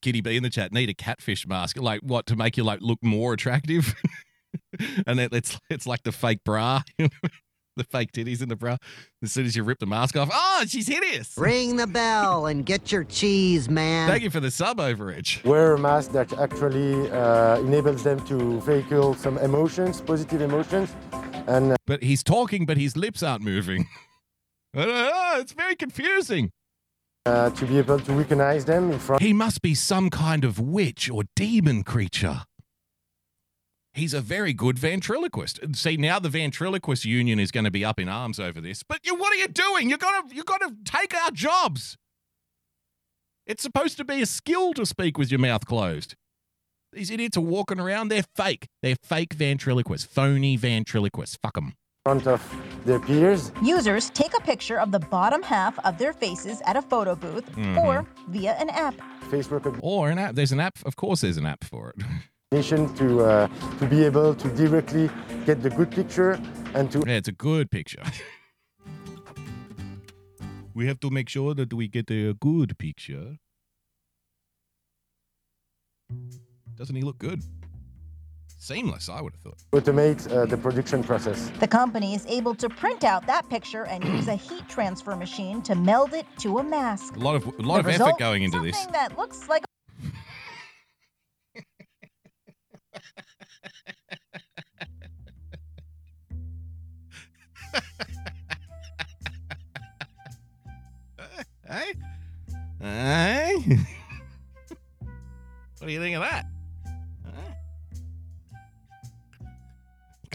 Kitty 0.00 0.20
B 0.20 0.36
in 0.36 0.42
the 0.42 0.50
chat 0.50 0.72
need 0.72 0.88
a 0.88 0.94
catfish 0.94 1.46
mask, 1.46 1.78
like 1.78 2.00
what 2.02 2.26
to 2.26 2.36
make 2.36 2.56
you 2.56 2.64
like 2.64 2.80
look 2.80 2.98
more 3.02 3.32
attractive, 3.32 3.94
and 5.06 5.18
it, 5.18 5.32
it's 5.32 5.58
it's 5.70 5.86
like 5.86 6.02
the 6.02 6.12
fake 6.12 6.44
bra, 6.44 6.82
the 7.76 7.84
fake 7.84 8.12
titties 8.12 8.42
in 8.42 8.48
the 8.48 8.56
bra. 8.56 8.76
As 9.22 9.32
soon 9.32 9.46
as 9.46 9.56
you 9.56 9.62
rip 9.64 9.78
the 9.78 9.86
mask 9.86 10.16
off, 10.16 10.30
oh, 10.32 10.64
she's 10.66 10.86
hideous. 10.86 11.36
Ring 11.36 11.76
the 11.76 11.86
bell 11.86 12.46
and 12.46 12.64
get 12.66 12.92
your 12.92 13.04
cheese, 13.04 13.68
man. 13.68 14.08
Thank 14.08 14.22
you 14.22 14.30
for 14.30 14.40
the 14.40 14.50
sub 14.50 14.78
overage. 14.78 15.42
wear 15.44 15.74
a 15.74 15.78
mask 15.78 16.12
that 16.12 16.32
actually 16.38 17.10
uh, 17.10 17.58
enables 17.60 18.02
them 18.02 18.24
to 18.26 18.60
vehicle 18.60 19.14
some 19.14 19.38
emotions, 19.38 20.00
positive 20.00 20.40
emotions, 20.42 20.94
and 21.46 21.72
uh, 21.72 21.76
But 21.86 22.02
he's 22.02 22.22
talking, 22.22 22.66
but 22.66 22.76
his 22.76 22.96
lips 22.96 23.22
aren't 23.22 23.42
moving. 23.42 23.86
It's 24.74 25.52
very 25.52 25.76
confusing. 25.76 26.50
uh, 27.26 27.50
to 27.50 27.66
be 27.66 27.78
able 27.78 28.00
to 28.00 28.12
recognize 28.14 28.64
them 28.64 28.90
in 28.90 28.98
front. 28.98 29.20
He 29.22 29.32
must 29.34 29.60
be 29.62 29.74
some 29.74 30.08
kind 30.10 30.44
of 30.44 30.58
witch 30.58 31.10
or 31.10 31.24
demon 31.36 31.82
creature. 31.84 32.42
He's 33.94 34.14
a 34.14 34.20
very 34.22 34.52
good 34.54 34.78
ventriloquist. 34.78 35.60
See, 35.74 35.96
now 35.98 36.18
the 36.18 36.30
ventriloquist 36.30 37.04
union 37.04 37.38
is 37.38 37.50
going 37.50 37.64
to 37.64 37.70
be 37.70 37.84
up 37.84 38.00
in 38.00 38.08
arms 38.08 38.40
over 38.40 38.60
this. 38.60 38.82
But 38.82 39.00
you, 39.04 39.14
what 39.14 39.32
are 39.32 39.36
you 39.36 39.48
doing? 39.48 39.90
You 39.90 39.98
got 39.98 40.28
to 40.30 40.34
you 40.34 40.44
got 40.44 40.62
to 40.62 40.74
take 40.84 41.14
our 41.14 41.30
jobs. 41.30 41.96
It's 43.46 43.62
supposed 43.62 43.96
to 43.98 44.04
be 44.04 44.22
a 44.22 44.26
skill 44.26 44.72
to 44.74 44.86
speak 44.86 45.18
with 45.18 45.30
your 45.30 45.40
mouth 45.40 45.66
closed. 45.66 46.14
These 46.92 47.10
idiots 47.10 47.36
are 47.36 47.40
walking 47.42 47.80
around. 47.80 48.08
They're 48.08 48.24
fake. 48.36 48.66
They're 48.82 48.96
fake 49.02 49.34
ventriloquists, 49.34 50.06
phony 50.06 50.56
ventriloquists. 50.56 51.36
Fuck 51.42 51.54
them. 51.54 51.74
front 52.04 52.26
of 52.26 52.42
their 52.84 52.98
peers. 52.98 53.52
Users 53.62 54.10
take 54.10 54.36
a 54.36 54.40
picture 54.40 54.80
of 54.80 54.90
the 54.90 54.98
bottom 54.98 55.40
half 55.40 55.78
of 55.86 55.98
their 55.98 56.12
faces 56.12 56.60
at 56.66 56.76
a 56.76 56.82
photo 56.82 57.14
booth 57.14 57.48
Mhm. 57.52 57.76
or 57.78 58.04
via 58.28 58.54
an 58.54 58.70
app. 58.70 58.94
Face 59.30 59.46
recognition 59.48 59.80
Or 59.84 60.10
an 60.10 60.18
app. 60.18 60.34
There's 60.34 60.50
an 60.50 60.58
app. 60.58 60.78
Of 60.84 60.96
course, 60.96 61.20
there's 61.20 61.36
an 61.36 61.46
app 61.46 61.62
for 61.62 61.90
it. 61.90 62.04
to 62.60 63.20
uh, 63.24 63.48
to 63.78 63.86
be 63.86 64.04
able 64.04 64.34
to 64.34 64.48
directly 64.48 65.08
get 65.46 65.62
the 65.62 65.70
good 65.70 65.90
picture 65.90 66.38
and 66.74 66.90
to 66.92 67.02
Yeah, 67.06 67.14
it's 67.16 67.28
a 67.28 67.32
good 67.32 67.70
picture. 67.70 68.02
we 70.74 70.86
have 70.86 71.00
to 71.00 71.10
make 71.10 71.30
sure 71.30 71.54
that 71.54 71.72
we 71.72 71.88
get 71.88 72.10
a 72.10 72.34
good 72.34 72.76
picture. 72.76 73.38
Doesn't 76.76 76.94
he 76.94 77.02
look 77.02 77.18
good? 77.18 77.42
Seamless, 78.58 79.08
I 79.08 79.20
would 79.22 79.32
have 79.32 79.42
thought. 79.42 79.62
automate 79.72 80.30
uh, 80.30 80.44
the 80.46 80.56
production 80.56 81.02
process. 81.02 81.50
The 81.58 81.66
company 81.66 82.14
is 82.14 82.26
able 82.26 82.54
to 82.56 82.68
print 82.68 83.02
out 83.02 83.26
that 83.26 83.48
picture 83.48 83.86
and 83.86 84.04
use 84.04 84.28
a 84.28 84.36
heat 84.36 84.68
transfer 84.68 85.16
machine 85.16 85.62
to 85.62 85.74
meld 85.74 86.12
it 86.12 86.26
to 86.40 86.58
a 86.58 86.62
mask. 86.62 87.16
A 87.16 87.18
lot 87.18 87.34
of 87.34 87.46
a 87.46 87.50
The 87.50 87.62
lot 87.62 87.80
of 87.80 87.88
effort 87.88 88.18
going 88.18 88.42
into 88.42 88.60
this. 88.60 88.76
Something 88.76 88.92
that 88.92 89.16
looks 89.18 89.48
like 89.48 89.64
Hey? 101.72 101.94
Hey? 102.80 103.54
what 105.78 105.86
do 105.86 105.90
you 105.90 106.00
think 106.00 106.16
of 106.16 106.22
that? 106.22 106.46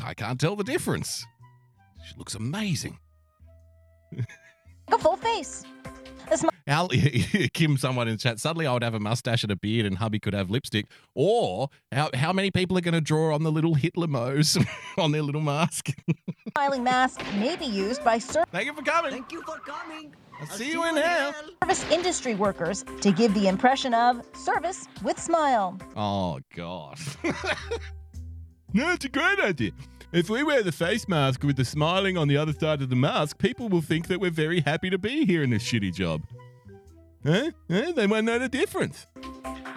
I 0.08 0.14
can't 0.14 0.40
tell 0.40 0.56
the 0.56 0.64
difference. 0.64 1.26
She 2.08 2.16
looks 2.16 2.34
amazing. 2.36 2.98
a 4.88 4.98
full 4.98 5.18
face. 5.18 5.66
The 6.68 6.74
Al, 6.74 6.90
Kim, 7.54 7.78
someone 7.78 8.10
in 8.10 8.18
chat. 8.18 8.40
Suddenly, 8.40 8.68
I 8.68 8.74
would 8.74 8.84
have 8.84 8.94
a 8.94 9.00
mustache 9.00 9.44
and 9.44 9.52
a 9.52 9.56
beard, 9.56 9.86
and 9.86 9.98
hubby 9.98 10.20
could 10.20 10.34
have 10.34 10.50
lipstick. 10.50 10.86
Or 11.16 11.70
how 11.94 12.10
how 12.14 12.34
many 12.34 12.52
people 12.52 12.78
are 12.78 12.82
going 12.82 12.94
to 12.94 13.02
draw 13.02 13.34
on 13.34 13.44
the 13.44 13.52
little 13.52 13.76
Hitler 13.76 14.08
Moes 14.08 14.58
on 14.98 15.14
their 15.14 15.22
little 15.22 15.42
mask? 15.42 15.90
smiling 16.58 16.84
mask 16.84 17.22
may 17.36 17.56
be 17.56 17.66
used 17.66 18.04
by 18.04 18.18
ser- 18.18 18.44
Thank 18.52 18.66
you 18.66 18.74
for 18.74 18.82
coming. 18.82 19.12
Thank 19.12 19.32
you 19.32 19.42
for 19.44 19.60
coming. 19.60 20.14
I'll 20.42 20.48
see 20.48 20.70
you 20.70 20.86
in 20.88 20.98
hell. 20.98 21.34
service 21.64 21.90
industry 21.90 22.36
workers 22.36 22.84
to 23.02 23.12
give 23.12 23.34
the 23.34 23.48
impression 23.48 23.94
of 23.94 24.22
service 24.34 24.88
with 25.04 25.18
smile. 25.20 25.80
Oh 25.96 26.40
God. 26.54 27.00
no, 28.74 28.92
it's 28.92 29.06
a 29.06 29.10
great 29.10 29.40
idea. 29.40 29.72
If 30.12 30.30
we 30.30 30.44
wear 30.44 30.64
the 30.64 30.72
face 30.72 31.08
mask 31.08 31.44
with 31.44 31.56
the 31.56 31.66
smiling 31.66 32.18
on 32.18 32.28
the 32.28 32.38
other 32.38 32.54
side 32.54 32.82
of 32.82 32.90
the 32.90 32.96
mask, 32.96 33.38
people 33.40 33.68
will 33.70 33.82
think 33.82 34.08
that 34.08 34.20
we're 34.20 34.32
very 34.32 34.60
happy 34.62 34.90
to 34.90 34.98
be 34.98 35.26
here 35.26 35.44
in 35.44 35.50
this 35.50 35.64
shitty 35.64 35.94
job. 35.94 36.22
Huh? 37.28 37.52
Huh? 37.70 37.92
They 37.94 38.08
might 38.08 38.24
know 38.24 38.40
the 38.40 38.48
difference. 38.48 39.06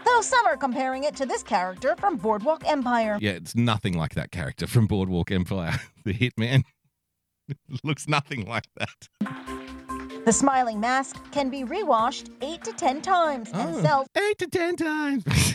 Though 0.04 0.20
some 0.20 0.46
are 0.46 0.56
comparing 0.56 1.02
it 1.04 1.16
to 1.16 1.26
this 1.26 1.42
character 1.42 1.96
from 1.98 2.16
Boardwalk 2.16 2.62
Empire. 2.64 3.18
Yeah, 3.20 3.32
it's 3.32 3.56
nothing 3.56 3.98
like 3.98 4.14
that 4.14 4.30
character 4.30 4.68
from 4.68 4.86
Boardwalk 4.86 5.32
Empire, 5.32 5.74
the 6.04 6.14
hitman. 6.14 6.62
Looks 7.82 8.06
nothing 8.06 8.46
like 8.46 8.66
that. 8.76 9.08
The 10.24 10.32
smiling 10.32 10.78
mask 10.78 11.16
can 11.32 11.50
be 11.50 11.64
rewashed 11.64 12.30
eight 12.40 12.62
to 12.64 12.72
ten 12.72 13.02
times 13.02 13.50
and 13.52 13.74
Oh, 13.76 13.82
sells 13.82 14.06
eight 14.16 14.38
to 14.38 14.46
ten 14.46 14.76
times. 14.76 15.24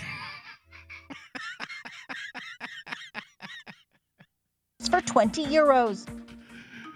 for 4.95 5.01
20 5.01 5.45
euros. 5.47 6.05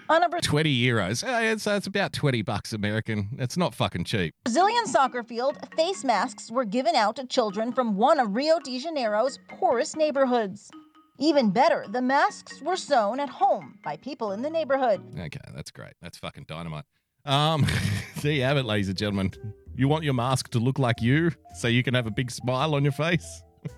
On 0.10 0.24
a 0.24 0.30
Bra- 0.30 0.40
20 0.42 0.76
euros. 0.76 1.24
Uh, 1.24 1.40
it's, 1.54 1.68
it's 1.68 1.86
about 1.88 2.14
20 2.14 2.42
bucks 2.42 2.74
American. 2.74 3.30
It's 3.38 3.58
not 3.58 3.76
fucking 3.76 4.06
cheap. 4.06 4.34
Brazilian 4.44 4.88
soccer 4.88 5.22
field, 5.24 5.58
face 5.76 6.04
masks 6.04 6.50
were 6.50 6.66
given 6.66 6.96
out 6.96 7.16
to 7.18 7.26
children 7.28 7.72
from 7.72 7.96
one 7.96 8.20
of 8.20 8.36
Rio 8.36 8.60
de 8.60 8.80
Janeiro's 8.80 9.40
poorest 9.48 9.96
neighborhoods. 9.96 10.72
Even 11.20 11.52
better, 11.52 11.86
the 11.88 12.02
masks 12.02 12.62
were 12.62 12.76
sewn 12.76 13.20
at 13.20 13.30
home 13.30 13.78
by 13.84 13.98
people 13.98 14.32
in 14.32 14.42
the 14.42 14.50
neighborhood. 14.50 15.02
Okay, 15.20 15.40
that's 15.54 15.70
great. 15.70 15.94
That's 16.02 16.18
fucking 16.18 16.46
dynamite. 16.48 16.86
Um, 17.26 17.66
there 18.22 18.32
you 18.32 18.42
have 18.44 18.58
it, 18.58 18.64
ladies 18.66 18.88
and 18.88 18.98
gentlemen. 18.98 19.32
You 19.76 19.88
want 19.88 20.04
your 20.04 20.14
mask 20.14 20.50
to 20.52 20.60
look 20.60 20.80
like 20.80 21.02
you 21.02 21.32
so 21.56 21.68
you 21.68 21.84
can 21.84 21.94
have 21.94 22.08
a 22.08 22.12
big 22.12 22.32
smile 22.32 22.74
on 22.74 22.84
your 22.84 22.94
face? 22.94 23.44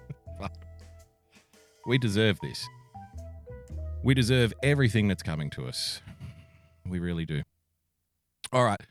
We 1.87 1.97
deserve 1.97 2.39
this. 2.41 2.67
We 4.03 4.13
deserve 4.13 4.53
everything 4.61 5.07
that's 5.07 5.23
coming 5.23 5.49
to 5.51 5.65
us. 5.67 5.99
We 6.87 6.99
really 6.99 7.25
do. 7.25 7.41
All 8.51 8.63
right. 8.63 8.81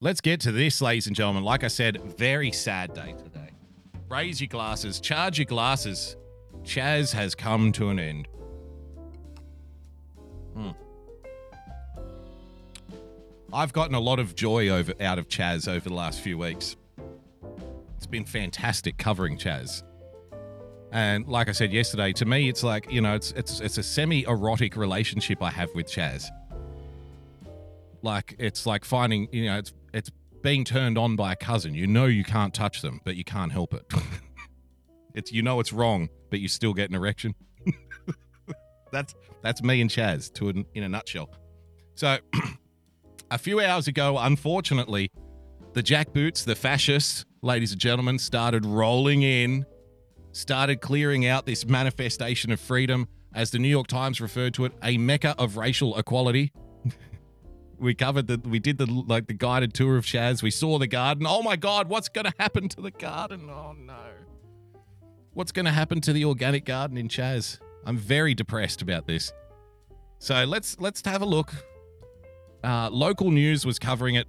Let's 0.00 0.20
get 0.20 0.40
to 0.42 0.52
this, 0.52 0.80
ladies 0.80 1.06
and 1.06 1.16
gentlemen. 1.16 1.42
Like 1.42 1.64
I 1.64 1.68
said, 1.68 2.00
very 2.16 2.52
sad 2.52 2.94
day 2.94 3.14
today. 3.18 3.50
Raise 4.08 4.40
your 4.40 4.48
glasses, 4.48 5.00
charge 5.00 5.38
your 5.38 5.44
glasses. 5.44 6.16
Chaz 6.62 7.12
has 7.12 7.34
come 7.34 7.72
to 7.72 7.90
an 7.90 7.98
end. 7.98 8.28
Hmm. 10.54 10.70
I've 13.52 13.72
gotten 13.72 13.94
a 13.94 14.00
lot 14.00 14.18
of 14.18 14.34
joy 14.34 14.68
over 14.68 14.92
out 15.00 15.18
of 15.18 15.28
Chaz 15.28 15.68
over 15.68 15.88
the 15.88 15.94
last 15.94 16.20
few 16.20 16.38
weeks. 16.38 16.76
It's 17.96 18.06
been 18.06 18.24
fantastic 18.24 18.98
covering 18.98 19.36
Chaz. 19.36 19.82
And 20.92 21.26
like 21.26 21.48
I 21.48 21.52
said 21.52 21.72
yesterday, 21.72 22.12
to 22.14 22.24
me, 22.24 22.48
it's 22.48 22.62
like 22.62 22.90
you 22.90 23.00
know, 23.00 23.14
it's 23.14 23.32
it's 23.32 23.60
it's 23.60 23.78
a 23.78 23.82
semi-erotic 23.82 24.76
relationship 24.76 25.42
I 25.42 25.50
have 25.50 25.68
with 25.74 25.86
Chaz. 25.86 26.28
Like 28.02 28.36
it's 28.38 28.66
like 28.66 28.84
finding, 28.84 29.28
you 29.32 29.46
know, 29.46 29.58
it's 29.58 29.72
it's 29.92 30.10
being 30.42 30.64
turned 30.64 30.98
on 30.98 31.16
by 31.16 31.32
a 31.32 31.36
cousin. 31.36 31.74
You 31.74 31.86
know 31.86 32.06
you 32.06 32.24
can't 32.24 32.54
touch 32.54 32.82
them, 32.82 33.00
but 33.04 33.16
you 33.16 33.24
can't 33.24 33.52
help 33.52 33.74
it. 33.74 33.84
it's 35.14 35.32
you 35.32 35.42
know 35.42 35.60
it's 35.60 35.72
wrong, 35.72 36.08
but 36.30 36.40
you 36.40 36.48
still 36.48 36.74
get 36.74 36.90
an 36.90 36.96
erection. 36.96 37.34
that's 38.92 39.14
that's 39.42 39.62
me 39.62 39.80
and 39.80 39.90
Chaz 39.90 40.32
to 40.34 40.48
an, 40.48 40.64
in 40.74 40.82
a 40.82 40.88
nutshell. 40.88 41.30
So 41.94 42.18
a 43.30 43.38
few 43.38 43.60
hours 43.60 43.88
ago, 43.88 44.18
unfortunately, 44.18 45.10
the 45.72 45.82
jackboots, 45.82 46.44
the 46.44 46.54
fascists, 46.54 47.24
ladies 47.42 47.72
and 47.72 47.80
gentlemen, 47.80 48.18
started 48.18 48.64
rolling 48.64 49.22
in, 49.22 49.66
started 50.32 50.80
clearing 50.80 51.26
out 51.26 51.46
this 51.46 51.66
manifestation 51.66 52.52
of 52.52 52.60
freedom, 52.60 53.08
as 53.34 53.50
the 53.50 53.58
New 53.58 53.68
York 53.68 53.86
Times 53.86 54.20
referred 54.20 54.54
to 54.54 54.64
it, 54.64 54.72
a 54.82 54.98
mecca 54.98 55.34
of 55.38 55.56
racial 55.56 55.96
equality. 55.98 56.52
We 57.78 57.94
covered 57.94 58.26
the, 58.26 58.40
we 58.44 58.58
did 58.58 58.78
the 58.78 58.86
like 58.86 59.26
the 59.26 59.34
guided 59.34 59.72
tour 59.74 59.96
of 59.96 60.04
Chaz. 60.04 60.42
We 60.42 60.50
saw 60.50 60.78
the 60.78 60.86
garden. 60.86 61.26
Oh 61.28 61.42
my 61.42 61.56
God, 61.56 61.88
what's 61.88 62.08
going 62.08 62.24
to 62.24 62.32
happen 62.38 62.68
to 62.70 62.80
the 62.80 62.90
garden? 62.90 63.48
Oh 63.50 63.74
no, 63.78 63.94
what's 65.32 65.52
going 65.52 65.66
to 65.66 65.72
happen 65.72 66.00
to 66.02 66.12
the 66.12 66.24
organic 66.24 66.64
garden 66.64 66.96
in 66.96 67.08
Chaz? 67.08 67.58
I'm 67.84 67.96
very 67.96 68.34
depressed 68.34 68.82
about 68.82 69.06
this. 69.06 69.32
So 70.18 70.44
let's 70.44 70.78
let's 70.80 71.02
have 71.06 71.22
a 71.22 71.26
look. 71.26 71.52
Uh, 72.64 72.90
local 72.90 73.30
news 73.30 73.64
was 73.64 73.78
covering 73.78 74.16
it. 74.16 74.26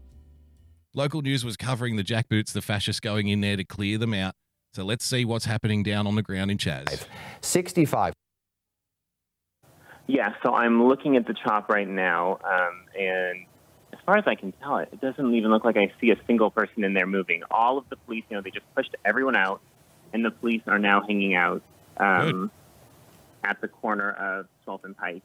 Local 0.94 1.22
news 1.22 1.44
was 1.44 1.58
covering 1.58 1.96
the 1.96 2.04
jackboots, 2.04 2.52
the 2.52 2.62
fascists 2.62 3.00
going 3.00 3.28
in 3.28 3.42
there 3.42 3.58
to 3.58 3.64
clear 3.64 3.98
them 3.98 4.14
out. 4.14 4.36
So 4.74 4.84
let's 4.84 5.04
see 5.04 5.26
what's 5.26 5.46
happening 5.46 5.82
down 5.82 6.06
on 6.06 6.16
the 6.16 6.22
ground 6.22 6.52
in 6.52 6.58
Chaz. 6.58 7.06
65. 7.42 8.14
Yeah, 10.10 10.34
so 10.42 10.56
I'm 10.56 10.88
looking 10.88 11.18
at 11.18 11.28
the 11.28 11.36
chop 11.36 11.70
right 11.70 11.88
now, 11.88 12.40
um, 12.44 12.82
and 13.00 13.46
as 13.94 14.00
far 14.08 14.18
as 14.18 14.24
I 14.26 14.34
can 14.34 14.52
tell, 14.54 14.78
it 14.80 15.00
doesn't 15.00 15.36
even 15.36 15.52
look 15.52 15.64
like 15.64 15.78
I 15.78 15.94
see 16.02 16.10
a 16.10 16.18
single 16.26 16.50
person 16.50 16.84
in 16.84 16.96
there 16.96 17.06
moving. 17.06 17.44
All 17.52 17.78
of 17.78 17.88
the 17.90 17.96
police, 17.96 18.24
you 18.28 18.36
know, 18.36 18.42
they 18.42 18.50
just 18.50 18.66
pushed 18.74 18.96
everyone 19.06 19.36
out, 19.36 19.62
and 20.12 20.26
the 20.26 20.32
police 20.32 20.64
are 20.66 20.80
now 20.80 21.02
hanging 21.02 21.36
out 21.36 21.62
um, 21.98 22.50
at 23.44 23.62
the 23.62 23.68
corner 23.68 24.10
of 24.10 24.48
12th 24.68 24.86
and 24.86 24.98
Pike. 24.98 25.22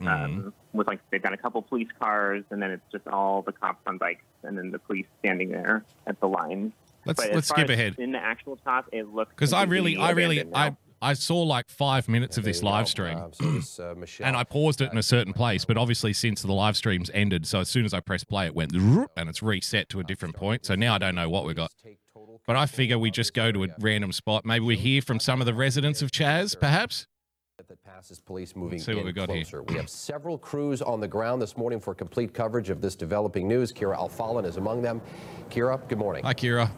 Um, 0.00 0.54
with 0.72 0.86
like 0.86 1.00
they've 1.10 1.20
got 1.20 1.32
a 1.32 1.36
couple 1.36 1.60
police 1.62 1.88
cars, 1.98 2.44
and 2.50 2.62
then 2.62 2.70
it's 2.70 2.84
just 2.92 3.08
all 3.08 3.42
the 3.42 3.50
cops 3.50 3.80
on 3.88 3.98
bikes, 3.98 4.22
and 4.44 4.56
then 4.56 4.70
the 4.70 4.78
police 4.78 5.06
standing 5.18 5.48
there 5.50 5.84
at 6.06 6.20
the 6.20 6.28
line. 6.28 6.72
Let's- 7.04 7.20
But 7.26 7.34
let's 7.34 7.48
skip 7.48 7.68
ahead. 7.68 7.96
In 7.98 8.12
the 8.12 8.18
actual 8.22 8.56
chop, 8.62 8.86
it 8.92 9.12
looks 9.12 9.30
Because 9.34 9.52
I 9.52 9.64
really, 9.64 9.96
I 9.96 10.10
really. 10.10 10.44
I, 10.54 10.76
I 11.00 11.14
saw 11.14 11.42
like 11.42 11.68
five 11.68 12.08
minutes 12.08 12.38
of 12.38 12.44
this 12.44 12.62
live 12.62 12.88
stream, 12.88 13.18
uh, 13.18 13.28
and 14.20 14.36
I 14.36 14.44
paused 14.44 14.80
it 14.80 14.90
in 14.90 14.98
a 14.98 15.02
certain 15.02 15.32
place. 15.32 15.64
But 15.64 15.76
obviously, 15.76 16.12
since 16.12 16.42
the 16.42 16.52
live 16.52 16.76
stream's 16.76 17.10
ended, 17.14 17.46
so 17.46 17.60
as 17.60 17.68
soon 17.68 17.84
as 17.84 17.94
I 17.94 18.00
press 18.00 18.24
play, 18.24 18.46
it 18.46 18.54
went 18.54 18.72
and 19.16 19.28
it's 19.28 19.42
reset 19.42 19.88
to 19.90 20.00
a 20.00 20.04
different 20.04 20.34
point. 20.34 20.66
So 20.66 20.74
now 20.74 20.94
I 20.94 20.98
don't 20.98 21.14
know 21.14 21.28
what 21.28 21.46
we 21.46 21.54
got. 21.54 21.70
But 22.46 22.56
I 22.56 22.66
figure 22.66 22.98
we 22.98 23.10
just 23.10 23.34
go 23.34 23.52
to 23.52 23.64
a 23.64 23.68
random 23.80 24.12
spot. 24.12 24.44
Maybe 24.44 24.64
we 24.64 24.76
hear 24.76 25.02
from 25.02 25.20
some 25.20 25.40
of 25.40 25.46
the 25.46 25.54
residents 25.54 26.02
of 26.02 26.10
Chaz, 26.10 26.58
perhaps. 26.58 27.06
that 27.58 27.84
passes 27.84 28.20
police 28.20 28.56
moving 28.56 28.78
see 28.78 28.94
what 28.94 29.00
in 29.00 29.06
we 29.06 29.12
got 29.12 29.30
here. 29.30 29.62
We 29.62 29.74
have 29.74 29.90
several 29.90 30.38
crews 30.38 30.80
on 30.80 31.00
the 31.00 31.08
ground 31.08 31.42
this 31.42 31.56
morning 31.56 31.78
for 31.78 31.94
complete 31.94 32.32
coverage 32.32 32.70
of 32.70 32.80
this 32.80 32.96
developing 32.96 33.46
news. 33.46 33.72
Kira 33.72 33.96
Alfalin 33.96 34.46
is 34.46 34.56
among 34.56 34.82
them. 34.82 35.02
Kira, 35.50 35.86
good 35.88 35.98
morning. 35.98 36.24
Hi, 36.24 36.32
Kira. 36.32 36.70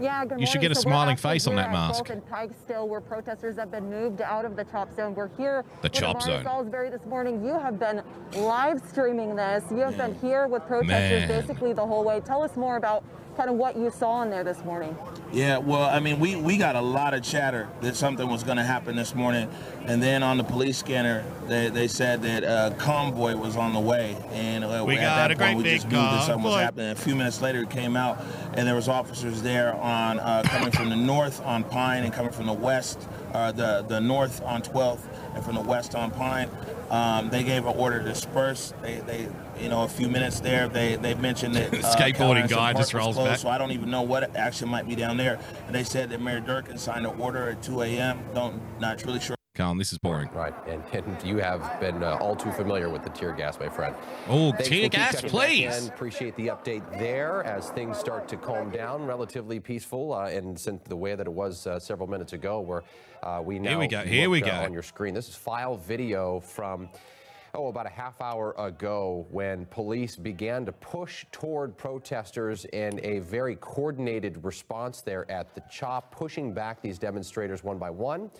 Yeah, 0.00 0.24
good 0.24 0.40
You 0.40 0.46
should 0.46 0.56
morning. 0.56 0.68
get 0.70 0.78
a 0.78 0.80
So 0.80 0.88
we're 0.88 0.92
smiling 0.92 1.12
actually 1.12 1.30
face 1.30 1.46
on 1.46 1.54
here 1.54 1.62
that 1.62 1.68
at 1.68 1.72
mask. 1.72 2.04
Bolton 2.06 2.20
Pike 2.22 2.50
still, 2.64 2.88
where 2.88 3.00
protesters 3.00 3.56
have 3.56 3.70
been 3.70 3.90
moved 3.90 4.20
out 4.20 4.44
of 4.44 4.56
the 4.56 4.64
chop 4.64 4.94
zone. 4.96 5.14
We're 5.14 5.28
here. 5.36 5.64
The 5.82 5.88
with 5.88 5.92
chop 5.92 6.16
Omari 6.22 6.24
zone. 6.38 6.44
Salisbury 6.44 6.90
this 6.90 7.04
morning. 7.06 7.44
You 7.44 7.58
have 7.58 7.78
been 7.78 8.02
live 8.34 8.80
streaming 8.88 9.36
this. 9.36 9.64
You 9.70 9.78
have 9.78 9.96
been 9.96 10.14
here 10.20 10.46
with 10.48 10.66
protesters 10.66 11.28
Man. 11.28 11.28
basically 11.28 11.72
the 11.72 11.86
whole 11.86 12.04
way. 12.04 12.20
Tell 12.20 12.42
us 12.42 12.56
more 12.56 12.76
about 12.76 13.04
kind 13.36 13.48
of 13.48 13.56
what 13.56 13.76
you 13.76 13.90
saw 13.90 14.22
in 14.22 14.30
there 14.30 14.44
this 14.44 14.64
morning. 14.64 14.96
Yeah, 15.32 15.58
well, 15.58 15.84
I 15.84 16.00
mean, 16.00 16.20
we, 16.20 16.36
we 16.36 16.58
got 16.58 16.76
a 16.76 16.80
lot 16.80 17.14
of 17.14 17.22
chatter 17.22 17.68
that 17.80 17.96
something 17.96 18.28
was 18.28 18.42
going 18.42 18.58
to 18.58 18.62
happen 18.62 18.96
this 18.96 19.14
morning. 19.14 19.48
And 19.86 20.02
then 20.02 20.22
on 20.22 20.36
the 20.36 20.44
police 20.44 20.76
scanner, 20.78 21.24
they, 21.46 21.70
they 21.70 21.88
said 21.88 22.22
that 22.22 22.44
a 22.44 22.74
convoy 22.76 23.34
was 23.34 23.56
on 23.56 23.72
the 23.72 23.80
way. 23.80 24.16
And 24.32 24.64
uh, 24.64 24.84
We 24.86 24.98
at 24.98 25.02
got 25.02 25.16
that 25.16 25.30
a 25.30 25.34
great 25.34 25.56
we 25.56 25.64
just 25.64 25.86
knew 25.86 25.96
that 25.96 26.26
something 26.26 26.44
was 26.44 26.60
happening. 26.60 26.90
A 26.90 26.94
few 26.94 27.16
minutes 27.16 27.40
later, 27.40 27.62
it 27.62 27.70
came 27.70 27.96
out, 27.96 28.22
and 28.54 28.66
there 28.66 28.74
was 28.74 28.88
officers 28.88 29.40
there 29.42 29.74
on 29.76 30.20
uh, 30.20 30.42
coming 30.44 30.70
from 30.70 30.90
the 30.90 30.96
north 30.96 31.40
on 31.44 31.64
Pine 31.64 32.04
and 32.04 32.12
coming 32.12 32.32
from 32.32 32.46
the 32.46 32.52
west, 32.52 33.08
uh, 33.32 33.52
the, 33.52 33.84
the 33.88 34.00
north 34.00 34.42
on 34.42 34.60
12th 34.62 35.00
and 35.34 35.44
from 35.44 35.54
the 35.54 35.62
west 35.62 35.94
on 35.94 36.10
Pine. 36.10 36.50
Um, 36.92 37.30
they 37.30 37.42
gave 37.42 37.64
an 37.64 37.74
order 37.74 38.00
to 38.00 38.04
disperse. 38.04 38.74
They, 38.82 38.96
they, 39.00 39.26
you 39.58 39.70
know, 39.70 39.84
a 39.84 39.88
few 39.88 40.10
minutes 40.10 40.40
there, 40.40 40.68
they, 40.68 40.96
they 40.96 41.14
mentioned 41.14 41.54
that 41.54 41.72
uh, 41.74 41.96
Skateboarding 41.96 42.50
guy 42.50 42.74
just 42.74 42.92
rolls 42.92 43.16
closed, 43.16 43.30
back. 43.30 43.38
So 43.38 43.48
I 43.48 43.56
don't 43.56 43.72
even 43.72 43.90
know 43.90 44.02
what 44.02 44.36
action 44.36 44.68
might 44.68 44.86
be 44.86 44.94
down 44.94 45.16
there. 45.16 45.40
And 45.66 45.74
they 45.74 45.84
said 45.84 46.10
that 46.10 46.20
Mayor 46.20 46.42
Durkan 46.42 46.78
signed 46.78 47.06
an 47.06 47.18
order 47.18 47.48
at 47.48 47.62
2 47.62 47.80
a.m. 47.80 48.20
Don't 48.34 48.60
not 48.78 49.02
really 49.06 49.20
sure. 49.20 49.36
Calm, 49.54 49.76
this 49.76 49.92
is 49.92 49.98
boring. 49.98 50.30
Right, 50.32 50.54
and, 50.66 50.82
and 50.94 51.22
you 51.22 51.36
have 51.36 51.78
been 51.78 52.02
uh, 52.02 52.16
all 52.22 52.34
too 52.34 52.50
familiar 52.52 52.88
with 52.88 53.02
the 53.02 53.10
tear 53.10 53.32
gas, 53.32 53.60
my 53.60 53.68
friend. 53.68 53.94
Oh, 54.26 54.50
Thanks, 54.52 54.68
tear 54.68 54.88
gas, 54.88 55.20
please. 55.20 55.76
in. 55.82 55.88
Appreciate 55.92 56.34
the 56.36 56.46
update 56.46 56.90
there 56.98 57.44
as 57.44 57.68
things 57.68 57.98
start 57.98 58.28
to 58.28 58.38
calm 58.38 58.70
down, 58.70 59.04
relatively 59.04 59.60
peaceful, 59.60 60.14
uh, 60.14 60.28
and 60.28 60.58
since 60.58 60.80
the 60.88 60.96
way 60.96 61.14
that 61.14 61.26
it 61.26 61.32
was 61.32 61.66
uh, 61.66 61.78
several 61.78 62.08
minutes 62.08 62.32
ago, 62.32 62.60
where 62.60 62.82
uh, 63.22 63.42
we 63.44 63.58
now 63.58 63.70
Here 63.72 63.78
we 63.78 63.88
go, 63.88 64.00
here 64.00 64.22
look, 64.22 64.32
we 64.32 64.40
go. 64.40 64.52
on 64.52 64.72
your 64.72 64.82
screen. 64.82 65.12
This 65.12 65.28
is 65.28 65.34
file 65.34 65.76
video 65.76 66.40
from. 66.40 66.88
Oh, 67.54 67.66
about 67.66 67.84
a 67.84 67.90
half 67.90 68.18
hour 68.22 68.54
ago, 68.56 69.26
when 69.30 69.66
police 69.66 70.16
began 70.16 70.64
to 70.64 70.72
push 70.72 71.26
toward 71.32 71.76
protesters 71.76 72.64
in 72.72 72.98
a 73.02 73.18
very 73.18 73.56
coordinated 73.56 74.42
response 74.42 75.02
there 75.02 75.30
at 75.30 75.54
the 75.54 75.60
CHOP, 75.70 76.10
pushing 76.16 76.54
back 76.54 76.80
these 76.80 76.98
demonstrators 76.98 77.62
one 77.62 77.76
by 77.76 77.90
one. 77.90 78.30
Oh, 78.32 78.38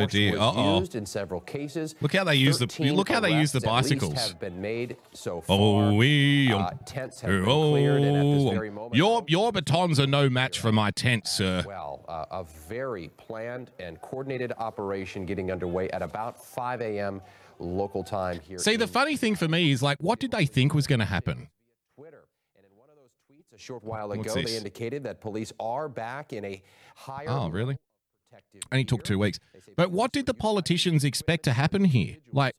Force 0.00 0.10
dear. 0.10 0.32
was 0.32 0.40
Uh-oh. 0.40 0.78
used 0.80 0.96
in 0.96 1.06
several 1.06 1.40
cases. 1.42 1.94
Look 2.00 2.12
how 2.12 2.24
they 2.24 2.34
use 2.34 2.58
the- 2.58 2.92
look 2.92 3.08
how 3.08 3.20
they 3.20 3.38
use 3.38 3.52
the 3.52 3.58
arrests 3.58 3.64
at 3.64 3.90
least 3.92 4.00
bicycles. 4.00 4.28
have 4.30 4.40
been 4.40 4.60
made 4.60 4.96
so 5.12 5.40
far. 5.40 5.56
Oh, 5.56 5.94
we. 5.94 6.52
Uh, 6.52 6.70
tents 6.84 7.20
have 7.20 7.30
been 7.30 7.44
cleared, 7.44 8.02
and 8.02 8.16
at 8.16 8.22
this 8.24 8.52
very 8.52 8.70
moment, 8.70 8.96
your 8.96 9.22
your 9.28 9.52
batons 9.52 10.00
are 10.00 10.08
no 10.08 10.28
match 10.28 10.58
for 10.58 10.72
my 10.72 10.90
tent, 10.90 11.28
sir. 11.28 11.62
well, 11.64 12.04
uh, 12.08 12.24
a 12.32 12.42
very 12.68 13.06
planned 13.18 13.70
and 13.78 14.00
coordinated 14.00 14.52
operation 14.58 15.24
getting 15.26 15.52
underway 15.52 15.88
at 15.90 16.02
about 16.02 16.44
5 16.44 16.80
a.m. 16.80 17.22
local 17.58 18.04
time 18.04 18.40
here. 18.40 18.58
See, 18.58 18.76
the 18.76 18.86
funny 18.86 19.16
thing 19.16 19.36
for 19.36 19.48
me 19.48 19.70
is 19.70 19.82
like, 19.82 19.98
what 20.00 20.18
did 20.18 20.30
they 20.30 20.46
think 20.46 20.74
was 20.74 20.86
going 20.86 21.00
to 21.00 21.04
happen? 21.06 21.48
a 23.58 23.60
short 23.60 23.84
while 23.84 24.12
ago, 24.12 24.34
they 24.34 24.56
indicated 24.56 25.04
that 25.04 25.20
police 25.20 25.52
are 25.58 25.88
back 25.88 26.32
in 26.32 26.44
a 26.44 26.62
higher. 26.94 27.28
Oh, 27.28 27.48
really? 27.48 27.76
And 28.32 28.42
Only 28.72 28.84
took 28.84 29.04
two 29.04 29.18
weeks. 29.18 29.38
But 29.76 29.90
what 29.90 30.12
did 30.12 30.26
the 30.26 30.34
politicians 30.34 31.04
expect 31.04 31.44
to 31.44 31.52
happen 31.52 31.84
here? 31.84 32.16
Like, 32.32 32.54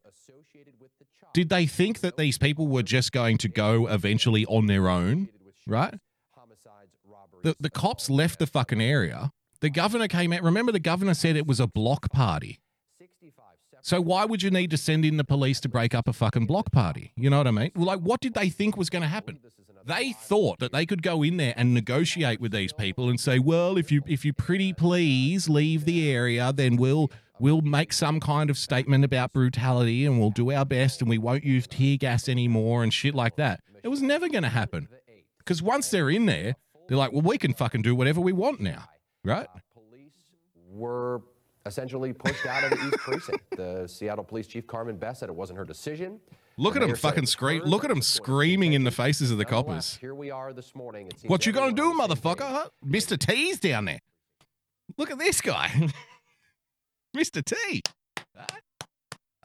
did 1.34 1.50
they 1.50 1.66
think 1.66 2.00
that 2.00 2.18
these 2.18 2.38
people 2.38 2.68
were 2.68 2.84
just 2.84 3.12
going 3.12 3.38
to 3.40 3.48
go 3.48 3.88
eventually 3.88 4.46
on 4.48 4.66
their 4.66 4.90
own? 4.90 5.30
Right? 5.68 5.94
The, 7.44 7.56
the 7.60 7.70
cops 7.70 8.10
left 8.10 8.40
the 8.40 8.48
fucking 8.48 8.82
area. 8.82 9.32
The 9.62 9.70
governor 9.70 10.08
came 10.08 10.34
out. 10.34 10.44
Remember, 10.44 10.72
the 10.72 10.80
governor 10.80 11.14
said 11.14 11.38
it 11.38 11.48
was 11.48 11.60
a 11.60 11.68
block 11.68 12.12
party. 12.12 12.60
So 13.90 14.00
why 14.00 14.24
would 14.24 14.44
you 14.44 14.52
need 14.52 14.70
to 14.70 14.78
send 14.78 15.04
in 15.04 15.18
the 15.18 15.24
police 15.24 15.60
to 15.62 15.68
break 15.68 15.96
up 15.96 16.08
a 16.08 16.14
fucking 16.14 16.46
block 16.46 16.72
party? 16.72 17.12
You 17.16 17.32
know 17.32 17.40
what 17.40 17.48
I 17.48 17.52
mean? 17.52 17.72
Like, 17.74 18.02
what 18.02 18.22
did 18.22 18.36
they 18.36 18.48
think 18.50 18.78
was 18.78 18.88
going 18.88 19.02
to 19.02 19.08
happen? 19.08 19.40
They 19.84 20.12
thought 20.12 20.60
that 20.60 20.72
they 20.72 20.86
could 20.86 21.02
go 21.02 21.24
in 21.24 21.38
there 21.38 21.56
and 21.58 21.74
negotiate 21.74 22.40
with 22.40 22.52
these 22.52 22.72
people 22.72 23.10
and 23.10 23.20
say, 23.20 23.40
"Well, 23.40 23.80
if 23.80 23.92
you 23.92 24.04
if 24.06 24.24
you 24.24 24.32
pretty 24.32 24.74
please 24.74 25.50
leave 25.50 25.86
the 25.86 26.08
area, 26.12 26.54
then 26.54 26.76
we'll 26.76 27.10
we'll 27.40 27.62
make 27.62 27.92
some 27.92 28.20
kind 28.20 28.52
of 28.52 28.60
statement 28.60 29.06
about 29.06 29.34
brutality 29.34 30.06
and 30.06 30.20
we'll 30.20 30.30
do 30.30 30.52
our 30.52 30.66
best 30.66 31.02
and 31.02 31.10
we 31.10 31.18
won't 31.18 31.44
use 31.44 31.66
tear 31.66 31.98
gas 31.98 32.30
anymore 32.30 32.84
and 32.84 32.94
shit 32.94 33.16
like 33.16 33.38
that." 33.38 33.62
It 33.84 33.88
was 33.88 34.04
never 34.04 34.30
going 34.30 34.44
to 34.44 34.50
happen 34.50 34.88
because 35.40 35.64
once 35.64 35.90
they're 35.90 36.12
in 36.12 36.28
there, 36.28 36.58
they're 36.88 36.98
like, 36.98 37.12
"Well, 37.12 37.24
we 37.24 37.40
can 37.40 37.56
fucking 37.56 37.82
do 37.82 37.96
whatever 37.96 38.22
we 38.22 38.34
want 38.34 38.60
now." 38.60 38.86
Right? 39.24 39.48
Police 39.74 40.14
were 40.70 41.24
essentially 41.70 42.12
pushed 42.12 42.46
out 42.46 42.66
of 42.66 42.72
the 42.72 42.88
East 42.88 42.98
Precinct. 42.98 43.44
The 43.56 43.88
Seattle 43.88 44.24
Police 44.26 44.48
Chief 44.48 44.68
Carmen 44.68 44.98
Best 44.98 45.22
said 45.22 45.30
it 45.30 45.36
wasn't 45.36 45.58
her 45.58 45.66
decision. 45.66 46.20
Look 46.58 46.74
The 46.74 46.82
at 46.82 46.88
said 46.88 46.96
fucking 46.98 47.28
scream. 47.28 47.62
Look 47.64 47.86
at 47.86 47.90
them 47.90 48.02
screaming 48.02 48.74
in 48.74 48.84
the 48.84 48.92
faces 48.92 49.32
of 49.32 49.38
the 49.38 49.46
coppers. 49.46 49.96
Here 50.02 50.14
we 50.14 50.30
are 50.30 50.52
this 50.52 50.76
morning. 50.76 51.10
What 51.28 51.46
you 51.46 51.54
gonna 51.54 51.72
do, 51.72 51.92
everyone 51.92 52.02
on 52.02 52.10
the 52.10 52.16
same 52.16 52.18
motherfucker? 52.18 52.42
Huh? 52.42 52.70
Mr. 52.86 53.18
T's 53.18 53.60
down 53.60 53.86
there. 53.86 54.00
Look 54.98 55.10
at 55.12 55.20
this 55.20 55.40
guy, 55.40 55.70
Mr. 57.16 57.46
T. 57.46 57.82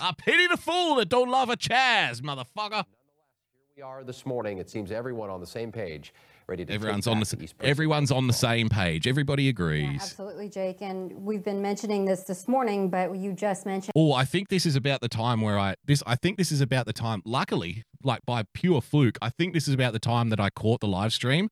I 0.00 0.12
pity 0.18 0.46
the 0.48 0.56
fool 0.56 0.96
that 0.96 1.08
don't 1.08 1.30
love 1.30 1.50
a 1.50 1.56
Chaz, 1.56 2.20
motherfucker. 2.20 2.84
Here 2.84 3.64
we 3.76 3.82
are 3.82 4.02
this 4.02 4.26
morning. 4.26 4.58
It 4.58 4.68
seems 4.68 4.90
everyone 4.90 5.30
on 5.30 5.40
the 5.40 5.46
same 5.46 5.70
page, 5.70 6.12
ready 6.46 6.64
to 6.64 6.72
Everyone's 6.72 7.06
on 7.06 7.20
the 7.20 7.48
everyone's 7.60 8.10
on 8.10 8.26
the 8.26 8.32
same 8.32 8.68
page. 8.68 9.06
Everybody 9.06 9.48
agrees. 9.48 10.02
Absolutely, 10.02 10.48
Jake. 10.48 10.82
And 10.82 11.12
we've 11.24 11.44
been 11.44 11.62
mentioning 11.62 12.04
this 12.04 12.24
this 12.24 12.48
morning, 12.48 12.90
but 12.90 13.16
you 13.16 13.32
just 13.32 13.66
mentioned. 13.66 13.92
Oh, 13.96 14.12
I 14.12 14.24
think 14.24 14.48
this 14.48 14.66
is 14.66 14.76
about 14.76 15.00
the 15.00 15.08
time 15.08 15.40
where 15.40 15.58
I 15.58 15.74
this. 15.84 16.02
I 16.06 16.16
think 16.16 16.38
this 16.38 16.52
is 16.52 16.60
about 16.60 16.86
the 16.86 16.92
time. 16.92 17.22
Luckily, 17.24 17.84
like 18.02 18.24
by 18.26 18.44
pure 18.54 18.80
fluke, 18.80 19.18
I 19.22 19.30
think 19.30 19.54
this 19.54 19.68
is 19.68 19.74
about 19.74 19.92
the 19.92 19.98
time 19.98 20.30
that 20.30 20.40
I 20.40 20.50
caught 20.50 20.80
the 20.80 20.88
live 20.88 21.12
stream. 21.12 21.48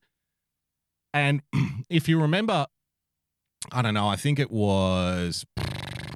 And 1.14 1.43
if 1.90 2.09
you 2.09 2.20
remember, 2.20 2.66
I 3.70 3.82
don't 3.82 3.94
know. 3.94 4.09
I 4.09 4.16
think 4.16 4.39
it 4.39 4.51
was, 4.51 5.44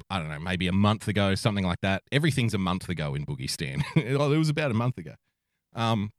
I 0.09 0.19
don't 0.19 0.29
know, 0.29 0.39
maybe 0.39 0.67
a 0.67 0.73
month 0.73 1.07
ago, 1.07 1.35
something 1.35 1.65
like 1.65 1.81
that. 1.81 2.03
Everything's 2.11 2.53
a 2.53 2.57
month 2.57 2.89
ago 2.89 3.15
in 3.15 3.25
Boogie 3.25 3.49
Stan. 3.49 3.83
it 3.95 4.17
was 4.17 4.49
about 4.49 4.71
a 4.71 4.73
month 4.73 4.97
ago. 4.97 5.13
Um, 5.75 6.11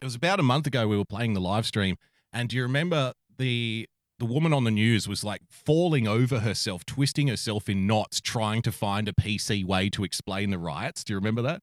it 0.00 0.04
was 0.04 0.14
about 0.14 0.40
a 0.40 0.42
month 0.42 0.66
ago 0.66 0.86
we 0.86 0.96
were 0.96 1.04
playing 1.04 1.34
the 1.34 1.40
live 1.40 1.66
stream, 1.66 1.96
and 2.32 2.48
do 2.48 2.56
you 2.56 2.62
remember 2.62 3.12
the 3.38 3.88
the 4.18 4.24
woman 4.24 4.52
on 4.52 4.64
the 4.64 4.70
news 4.70 5.06
was 5.06 5.22
like 5.22 5.42
falling 5.50 6.08
over 6.08 6.40
herself, 6.40 6.86
twisting 6.86 7.28
herself 7.28 7.68
in 7.68 7.86
knots, 7.86 8.20
trying 8.20 8.62
to 8.62 8.72
find 8.72 9.08
a 9.08 9.12
PC 9.12 9.64
way 9.64 9.90
to 9.90 10.04
explain 10.04 10.50
the 10.50 10.58
riots. 10.58 11.04
Do 11.04 11.12
you 11.12 11.18
remember 11.18 11.42
that? 11.42 11.60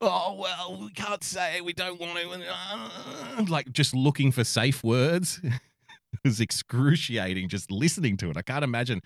Oh 0.00 0.34
well, 0.40 0.78
we 0.80 0.90
can't 0.90 1.22
say 1.24 1.60
we 1.60 1.72
don't 1.72 2.00
want 2.00 2.18
to. 2.18 2.30
uh, 2.50 3.44
like 3.48 3.72
just 3.72 3.94
looking 3.94 4.32
for 4.32 4.44
safe 4.44 4.82
words. 4.82 5.40
it 5.44 5.52
was 6.24 6.40
excruciating 6.40 7.48
just 7.48 7.70
listening 7.70 8.16
to 8.18 8.30
it. 8.30 8.36
I 8.36 8.42
can't 8.42 8.64
imagine 8.64 9.00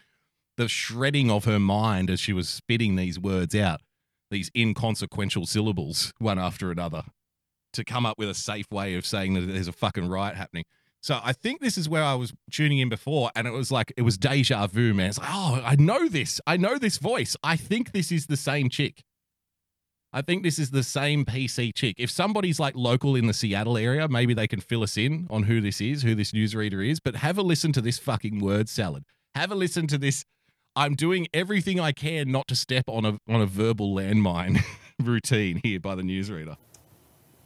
the 0.57 0.69
shredding 0.69 1.31
of 1.31 1.45
her 1.45 1.59
mind 1.59 2.11
as 2.11 2.21
she 2.21 2.33
was 2.33 2.49
spitting 2.49 2.95
these 2.95 3.19
words 3.19 3.55
out, 3.57 3.81
these 4.31 4.51
inconsequential 4.57 5.47
syllables 5.47 6.13
one 6.19 6.39
after 6.39 6.71
another, 6.71 7.05
to 7.75 7.85
come 7.85 8.07
up 8.07 8.19
with 8.19 8.29
a 8.29 8.35
safe 8.35 8.71
way 8.71 8.95
of 8.95 9.07
saying 9.07 9.35
that 9.35 9.43
there's 9.43 9.69
a 9.69 9.73
fucking 9.73 10.09
riot 10.09 10.37
happening. 10.37 10.65
So 11.05 11.21
I 11.23 11.35
think 11.35 11.61
this 11.61 11.77
is 11.77 11.87
where 11.87 12.03
I 12.03 12.15
was 12.15 12.33
tuning 12.51 12.79
in 12.79 12.89
before, 12.89 13.31
and 13.37 13.47
it 13.47 13.51
was 13.51 13.71
like 13.71 13.93
it 13.95 14.03
was 14.03 14.17
deja 14.17 14.67
vu, 14.67 14.95
man. 14.95 15.11
It's 15.11 15.19
like, 15.19 15.29
oh, 15.31 15.61
I 15.63 15.77
know 15.77 16.09
this. 16.09 16.41
I 16.47 16.57
know 16.57 16.79
this 16.79 16.97
voice. 16.97 17.37
I 17.43 17.57
think 17.57 17.93
this 17.93 18.11
is 18.11 18.27
the 18.27 18.39
same 18.39 18.71
chick. 18.71 19.03
I 20.15 20.23
think 20.23 20.45
this 20.45 20.59
is 20.59 20.71
the 20.71 20.83
same 20.83 21.27
PC 21.27 21.75
chick. 21.75 21.97
If 21.99 22.09
somebody's 22.09 22.59
like 22.59 22.75
local 22.75 23.17
in 23.17 23.27
the 23.27 23.35
Seattle 23.35 23.77
area, 23.77 24.09
maybe 24.09 24.33
they 24.33 24.47
can 24.47 24.61
fill 24.61 24.83
us 24.83 24.97
in 24.97 25.27
on 25.29 25.43
who 25.43 25.61
this 25.61 25.81
is, 25.81 26.03
who 26.03 26.15
this 26.15 26.31
newsreader 26.33 26.89
is. 26.89 27.01
But 27.01 27.17
have 27.17 27.37
a 27.37 27.43
listen 27.43 27.73
to 27.73 27.83
this 27.83 27.99
fucking 27.99 28.41
word 28.41 28.69
salad. 28.69 29.05
Have 29.35 29.51
a 29.51 29.57
listen 29.57 29.87
to 29.89 29.99
this. 29.99 30.25
I'm 30.77 30.95
doing 30.95 31.27
everything 31.35 31.81
I 31.81 31.93
can 31.93 32.31
not 32.31 32.49
to 32.49 32.57
step 32.57 32.85
on 32.89 33.05
a 33.05 33.19
on 33.29 33.43
a 33.43 33.47
verbal 33.47 33.95
landmine 33.95 34.65
routine 35.03 35.61
here 35.63 35.81
by 35.81 35.97
the 35.97 36.03
newsreader. 36.03 36.57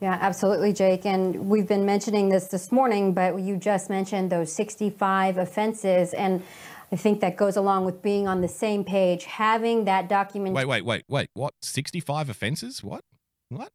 Yeah, 0.00 0.16
absolutely, 0.20 0.72
Jake. 0.72 1.04
And 1.06 1.48
we've 1.48 1.66
been 1.66 1.84
mentioning 1.84 2.28
this 2.28 2.46
this 2.48 2.70
morning, 2.70 3.14
but 3.14 3.40
you 3.40 3.56
just 3.56 3.90
mentioned 3.90 4.30
those 4.30 4.52
65 4.52 5.38
offenses. 5.38 6.14
And 6.14 6.42
I 6.92 6.96
think 6.96 7.20
that 7.20 7.36
goes 7.36 7.56
along 7.56 7.84
with 7.84 8.00
being 8.00 8.28
on 8.28 8.40
the 8.40 8.48
same 8.48 8.84
page, 8.84 9.24
having 9.24 9.84
that 9.86 10.08
document. 10.08 10.54
Wait, 10.54 10.66
wait, 10.66 10.84
wait, 10.84 11.04
wait. 11.08 11.30
What? 11.34 11.54
65 11.62 12.30
offenses? 12.30 12.82
What? 12.82 13.02
What? 13.48 13.70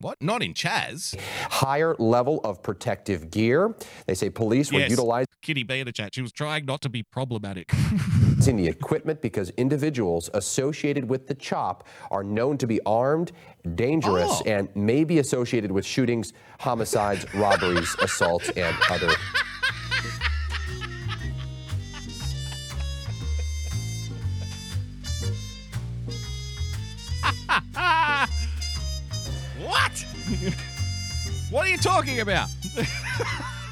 What? 0.00 0.16
Not 0.20 0.42
in 0.42 0.54
Chaz. 0.54 1.18
Higher 1.50 1.94
level 1.98 2.40
of 2.44 2.62
protective 2.62 3.30
gear. 3.30 3.74
They 4.06 4.14
say 4.14 4.30
police 4.30 4.70
were 4.72 4.80
Yes. 4.80 4.90
utilizing 4.90 5.28
Kitty 5.42 5.62
B 5.62 5.80
in 5.80 5.86
the 5.86 5.92
chat. 5.92 6.14
She 6.14 6.22
was 6.22 6.32
trying 6.32 6.66
not 6.66 6.82
to 6.82 6.88
be 6.88 7.02
problematic. 7.02 7.72
the 8.38 8.66
equipment 8.66 9.20
because 9.20 9.50
individuals 9.50 10.30
associated 10.34 11.08
with 11.08 11.26
the 11.26 11.34
chop 11.34 11.86
are 12.10 12.24
known 12.24 12.58
to 12.58 12.66
be 12.66 12.80
armed, 12.86 13.32
dangerous, 13.74 14.30
Oh. 14.30 14.42
and 14.46 14.68
may 14.74 15.04
be 15.04 15.18
associated 15.18 15.70
with 15.72 15.84
shootings, 15.84 16.32
homicides, 16.60 17.26
robberies, 17.34 17.94
assaults, 18.00 18.50
and 18.50 18.76
other 18.90 19.10
what? 29.58 30.04
what 31.50 31.66
are 31.66 31.70
you 31.70 31.78
talking 31.78 32.20
about? 32.20 32.48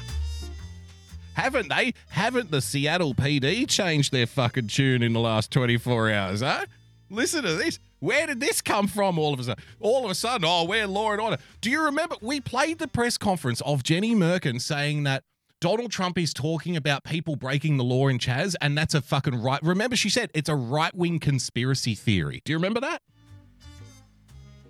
haven't 1.33 1.69
they? 1.69 1.93
Haven't 2.09 2.51
the 2.51 2.61
Seattle 2.61 3.13
PD 3.13 3.67
changed 3.67 4.11
their 4.11 4.27
fucking 4.27 4.67
tune 4.67 5.03
in 5.03 5.13
the 5.13 5.19
last 5.19 5.51
24 5.51 6.11
hours, 6.11 6.41
huh? 6.41 6.65
Listen 7.09 7.43
to 7.43 7.55
this. 7.55 7.79
Where 7.99 8.27
did 8.27 8.39
this 8.39 8.61
come 8.61 8.87
from 8.87 9.17
all 9.17 9.33
of 9.33 9.39
a 9.39 9.43
sudden? 9.43 9.63
All 9.79 10.03
of 10.03 10.11
a 10.11 10.15
sudden, 10.15 10.45
oh, 10.45 10.65
we're 10.65 10.87
law 10.87 11.11
and 11.11 11.21
order. 11.21 11.37
Do 11.61 11.69
you 11.69 11.85
remember 11.85 12.15
we 12.21 12.41
played 12.41 12.79
the 12.79 12.87
press 12.87 13.17
conference 13.17 13.61
of 13.61 13.83
Jenny 13.83 14.13
Merkin 14.13 14.59
saying 14.59 15.03
that 15.03 15.23
Donald 15.61 15.91
Trump 15.91 16.17
is 16.17 16.33
talking 16.33 16.75
about 16.75 17.05
people 17.05 17.37
breaking 17.37 17.77
the 17.77 17.85
law 17.85 18.09
in 18.09 18.17
Chaz, 18.17 18.55
and 18.59 18.77
that's 18.77 18.93
a 18.93 19.01
fucking 19.01 19.41
right. 19.41 19.63
Remember, 19.63 19.95
she 19.95 20.09
said 20.09 20.29
it's 20.33 20.49
a 20.49 20.55
right 20.55 20.93
wing 20.93 21.19
conspiracy 21.19 21.95
theory. 21.95 22.41
Do 22.43 22.51
you 22.51 22.57
remember 22.57 22.81
that? 22.81 23.01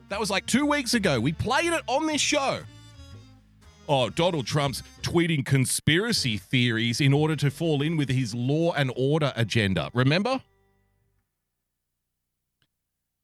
That 0.09 0.19
was 0.19 0.29
like 0.29 0.45
two 0.45 0.67
weeks 0.67 0.93
ago. 0.93 1.19
We 1.19 1.33
played 1.33 1.73
it 1.73 1.81
on 1.87 2.05
this 2.05 2.21
show. 2.21 2.59
Oh, 3.87 4.09
Donald 4.09 4.47
Trump's 4.47 4.81
tweeting 5.01 5.45
conspiracy 5.45 6.37
theories 6.37 7.01
in 7.01 7.11
order 7.11 7.35
to 7.35 7.51
fall 7.51 7.81
in 7.81 7.97
with 7.97 8.09
his 8.09 8.33
law 8.33 8.71
and 8.73 8.91
order 8.95 9.33
agenda. 9.35 9.89
Remember? 9.93 10.41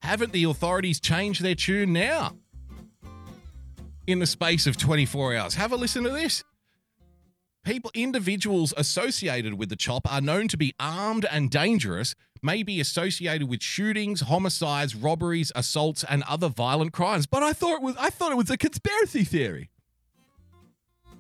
Haven't 0.01 0.33
the 0.33 0.43
authorities 0.43 0.99
changed 0.99 1.41
their 1.41 1.55
tune 1.55 1.93
now? 1.93 2.35
In 4.05 4.19
the 4.19 4.25
space 4.25 4.67
of 4.67 4.75
24 4.75 5.35
hours. 5.35 5.55
Have 5.55 5.71
a 5.71 5.77
listen 5.77 6.03
to 6.03 6.09
this. 6.09 6.43
People, 7.63 7.91
individuals 7.93 8.73
associated 8.75 9.53
with 9.53 9.69
the 9.69 9.75
chop 9.75 10.11
are 10.11 10.21
known 10.21 10.47
to 10.47 10.57
be 10.57 10.73
armed 10.79 11.25
and 11.29 11.51
dangerous, 11.51 12.15
may 12.41 12.63
be 12.63 12.79
associated 12.79 13.49
with 13.49 13.61
shootings, 13.61 14.21
homicides, 14.21 14.95
robberies, 14.95 15.51
assaults, 15.55 16.03
and 16.03 16.23
other 16.23 16.49
violent 16.49 16.93
crimes. 16.93 17.27
But 17.27 17.43
I 17.43 17.53
thought 17.53 17.75
it 17.75 17.81
was 17.81 17.95
I 17.97 18.09
thought 18.09 18.31
it 18.31 18.37
was 18.37 18.49
a 18.49 18.57
conspiracy 18.57 19.23
theory. 19.23 19.69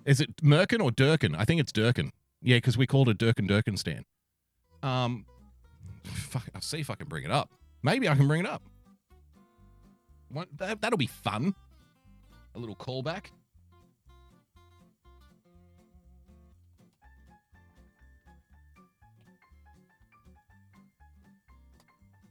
Is 0.09 0.19
it 0.19 0.37
Merkin 0.37 0.81
or 0.81 0.89
Durkan? 0.89 1.35
I 1.37 1.45
think 1.45 1.61
it's 1.61 1.71
Durkan. 1.71 2.09
Yeah, 2.41 2.57
because 2.57 2.75
we 2.75 2.87
called 2.87 3.09
it 3.09 3.19
Durkin 3.19 3.45
Durkin 3.45 3.77
stand. 3.77 4.05
Um, 4.81 5.27
fuck, 6.03 6.49
I'll 6.55 6.61
see 6.61 6.79
if 6.79 6.89
I 6.89 6.95
can 6.95 7.07
bring 7.07 7.25
it 7.25 7.29
up. 7.29 7.51
Maybe 7.83 8.09
I 8.09 8.15
can 8.15 8.27
bring 8.27 8.39
it 8.39 8.47
up. 8.47 8.63
That, 10.57 10.81
that'll 10.81 10.97
be 10.97 11.05
fun. 11.05 11.53
A 12.55 12.59
little 12.59 12.75
callback. 12.75 13.25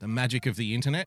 The 0.00 0.08
magic 0.08 0.46
of 0.46 0.56
the 0.56 0.74
internet. 0.74 1.06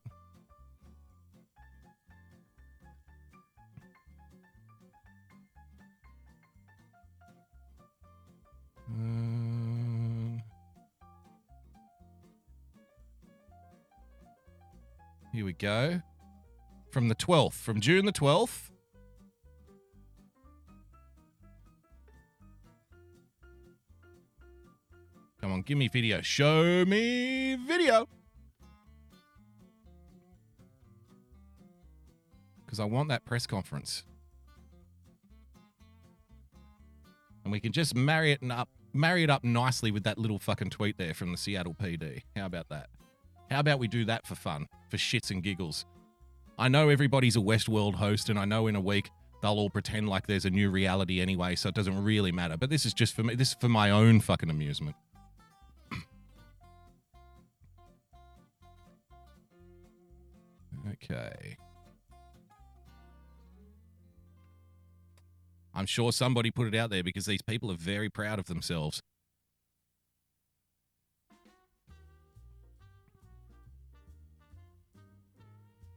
Here 15.33 15.45
we 15.45 15.53
go. 15.53 16.01
From 16.91 17.07
the 17.07 17.15
12th, 17.15 17.53
from 17.53 17.79
June 17.79 18.05
the 18.05 18.11
12th. 18.11 18.69
Come 25.39 25.53
on, 25.53 25.61
give 25.61 25.77
me 25.77 25.87
video. 25.87 26.21
Show 26.21 26.83
me 26.85 27.55
video. 27.55 28.07
Because 32.65 32.79
I 32.79 32.85
want 32.85 33.09
that 33.09 33.23
press 33.23 33.47
conference. 33.47 34.03
And 37.43 37.51
we 37.51 37.59
can 37.59 37.71
just 37.71 37.95
marry 37.95 38.33
it 38.33 38.39
up, 38.51 38.69
marry 38.93 39.23
it 39.23 39.29
up 39.29 39.43
nicely 39.45 39.91
with 39.91 40.03
that 40.03 40.17
little 40.17 40.39
fucking 40.39 40.69
tweet 40.69 40.97
there 40.97 41.13
from 41.13 41.31
the 41.31 41.37
Seattle 41.37 41.73
PD. 41.73 42.23
How 42.35 42.45
about 42.45 42.67
that? 42.69 42.89
How 43.51 43.59
about 43.59 43.77
we 43.79 43.89
do 43.89 44.05
that 44.05 44.25
for 44.25 44.35
fun, 44.35 44.69
for 44.89 44.95
shits 44.95 45.29
and 45.29 45.43
giggles? 45.43 45.85
I 46.57 46.69
know 46.69 46.87
everybody's 46.87 47.35
a 47.35 47.39
Westworld 47.39 47.95
host, 47.95 48.29
and 48.29 48.39
I 48.39 48.45
know 48.45 48.67
in 48.67 48.77
a 48.77 48.81
week 48.81 49.11
they'll 49.41 49.51
all 49.51 49.69
pretend 49.69 50.07
like 50.07 50.25
there's 50.25 50.45
a 50.45 50.49
new 50.49 50.69
reality 50.71 51.19
anyway, 51.19 51.55
so 51.55 51.67
it 51.67 51.75
doesn't 51.75 52.01
really 52.01 52.31
matter. 52.31 52.55
But 52.55 52.69
this 52.69 52.85
is 52.85 52.93
just 52.93 53.13
for 53.13 53.23
me. 53.23 53.35
This 53.35 53.49
is 53.49 53.57
for 53.59 53.67
my 53.67 53.89
own 53.89 54.21
fucking 54.21 54.49
amusement. 54.49 54.95
okay. 60.93 61.57
I'm 65.75 65.87
sure 65.87 66.13
somebody 66.13 66.51
put 66.51 66.67
it 66.67 66.75
out 66.75 66.89
there 66.89 67.03
because 67.03 67.25
these 67.25 67.41
people 67.41 67.69
are 67.69 67.77
very 67.77 68.09
proud 68.09 68.39
of 68.39 68.45
themselves. 68.45 69.01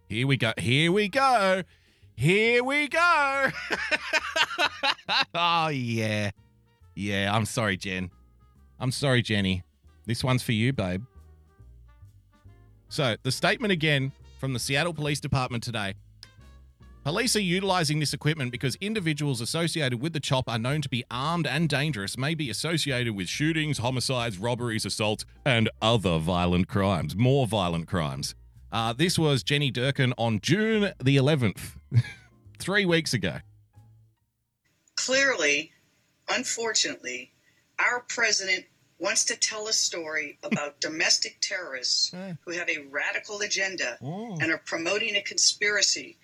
Here 0.09 0.27
we 0.27 0.37
go. 0.37 0.53
Here 0.59 0.93
we 0.93 1.09
go. 1.09 1.63
Here 2.17 2.63
we 2.63 2.89
go. 2.89 3.49
oh, 5.35 5.69
yeah. 5.69 6.31
Yeah, 6.95 7.35
I'm 7.35 7.45
sorry, 7.45 7.77
Jen. 7.77 8.11
I'm 8.79 8.93
sorry, 8.93 9.23
Jenny. 9.23 9.65
This 10.07 10.23
one's 10.23 10.43
for 10.43 10.53
you, 10.53 10.73
babe. 10.73 11.03
So, 12.89 13.17
the 13.23 13.33
statement 13.33 13.73
again 13.73 14.13
from 14.39 14.53
the 14.53 14.59
Seattle 14.59 14.95
Police 14.95 15.21
Department 15.21 15.65
today. 15.65 15.95
Police 17.03 17.37
are 17.37 17.41
utilizing 17.41 18.01
this 18.01 18.15
equipment 18.15 18.51
because 18.51 18.77
individuals 18.77 19.41
associated 19.41 20.01
with 20.01 20.13
the 20.13 20.21
chop 20.21 20.49
are 20.49 20.59
known 20.59 20.81
to 20.81 20.89
be 20.89 21.05
armed 21.11 21.47
and 21.47 21.69
dangerous, 21.69 22.17
may 22.17 22.35
be 22.35 22.49
associated 22.49 23.15
with 23.15 23.29
shootings, 23.29 23.79
homicides, 23.79 24.39
robberies, 24.39 24.87
assaults, 24.87 25.27
and 25.45 25.69
other 25.83 26.19
violent 26.19 26.69
crimes. 26.69 27.15
More 27.15 27.47
violent 27.47 27.89
crimes. 27.89 28.35
Uh, 28.75 28.93
this 28.93 29.17
was 29.17 29.45
Jenny 29.45 29.71
Durkan 29.71 30.13
on 30.19 30.41
June 30.41 30.93
the 31.01 31.17
11th, 31.17 31.77
three 32.59 32.85
weeks 32.85 33.15
ago. 33.15 33.37
Clearly, 34.97 35.71
unfortunately, 36.29 37.31
our 37.79 38.01
president 38.09 38.65
wants 38.99 39.25
to 39.27 39.37
tell 39.37 39.69
a 39.69 39.73
story 39.73 40.41
about 40.43 40.81
domestic 40.81 41.37
terrorists 41.41 42.13
who 42.45 42.51
have 42.51 42.69
a 42.69 42.85
radical 42.91 43.43
agenda 43.43 43.97
and 44.01 44.51
are 44.51 44.61
promoting 44.67 45.15
a 45.15 45.23
conspiracy 45.23 46.17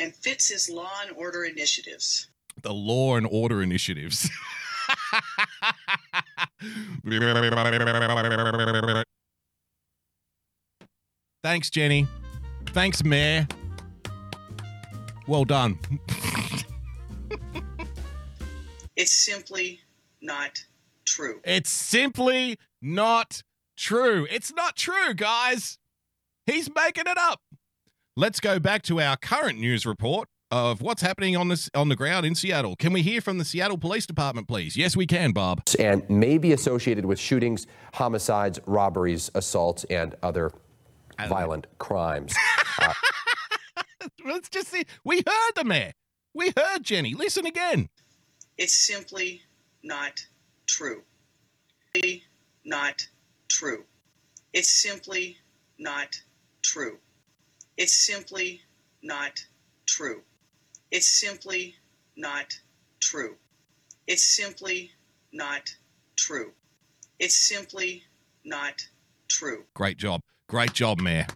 and 0.00 0.14
fits 0.14 0.48
his 0.48 0.70
law 0.70 1.02
and 1.06 1.14
order 1.14 1.44
initiatives. 1.44 2.28
The 2.62 2.72
Law 2.72 3.16
and 3.16 3.26
Order 3.30 3.62
Initiatives. 3.62 4.30
Thanks, 11.48 11.70
Jenny. 11.70 12.06
Thanks, 12.74 13.02
Mayor. 13.02 13.48
Well 15.26 15.46
done. 15.46 15.78
It's 18.94 19.14
simply 19.14 19.80
not 20.20 20.62
true. 21.06 21.40
It's 21.44 21.70
simply 21.70 22.58
not 22.82 23.42
true. 23.78 24.26
It's 24.30 24.52
not 24.52 24.76
true, 24.76 25.14
guys. 25.14 25.78
He's 26.44 26.68
making 26.74 27.04
it 27.06 27.16
up. 27.16 27.40
Let's 28.14 28.40
go 28.40 28.58
back 28.58 28.82
to 28.82 29.00
our 29.00 29.16
current 29.16 29.58
news 29.58 29.86
report 29.86 30.28
of 30.50 30.82
what's 30.82 31.00
happening 31.00 31.34
on 31.34 31.48
this 31.48 31.70
on 31.74 31.88
the 31.88 31.96
ground 31.96 32.26
in 32.26 32.34
Seattle. 32.34 32.76
Can 32.76 32.92
we 32.92 33.00
hear 33.00 33.22
from 33.22 33.38
the 33.38 33.44
Seattle 33.46 33.78
Police 33.78 34.04
Department, 34.04 34.48
please? 34.48 34.76
Yes, 34.76 34.98
we 34.98 35.06
can, 35.06 35.32
Bob. 35.32 35.62
And 35.78 36.08
may 36.10 36.36
be 36.36 36.52
associated 36.52 37.06
with 37.06 37.18
shootings, 37.18 37.66
homicides, 37.94 38.60
robberies, 38.66 39.30
assaults, 39.34 39.84
and 39.84 40.14
other 40.22 40.52
violent 41.26 41.66
crimes. 41.78 42.34
Uh, 42.80 42.92
Let's 44.24 44.48
just 44.48 44.68
see. 44.68 44.84
We 45.02 45.16
heard 45.16 45.52
the 45.56 45.64
mayor. 45.64 45.92
We 46.32 46.52
heard 46.56 46.84
Jenny. 46.84 47.14
Listen 47.14 47.44
again. 47.44 47.88
It's 48.56 48.74
simply 48.74 49.42
not 49.82 50.12
true. 50.66 51.02
Simply 51.92 52.22
Not 52.64 53.08
true. 53.48 53.84
It's 54.52 54.70
simply 54.70 55.38
not 55.78 56.20
true. 56.62 56.98
It's 57.76 57.94
simply 57.94 58.62
not 59.02 59.40
true. 59.86 60.22
It's 60.92 61.08
simply 61.08 61.74
not 62.16 62.60
true. 63.00 63.36
It's 64.06 64.24
simply 64.24 64.92
not 65.32 65.68
true. 66.16 66.52
It's 67.18 67.36
simply 67.36 68.04
not 68.44 68.86
true. 69.28 69.64
Great 69.74 69.96
job. 69.98 70.22
Great 70.48 70.72
job, 70.72 70.98
Mayor. 70.98 71.26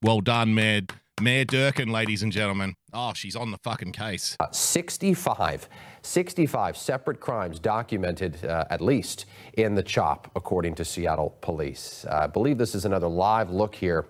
Well 0.00 0.20
done, 0.20 0.54
Mayor. 0.54 0.82
Mayor 1.20 1.44
Durkan, 1.44 1.90
ladies 1.90 2.22
and 2.22 2.30
gentlemen. 2.30 2.74
Oh, 2.92 3.12
she's 3.12 3.34
on 3.34 3.50
the 3.50 3.58
fucking 3.58 3.90
case. 3.90 4.36
Uh, 4.38 4.46
65, 4.52 5.68
65 6.02 6.76
separate 6.76 7.18
crimes 7.18 7.58
documented, 7.58 8.44
uh, 8.44 8.66
at 8.70 8.80
least 8.80 9.26
in 9.54 9.74
the 9.74 9.82
CHOP, 9.82 10.30
according 10.36 10.76
to 10.76 10.84
Seattle 10.84 11.36
police. 11.40 12.04
Uh, 12.08 12.20
I 12.22 12.26
believe 12.28 12.56
this 12.56 12.76
is 12.76 12.84
another 12.84 13.08
live 13.08 13.50
look 13.50 13.74
here. 13.74 14.06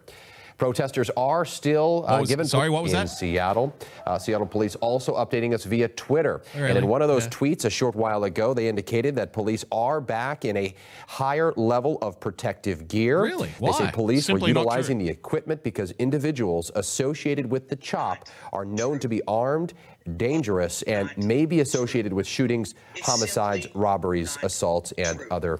Protesters 0.59 1.10
are 1.16 1.44
still 1.44 2.05
uh, 2.06 2.20
was- 2.20 2.28
given 2.28 2.47
sorry, 2.47 2.70
what 2.70 2.82
was 2.85 2.93
in 2.93 3.01
that? 3.01 3.09
Seattle. 3.09 3.74
Uh, 4.06 4.18
Seattle 4.18 4.47
police 4.47 4.76
also 4.76 5.14
updating 5.16 5.52
us 5.52 5.64
via 5.64 5.89
Twitter. 5.89 6.43
And 6.55 6.78
in 6.78 6.86
one 6.86 7.02
of 7.02 7.09
those 7.09 7.24
Yeah. 7.24 7.31
tweets 7.31 7.64
a 7.64 7.70
short 7.70 7.94
while 7.97 8.22
ago, 8.24 8.55
they 8.55 8.68
indicated 8.68 9.16
that 9.16 9.32
police 9.32 9.64
are 9.72 10.01
back 10.01 10.44
in 10.44 10.56
a 10.56 10.74
higher 11.09 11.52
level 11.56 11.98
of 12.02 12.20
protective 12.20 12.86
gear. 12.86 13.22
Really? 13.22 13.51
Why? 13.59 13.72
They 13.72 13.85
say 13.86 13.90
police 13.93 14.26
Simply 14.26 14.52
were 14.52 14.60
utilizing 14.60 14.98
the 14.98 15.09
equipment 15.09 15.62
because 15.64 15.90
individuals 15.98 16.70
associated 16.76 17.51
with 17.51 17.68
the 17.68 17.76
CHOP 17.76 18.28
are 18.52 18.64
known 18.64 18.98
to 19.01 19.09
be 19.09 19.22
armed, 19.26 19.74
dangerous, 20.16 20.82
and 20.82 21.10
may 21.16 21.47
be 21.47 21.60
associated 21.60 22.12
with 22.12 22.26
shootings, 22.26 22.74
homicides, 23.02 23.66
robberies, 23.74 24.39
assaults, 24.43 24.93
and 24.98 25.20
other 25.31 25.59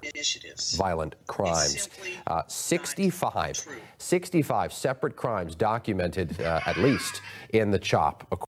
violent 0.75 1.15
crimes. 1.27 1.89
Uh, 2.27 2.43
65, 2.47 3.65
65 3.97 4.73
separate 4.73 5.15
crimes 5.15 5.55
documented, 5.55 6.39
uh, 6.41 6.61
at 6.65 6.77
least 6.77 7.21
in 7.49 7.71
the 7.71 7.79
CHOP. 7.79 8.45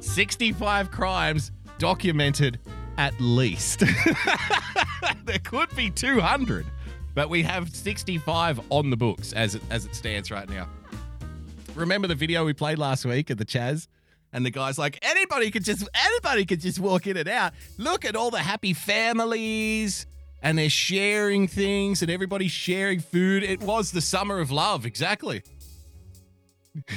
65 0.00 0.90
crimes 0.90 1.52
documented 1.78 2.58
at 2.96 3.14
least. 3.20 3.80
there 5.24 5.38
could 5.44 5.74
be 5.76 5.90
200, 5.90 6.66
but 7.14 7.30
we 7.30 7.42
have 7.42 7.74
65 7.74 8.60
on 8.70 8.90
the 8.90 8.96
books 8.96 9.32
as 9.32 9.54
it, 9.54 9.62
as 9.70 9.86
it 9.86 9.94
stands 9.94 10.30
right 10.30 10.48
now. 10.48 10.68
Remember 11.78 12.08
the 12.08 12.16
video 12.16 12.44
we 12.44 12.52
played 12.54 12.78
last 12.78 13.04
week 13.04 13.30
at 13.30 13.38
the 13.38 13.44
Chaz? 13.44 13.86
And 14.32 14.44
the 14.44 14.50
guy's 14.50 14.78
like, 14.78 14.98
anybody 15.00 15.50
could 15.50 15.64
just 15.64 15.88
anybody 15.94 16.44
could 16.44 16.60
just 16.60 16.80
walk 16.80 17.06
in 17.06 17.16
and 17.16 17.28
out. 17.28 17.52
Look 17.78 18.04
at 18.04 18.16
all 18.16 18.30
the 18.30 18.40
happy 18.40 18.74
families 18.74 20.06
and 20.42 20.58
they're 20.58 20.68
sharing 20.68 21.46
things 21.46 22.02
and 22.02 22.10
everybody's 22.10 22.50
sharing 22.50 23.00
food. 23.00 23.42
It 23.44 23.60
was 23.60 23.92
the 23.92 24.00
summer 24.00 24.40
of 24.40 24.50
love, 24.50 24.84
exactly. 24.84 25.42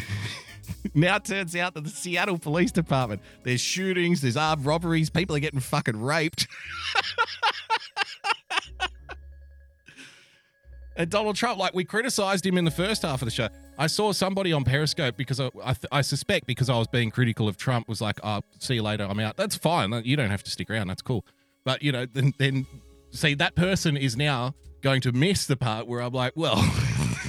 now 0.94 1.18
it 1.18 1.26
turns 1.26 1.56
out 1.56 1.76
that 1.76 1.84
the 1.84 1.90
Seattle 1.90 2.40
Police 2.40 2.72
Department, 2.72 3.22
there's 3.44 3.62
shootings, 3.62 4.22
there's 4.22 4.36
armed 4.36 4.66
robberies, 4.66 5.10
people 5.10 5.36
are 5.36 5.40
getting 5.40 5.60
fucking 5.60 6.02
raped. 6.02 6.48
and 11.02 11.10
Donald 11.10 11.36
Trump, 11.36 11.58
like 11.58 11.74
we 11.74 11.84
criticized 11.84 12.46
him 12.46 12.58
in 12.58 12.66
the 12.66 12.72
first 12.72 13.02
half 13.02 13.22
of 13.24 13.26
the 13.26 13.32
show. 13.32 13.50
I 13.78 13.88
saw 13.88 14.12
somebody 14.12 14.54
on 14.54 14.64
Periscope 14.64 15.18
because 15.18 15.40
I, 15.40 15.50
I, 15.64 15.76
I 15.92 16.02
suspect 16.02 16.46
because 16.46 16.70
I 16.70 16.78
was 16.78 16.88
being 16.88 17.10
critical 17.10 17.48
of 17.48 17.58
Trump 17.58 17.90
was 17.90 18.02
like, 18.02 18.20
"Oh, 18.24 18.42
see 18.60 18.76
you 18.76 18.84
later, 18.84 19.08
I'm 19.10 19.20
out." 19.20 19.36
That's 19.36 19.56
fine. 19.56 19.92
You 20.06 20.16
don't 20.16 20.30
have 20.30 20.44
to 20.44 20.52
stick 20.52 20.70
around. 20.70 20.88
That's 20.88 21.02
cool. 21.02 21.26
But 21.64 21.82
you 21.82 21.92
know, 21.92 22.06
then 22.06 22.34
then 22.38 22.68
see 23.10 23.34
that 23.34 23.56
person 23.56 23.98
is 23.98 24.16
now 24.16 24.54
going 24.82 25.02
to 25.02 25.12
miss 25.12 25.48
the 25.48 25.58
part 25.58 25.88
where 25.88 26.02
I'm 26.02 26.14
like, 26.14 26.34
well, 26.36 26.64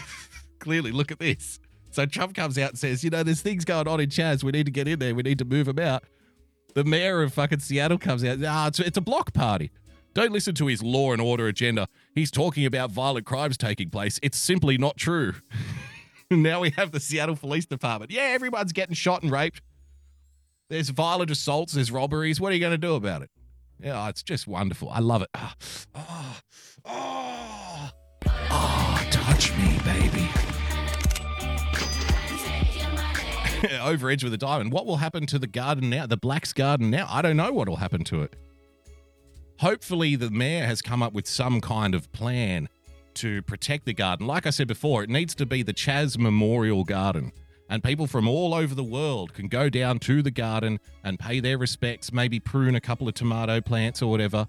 clearly, 0.59 0.93
look 0.93 1.11
at 1.11 1.19
this. 1.19 1.59
So 1.93 2.05
Trump 2.07 2.35
comes 2.35 2.59
out 2.59 2.71
and 2.71 2.79
says, 2.79 3.03
you 3.03 3.11
know, 3.11 3.23
there's 3.23 3.43
things 3.43 3.65
going 3.65 3.89
on 3.89 4.01
in 4.01 4.09
Chaz. 4.09 4.43
We 4.43 4.53
need 4.53 4.67
to 4.67 4.73
get 4.73 4.89
in 4.89 4.99
there. 4.99 5.15
We 5.15 5.23
need 5.23 5.39
to 5.39 5.45
move 5.45 5.67
them 5.67 5.79
out. 5.79 6.05
The 6.75 6.85
mayor 6.85 7.23
of 7.23 7.35
fucking 7.35 7.61
Seattle 7.61 7.99
comes 7.99 8.23
out. 8.25 8.39
Ah, 8.47 8.69
it's, 8.69 8.81
it's 8.81 8.97
a 8.97 9.03
block 9.03 9.33
party. 9.35 9.71
Don't 10.15 10.33
listen 10.33 10.55
to 10.57 10.67
his 10.67 10.83
law 10.83 11.13
and 11.13 11.23
order 11.23 11.47
agenda. 11.47 11.89
He's 12.15 12.31
talking 12.31 12.67
about 12.67 12.91
violent 12.91 13.25
crimes 13.25 13.57
taking 13.57 13.89
place. 13.91 14.19
It's 14.23 14.37
simply 14.37 14.77
not 14.77 14.97
true. 14.97 15.35
now 16.31 16.61
we 16.61 16.71
have 16.71 16.93
the 16.93 17.01
Seattle 17.01 17.37
Police 17.37 17.67
Department. 17.67 18.11
Yeah, 18.11 18.23
everyone's 18.23 18.73
getting 18.73 18.95
shot 18.95 19.23
and 19.23 19.33
raped. 19.33 19.63
There's 20.69 20.91
violent 20.91 21.31
assaults, 21.31 21.73
there's 21.73 21.91
robberies. 21.91 22.41
What 22.41 22.53
are 22.53 22.55
you 22.55 22.61
going 22.61 22.73
to 22.73 22.79
do 22.79 22.95
about 22.95 23.23
it? 23.23 23.31
Yeah, 23.81 24.09
it's 24.09 24.23
just 24.23 24.47
wonderful. 24.47 24.91
I 24.91 25.01
love 25.01 25.23
it. 25.23 25.29
Ah, 25.35 25.55
ah, 25.95 26.41
ah. 26.85 27.93
Ah, 28.27 29.09
touch 29.11 29.51
me, 29.57 29.79
baby. 29.85 30.29
Over 33.83 34.11
Edge 34.11 34.25
with 34.25 34.35
a 34.35 34.39
Diamond. 34.39 34.73
What 34.73 34.87
will 34.87 34.99
happen 34.99 35.27
to 35.27 35.39
the 35.39 35.47
garden 35.47 35.91
now? 35.91 36.07
The 36.07 36.17
Black's 36.17 36.53
garden 36.53 36.91
now? 36.91 37.07
I 37.09 37.23
don't 37.23 37.37
know 37.37 37.53
what 37.53 37.69
will 37.69 37.77
happen 37.77 38.05
to 38.05 38.23
it. 38.23 38.35
Hopefully, 39.63 40.17
the 40.17 40.29
mayor 40.29 40.67
has 40.67 40.83
come 40.83 41.05
up 41.05 41.13
with 41.13 41.29
some 41.29 41.61
kind 41.61 41.95
of 41.95 42.11
plan 42.11 42.69
to 43.15 43.43
protect 43.43 43.85
the 43.85 43.95
garden. 43.95 44.27
Like 44.27 44.45
I 44.45 44.51
said 44.51 44.67
before, 44.67 45.05
it 45.05 45.09
needs 45.09 45.37
to 45.37 45.47
be 45.47 45.63
the 45.63 45.73
Chaz 45.73 46.19
Memorial 46.19 46.83
Garden. 46.83 47.31
And 47.71 47.81
people 47.81 48.09
from 48.09 48.27
all 48.27 48.55
over 48.55 48.75
the 48.75 48.83
world 48.83 49.35
can 49.35 49.47
go 49.47 49.69
down 49.69 50.01
to 50.01 50.21
the 50.21 50.33
garden 50.33 50.81
and 51.05 51.17
pay 51.17 51.39
their 51.39 51.59
respects, 51.59 52.13
maybe 52.13 52.41
prune 52.41 52.75
a 52.75 52.81
couple 52.81 53.07
of 53.07 53.15
tomato 53.15 53.61
plants 53.61 54.03
or 54.03 54.11
whatever, 54.11 54.49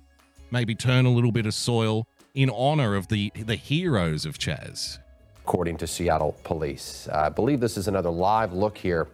maybe 0.50 0.74
turn 0.74 1.06
a 1.06 1.12
little 1.12 1.32
bit 1.32 1.46
of 1.46 1.54
soil 1.54 2.08
in 2.34 2.50
honor 2.50 2.96
of 2.96 3.10
the, 3.10 3.32
the 3.36 3.56
heroes 3.56 4.26
of 4.26 4.40
Chaz. 4.40 4.98
according 5.42 5.78
to 5.78 5.86
Seattle 5.86 6.36
police. 6.44 7.08
I 7.10 7.30
believe 7.30 7.60
this 7.60 7.78
is 7.78 7.88
another 7.88 8.10
live 8.10 8.52
look 8.52 8.80
here. 8.80 9.10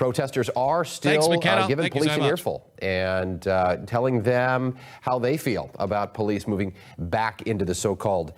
Protesters 0.00 0.48
are 0.56 0.82
still 0.82 1.28
McKenna. 1.28 1.60
uh, 1.60 1.66
giving 1.66 1.82
Thank 1.82 1.92
police 1.92 2.14
so 2.14 2.22
an 2.22 2.26
earful 2.26 2.72
and 2.80 3.46
uh, 3.46 3.76
telling 3.86 4.22
them 4.22 4.78
how 5.02 5.18
they 5.18 5.36
feel 5.36 5.70
about 5.78 6.14
police 6.14 6.48
moving 6.48 6.72
back 6.98 7.42
into 7.42 7.66
the 7.66 7.74
so-called 7.74 8.32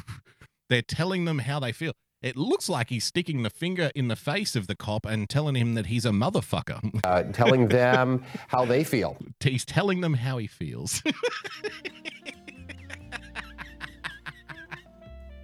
They're 0.68 0.80
telling 0.80 1.24
them 1.24 1.40
how 1.40 1.58
they 1.58 1.72
feel. 1.72 1.90
It 2.22 2.36
looks 2.36 2.68
like 2.68 2.90
he's 2.90 3.02
sticking 3.02 3.42
the 3.42 3.50
finger 3.50 3.90
in 3.96 4.06
the 4.06 4.14
face 4.14 4.54
of 4.54 4.68
the 4.68 4.76
cop 4.76 5.04
and 5.04 5.28
telling 5.28 5.56
him 5.56 5.74
that 5.74 5.86
he's 5.86 6.06
a 6.06 6.10
motherfucker. 6.10 7.00
uh, 7.04 7.24
telling 7.32 7.66
them 7.66 8.22
how 8.46 8.64
they 8.64 8.84
feel. 8.84 9.16
He's 9.40 9.64
telling 9.64 10.02
them 10.02 10.14
how 10.14 10.38
he 10.38 10.46
feels. 10.46 11.02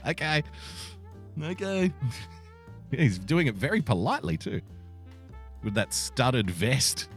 okay. 0.07 0.45
Okay. 1.43 1.93
He's 2.93 3.19
doing 3.19 3.49
it 3.49 3.57
very 3.57 3.83
politely, 3.83 4.37
too. 4.37 4.61
With 5.63 5.75
that 5.75 5.93
studded 5.93 6.51
vest. 6.51 7.09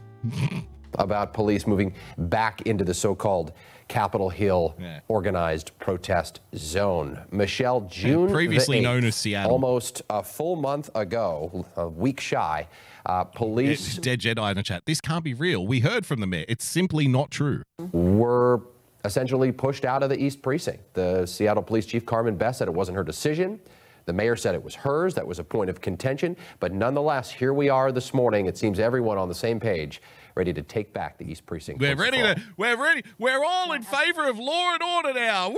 about 0.98 1.32
police 1.32 1.66
moving 1.66 1.94
back 2.18 2.60
into 2.62 2.84
the 2.84 2.92
so-called 2.92 3.52
Capitol 3.88 4.28
Hill 4.28 4.74
Yeah. 4.78 5.00
organized 5.08 5.70
protest 5.78 6.40
zone. 6.54 7.18
Michelle, 7.30 7.80
June 7.82 8.26
the 8.26 8.32
previously 8.32 8.78
8th, 8.78 8.82
known 8.82 9.04
as 9.06 9.16
Seattle. 9.16 9.52
almost 9.52 10.02
a 10.10 10.22
full 10.22 10.54
month 10.56 10.90
ago, 10.94 11.64
a 11.76 11.88
week 11.88 12.20
shy, 12.20 12.68
uh, 13.06 13.24
police 13.24 13.96
Dead 13.96 14.20
Jedi 14.20 14.50
in 14.50 14.56
the 14.58 14.62
chat. 14.62 14.82
This 14.84 15.00
can't 15.00 15.24
be 15.24 15.32
real. 15.34 15.66
We 15.66 15.80
heard 15.80 16.04
from 16.04 16.20
the 16.20 16.26
mayor. 16.26 16.44
It's 16.46 16.64
simply 16.64 17.08
not 17.08 17.30
true. 17.30 17.62
were 17.92 18.60
essentially 19.04 19.50
pushed 19.50 19.84
out 19.86 20.02
of 20.02 20.10
the 20.10 20.22
East 20.22 20.42
Precinct. 20.42 20.92
The 20.94 21.26
Seattle 21.26 21.62
Police 21.62 21.86
Chief 21.86 22.04
Carmen 22.06 22.36
Best 22.36 22.58
said 22.58 22.68
it 22.68 22.74
wasn't 22.74 22.96
her 22.96 23.02
decision. 23.04 23.60
The 24.04 24.12
mayor 24.12 24.36
said 24.36 24.54
it 24.54 24.62
was 24.62 24.74
hers. 24.74 25.14
That 25.14 25.26
was 25.26 25.38
a 25.38 25.44
point 25.44 25.70
of 25.70 25.80
contention. 25.80 26.36
But 26.60 26.72
nonetheless, 26.72 27.30
here 27.30 27.52
we 27.52 27.68
are 27.68 27.92
this 27.92 28.12
morning. 28.12 28.46
It 28.46 28.56
seems 28.56 28.78
everyone 28.78 29.18
on 29.18 29.28
the 29.28 29.34
same 29.34 29.60
page, 29.60 30.02
ready 30.34 30.52
to 30.52 30.62
take 30.62 30.92
back 30.92 31.18
the 31.18 31.30
East 31.30 31.46
Precinct. 31.46 31.80
We're 31.80 31.94
ready 31.96 32.20
all. 32.20 32.34
to. 32.34 32.42
We're 32.56 32.76
ready. 32.76 33.02
We're 33.18 33.44
all 33.44 33.72
in 33.72 33.82
favor 33.82 34.28
of 34.28 34.38
law 34.38 34.74
and 34.74 34.82
order 34.82 35.14
now. 35.14 35.50
Woo! 35.50 35.56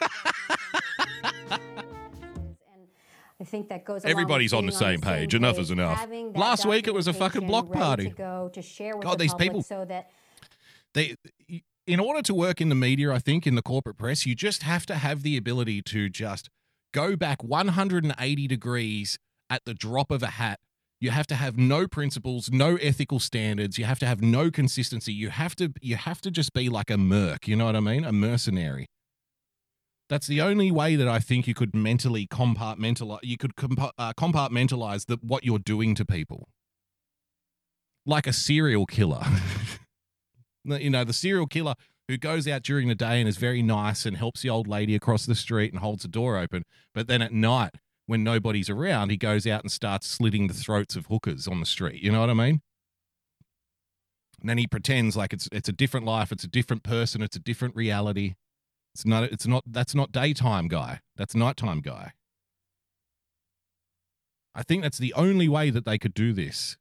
I 3.38 3.44
think 3.44 3.68
that 3.68 3.84
goes. 3.84 4.04
Everybody's 4.04 4.52
on 4.54 4.66
the 4.66 4.72
same 4.72 5.00
page. 5.00 5.34
Enough 5.34 5.58
is 5.58 5.70
enough. 5.70 6.06
Last 6.34 6.64
week 6.64 6.86
it 6.86 6.94
was 6.94 7.06
a 7.06 7.12
fucking 7.12 7.46
block 7.46 7.70
party. 7.70 8.08
To 8.08 8.14
go 8.14 8.50
to 8.54 8.62
share 8.62 8.96
with 8.96 9.04
God, 9.04 9.18
the 9.18 9.24
these 9.24 9.34
people- 9.34 9.62
so 9.62 9.84
that 9.84 10.10
they 10.94 11.16
in 11.86 12.00
order 12.00 12.22
to 12.22 12.34
work 12.34 12.60
in 12.60 12.68
the 12.68 12.74
media 12.74 13.12
i 13.12 13.18
think 13.18 13.46
in 13.46 13.54
the 13.54 13.62
corporate 13.62 13.96
press 13.96 14.26
you 14.26 14.34
just 14.34 14.62
have 14.62 14.84
to 14.86 14.96
have 14.96 15.22
the 15.22 15.36
ability 15.36 15.80
to 15.82 16.08
just 16.08 16.48
go 16.96 17.14
back 17.14 17.44
180 17.44 18.46
degrees 18.46 19.18
at 19.50 19.62
the 19.66 19.74
drop 19.74 20.10
of 20.10 20.22
a 20.22 20.28
hat 20.28 20.58
you 20.98 21.10
have 21.10 21.26
to 21.26 21.34
have 21.34 21.58
no 21.58 21.86
principles 21.86 22.50
no 22.50 22.76
ethical 22.76 23.20
standards 23.20 23.76
you 23.76 23.84
have 23.84 23.98
to 23.98 24.06
have 24.06 24.22
no 24.22 24.50
consistency 24.50 25.12
you 25.12 25.28
have 25.28 25.54
to 25.54 25.74
you 25.82 25.96
have 25.96 26.22
to 26.22 26.30
just 26.30 26.54
be 26.54 26.70
like 26.70 26.90
a 26.90 26.96
merc 26.96 27.46
you 27.46 27.54
know 27.54 27.66
what 27.66 27.76
i 27.76 27.80
mean? 27.80 28.02
A 28.04 28.12
mercenary. 28.12 28.86
That's 30.08 30.26
the 30.26 30.40
only 30.40 30.70
way 30.70 30.96
that 30.96 31.06
i 31.06 31.18
think 31.18 31.46
you 31.46 31.52
could 31.52 31.74
mentally 31.74 32.26
compartmentalize 32.26 33.18
you 33.22 33.36
could 33.36 33.56
compa- 33.56 33.92
uh, 33.98 34.14
compartmentalize 34.14 35.04
the, 35.04 35.18
what 35.20 35.44
you're 35.44 35.58
doing 35.58 35.94
to 35.96 36.06
people. 36.06 36.48
Like 38.06 38.26
a 38.26 38.32
serial 38.32 38.86
killer. 38.86 39.22
You 40.68 40.90
know, 40.90 41.04
the 41.04 41.12
serial 41.12 41.46
killer 41.46 41.74
who 42.08 42.16
goes 42.16 42.46
out 42.46 42.62
during 42.62 42.88
the 42.88 42.94
day 42.94 43.20
and 43.20 43.28
is 43.28 43.36
very 43.36 43.62
nice 43.62 44.06
and 44.06 44.16
helps 44.16 44.42
the 44.42 44.50
old 44.50 44.68
lady 44.68 44.94
across 44.94 45.26
the 45.26 45.34
street 45.34 45.72
and 45.72 45.80
holds 45.80 46.02
the 46.02 46.08
door 46.08 46.38
open. 46.38 46.62
But 46.94 47.08
then 47.08 47.22
at 47.22 47.32
night, 47.32 47.74
when 48.06 48.22
nobody's 48.22 48.70
around, 48.70 49.10
he 49.10 49.16
goes 49.16 49.46
out 49.46 49.62
and 49.62 49.70
starts 49.70 50.06
slitting 50.06 50.46
the 50.46 50.54
throats 50.54 50.94
of 50.94 51.06
hookers 51.06 51.48
on 51.48 51.60
the 51.60 51.66
street. 51.66 52.02
You 52.02 52.12
know 52.12 52.20
what 52.20 52.30
I 52.30 52.34
mean? 52.34 52.60
And 54.40 54.50
then 54.50 54.58
he 54.58 54.66
pretends 54.66 55.16
like 55.16 55.32
it's 55.32 55.48
it's 55.50 55.68
a 55.68 55.72
different 55.72 56.06
life, 56.06 56.30
it's 56.30 56.44
a 56.44 56.48
different 56.48 56.82
person, 56.82 57.22
it's 57.22 57.36
a 57.36 57.40
different 57.40 57.74
reality. 57.74 58.34
It's 58.94 59.04
not 59.04 59.24
it's 59.24 59.46
not 59.46 59.64
that's 59.66 59.94
not 59.94 60.12
daytime 60.12 60.68
guy. 60.68 61.00
That's 61.16 61.34
nighttime 61.34 61.80
guy. 61.80 62.12
I 64.54 64.62
think 64.62 64.82
that's 64.82 64.98
the 64.98 65.12
only 65.14 65.48
way 65.48 65.70
that 65.70 65.84
they 65.84 65.98
could 65.98 66.14
do 66.14 66.32
this. 66.32 66.76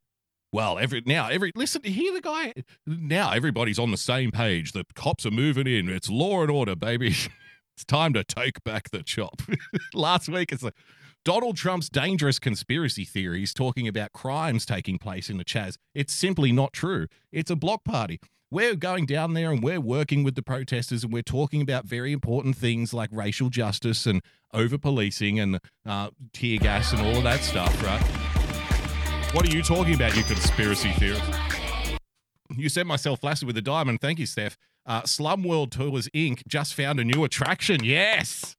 Well, 0.55 0.79
every 0.79 1.03
now 1.05 1.27
every 1.27 1.51
listen 1.53 1.81
to 1.81 1.91
hear 1.91 2.13
the 2.13 2.21
guy 2.21 2.53
now 2.87 3.31
everybody's 3.33 3.77
on 3.77 3.91
the 3.91 3.97
same 3.97 4.31
page. 4.31 4.71
The 4.71 4.85
cops 4.95 5.25
are 5.25 5.31
moving 5.31 5.67
in. 5.67 5.89
It's 5.89 6.09
law 6.09 6.43
and 6.43 6.49
order, 6.49 6.77
baby. 6.77 7.07
it's 7.75 7.83
time 7.85 8.13
to 8.13 8.23
take 8.23 8.63
back 8.63 8.89
the 8.89 9.03
chop. 9.03 9.41
Last 9.93 10.29
week 10.29 10.53
it's 10.53 10.63
like 10.63 10.75
Donald 11.25 11.57
Trump's 11.57 11.89
dangerous 11.89 12.39
conspiracy 12.39 13.03
theories 13.03 13.53
talking 13.53 13.85
about 13.85 14.13
crimes 14.13 14.65
taking 14.65 14.97
place 14.97 15.29
in 15.29 15.37
the 15.37 15.43
Chaz. 15.43 15.75
It's 15.93 16.13
simply 16.13 16.53
not 16.53 16.71
true. 16.71 17.07
It's 17.33 17.51
a 17.51 17.57
block 17.57 17.83
party. 17.83 18.21
We're 18.49 18.77
going 18.77 19.07
down 19.07 19.33
there 19.33 19.51
and 19.51 19.61
we're 19.61 19.81
working 19.81 20.23
with 20.23 20.35
the 20.35 20.41
protesters 20.41 21.03
and 21.03 21.11
we're 21.11 21.21
talking 21.21 21.61
about 21.61 21.83
very 21.83 22.13
important 22.13 22.55
things 22.55 22.93
like 22.93 23.09
racial 23.11 23.49
justice 23.49 24.05
and 24.05 24.21
over 24.53 24.77
policing 24.77 25.37
and 25.37 25.59
uh, 25.85 26.11
tear 26.31 26.59
gas 26.59 26.93
and 26.93 27.01
all 27.01 27.17
of 27.17 27.23
that 27.23 27.41
stuff, 27.41 27.83
right? 27.83 28.44
What 29.35 29.45
are 29.45 29.53
you 29.53 29.61
talking 29.61 29.95
about, 29.95 30.15
you 30.15 30.23
conspiracy 30.23 30.91
theorist? 30.91 31.21
You 32.55 32.69
sent 32.69 32.87
myself 32.87 33.19
flaccid 33.19 33.47
with 33.47 33.57
a 33.57 33.61
diamond. 33.61 33.99
Thank 33.99 34.17
you, 34.17 34.25
Steph. 34.25 34.55
Uh, 34.85 35.03
Slum 35.03 35.43
World 35.43 35.73
Tours 35.73 36.07
Inc. 36.15 36.41
just 36.47 36.73
found 36.73 37.01
a 37.01 37.03
new 37.03 37.25
attraction. 37.25 37.83
Yes. 37.83 38.55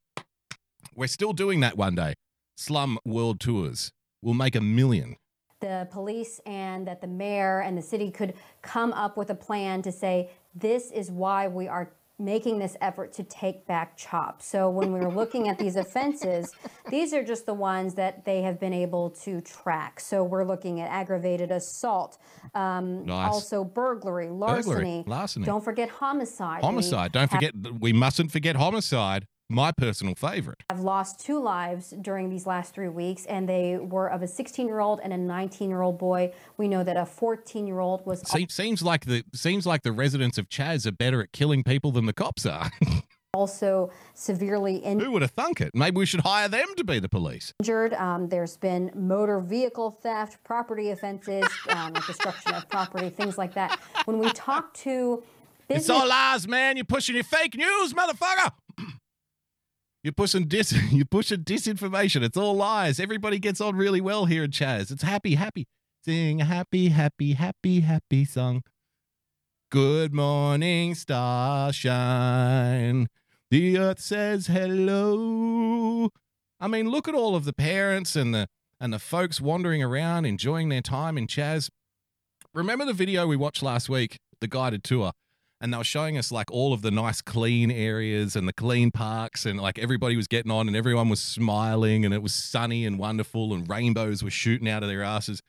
We're 0.95 1.07
still 1.07 1.33
doing 1.33 1.61
that 1.61 1.79
one 1.79 1.95
day. 1.95 2.13
Slum 2.59 2.99
World 3.07 3.41
Tours. 3.41 3.91
We'll 4.21 4.35
make 4.35 4.55
a 4.55 4.61
million. 4.61 5.17
the 5.61 5.89
police 5.91 6.43
and 6.45 6.87
that 6.87 7.01
the 7.01 7.07
mayor 7.07 7.61
and 7.61 7.79
the 7.79 7.83
city 7.83 8.11
could 8.11 8.35
come 8.61 8.93
up 8.93 9.17
with 9.17 9.31
a 9.31 9.35
plan 9.35 9.81
to 9.81 9.91
say 9.91 10.29
this 10.55 10.91
is 10.91 11.11
why 11.11 11.49
we 11.49 11.67
are 11.69 11.91
making 12.19 12.59
this 12.59 12.77
effort 12.81 13.13
to 13.13 13.23
take 13.23 13.67
back 13.67 13.97
chop. 13.97 14.41
So 14.41 14.71
when 14.71 14.93
we 14.93 15.01
were 15.01 15.11
looking 15.13 15.49
at 15.49 15.59
these 15.59 15.77
offenses, 15.77 16.51
these 16.91 17.13
are 17.13 17.23
just 17.23 17.45
the 17.45 17.53
ones 17.53 17.95
that 17.95 18.25
they 18.25 18.41
have 18.43 18.59
been 18.59 18.73
able 18.73 19.11
to 19.25 19.43
track. 19.43 20.01
So 20.01 20.25
we're 20.25 20.45
looking 20.45 20.81
at 20.81 20.91
aggravated 20.91 21.51
assault, 21.51 22.17
um, 22.55 23.05
Nice. 23.05 23.29
also 23.33 23.65
burglary, 23.65 24.31
larceny. 24.31 25.05
larceny. 25.07 25.45
Don't 25.45 25.63
forget 25.63 25.91
homicide. 25.91 26.63
We 26.63 26.67
Homicide. 26.67 27.13
Don't 27.13 27.31
have- 27.31 27.39
forget, 27.53 27.53
we 27.81 27.93
mustn't 27.93 28.33
forget 28.33 28.57
homicide. 28.57 29.27
My 29.49 29.71
personal 29.71 30.17
favorite. 30.17 30.65
I've 30.71 30.81
lost 30.81 31.21
two 31.21 31.41
lives 31.41 31.95
during 32.01 32.31
these 32.31 32.47
last 32.49 32.75
three 32.75 32.89
weeks, 32.89 33.27
and 33.27 33.49
they 33.49 33.77
were 33.77 34.09
of 34.09 34.23
a 34.23 34.27
16 34.27 34.67
year 34.67 34.81
old 34.81 34.99
and 35.05 35.13
a 35.13 35.17
19 35.17 35.71
year 35.71 35.83
old 35.83 35.99
boy. 35.99 36.33
We 36.57 36.67
know 36.67 36.83
that 36.83 36.97
a 36.97 37.07
14 37.07 37.67
year 37.67 37.79
old 37.79 38.05
was 38.05 38.23
Seems, 38.29 38.53
seems 38.53 38.83
like 38.83 39.05
the 39.05 39.25
seems 39.33 39.65
like 39.65 39.83
the 39.83 39.93
residents 39.93 40.37
of 40.37 40.49
Chaz 40.49 40.85
are 40.85 40.93
better 40.93 41.23
at 41.23 41.31
killing 41.31 41.63
people 41.63 41.93
than 41.93 42.07
the 42.07 42.13
cops 42.13 42.45
are. 42.45 42.73
also 43.35 43.91
severely 44.15 44.77
injured. 44.79 45.07
Who 45.07 45.13
would 45.13 45.23
have 45.23 45.31
thunk 45.31 45.61
it? 45.61 45.71
Maybe 45.75 45.97
we 45.99 46.07
should 46.07 46.21
hire 46.21 46.49
them 46.49 46.67
to 46.77 46.83
be 46.83 46.99
the 46.99 47.09
police. 47.09 47.55
injured. 47.61 47.95
Um, 47.95 48.29
there's 48.29 48.57
been 48.57 48.91
motor 48.95 49.39
vehicle 49.39 49.93
theft, 49.93 50.43
property 50.43 50.91
offenses, 50.91 51.45
um, 51.69 51.93
like 51.93 52.07
destruction 52.07 52.55
of 52.55 52.69
property, 52.69 53.11
things 53.11 53.39
like 53.39 53.55
that. 53.55 53.79
When 54.07 54.19
we 54.19 54.29
talk 54.31 54.75
to 54.79 55.23
It's 55.69 55.87
business, 55.87 55.91
all 55.91 56.09
lies, 56.09 56.49
man. 56.49 56.77
You're 56.77 56.85
pushing 56.85 57.15
your 57.15 57.25
fake 57.25 57.55
news, 57.57 57.93
motherfucker. 57.93 58.51
You're 60.07 60.13
pushing 60.13 60.47
dis. 60.47 60.73
You're 60.93 61.05
pushing 61.05 61.43
disinformation. 61.43 62.23
It's 62.23 62.37
all 62.37 62.55
lies. 62.55 63.01
Everybody 63.01 63.41
gets 63.41 63.61
on 63.61 63.75
really 63.75 64.01
well 64.01 64.27
here 64.27 64.45
in 64.45 64.53
Chaz. 64.53 64.93
It's 64.93 65.03
happy, 65.03 65.35
happy. 65.35 65.67
Sing 66.05 66.41
a 66.41 66.45
happy, 66.45 66.91
happy, 66.91 67.33
happy, 67.33 67.81
happy 67.81 68.25
song. 68.25 68.63
Good 69.69 70.15
morning, 70.15 70.95
starshine. 70.95 71.89
The 73.51 73.79
earth 73.79 73.99
says 73.99 74.47
hello. 74.47 76.11
I 76.61 76.69
mean, 76.69 76.89
look 76.89 77.09
at 77.09 77.17
all 77.17 77.35
of 77.35 77.45
the 77.45 77.53
parents 77.53 78.15
and 78.15 78.33
the 78.33 78.47
and 78.79 78.93
the 78.93 79.01
folks 79.01 79.41
wandering 79.41 79.83
around 79.83 80.25
enjoying 80.25 80.69
their 80.69 80.83
time 80.83 81.19
in 81.19 81.27
Chaz. 81.27 81.69
Remember 82.55 82.85
the 82.85 82.93
video 82.93 83.27
we 83.27 83.35
watched 83.35 83.61
last 83.61 83.89
week, 83.89 84.19
the 84.41 84.47
guided 84.47 84.85
tour, 84.85 85.11
and 85.61 85.73
they 85.73 85.79
were 85.79 85.85
showing 85.85 86.19
us 86.19 86.31
like 86.31 86.51
all 86.51 86.73
of 86.73 86.83
the 86.83 86.91
nice 86.91 87.23
clean 87.23 87.71
areas 87.71 88.37
and 88.37 88.47
the 88.47 88.53
clean 88.53 88.91
parks, 88.91 89.47
and 89.47 89.61
like 89.61 89.79
everybody 89.79 90.17
was 90.17 90.29
getting 90.29 90.51
on 90.51 90.67
and 90.69 90.77
everyone 90.77 91.09
was 91.09 91.21
smiling 91.21 92.05
and 92.05 92.13
it 92.13 92.23
was 92.23 92.35
sunny 92.35 92.85
and 92.85 92.99
wonderful 92.99 93.55
and 93.55 93.69
rainbows 93.69 94.23
were 94.23 94.31
shooting 94.31 94.69
out 94.69 94.83
of 94.83 94.89
their 94.89 95.03
asses. 95.03 95.43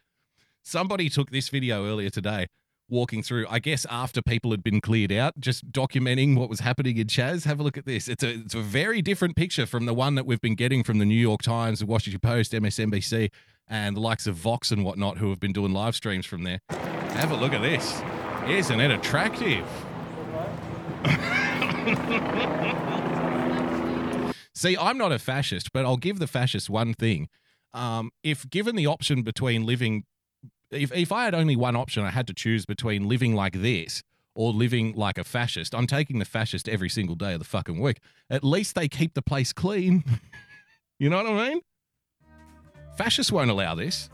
Somebody 0.64 1.10
took 1.10 1.32
this 1.32 1.50
video 1.50 1.86
earlier 1.86 2.10
today, 2.10 2.48
walking 2.90 3.22
through, 3.24 3.46
I 3.50 3.60
guess 3.60 3.86
after 3.90 4.22
people 4.22 4.52
had 4.52 4.64
been 4.64 4.82
cleared 4.82 5.12
out, 5.12 5.40
just 5.40 5.72
documenting 5.72 6.38
what 6.38 6.50
was 6.50 6.62
happening 6.62 6.98
in 6.98 7.08
Chaz. 7.08 7.46
Have 7.46 7.60
a 7.60 7.64
look 7.64 7.78
at 7.78 7.86
this. 7.86 8.08
It's 8.08 8.24
a 8.24 8.30
it's 8.30 8.56
a 8.56 8.62
very 8.62 9.02
different 9.02 9.36
picture 9.36 9.66
from 9.66 9.86
the 9.86 9.94
one 9.94 10.16
that 10.16 10.26
we've 10.26 10.42
been 10.42 10.56
getting 10.56 10.84
from 10.84 11.00
the 11.00 11.06
New 11.06 11.16
York 11.16 11.42
Times, 11.42 11.80
the 11.80 11.86
Washington 11.86 12.20
Post, 12.20 12.54
MSNBC, 12.54 13.30
and 13.68 13.96
the 13.96 14.02
likes 14.02 14.28
of 14.28 14.36
Vox 14.36 14.72
and 14.72 14.84
whatnot 14.86 15.18
who 15.18 15.30
have 15.30 15.40
been 15.40 15.54
doing 15.54 15.74
live 15.74 15.96
streams 15.96 16.26
from 16.26 16.44
there. 16.44 16.60
Have 16.70 17.32
a 17.32 17.36
look 17.36 17.54
at 17.54 17.62
this. 17.62 18.02
Isn't 18.48 18.80
it 18.80 18.92
attractive? 18.92 19.68
See, 24.54 24.76
I'm 24.76 24.98
not 24.98 25.12
a 25.12 25.20
fascist, 25.20 25.72
but 25.72 25.86
I'll 25.86 25.98
give 25.98 26.20
the 26.20 26.26
fascists 26.26 26.70
one 26.70 26.94
thing. 26.94 27.30
Um, 27.74 28.10
if 28.24 28.50
given 28.50 28.76
the 28.76 28.88
option 28.88 29.22
between 29.22 29.66
living, 29.66 30.04
if, 30.72 30.92
if 30.92 31.12
I 31.12 31.26
had 31.26 31.36
only 31.36 31.56
one 31.56 31.76
option, 31.76 32.04
I 32.04 32.10
had 32.10 32.26
to 32.28 32.34
choose 32.34 32.66
between 32.66 33.08
living 33.08 33.36
like 33.36 33.62
this 33.62 34.02
or 34.34 34.52
living 34.52 34.94
like 34.94 35.18
a 35.18 35.24
fascist, 35.24 35.76
I'm 35.76 35.88
taking 35.88 36.20
the 36.20 36.26
fascist 36.26 36.68
every 36.68 36.90
single 36.90 37.16
day 37.16 37.34
of 37.34 37.40
the 37.40 37.46
fucking 37.46 37.80
week. 37.80 38.00
At 38.30 38.44
least 38.44 38.76
they 38.76 38.88
keep 38.88 39.14
the 39.14 39.22
place 39.22 39.54
clean. 39.54 40.04
you 41.00 41.10
know 41.10 41.18
what 41.18 41.28
I 41.28 41.50
mean? 41.50 41.62
Fascists 42.98 43.32
won't 43.32 43.52
allow 43.52 43.76
this. 43.76 44.10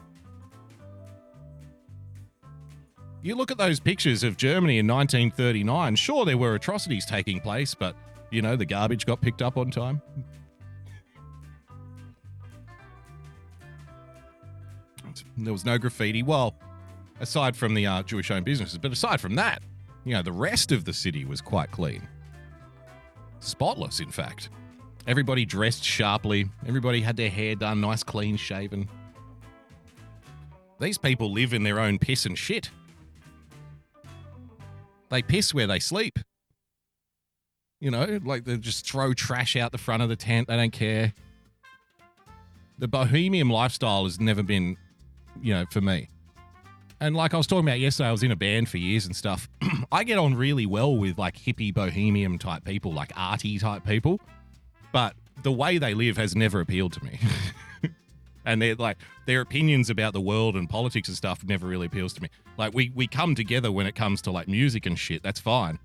You 3.23 3.35
look 3.35 3.51
at 3.51 3.57
those 3.57 3.79
pictures 3.79 4.21
of 4.23 4.35
Germany 4.35 4.79
in 4.79 4.87
1939. 4.87 5.95
Sure, 5.95 6.25
there 6.25 6.37
were 6.37 6.55
atrocities 6.55 7.05
taking 7.05 7.39
place, 7.39 7.73
but, 7.73 7.95
you 8.31 8.41
know, 8.41 8.57
the 8.57 8.65
garbage 8.65 9.05
got 9.05 9.21
picked 9.21 9.41
up 9.41 9.57
on 9.57 9.71
time. 9.71 10.01
There 15.37 15.53
was 15.53 15.63
no 15.63 15.77
graffiti. 15.77 16.21
Well, 16.21 16.53
aside 17.21 17.55
from 17.55 17.73
the 17.75 17.87
uh, 17.87 18.03
Jewish 18.03 18.29
owned 18.29 18.43
businesses, 18.43 18.77
but 18.77 18.91
aside 18.91 19.21
from 19.21 19.35
that, 19.35 19.63
you 20.03 20.13
know, 20.13 20.21
the 20.21 20.33
rest 20.33 20.73
of 20.73 20.83
the 20.83 20.93
city 20.93 21.23
was 21.23 21.39
quite 21.39 21.71
clean. 21.71 22.05
Spotless, 23.39 24.01
in 24.01 24.11
fact. 24.11 24.49
Everybody 25.07 25.45
dressed 25.45 25.83
sharply. 25.83 26.49
Everybody 26.67 26.99
had 26.99 27.15
their 27.15 27.29
hair 27.29 27.55
done, 27.55 27.79
nice, 27.79 28.03
clean 28.03 28.35
shaven. 28.35 28.89
These 30.81 30.97
people 30.97 31.31
live 31.31 31.53
in 31.53 31.63
their 31.63 31.79
own 31.79 31.99
piss 31.99 32.25
and 32.25 32.37
shit. 32.37 32.69
They 35.13 35.21
piss 35.21 35.53
where 35.53 35.67
they 35.67 35.77
sleep. 35.77 36.17
You 37.79 37.91
know, 37.91 38.19
like 38.25 38.45
they 38.45 38.57
just 38.57 38.83
throw 38.89 39.13
trash 39.13 39.55
out 39.55 39.71
the 39.71 39.77
front 39.77 40.01
of 40.01 40.09
the 40.09 40.15
tent. 40.15 40.47
They 40.47 40.55
don't 40.55 40.73
care. 40.73 41.13
The 42.79 42.87
bohemian 42.87 43.49
lifestyle 43.49 44.05
has 44.05 44.19
never 44.19 44.41
been, 44.41 44.75
you 45.39 45.53
know, 45.53 45.65
for 45.69 45.81
me. 45.81 46.09
And 46.99 47.15
like 47.15 47.35
I 47.35 47.37
was 47.37 47.45
talking 47.45 47.67
about 47.67 47.79
yesterday, 47.79 48.09
I 48.09 48.11
was 48.11 48.23
in 48.23 48.31
a 48.31 48.35
band 48.35 48.69
for 48.69 48.77
years 48.77 49.05
and 49.05 49.15
stuff. 49.15 49.47
I 49.91 50.03
get 50.03 50.17
on 50.17 50.33
really 50.33 50.65
well 50.65 50.97
with 50.97 51.19
like 51.19 51.37
hippie 51.37 51.71
bohemian 51.71 52.39
type 52.39 52.65
people, 52.65 52.91
like 52.91 53.11
arty 53.15 53.59
type 53.59 53.85
people. 53.85 54.19
But 54.91 55.13
the 55.43 55.51
way 55.51 55.77
they 55.77 55.93
live 55.93 56.17
has 56.17 56.35
never 56.35 56.59
appealed 56.59 56.93
to 56.93 57.05
me. 57.05 57.19
and 58.45 58.61
they're 58.61 58.75
like 58.75 58.97
their 59.25 59.41
opinions 59.41 59.89
about 59.89 60.13
the 60.13 60.21
world 60.21 60.55
and 60.55 60.69
politics 60.69 61.07
and 61.07 61.17
stuff 61.17 61.43
never 61.43 61.67
really 61.67 61.85
appeals 61.85 62.13
to 62.13 62.21
me. 62.21 62.29
Like 62.57 62.73
we 62.73 62.91
we 62.95 63.07
come 63.07 63.35
together 63.35 63.71
when 63.71 63.87
it 63.87 63.95
comes 63.95 64.21
to 64.23 64.31
like 64.31 64.47
music 64.47 64.85
and 64.85 64.97
shit. 64.97 65.23
That's 65.23 65.39
fine, 65.39 65.79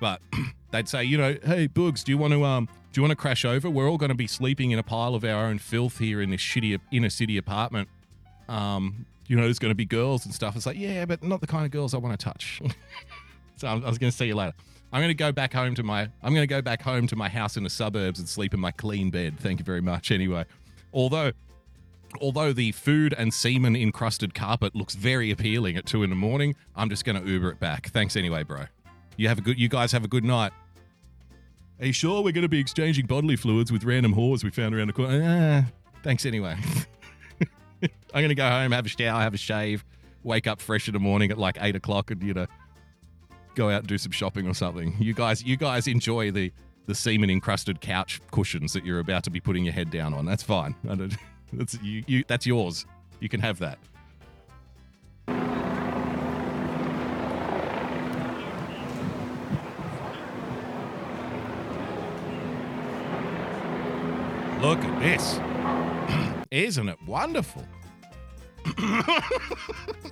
but 0.00 0.20
they'd 0.70 0.88
say, 0.88 1.04
you 1.04 1.18
know, 1.18 1.36
hey 1.44 1.68
Boogs, 1.68 2.04
do 2.04 2.12
you 2.12 2.18
want 2.18 2.32
to 2.32 2.44
um 2.44 2.68
do 2.92 3.00
you 3.00 3.02
want 3.02 3.12
to 3.12 3.16
crash 3.16 3.44
over? 3.44 3.70
We're 3.70 3.88
all 3.88 3.98
going 3.98 4.10
to 4.10 4.16
be 4.16 4.26
sleeping 4.26 4.72
in 4.72 4.78
a 4.78 4.82
pile 4.82 5.14
of 5.14 5.24
our 5.24 5.46
own 5.46 5.58
filth 5.58 5.98
here 5.98 6.20
in 6.20 6.30
this 6.30 6.40
shitty 6.40 6.80
inner 6.90 7.10
city 7.10 7.36
apartment. 7.36 7.88
Um, 8.48 9.06
you 9.28 9.36
know, 9.36 9.42
there's 9.42 9.60
going 9.60 9.70
to 9.70 9.76
be 9.76 9.84
girls 9.84 10.24
and 10.24 10.34
stuff. 10.34 10.56
It's 10.56 10.66
like, 10.66 10.76
yeah, 10.76 11.04
but 11.04 11.22
not 11.22 11.40
the 11.40 11.46
kind 11.46 11.64
of 11.64 11.70
girls 11.70 11.94
I 11.94 11.98
want 11.98 12.18
to 12.18 12.24
touch. 12.24 12.60
so 13.56 13.68
I 13.68 13.74
was 13.74 13.96
going 13.96 14.10
to 14.10 14.16
see 14.16 14.26
you 14.26 14.34
later. 14.34 14.54
I'm 14.92 15.00
going 15.00 15.10
to 15.10 15.14
go 15.14 15.30
back 15.30 15.52
home 15.52 15.76
to 15.76 15.84
my 15.84 16.02
I'm 16.22 16.34
going 16.34 16.42
to 16.42 16.48
go 16.48 16.60
back 16.60 16.82
home 16.82 17.06
to 17.06 17.16
my 17.16 17.28
house 17.28 17.56
in 17.56 17.62
the 17.62 17.70
suburbs 17.70 18.18
and 18.18 18.28
sleep 18.28 18.54
in 18.54 18.60
my 18.60 18.72
clean 18.72 19.10
bed. 19.10 19.38
Thank 19.38 19.60
you 19.60 19.64
very 19.64 19.80
much. 19.80 20.10
Anyway, 20.10 20.44
although 20.92 21.30
although 22.20 22.52
the 22.52 22.72
food 22.72 23.14
and 23.16 23.32
semen 23.32 23.76
encrusted 23.76 24.34
carpet 24.34 24.74
looks 24.74 24.94
very 24.94 25.30
appealing 25.30 25.76
at 25.76 25.86
two 25.86 26.02
in 26.02 26.10
the 26.10 26.16
morning, 26.16 26.56
I'm 26.74 26.88
just 26.88 27.04
going 27.04 27.22
to 27.22 27.28
Uber 27.28 27.50
it 27.50 27.60
back. 27.60 27.88
Thanks 27.88 28.16
anyway, 28.16 28.42
bro. 28.42 28.64
You 29.16 29.28
have 29.28 29.38
a 29.38 29.42
good. 29.42 29.58
You 29.58 29.68
guys 29.68 29.92
have 29.92 30.04
a 30.04 30.08
good 30.08 30.24
night. 30.24 30.52
Are 31.80 31.86
you 31.86 31.92
sure 31.92 32.22
we're 32.22 32.32
going 32.32 32.42
to 32.42 32.48
be 32.48 32.60
exchanging 32.60 33.06
bodily 33.06 33.36
fluids 33.36 33.72
with 33.72 33.84
random 33.84 34.14
whores 34.14 34.44
we 34.44 34.50
found 34.50 34.74
around 34.74 34.88
the 34.88 34.92
corner? 34.92 35.22
Ah, 35.24 35.70
thanks 36.02 36.26
anyway. 36.26 36.56
I'm 37.82 37.88
going 38.12 38.28
to 38.28 38.34
go 38.34 38.48
home, 38.48 38.72
have 38.72 38.84
a 38.84 38.88
shower, 38.88 39.20
have 39.20 39.32
a 39.32 39.38
shave, 39.38 39.84
wake 40.22 40.46
up 40.46 40.60
fresh 40.60 40.88
in 40.88 40.92
the 40.94 41.00
morning 41.00 41.30
at 41.30 41.38
like 41.38 41.56
eight 41.60 41.76
o'clock, 41.76 42.10
and 42.10 42.22
you 42.22 42.34
know, 42.34 42.46
go 43.54 43.70
out 43.70 43.80
and 43.80 43.88
do 43.88 43.96
some 43.96 44.12
shopping 44.12 44.46
or 44.46 44.54
something. 44.54 44.94
You 44.98 45.14
guys, 45.14 45.42
you 45.42 45.56
guys 45.56 45.86
enjoy 45.86 46.30
the 46.30 46.52
the 46.86 46.94
semen 46.94 47.30
encrusted 47.30 47.80
couch 47.80 48.20
cushions 48.32 48.72
that 48.72 48.84
you're 48.84 48.98
about 48.98 49.22
to 49.24 49.30
be 49.30 49.38
putting 49.38 49.64
your 49.64 49.72
head 49.72 49.90
down 49.90 50.12
on. 50.12 50.26
That's 50.26 50.42
fine. 50.42 50.74
That's 51.52 51.80
you, 51.82 52.04
you. 52.06 52.24
That's 52.26 52.46
yours. 52.46 52.86
You 53.20 53.28
can 53.28 53.40
have 53.40 53.58
that. 53.58 53.78
Look 64.60 64.84
at 64.84 65.00
this. 65.00 65.40
Isn't 66.50 66.90
it 66.90 66.98
wonderful? 67.06 67.64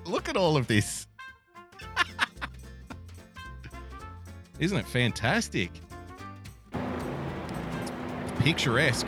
Look 0.07 0.31
at 0.31 0.37
all 0.37 0.57
of 0.57 0.67
this. 0.67 1.07
Isn't 4.59 4.79
it 4.79 4.89
fantastic? 4.89 5.71
Picturesque. 8.39 9.07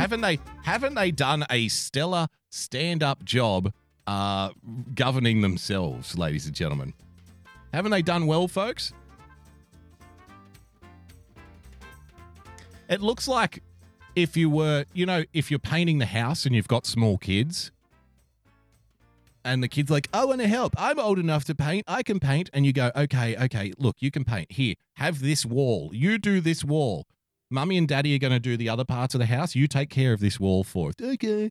Haven't 0.00 0.22
they 0.22 0.38
haven't 0.62 0.94
they 0.94 1.10
done 1.10 1.44
a 1.50 1.68
stellar 1.68 2.28
stand-up 2.48 3.22
job 3.22 3.70
uh, 4.06 4.48
governing 4.94 5.42
themselves, 5.42 6.16
ladies 6.16 6.46
and 6.46 6.54
gentlemen? 6.54 6.94
Haven't 7.74 7.90
they 7.90 8.00
done 8.00 8.26
well, 8.26 8.48
folks? 8.48 8.94
It 12.88 13.02
looks 13.02 13.28
like 13.28 13.62
if 14.16 14.38
you 14.38 14.48
were, 14.48 14.86
you 14.94 15.04
know, 15.04 15.24
if 15.34 15.50
you're 15.50 15.60
painting 15.60 15.98
the 15.98 16.06
house 16.06 16.46
and 16.46 16.54
you've 16.54 16.66
got 16.66 16.86
small 16.86 17.18
kids, 17.18 17.70
and 19.44 19.62
the 19.62 19.68
kid's 19.68 19.90
like, 19.90 20.08
I 20.14 20.24
want 20.24 20.40
to 20.40 20.48
help. 20.48 20.72
I'm 20.78 20.98
old 20.98 21.18
enough 21.18 21.44
to 21.44 21.54
paint. 21.54 21.84
I 21.86 22.02
can 22.02 22.20
paint. 22.20 22.48
And 22.54 22.64
you 22.64 22.72
go, 22.72 22.90
okay, 22.96 23.36
okay, 23.36 23.74
look, 23.76 23.96
you 24.00 24.10
can 24.10 24.24
paint. 24.24 24.52
Here, 24.52 24.76
have 24.94 25.20
this 25.20 25.44
wall. 25.44 25.90
You 25.92 26.16
do 26.16 26.40
this 26.40 26.64
wall. 26.64 27.06
Mummy 27.50 27.76
and 27.76 27.88
daddy 27.88 28.14
are 28.14 28.18
going 28.18 28.32
to 28.32 28.40
do 28.40 28.56
the 28.56 28.68
other 28.68 28.84
parts 28.84 29.14
of 29.14 29.18
the 29.18 29.26
house. 29.26 29.54
You 29.54 29.66
take 29.66 29.90
care 29.90 30.12
of 30.12 30.20
this 30.20 30.38
wall 30.38 30.62
for 30.62 30.90
it. 30.90 31.02
Okay. 31.02 31.50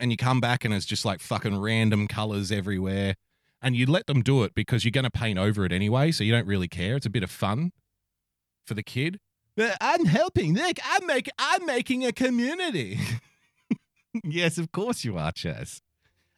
And 0.00 0.10
you 0.10 0.16
come 0.16 0.40
back 0.40 0.64
and 0.64 0.72
it's 0.72 0.86
just 0.86 1.04
like 1.04 1.20
fucking 1.20 1.58
random 1.58 2.08
colors 2.08 2.50
everywhere. 2.50 3.16
And 3.62 3.76
you 3.76 3.86
let 3.86 4.06
them 4.06 4.22
do 4.22 4.44
it 4.44 4.54
because 4.54 4.84
you're 4.84 4.92
going 4.92 5.04
to 5.04 5.10
paint 5.10 5.38
over 5.38 5.64
it 5.64 5.72
anyway. 5.72 6.10
So 6.12 6.24
you 6.24 6.32
don't 6.32 6.46
really 6.46 6.68
care. 6.68 6.96
It's 6.96 7.06
a 7.06 7.10
bit 7.10 7.22
of 7.22 7.30
fun 7.30 7.72
for 8.64 8.74
the 8.74 8.82
kid. 8.82 9.18
Uh, 9.58 9.74
I'm 9.80 10.04
helping. 10.04 10.54
Look, 10.54 10.76
I'm 10.84 11.06
making 11.06 11.32
I'm 11.38 11.64
making 11.64 12.04
a 12.04 12.12
community. 12.12 12.98
yes, 14.24 14.58
of 14.58 14.70
course 14.70 15.04
you 15.04 15.16
are, 15.16 15.32
Chaz. 15.32 15.80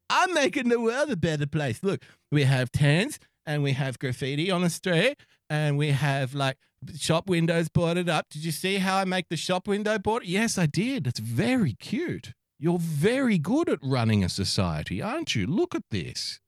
I'm 0.08 0.32
making 0.32 0.68
the 0.68 0.80
world 0.80 1.10
a 1.10 1.16
better 1.16 1.46
place. 1.46 1.82
Look, 1.82 2.02
we 2.30 2.44
have 2.44 2.70
tents 2.70 3.18
and 3.44 3.62
we 3.62 3.72
have 3.72 3.98
graffiti 3.98 4.50
on 4.50 4.62
the 4.62 4.70
street 4.70 5.18
and 5.50 5.76
we 5.76 5.90
have 5.90 6.34
like 6.34 6.56
shop 6.96 7.28
windows 7.28 7.68
boarded 7.68 8.08
up. 8.08 8.28
Did 8.30 8.44
you 8.44 8.52
see 8.52 8.76
how 8.76 8.98
I 8.98 9.04
make 9.04 9.28
the 9.28 9.36
shop 9.36 9.66
window 9.68 9.98
board? 9.98 10.24
Yes, 10.24 10.58
I 10.58 10.66
did. 10.66 11.06
It's 11.06 11.20
very 11.20 11.74
cute. 11.74 12.32
You're 12.58 12.78
very 12.78 13.38
good 13.38 13.68
at 13.68 13.78
running 13.82 14.24
a 14.24 14.28
society, 14.28 15.00
aren't 15.00 15.34
you? 15.34 15.46
Look 15.46 15.74
at 15.74 15.84
this. 15.90 16.40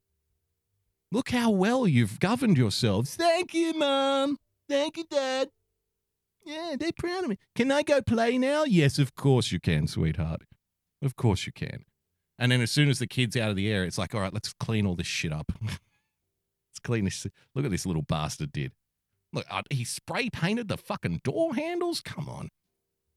Look 1.13 1.31
how 1.31 1.51
well 1.51 1.87
you've 1.87 2.21
governed 2.21 2.57
yourselves. 2.57 3.17
Thank 3.17 3.55
you, 3.55 3.75
Mom. 3.75 4.39
Thank 4.69 4.97
you, 4.97 5.05
Dad. 5.11 5.51
Yeah, 6.45 6.77
they're 6.79 6.93
proud 6.93 7.25
of 7.25 7.31
me. 7.31 7.39
Can 7.55 7.71
I 7.71 7.83
go 7.83 8.01
play 8.01 8.39
now? 8.39 8.65
Yes, 8.65 8.99
of 8.99 9.15
course 9.15 9.53
you 9.53 9.61
can, 9.61 9.87
sweetheart. 9.87 10.43
Of 11.03 11.17
course 11.17 11.47
you 11.47 11.53
can. 11.53 11.85
And 12.39 12.51
then 12.51 12.61
as 12.61 12.71
soon 12.71 12.89
as 12.89 12.99
the 12.99 13.07
kid's 13.07 13.37
out 13.37 13.51
of 13.51 13.57
the 13.57 13.71
air, 13.71 13.85
it's 13.85 13.99
like, 13.99 14.15
all 14.15 14.21
right, 14.21 14.33
let's 14.33 14.53
clean 14.55 14.87
all 14.87 14.97
this 14.97 15.07
shit 15.07 15.33
up. 15.33 15.53
let's 15.63 16.81
clean 16.83 17.05
this. 17.05 17.27
Look 17.55 17.65
at 17.65 17.71
this 17.71 17.87
little 17.87 18.03
bastard 18.03 18.53
did. 18.53 18.73
Look, 19.33 19.47
he 19.71 19.85
spray 19.85 20.29
painted 20.29 20.69
the 20.69 20.77
fucking 20.77 21.21
door 21.23 21.55
handles. 21.55 22.01
Come 22.01 22.29
on. 22.29 22.49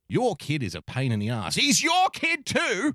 Your 0.07 0.35
kid 0.35 0.61
is 0.61 0.75
a 0.75 0.81
pain 0.81 1.11
in 1.11 1.19
the 1.19 1.29
ass. 1.29 1.55
He's 1.55 1.81
your 1.81 2.09
kid 2.11 2.45
too. 2.45 2.93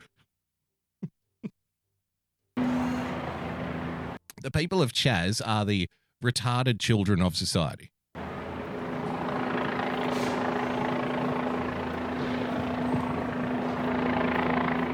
the 2.57 4.51
people 4.53 4.81
of 4.81 4.93
Chaz 4.93 5.41
are 5.45 5.65
the 5.65 5.89
retarded 6.23 6.79
children 6.79 7.21
of 7.21 7.37
society. 7.37 7.91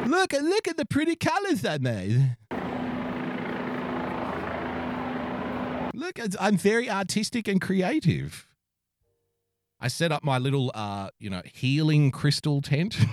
Look, 0.06 0.32
look 0.32 0.68
at 0.68 0.76
the 0.76 0.86
pretty 0.88 1.16
colors 1.16 1.64
I 1.64 1.78
made. 1.78 2.36
Look, 6.04 6.20
I'm 6.38 6.58
very 6.58 6.90
artistic 6.90 7.48
and 7.48 7.62
creative. 7.62 8.46
I 9.80 9.88
set 9.88 10.12
up 10.12 10.22
my 10.22 10.36
little, 10.36 10.70
uh, 10.74 11.08
you 11.18 11.30
know, 11.30 11.40
healing 11.50 12.10
crystal 12.10 12.60
tent. 12.60 12.98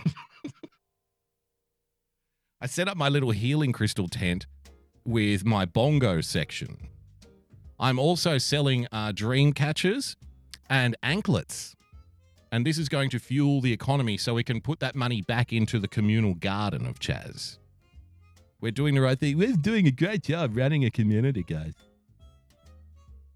I 2.61 2.67
set 2.67 2.89
up 2.89 2.97
my 2.97 3.07
little 3.07 3.31
healing 3.31 3.71
crystal 3.71 4.09
tent 4.09 4.45
with 5.05 5.45
my 5.45 5.63
bongo 5.63 6.19
section. 6.19 6.89
I'm 7.79 7.97
also 7.97 8.37
selling 8.37 8.87
uh, 8.91 9.13
dream 9.13 9.53
catchers 9.53 10.17
and 10.69 10.97
anklets. 11.01 11.77
And 12.51 12.65
this 12.65 12.77
is 12.77 12.89
going 12.89 13.09
to 13.11 13.19
fuel 13.19 13.61
the 13.61 13.71
economy 13.71 14.17
so 14.17 14.33
we 14.33 14.43
can 14.43 14.59
put 14.59 14.81
that 14.81 14.97
money 14.97 15.21
back 15.21 15.53
into 15.53 15.79
the 15.79 15.87
communal 15.87 16.33
garden 16.33 16.85
of 16.85 16.99
Chaz. 16.99 17.57
We're 18.59 18.73
doing 18.73 18.95
the 18.95 19.01
right 19.01 19.17
thing. 19.17 19.37
We're 19.37 19.53
doing 19.53 19.87
a 19.87 19.91
great 19.91 20.23
job 20.23 20.57
running 20.57 20.83
a 20.83 20.91
community, 20.91 21.43
guys. 21.43 21.73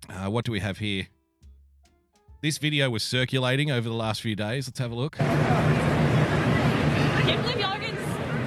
Uh, 0.09 0.29
what 0.29 0.45
do 0.45 0.51
we 0.51 0.59
have 0.59 0.77
here? 0.77 1.07
This 2.41 2.57
video 2.57 2.89
was 2.89 3.03
circulating 3.03 3.71
over 3.71 3.89
the 3.89 3.95
last 3.95 4.21
few 4.21 4.35
days. 4.35 4.67
Let's 4.67 4.79
have 4.79 4.91
a 4.91 4.95
look. 4.95 5.19
I 5.19 7.21
can't 7.23 7.41
believe 7.41 7.59
y'all 7.59 7.79
getting 7.79 7.97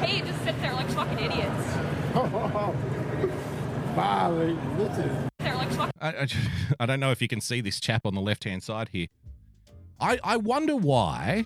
paid 0.01 0.25
to 0.27 0.33
sit 0.45 0.61
there 0.63 0.73
like 0.75 0.89
fucking 0.91 1.19
idiots. 1.19 1.75
They're 5.39 5.57
like 5.57 5.71
fucking. 5.71 5.93
I, 6.01 6.09
I, 6.09 6.27
I 6.81 6.87
don't 6.87 7.01
know 7.01 7.11
if 7.11 7.21
you 7.21 7.29
can 7.29 7.41
see 7.41 7.61
this 7.61 7.81
chap 7.81 8.07
on 8.07 8.15
the 8.15 8.21
left 8.21 8.45
hand 8.45 8.63
side 8.63 8.91
here. 8.91 9.09
I, 10.01 10.19
I 10.23 10.37
wonder 10.37 10.77
why 10.77 11.45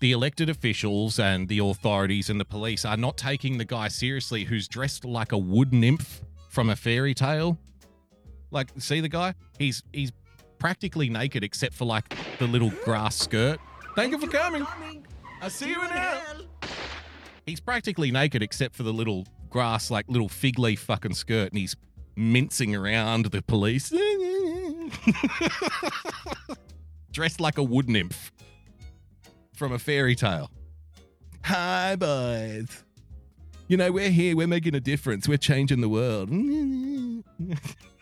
the 0.00 0.12
elected 0.12 0.48
officials 0.48 1.18
and 1.18 1.48
the 1.48 1.58
authorities 1.58 2.30
and 2.30 2.40
the 2.40 2.44
police 2.44 2.84
are 2.84 2.96
not 2.96 3.18
taking 3.18 3.58
the 3.58 3.64
guy 3.64 3.88
seriously 3.88 4.44
who's 4.44 4.68
dressed 4.68 5.04
like 5.04 5.32
a 5.32 5.38
wood 5.38 5.72
nymph 5.72 6.22
from 6.48 6.70
a 6.70 6.76
fairy 6.76 7.14
tale. 7.14 7.58
Like, 8.54 8.70
see 8.78 9.00
the 9.00 9.08
guy? 9.08 9.34
He's 9.58 9.82
he's 9.92 10.12
practically 10.58 11.10
naked 11.10 11.42
except 11.42 11.74
for 11.74 11.84
like 11.84 12.16
the 12.38 12.46
little 12.46 12.70
grass 12.84 13.16
skirt. 13.16 13.58
Thank 13.96 14.12
you 14.12 14.18
for 14.18 14.28
coming. 14.28 14.64
I 15.42 15.48
see 15.48 15.70
you 15.70 15.82
in 15.82 15.90
hell. 15.90 16.42
He's 17.44 17.60
practically 17.60 18.10
naked 18.12 18.42
except 18.42 18.76
for 18.76 18.84
the 18.84 18.92
little 18.92 19.26
grass, 19.50 19.90
like 19.90 20.08
little 20.08 20.28
fig 20.28 20.58
leaf 20.58 20.80
fucking 20.80 21.14
skirt, 21.14 21.50
and 21.50 21.58
he's 21.58 21.76
mincing 22.16 22.76
around 22.76 23.26
the 23.26 23.42
police. 23.42 23.92
Dressed 27.12 27.40
like 27.40 27.58
a 27.58 27.62
wood 27.62 27.90
nymph 27.90 28.32
from 29.54 29.72
a 29.72 29.78
fairy 29.78 30.14
tale. 30.14 30.50
Hi, 31.44 31.96
boys. 31.96 32.84
You 33.66 33.76
know, 33.76 33.90
we're 33.90 34.10
here, 34.10 34.36
we're 34.36 34.46
making 34.46 34.74
a 34.74 34.80
difference, 34.80 35.28
we're 35.28 35.38
changing 35.38 35.80
the 35.80 35.88
world. 35.88 36.30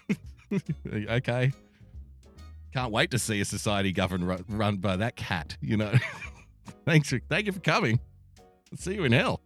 okay. 0.93 1.53
Can't 2.73 2.93
wait 2.93 3.11
to 3.11 3.19
see 3.19 3.41
a 3.41 3.45
society 3.45 3.93
governed 3.93 4.45
run 4.49 4.77
by 4.77 4.97
that 4.97 5.17
cat, 5.17 5.57
you 5.61 5.77
know. 5.77 5.93
Thanks 6.87 7.11
for, 7.11 7.21
thank 7.29 7.47
you 7.47 7.53
for 7.53 7.61
coming. 7.61 8.01
See 8.77 8.95
you 8.95 9.05
in 9.05 9.13
hell. 9.13 9.43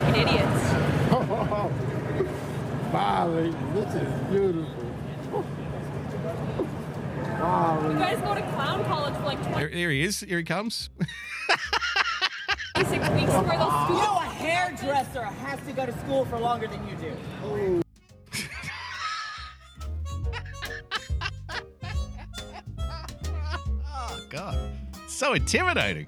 Fucking 0.00 0.22
idiots. 0.22 0.72
Golly, 2.92 3.50
this 3.74 3.94
is 3.94 4.12
beautiful. 4.30 4.82
You 7.42 7.98
guys 7.98 8.20
go 8.20 8.34
to 8.34 8.42
clown 8.52 8.84
college 8.84 9.14
for 9.14 9.22
like 9.22 9.56
Here, 9.56 9.68
here 9.68 9.90
he 9.90 10.02
is. 10.02 10.20
Here 10.20 10.38
he 10.38 10.44
comes. 10.44 10.90
26 12.74 13.10
weeks 13.10 13.32
for 13.32 13.42
those 13.42 13.88
You 13.88 13.96
know, 13.96 14.16
a 14.16 14.28
hairdresser 14.38 15.24
has 15.24 15.60
to 15.66 15.72
go 15.72 15.86
to 15.86 15.92
school 16.00 16.24
for 16.24 16.38
longer 16.38 16.66
than 16.66 16.86
you 16.88 16.96
do. 16.96 17.16
Oh 17.44 17.82
God, 24.32 24.56
so 25.08 25.34
intimidating. 25.34 26.06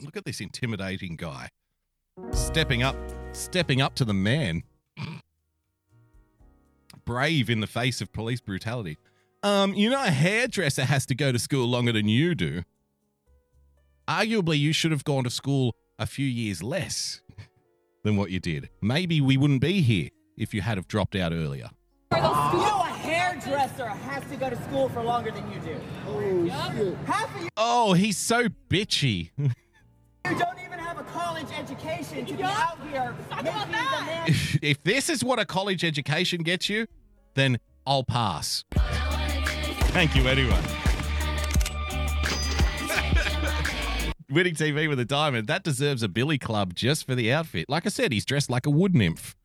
Look 0.00 0.16
at 0.16 0.24
this 0.24 0.40
intimidating 0.40 1.16
guy 1.16 1.48
stepping 2.30 2.84
up, 2.84 2.94
stepping 3.32 3.80
up 3.80 3.96
to 3.96 4.04
the 4.04 4.14
man. 4.14 4.62
Brave 7.04 7.50
in 7.50 7.58
the 7.58 7.66
face 7.66 8.00
of 8.00 8.12
police 8.12 8.40
brutality. 8.40 8.96
Um, 9.42 9.74
you 9.74 9.90
know, 9.90 10.04
a 10.04 10.10
hairdresser 10.12 10.84
has 10.84 11.04
to 11.06 11.16
go 11.16 11.32
to 11.32 11.38
school 11.40 11.66
longer 11.66 11.90
than 11.90 12.08
you 12.08 12.36
do. 12.36 12.62
Arguably, 14.06 14.56
you 14.56 14.72
should 14.72 14.92
have 14.92 15.02
gone 15.02 15.24
to 15.24 15.30
school 15.30 15.74
a 15.98 16.06
few 16.06 16.26
years 16.26 16.62
less 16.62 17.22
than 18.04 18.16
what 18.16 18.30
you 18.30 18.38
did. 18.38 18.70
Maybe 18.80 19.20
we 19.20 19.36
wouldn't 19.36 19.60
be 19.60 19.80
here 19.80 20.10
if 20.36 20.52
you 20.54 20.60
had 20.60 20.76
have 20.78 20.88
dropped 20.88 21.16
out 21.16 21.32
earlier. 21.32 21.70
You 22.12 22.18
know, 22.18 22.32
a 22.32 22.86
hairdresser 22.86 23.88
has 23.88 24.24
to 24.30 24.36
go 24.36 24.48
to 24.50 24.62
school 24.64 24.88
for 24.88 25.02
longer 25.02 25.30
than 25.30 25.50
you 25.52 25.58
do. 25.60 25.80
Oh, 26.06 26.72
shit. 26.74 26.96
Half 27.06 27.34
of 27.36 27.42
you 27.42 27.48
Oh, 27.56 27.92
he's 27.94 28.16
so 28.16 28.48
bitchy. 28.68 29.30
don't 30.24 30.58
even 30.64 30.78
have 30.78 30.98
a 30.98 31.04
college 31.04 31.48
education 31.58 32.24
to 32.26 32.34
be 32.34 32.42
out 32.42 32.78
here 32.90 33.14
making 33.30 33.52
demands. 33.52 34.28
if, 34.28 34.58
if 34.62 34.82
this 34.84 35.08
is 35.08 35.24
what 35.24 35.38
a 35.38 35.44
college 35.44 35.84
education 35.84 36.42
gets 36.42 36.68
you, 36.68 36.86
then 37.34 37.58
I'll 37.86 38.04
pass. 38.04 38.64
Thank 39.92 40.14
you 40.14 40.26
anyway. 40.28 40.60
Winning 44.30 44.54
TV 44.54 44.88
with 44.88 44.98
a 44.98 45.04
diamond. 45.04 45.46
That 45.46 45.62
deserves 45.62 46.02
a 46.02 46.08
Billy 46.08 46.36
Club 46.38 46.74
just 46.74 47.06
for 47.06 47.14
the 47.14 47.32
outfit. 47.32 47.66
Like 47.68 47.86
I 47.86 47.90
said, 47.90 48.12
he's 48.12 48.24
dressed 48.24 48.50
like 48.50 48.66
a 48.66 48.70
wood 48.70 48.94
nymph. 48.94 49.36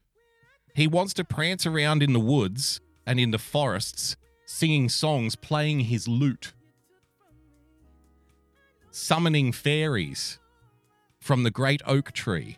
He 0.73 0.87
wants 0.87 1.13
to 1.15 1.23
prance 1.23 1.65
around 1.65 2.01
in 2.01 2.13
the 2.13 2.19
woods 2.19 2.79
and 3.05 3.19
in 3.19 3.31
the 3.31 3.37
forests, 3.37 4.15
singing 4.45 4.89
songs, 4.89 5.35
playing 5.35 5.81
his 5.81 6.07
lute, 6.07 6.53
summoning 8.91 9.51
fairies 9.51 10.39
from 11.19 11.43
the 11.43 11.51
great 11.51 11.81
oak 11.85 12.11
tree. 12.13 12.57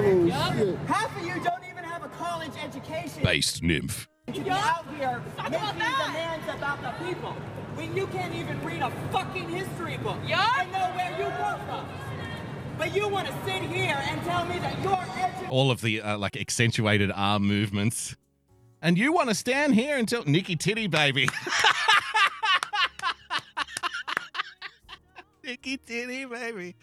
Half 0.00 1.16
of 1.16 1.26
you 1.26 1.34
don't 1.42 1.64
even 1.70 1.84
have 1.84 2.04
a 2.04 2.08
college 2.08 2.52
education 2.62 3.22
Based 3.22 3.62
nymph. 3.62 4.08
to 4.26 4.32
be 4.32 4.50
out 4.50 4.84
here 4.96 5.22
making 5.42 5.58
demands 5.60 6.48
about 6.48 6.82
the 6.82 7.04
people 7.04 7.32
when 7.74 7.96
you 7.96 8.06
can't 8.08 8.34
even 8.34 8.62
read 8.64 8.82
a 8.82 8.90
fucking 9.12 9.48
history 9.48 9.96
book 9.98 10.18
and 10.28 10.72
know 10.72 10.90
where 10.94 11.18
you 11.18 11.26
come 11.36 11.60
from. 11.66 11.88
But 12.78 12.94
you 12.94 13.08
want 13.08 13.26
to 13.28 13.32
sit 13.44 13.62
here 13.62 13.96
and 14.08 14.22
tell 14.24 14.44
me 14.46 14.58
that 14.58 14.82
you're 14.82 14.92
educated. 15.16 15.48
all 15.50 15.70
of 15.70 15.80
the 15.80 16.00
uh, 16.02 16.18
like 16.18 16.36
accentuated 16.36 17.10
arm 17.14 17.46
movements. 17.46 18.16
And 18.82 18.98
you 18.98 19.12
want 19.12 19.28
to 19.30 19.34
stand 19.34 19.74
here 19.74 19.96
until 19.96 20.24
Nikki 20.24 20.56
Titty 20.56 20.88
baby. 20.88 21.28
Nikki 25.44 25.76
Titty 25.78 26.24
baby. 26.26 26.74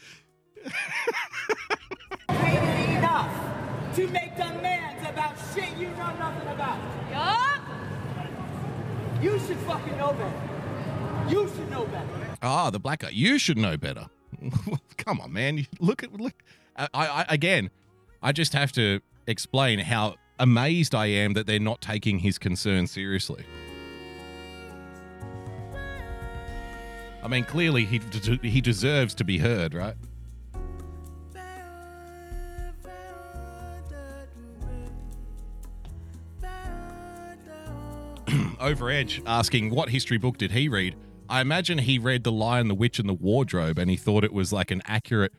enough 2.30 3.96
to 3.96 4.08
make 4.08 4.36
demands 4.38 5.08
about 5.10 5.36
shit 5.54 5.76
you 5.78 5.90
know 5.90 6.16
nothing 6.18 6.48
about. 6.48 6.80
Yup. 7.12 7.62
You 9.22 9.40
should 9.40 9.58
fucking 9.60 9.98
know 9.98 10.14
better. 10.14 11.30
You 11.30 11.48
should 11.50 11.70
know 11.70 11.86
better. 11.86 12.08
Ah, 12.42 12.70
the 12.70 12.80
black 12.80 13.00
guy. 13.00 13.10
You 13.10 13.38
should 13.38 13.58
know 13.58 13.78
better. 13.78 14.08
Come 14.98 15.22
on, 15.22 15.34
man. 15.34 15.68
Look 15.80 16.04
at 16.04 16.14
look. 16.14 16.34
I, 16.76 16.88
I 16.94 17.26
again. 17.30 17.70
I 18.24 18.32
just 18.32 18.54
have 18.54 18.72
to 18.74 19.02
explain 19.26 19.80
how 19.80 20.16
amazed 20.40 20.94
I 20.94 21.08
am 21.08 21.34
that 21.34 21.48
they're 21.48 21.60
not 21.60 21.82
taking 21.82 22.20
his 22.20 22.38
concern 22.38 22.88
seriously. 22.88 23.44
I 27.24 27.28
mean, 27.28 27.44
clearly 27.46 27.86
he 27.86 28.00
he 28.42 28.62
deserves 28.62 29.14
to 29.16 29.24
be 29.24 29.38
heard, 29.38 29.74
right? 29.74 29.96
Over 38.60 38.90
Edge 38.90 39.22
asking 39.26 39.70
what 39.70 39.90
history 39.90 40.18
book 40.18 40.38
did 40.38 40.52
he 40.52 40.68
read? 40.68 40.96
I 41.32 41.40
imagine 41.40 41.78
he 41.78 41.98
read 41.98 42.26
The 42.26 42.32
Lion, 42.32 42.68
the 42.68 42.76
Witch, 42.76 43.00
and 43.00 43.08
the 43.08 43.14
Wardrobe, 43.14 43.80
and 43.80 43.90
he 43.90 43.96
thought 43.96 44.26
it 44.26 44.34
was 44.34 44.52
like 44.52 44.70
an 44.70 44.82
accurate, 44.84 45.32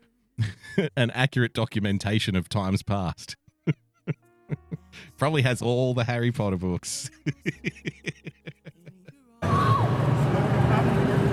an 0.97 1.10
accurate 1.10 1.52
documentation 1.52 2.35
of 2.35 2.48
times 2.48 2.82
past. 2.82 3.36
Probably 5.19 5.43
has 5.43 5.60
all 5.60 5.93
the 5.93 6.05
Harry 6.05 6.32
Potter 6.32 6.56
books. 6.56 7.10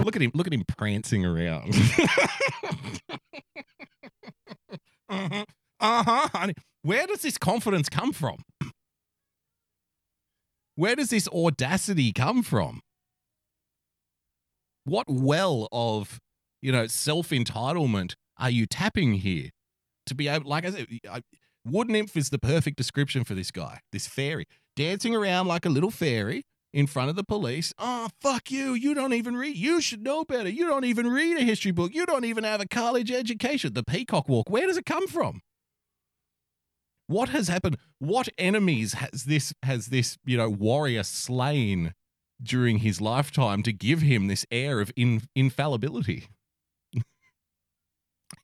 look 0.04 0.18
at 0.18 0.22
him! 0.22 0.32
Look 0.34 0.48
at 0.48 0.54
him 0.54 0.66
prancing 0.68 1.26
around. 1.26 1.74
uh 5.10 5.46
huh. 5.80 6.28
Honey. 6.34 6.56
Where 6.82 7.08
does 7.08 7.22
this 7.22 7.38
confidence 7.38 7.88
come 7.88 8.12
from? 8.12 8.40
Where 10.76 10.98
does 10.98 11.12
this 11.12 11.30
audacity 11.30 12.12
come 12.12 12.44
from? 12.44 12.82
What 14.90 15.08
well 15.08 15.68
of, 15.72 16.20
you 16.62 16.72
know, 16.72 16.88
self 16.88 17.30
entitlement 17.30 18.16
are 18.38 18.50
you 18.50 18.66
tapping 18.66 19.14
here 19.14 19.50
to 20.08 20.16
be 20.16 20.28
able, 20.28 20.50
like 20.50 20.66
I 20.66 20.72
said, 20.72 20.88
I, 21.10 21.22
Wood 21.64 21.90
Nymph 21.90 22.18
is 22.18 22.30
the 22.30 22.40
perfect 22.40 22.78
description 22.78 23.24
for 23.24 23.36
this 23.36 23.52
guy, 23.52 23.82
this 23.92 24.08
fairy, 24.08 24.46
dancing 24.76 25.16
around 25.16 25.48
like 25.48 25.66
a 25.66 25.70
little 25.70 25.92
fairy 25.92 26.44
in 26.74 26.88
front 26.88 27.10
of 27.10 27.16
the 27.16 27.24
police. 27.24 27.72
Oh, 27.78 28.10
fuck 28.20 28.50
you. 28.50 28.74
You 28.74 28.94
don't 28.94 29.14
even 29.14 29.36
read. 29.36 29.56
You 29.56 29.80
should 29.80 30.02
know 30.02 30.24
better. 30.24 30.50
You 30.50 30.66
don't 30.66 30.86
even 30.86 31.08
read 31.08 31.38
a 31.38 31.44
history 31.44 31.72
book. 31.72 31.94
You 31.94 32.06
don't 32.06 32.26
even 32.26 32.44
have 32.44 32.62
a 32.62 32.68
college 32.68 33.12
education. 33.12 33.74
The 33.74 33.84
peacock 33.84 34.28
walk. 34.28 34.50
Where 34.50 34.66
does 34.66 34.78
it 34.78 34.86
come 34.86 35.08
from? 35.08 35.42
What 37.08 37.30
has 37.30 37.48
happened? 37.48 37.78
What 38.00 38.30
enemies 38.38 38.94
has 38.94 39.26
this 39.26 39.54
has 39.64 39.88
this, 39.88 40.18
you 40.26 40.38
know, 40.38 40.50
warrior 40.50 41.04
slain 41.04 41.94
during 42.42 42.80
his 42.80 43.02
lifetime 43.02 43.64
to 43.64 43.74
give 43.74 44.02
him 44.02 44.28
this 44.28 44.46
air 44.52 44.80
of 44.80 44.92
in, 44.96 45.24
infallibility? 45.36 46.28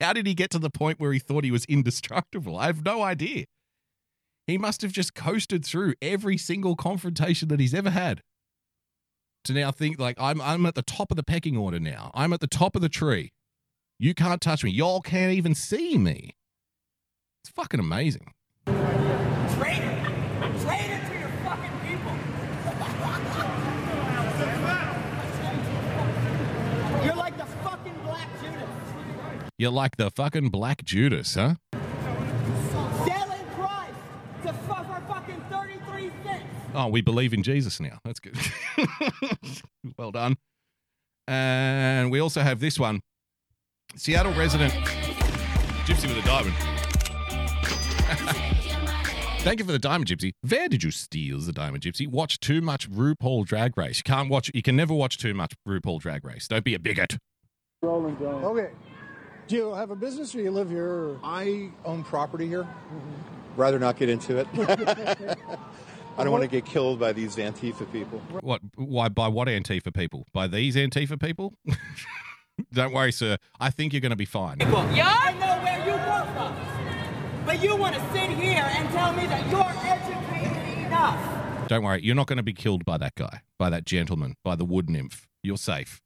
How 0.01 0.13
did 0.13 0.27
he 0.27 0.33
get 0.33 0.51
to 0.51 0.59
the 0.59 0.69
point 0.69 0.99
where 0.99 1.13
he 1.13 1.19
thought 1.19 1.43
he 1.43 1.51
was 1.51 1.65
indestructible? 1.65 2.57
I 2.57 2.67
have 2.67 2.83
no 2.83 3.01
idea. 3.01 3.45
He 4.47 4.57
must 4.57 4.81
have 4.81 4.91
just 4.91 5.15
coasted 5.15 5.65
through 5.65 5.95
every 6.01 6.37
single 6.37 6.75
confrontation 6.75 7.47
that 7.47 7.59
he's 7.59 7.73
ever 7.73 7.89
had 7.89 8.21
to 9.45 9.53
now 9.53 9.71
think 9.71 9.99
like 9.99 10.17
I'm 10.19 10.41
I'm 10.41 10.65
at 10.65 10.75
the 10.75 10.81
top 10.81 11.11
of 11.11 11.17
the 11.17 11.23
pecking 11.23 11.55
order 11.57 11.79
now. 11.79 12.11
I'm 12.13 12.33
at 12.33 12.41
the 12.41 12.47
top 12.47 12.75
of 12.75 12.81
the 12.81 12.89
tree. 12.89 13.31
You 13.97 14.13
can't 14.13 14.41
touch 14.41 14.63
me. 14.63 14.71
Y'all 14.71 15.01
can't 15.01 15.31
even 15.31 15.55
see 15.55 15.97
me. 15.97 16.35
It's 17.43 17.51
fucking 17.51 17.79
amazing. 17.79 18.33
Traitor! 18.65 18.81
Traitor 20.61 21.07
to 21.07 21.19
your 21.19 21.29
fucking 21.43 21.79
people! 21.87 22.11
You're 27.05 27.15
like 27.15 27.37
the 27.37 27.45
fucking 27.45 27.95
Black 28.03 28.27
Judas. 28.41 28.69
You're 29.57 29.71
like 29.71 29.95
the 29.95 30.11
fucking 30.11 30.49
Black 30.49 30.83
Judas, 30.83 31.35
huh? 31.35 31.55
Selling 31.71 33.45
Christ 33.55 33.93
to 34.43 34.51
fuck 34.51 34.85
for 34.85 35.13
fucking 35.13 35.41
33 35.49 36.11
cents. 36.23 36.43
Oh, 36.73 36.87
we 36.87 36.99
believe 36.99 37.33
in 37.33 37.41
Jesus 37.41 37.79
now. 37.79 37.99
That's 38.03 38.19
good. 38.19 38.35
well 39.97 40.11
done. 40.11 40.35
And 41.29 42.11
we 42.11 42.19
also 42.19 42.41
have 42.41 42.59
this 42.59 42.77
one 42.77 42.99
Seattle 43.95 44.33
resident 44.33 44.73
Gypsy 45.85 46.09
with 46.09 46.17
a 46.17 46.27
diamond. 46.27 46.53
Thank 49.39 49.59
you 49.59 49.65
for 49.65 49.71
the 49.71 49.79
diamond, 49.79 50.09
Gypsy. 50.09 50.33
Where 50.41 50.67
did 50.67 50.83
you 50.83 50.91
steal 50.91 51.39
the 51.39 51.53
diamond, 51.53 51.83
Gypsy? 51.83 52.09
Watch 52.09 52.41
too 52.41 52.59
much 52.59 52.91
RuPaul 52.91 53.45
Drag 53.45 53.77
Race. 53.77 53.99
You 53.99 54.03
can't 54.03 54.29
watch. 54.29 54.51
You 54.53 54.61
can 54.61 54.75
never 54.75 54.93
watch 54.93 55.17
too 55.17 55.33
much 55.33 55.53
RuPaul 55.65 56.01
Drag 56.01 56.25
Race. 56.25 56.49
Don't 56.49 56.65
be 56.65 56.73
a 56.73 56.79
bigot. 56.79 57.17
Rolling, 57.81 58.17
John. 58.17 58.43
Okay. 58.43 58.71
Do 59.47 59.55
you 59.55 59.73
have 59.73 59.91
a 59.91 59.95
business 59.95 60.33
or 60.33 60.41
you 60.41 60.49
live 60.51 60.69
here? 60.69 60.87
Or? 60.87 61.19
I 61.23 61.69
own 61.85 62.03
property 62.03 62.47
here. 62.47 62.67
Rather 63.55 63.77
not 63.77 63.97
get 63.97 64.09
into 64.09 64.37
it. 64.37 64.47
I 66.17 66.23
don't 66.23 66.31
want 66.31 66.43
to 66.43 66.49
get 66.49 66.65
killed 66.65 66.99
by 66.99 67.13
these 67.13 67.35
Antifa 67.35 67.91
people. 67.91 68.19
What? 68.41 68.61
Why? 68.75 69.09
By 69.09 69.27
what 69.27 69.47
Antifa 69.47 69.93
people? 69.93 70.25
By 70.33 70.47
these 70.47 70.75
Antifa 70.75 71.19
people? 71.19 71.53
Don't 72.73 72.93
worry, 72.93 73.11
sir. 73.11 73.37
I 73.59 73.69
think 73.69 73.91
you're 73.93 74.01
going 74.01 74.11
to 74.11 74.15
be 74.15 74.25
fine. 74.25 74.57
People, 74.59 74.77
I 74.77 75.33
know 75.33 75.61
where 75.63 75.85
you 75.85 75.93
come 76.05 76.27
from. 76.33 77.45
But 77.45 77.61
you 77.61 77.75
want 77.75 77.95
to 77.95 78.01
sit 78.13 78.29
here 78.29 78.63
and 78.63 78.89
tell 78.89 79.13
me 79.13 79.27
that 79.27 79.49
you're 79.51 79.73
educated 79.85 80.85
enough. 80.85 81.67
Don't 81.67 81.83
worry. 81.83 82.01
You're 82.01 82.15
not 82.15 82.27
going 82.27 82.37
to 82.37 82.43
be 82.43 82.53
killed 82.53 82.85
by 82.85 82.97
that 82.97 83.15
guy, 83.15 83.41
by 83.59 83.69
that 83.69 83.85
gentleman, 83.85 84.35
by 84.43 84.55
the 84.55 84.65
wood 84.65 84.89
nymph. 84.89 85.27
You're 85.43 85.57
safe. 85.57 86.01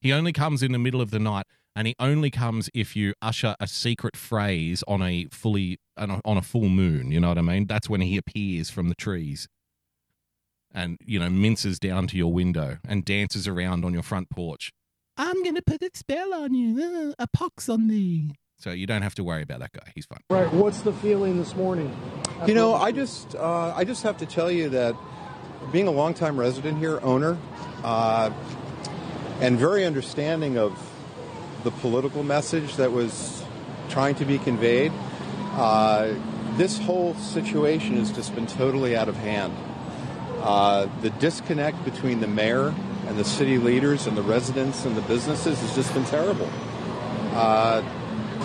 He 0.00 0.12
only 0.12 0.32
comes 0.32 0.62
in 0.62 0.72
the 0.72 0.78
middle 0.78 1.00
of 1.00 1.10
the 1.10 1.18
night, 1.18 1.46
and 1.76 1.86
he 1.86 1.94
only 1.98 2.30
comes 2.30 2.70
if 2.72 2.94
you 2.94 3.14
usher 3.20 3.56
a 3.58 3.66
secret 3.66 4.16
phrase 4.16 4.84
on 4.86 5.02
a 5.02 5.26
fully 5.30 5.78
on 5.96 6.10
a, 6.10 6.20
on 6.24 6.36
a 6.36 6.42
full 6.42 6.68
moon. 6.68 7.10
You 7.10 7.20
know 7.20 7.28
what 7.28 7.38
I 7.38 7.42
mean? 7.42 7.66
That's 7.66 7.88
when 7.88 8.00
he 8.00 8.16
appears 8.16 8.70
from 8.70 8.88
the 8.88 8.94
trees, 8.94 9.48
and 10.72 10.98
you 11.04 11.18
know 11.18 11.30
minces 11.30 11.78
down 11.78 12.06
to 12.08 12.16
your 12.16 12.32
window 12.32 12.78
and 12.88 13.04
dances 13.04 13.48
around 13.48 13.84
on 13.84 13.92
your 13.92 14.02
front 14.02 14.30
porch. 14.30 14.72
I'm 15.16 15.42
going 15.42 15.54
to 15.54 15.62
put 15.62 15.80
a 15.82 15.90
spell 15.94 16.34
on 16.34 16.54
you, 16.54 17.12
uh, 17.18 17.22
a 17.22 17.28
pox 17.28 17.68
on 17.68 17.86
thee. 17.86 18.32
So 18.58 18.70
you 18.70 18.86
don't 18.86 19.02
have 19.02 19.14
to 19.16 19.24
worry 19.24 19.42
about 19.42 19.60
that 19.60 19.72
guy. 19.72 19.92
He's 19.94 20.06
fine. 20.06 20.20
Right. 20.30 20.52
What's 20.52 20.80
the 20.80 20.92
feeling 20.92 21.38
this 21.38 21.54
morning? 21.54 21.94
You 22.46 22.54
know, 22.54 22.74
I 22.74 22.92
just 22.92 23.34
uh, 23.34 23.72
I 23.76 23.84
just 23.84 24.02
have 24.02 24.16
to 24.18 24.26
tell 24.26 24.50
you 24.50 24.68
that 24.70 24.96
being 25.72 25.86
a 25.86 25.90
longtime 25.90 26.38
resident 26.38 26.78
here, 26.78 27.00
owner, 27.02 27.38
uh, 27.82 28.30
and 29.40 29.58
very 29.58 29.84
understanding 29.84 30.58
of 30.58 30.78
the 31.64 31.70
political 31.72 32.22
message 32.22 32.76
that 32.76 32.92
was 32.92 33.42
trying 33.88 34.14
to 34.16 34.24
be 34.24 34.38
conveyed, 34.38 34.92
uh, 35.54 36.14
this 36.56 36.78
whole 36.78 37.14
situation 37.14 37.96
has 37.96 38.12
just 38.12 38.34
been 38.34 38.46
totally 38.46 38.96
out 38.96 39.08
of 39.08 39.16
hand. 39.16 39.52
Uh, 40.40 40.86
the 41.00 41.10
disconnect 41.10 41.82
between 41.84 42.20
the 42.20 42.26
mayor 42.28 42.74
and 43.06 43.18
the 43.18 43.24
city 43.24 43.58
leaders 43.58 44.06
and 44.06 44.16
the 44.16 44.22
residents 44.22 44.84
and 44.84 44.94
the 44.96 45.02
businesses 45.02 45.58
has 45.60 45.74
just 45.74 45.92
been 45.94 46.04
terrible. 46.04 46.48
Uh, 47.32 47.82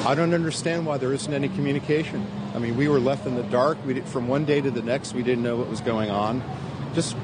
I 0.05 0.15
don't 0.15 0.33
understand 0.33 0.85
why 0.85 0.97
there 0.97 1.13
isn't 1.13 1.33
any 1.33 1.49
communication. 1.49 2.25
I 2.55 2.59
mean, 2.59 2.77
we 2.77 2.87
were 2.87 2.99
left 2.99 3.27
in 3.27 3.35
the 3.35 3.43
dark. 3.43 3.77
We 3.85 3.95
did, 3.95 4.05
from 4.05 4.27
one 4.27 4.45
day 4.45 4.61
to 4.61 4.71
the 4.71 4.81
next, 4.81 5.13
we 5.13 5.23
didn't 5.23 5.43
know 5.43 5.57
what 5.57 5.67
was 5.67 5.81
going 5.81 6.09
on. 6.09 6.41
Just 6.93 7.17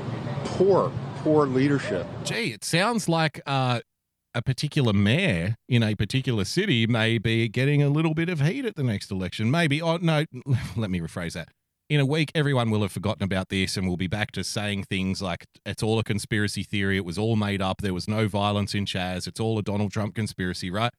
poor, 0.43 0.91
poor 1.17 1.47
leadership. 1.47 2.05
Gee, 2.25 2.51
it 2.51 2.65
sounds 2.65 3.07
like 3.07 3.41
uh, 3.45 3.79
a 4.35 4.41
particular 4.41 4.93
mayor 4.93 5.55
in 5.67 5.81
a 5.81 5.95
particular 5.95 6.43
city 6.43 6.85
may 6.85 7.17
be 7.17 7.47
getting 7.47 7.81
a 7.81 7.89
little 7.89 8.13
bit 8.13 8.27
of 8.29 8.41
heat 8.41 8.65
at 8.65 8.75
the 8.75 8.83
next 8.83 9.09
election. 9.09 9.49
Maybe. 9.49 9.81
Oh, 9.81 9.97
no, 9.97 10.25
let 10.75 10.91
me 10.91 10.99
rephrase 10.99 11.33
that. 11.33 11.47
In 11.87 11.99
a 11.99 12.05
week, 12.05 12.31
everyone 12.35 12.69
will 12.69 12.81
have 12.81 12.91
forgotten 12.91 13.23
about 13.23 13.49
this 13.49 13.77
and 13.77 13.87
we'll 13.87 13.95
be 13.95 14.07
back 14.07 14.31
to 14.31 14.43
saying 14.43 14.83
things 14.83 15.21
like 15.21 15.45
it's 15.65 15.81
all 15.81 15.99
a 15.99 16.03
conspiracy 16.03 16.63
theory. 16.63 16.97
It 16.97 17.05
was 17.05 17.17
all 17.17 17.35
made 17.35 17.61
up. 17.61 17.81
There 17.81 17.93
was 17.93 18.07
no 18.07 18.27
violence 18.27 18.75
in 18.75 18.85
Chaz. 18.85 19.27
It's 19.27 19.39
all 19.39 19.57
a 19.57 19.63
Donald 19.63 19.91
Trump 19.91 20.15
conspiracy, 20.15 20.69
right? 20.69 20.91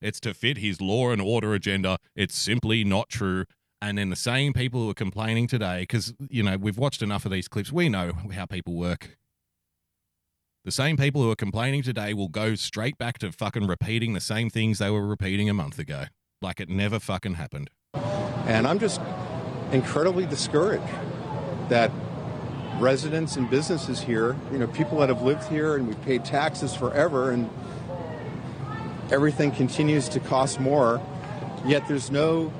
It's 0.00 0.18
to 0.20 0.34
fit 0.34 0.58
his 0.58 0.80
law 0.80 1.10
and 1.10 1.20
order 1.20 1.54
agenda. 1.54 1.98
It's 2.16 2.36
simply 2.36 2.82
not 2.82 3.10
true. 3.10 3.44
And 3.82 3.96
then 3.96 4.10
the 4.10 4.16
same 4.16 4.52
people 4.52 4.82
who 4.82 4.90
are 4.90 4.94
complaining 4.94 5.46
today, 5.46 5.80
because, 5.80 6.12
you 6.28 6.42
know, 6.42 6.56
we've 6.56 6.78
watched 6.78 7.02
enough 7.02 7.24
of 7.24 7.30
these 7.30 7.48
clips, 7.48 7.70
we 7.70 7.88
know 7.88 8.12
how 8.32 8.46
people 8.46 8.74
work. 8.74 9.18
The 10.62 10.70
same 10.70 10.98
people 10.98 11.22
who 11.22 11.30
are 11.30 11.36
complaining 11.36 11.82
today 11.82 12.12
will 12.12 12.28
go 12.28 12.54
straight 12.54 12.98
back 12.98 13.16
to 13.20 13.32
fucking 13.32 13.66
repeating 13.66 14.12
the 14.12 14.20
same 14.20 14.50
things 14.50 14.78
they 14.78 14.90
were 14.90 15.06
repeating 15.06 15.48
a 15.48 15.54
month 15.54 15.78
ago. 15.78 16.04
Like 16.42 16.60
it 16.60 16.68
never 16.68 17.00
fucking 17.00 17.34
happened. 17.34 17.70
And 17.94 18.66
I'm 18.66 18.78
just 18.78 19.00
incredibly 19.72 20.26
discouraged 20.26 20.84
that 21.70 21.90
residents 22.78 23.36
and 23.36 23.48
businesses 23.48 24.02
here, 24.02 24.36
you 24.52 24.58
know, 24.58 24.66
people 24.66 24.98
that 24.98 25.08
have 25.08 25.22
lived 25.22 25.44
here 25.44 25.76
and 25.76 25.88
we've 25.88 26.02
paid 26.02 26.26
taxes 26.26 26.74
forever 26.74 27.30
and 27.30 27.48
everything 29.10 29.52
continues 29.52 30.10
to 30.10 30.20
cost 30.20 30.60
more, 30.60 31.00
yet 31.64 31.88
there's 31.88 32.10
no 32.10 32.52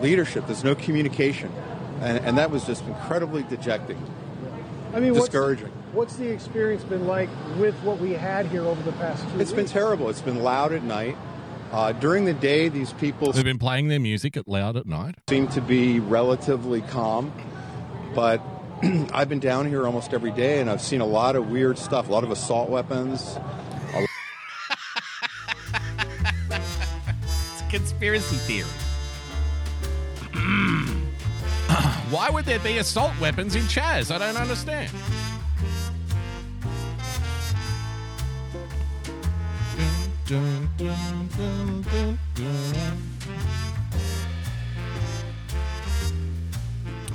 leadership, 0.00 0.44
there's 0.46 0.64
no 0.64 0.74
communication. 0.74 1.50
And, 2.02 2.18
and 2.18 2.36
that 2.36 2.50
was 2.50 2.66
just 2.66 2.84
incredibly 2.84 3.44
dejecting, 3.44 3.98
I 4.92 5.00
mean, 5.00 5.14
discouraging. 5.14 5.72
What's 5.96 6.16
the 6.16 6.28
experience 6.30 6.84
been 6.84 7.06
like 7.06 7.30
with 7.58 7.74
what 7.76 7.98
we 7.98 8.12
had 8.12 8.44
here 8.46 8.62
over 8.62 8.82
the 8.82 8.92
past 8.92 9.26
two 9.30 9.40
It's 9.40 9.52
been 9.52 9.64
terrible. 9.64 10.10
It's 10.10 10.20
been 10.20 10.42
loud 10.42 10.72
at 10.72 10.82
night. 10.82 11.16
Uh, 11.72 11.92
during 11.92 12.26
the 12.26 12.34
day, 12.34 12.68
these 12.68 12.92
people 12.92 13.32
They've 13.32 13.42
been 13.42 13.58
playing 13.58 13.88
their 13.88 13.98
music 13.98 14.36
at 14.36 14.46
loud 14.46 14.76
at 14.76 14.86
night. 14.86 15.16
seem 15.28 15.48
to 15.48 15.62
be 15.62 15.98
relatively 15.98 16.82
calm, 16.82 17.32
but 18.14 18.42
I've 19.12 19.30
been 19.30 19.40
down 19.40 19.66
here 19.66 19.86
almost 19.86 20.12
every 20.12 20.32
day 20.32 20.60
and 20.60 20.68
I've 20.68 20.82
seen 20.82 21.00
a 21.00 21.06
lot 21.06 21.34
of 21.34 21.50
weird 21.50 21.78
stuff, 21.78 22.08
a 22.08 22.12
lot 22.12 22.24
of 22.24 22.30
assault 22.30 22.68
weapons. 22.68 23.38
a 23.94 24.06
It's 26.50 27.62
a 27.62 27.68
conspiracy 27.70 28.36
theory. 28.36 28.68
Why 32.10 32.28
would 32.30 32.44
there 32.44 32.60
be 32.60 32.76
assault 32.78 33.18
weapons 33.18 33.56
in 33.56 33.62
Chaz? 33.62 34.14
I 34.14 34.18
don't 34.18 34.36
understand. 34.36 34.92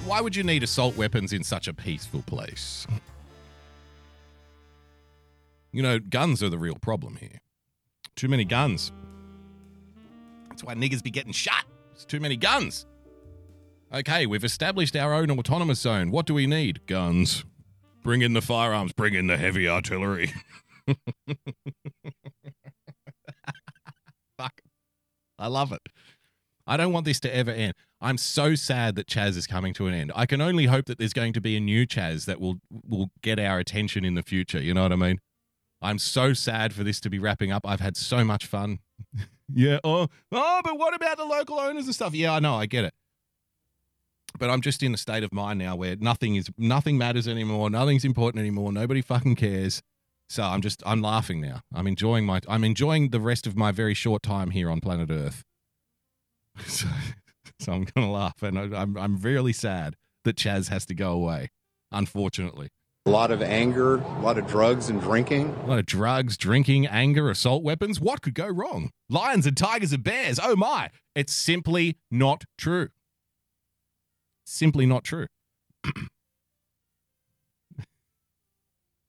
Why 0.05 0.21
would 0.21 0.33
you 0.33 0.43
need 0.43 0.63
assault 0.63 0.95
weapons 0.95 1.33
in 1.33 1.43
such 1.43 1.67
a 1.67 1.73
peaceful 1.73 2.21
place? 2.21 2.87
You 5.73 5.83
know, 5.83 5.99
guns 5.99 6.41
are 6.41 6.47
the 6.47 6.57
real 6.57 6.75
problem 6.75 7.17
here. 7.17 7.41
Too 8.15 8.29
many 8.29 8.45
guns. 8.45 8.93
That's 10.47 10.63
why 10.63 10.75
niggers 10.75 11.03
be 11.03 11.11
getting 11.11 11.33
shot. 11.33 11.65
It's 11.93 12.05
too 12.05 12.21
many 12.21 12.37
guns. 12.37 12.85
Okay, 13.93 14.25
we've 14.25 14.45
established 14.45 14.95
our 14.95 15.13
own 15.13 15.29
autonomous 15.31 15.81
zone. 15.81 16.11
What 16.11 16.25
do 16.27 16.33
we 16.33 16.47
need? 16.47 16.87
Guns. 16.87 17.43
Bring 18.03 18.21
in 18.21 18.31
the 18.31 18.41
firearms. 18.41 18.93
Bring 18.93 19.15
in 19.15 19.27
the 19.27 19.35
heavy 19.35 19.67
artillery. 19.67 20.31
Fuck. 24.37 24.61
I 25.41 25.47
love 25.47 25.71
it. 25.71 25.81
I 26.67 26.77
don't 26.77 26.93
want 26.93 27.05
this 27.05 27.19
to 27.21 27.35
ever 27.35 27.51
end. 27.51 27.73
I'm 27.99 28.17
so 28.17 28.55
sad 28.55 28.95
that 28.95 29.07
Chaz 29.07 29.35
is 29.35 29.47
coming 29.47 29.73
to 29.73 29.87
an 29.87 29.93
end. 29.93 30.11
I 30.15 30.25
can 30.25 30.41
only 30.41 30.65
hope 30.65 30.85
that 30.85 30.97
there's 30.97 31.13
going 31.13 31.33
to 31.33 31.41
be 31.41 31.55
a 31.55 31.59
new 31.59 31.85
Chaz 31.85 32.25
that 32.25 32.39
will 32.39 32.61
will 32.69 33.11
get 33.21 33.39
our 33.39 33.59
attention 33.59 34.05
in 34.05 34.15
the 34.15 34.23
future. 34.23 34.61
You 34.61 34.73
know 34.73 34.83
what 34.83 34.91
I 34.91 34.95
mean? 34.95 35.19
I'm 35.81 35.97
so 35.97 36.33
sad 36.33 36.73
for 36.73 36.83
this 36.83 36.99
to 37.01 37.09
be 37.09 37.19
wrapping 37.19 37.51
up. 37.51 37.63
I've 37.65 37.79
had 37.79 37.97
so 37.97 38.23
much 38.23 38.45
fun. 38.45 38.79
yeah. 39.53 39.79
Oh, 39.83 40.07
oh, 40.31 40.61
but 40.63 40.77
what 40.77 40.93
about 40.93 41.17
the 41.17 41.25
local 41.25 41.59
owners 41.59 41.85
and 41.85 41.95
stuff? 41.95 42.13
Yeah, 42.13 42.33
I 42.33 42.39
know. 42.39 42.55
I 42.55 42.67
get 42.67 42.85
it. 42.85 42.93
But 44.37 44.49
I'm 44.49 44.61
just 44.61 44.81
in 44.81 44.93
a 44.93 44.97
state 44.97 45.23
of 45.23 45.33
mind 45.33 45.59
now 45.59 45.75
where 45.75 45.95
nothing 45.97 46.35
is 46.35 46.49
nothing 46.57 46.97
matters 46.97 47.27
anymore. 47.27 47.69
Nothing's 47.69 48.05
important 48.05 48.39
anymore. 48.39 48.71
Nobody 48.71 49.01
fucking 49.01 49.35
cares. 49.35 49.81
So 50.31 50.43
I'm 50.43 50.61
just 50.61 50.81
I'm 50.85 51.01
laughing 51.01 51.41
now. 51.41 51.59
I'm 51.73 51.87
enjoying 51.87 52.25
my 52.25 52.39
I'm 52.47 52.63
enjoying 52.63 53.09
the 53.09 53.19
rest 53.19 53.45
of 53.45 53.57
my 53.57 53.73
very 53.73 53.93
short 53.93 54.23
time 54.23 54.51
here 54.51 54.71
on 54.71 54.79
planet 54.79 55.09
Earth. 55.11 55.43
So, 56.67 56.87
so 57.59 57.73
I'm 57.73 57.83
gonna 57.93 58.09
laugh, 58.11 58.41
and 58.41 58.57
I, 58.57 58.81
I'm 58.81 58.97
I'm 58.97 59.17
really 59.17 59.51
sad 59.51 59.95
that 60.23 60.37
Chaz 60.37 60.69
has 60.69 60.85
to 60.85 60.93
go 60.93 61.11
away. 61.11 61.49
Unfortunately, 61.91 62.69
A 63.05 63.09
lot 63.09 63.29
of 63.29 63.41
anger, 63.41 63.95
a 63.97 64.19
lot 64.21 64.37
of 64.37 64.47
drugs 64.47 64.89
and 64.89 65.01
drinking. 65.01 65.49
a 65.65 65.67
lot 65.67 65.79
of 65.79 65.85
drugs, 65.85 66.37
drinking, 66.37 66.87
anger, 66.87 67.29
assault 67.29 67.61
weapons. 67.61 67.99
What 67.99 68.21
could 68.21 68.33
go 68.33 68.47
wrong? 68.47 68.89
Lions 69.09 69.45
and 69.45 69.57
tigers 69.57 69.91
and 69.91 70.01
bears. 70.03 70.39
Oh 70.41 70.55
my! 70.55 70.91
It's 71.13 71.33
simply 71.33 71.97
not 72.09 72.45
true. 72.57 72.87
Simply 74.45 74.85
not 74.85 75.03
true. 75.03 75.27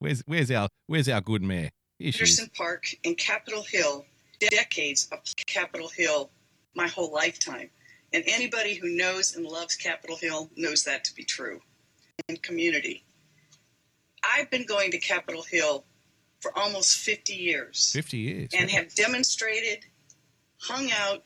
where's 0.02 0.22
where's 0.26 0.50
our 0.50 0.68
where's 0.86 1.08
our 1.08 1.20
good 1.20 1.42
mayor? 1.42 1.70
Here. 1.98 2.08
Anderson 2.08 2.50
Park 2.56 2.86
in 3.04 3.14
Capitol 3.14 3.62
Hill, 3.62 4.04
decades 4.50 5.08
of 5.12 5.20
Capitol 5.46 5.88
Hill, 5.88 6.30
my 6.74 6.88
whole 6.88 7.12
lifetime. 7.12 7.70
And 8.12 8.24
anybody 8.26 8.74
who 8.74 8.88
knows 8.88 9.36
and 9.36 9.46
loves 9.46 9.76
Capitol 9.76 10.16
Hill 10.16 10.50
knows 10.56 10.84
that 10.84 11.04
to 11.04 11.14
be 11.14 11.24
true. 11.24 11.60
And 12.28 12.42
community. 12.42 13.04
I've 14.24 14.50
been 14.50 14.66
going 14.66 14.90
to 14.90 14.98
Capitol 14.98 15.42
Hill 15.42 15.84
for 16.40 16.56
almost 16.58 16.98
50 16.98 17.34
years 17.34 17.92
Fifty 17.92 18.18
years. 18.18 18.50
and 18.52 18.70
have 18.70 18.94
demonstrated, 18.94 19.86
hung 20.60 20.90
out, 20.90 21.22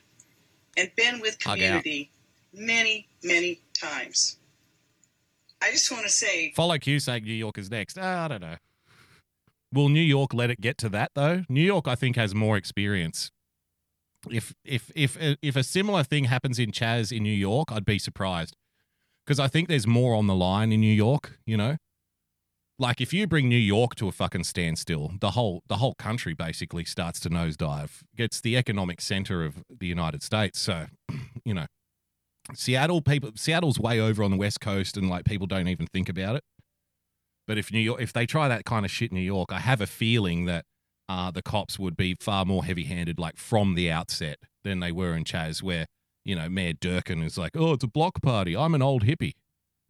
and 0.76 0.90
been 0.96 1.20
with 1.20 1.38
community 1.38 2.10
many, 2.52 3.08
many 3.22 3.60
times. 3.78 4.36
I 5.62 5.70
just 5.70 5.90
want 5.90 6.04
to 6.04 6.10
say 6.10 6.52
Follow 6.54 6.76
Cusack. 6.78 7.22
New 7.22 7.32
York 7.32 7.56
is 7.58 7.70
next. 7.70 7.98
Ah, 7.98 8.26
I 8.26 8.28
don't 8.28 8.42
know. 8.42 8.56
Will 9.76 9.90
New 9.90 10.00
York 10.00 10.32
let 10.32 10.50
it 10.50 10.62
get 10.62 10.78
to 10.78 10.88
that 10.88 11.10
though? 11.14 11.44
New 11.50 11.60
York, 11.60 11.86
I 11.86 11.94
think, 11.94 12.16
has 12.16 12.34
more 12.34 12.56
experience. 12.56 13.30
If 14.30 14.54
if 14.64 14.90
if 14.96 15.20
uh, 15.20 15.36
if 15.42 15.54
a 15.54 15.62
similar 15.62 16.02
thing 16.02 16.24
happens 16.24 16.58
in 16.58 16.72
Chaz 16.72 17.14
in 17.14 17.22
New 17.22 17.30
York, 17.34 17.70
I'd 17.70 17.84
be 17.84 17.98
surprised. 17.98 18.56
because 19.24 19.38
I 19.38 19.48
think 19.48 19.68
there's 19.68 19.86
more 19.86 20.14
on 20.14 20.28
the 20.28 20.34
line 20.34 20.72
in 20.72 20.80
New 20.80 20.94
York. 20.94 21.38
You 21.44 21.58
know, 21.58 21.76
like 22.78 23.02
if 23.02 23.12
you 23.12 23.26
bring 23.26 23.50
New 23.50 23.56
York 23.56 23.94
to 23.96 24.08
a 24.08 24.12
fucking 24.12 24.44
standstill, 24.44 25.12
the 25.20 25.32
whole 25.32 25.62
the 25.68 25.76
whole 25.76 25.94
country 25.94 26.32
basically 26.32 26.86
starts 26.86 27.20
to 27.20 27.28
nosedive. 27.28 28.02
It's 28.16 28.40
the 28.40 28.56
economic 28.56 29.02
center 29.02 29.44
of 29.44 29.62
the 29.68 29.86
United 29.86 30.22
States, 30.22 30.58
so 30.58 30.86
you 31.44 31.52
know, 31.52 31.66
Seattle 32.54 33.02
people 33.02 33.32
Seattle's 33.36 33.78
way 33.78 34.00
over 34.00 34.22
on 34.22 34.30
the 34.30 34.38
west 34.38 34.60
coast, 34.60 34.96
and 34.96 35.10
like 35.10 35.26
people 35.26 35.46
don't 35.46 35.68
even 35.68 35.86
think 35.86 36.08
about 36.08 36.36
it. 36.36 36.44
But 37.46 37.58
if 37.58 37.72
New 37.72 37.80
York, 37.80 38.00
if 38.00 38.12
they 38.12 38.26
try 38.26 38.48
that 38.48 38.64
kind 38.64 38.84
of 38.84 38.90
shit 38.90 39.10
in 39.10 39.16
New 39.16 39.22
York, 39.22 39.52
I 39.52 39.60
have 39.60 39.80
a 39.80 39.86
feeling 39.86 40.46
that 40.46 40.64
uh, 41.08 41.30
the 41.30 41.42
cops 41.42 41.78
would 41.78 41.96
be 41.96 42.16
far 42.20 42.44
more 42.44 42.64
heavy-handed, 42.64 43.18
like 43.18 43.36
from 43.36 43.74
the 43.74 43.90
outset, 43.90 44.38
than 44.64 44.80
they 44.80 44.90
were 44.90 45.14
in 45.14 45.24
Chaz, 45.24 45.62
where 45.62 45.86
you 46.24 46.34
know 46.34 46.48
Mayor 46.48 46.74
Durkan 46.74 47.24
is 47.24 47.38
like, 47.38 47.56
"Oh, 47.56 47.74
it's 47.74 47.84
a 47.84 47.88
block 47.88 48.20
party. 48.22 48.56
I'm 48.56 48.74
an 48.74 48.82
old 48.82 49.04
hippie." 49.04 49.34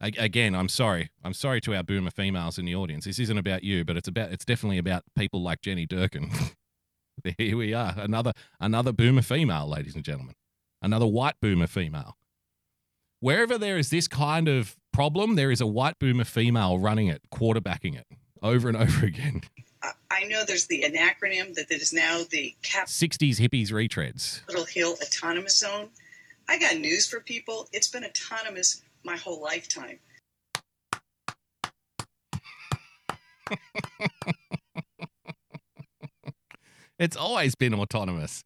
A- 0.01 0.13
again, 0.17 0.55
I'm 0.55 0.69
sorry. 0.69 1.09
I'm 1.23 1.33
sorry 1.33 1.59
to 1.61 1.75
our 1.75 1.83
boomer 1.83 2.11
females 2.11 2.59
in 2.59 2.65
the 2.65 2.75
audience. 2.75 3.05
This 3.05 3.19
isn't 3.19 3.37
about 3.37 3.63
you, 3.63 3.83
but 3.83 3.97
it's 3.97 4.07
about 4.07 4.31
it's 4.31 4.45
definitely 4.45 4.77
about 4.77 5.03
people 5.17 5.41
like 5.41 5.61
Jenny 5.61 5.87
Durkan. 5.87 6.53
Here 7.37 7.57
we 7.57 7.73
are, 7.73 7.95
another 7.97 8.33
another 8.59 8.93
boomer 8.93 9.23
female, 9.23 9.67
ladies 9.67 9.95
and 9.95 10.03
gentlemen, 10.03 10.35
another 10.81 11.07
white 11.07 11.35
boomer 11.41 11.67
female. 11.67 12.15
Wherever 13.19 13.57
there 13.57 13.79
is 13.79 13.89
this 13.89 14.07
kind 14.07 14.47
of 14.47 14.75
problem, 14.97 15.35
there 15.35 15.51
is 15.51 15.61
a 15.61 15.67
white 15.67 15.99
boomer 15.99 16.23
female 16.23 16.79
running 16.79 17.05
it, 17.05 17.21
quarterbacking 17.31 17.95
it 17.95 18.07
over 18.41 18.67
and 18.67 18.75
over 18.83 19.05
again. 19.05 19.43
I 20.09 20.23
know 20.23 20.43
there's 20.43 20.65
the 20.65 20.81
an 20.85 20.95
acronym 20.95 21.53
that 21.53 21.69
is 21.69 21.93
now 21.93 22.23
the 22.31 22.55
cap 22.63 22.87
60s 22.87 23.39
hippies 23.39 23.71
retreads. 23.71 24.41
Little 24.47 24.65
Hill 24.65 24.95
Autonomous 24.99 25.55
Zone. 25.55 25.89
I 26.49 26.57
got 26.57 26.77
news 26.77 27.07
for 27.07 27.19
people. 27.19 27.67
It's 27.71 27.87
been 27.87 28.03
autonomous 28.03 28.81
my 29.03 29.17
whole 29.17 29.39
lifetime. 29.39 29.99
It's 36.99 37.15
always 37.15 37.53
been 37.53 37.75
autonomous. 37.75 38.41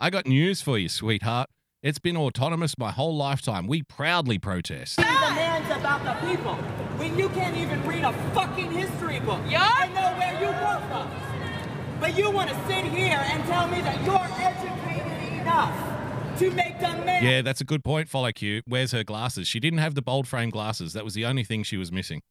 I 0.00 0.08
got 0.08 0.24
news 0.24 0.62
for 0.62 0.78
you, 0.78 0.88
sweetheart. 0.88 1.50
It's 1.82 1.98
been 1.98 2.16
autonomous 2.16 2.78
my 2.78 2.92
whole 2.92 3.14
lifetime. 3.14 3.66
We 3.66 3.82
proudly 3.82 4.38
protest. 4.38 4.98
Ah! 5.02 5.59
Be 5.70 5.76
the 5.76 5.82
man's 5.82 6.02
about 6.02 6.04
the 6.04 6.26
people. 6.26 6.54
When 6.98 7.18
you 7.18 7.28
can't 7.30 7.56
even 7.56 7.86
read 7.86 8.02
a 8.04 8.12
fucking 8.34 8.70
history 8.72 9.20
book. 9.20 9.40
Yeah? 9.48 9.62
I 9.62 9.86
know 9.88 10.18
where 10.18 10.40
you 10.40 10.50
come 10.58 10.82
from. 10.88 12.00
But 12.00 12.16
you 12.16 12.30
want 12.30 12.50
to 12.50 12.56
sit 12.66 12.84
here 12.84 13.18
and 13.18 13.44
tell 13.44 13.68
me 13.68 13.80
that 13.82 14.04
you're 14.04 14.28
educated 14.40 15.40
enough 15.40 16.38
to 16.38 16.50
make 16.50 16.78
the 16.80 16.88
man. 17.04 17.24
Yeah, 17.24 17.42
that's 17.42 17.60
a 17.60 17.64
good 17.64 17.84
point, 17.84 18.08
Follow 18.08 18.32
Q. 18.32 18.62
Where's 18.66 18.92
her 18.92 19.04
glasses? 19.04 19.46
She 19.46 19.60
didn't 19.60 19.78
have 19.78 19.94
the 19.94 20.02
bold 20.02 20.26
frame 20.26 20.50
glasses. 20.50 20.92
That 20.94 21.04
was 21.04 21.14
the 21.14 21.24
only 21.26 21.44
thing 21.44 21.62
she 21.62 21.76
was 21.76 21.92
missing. 21.92 22.22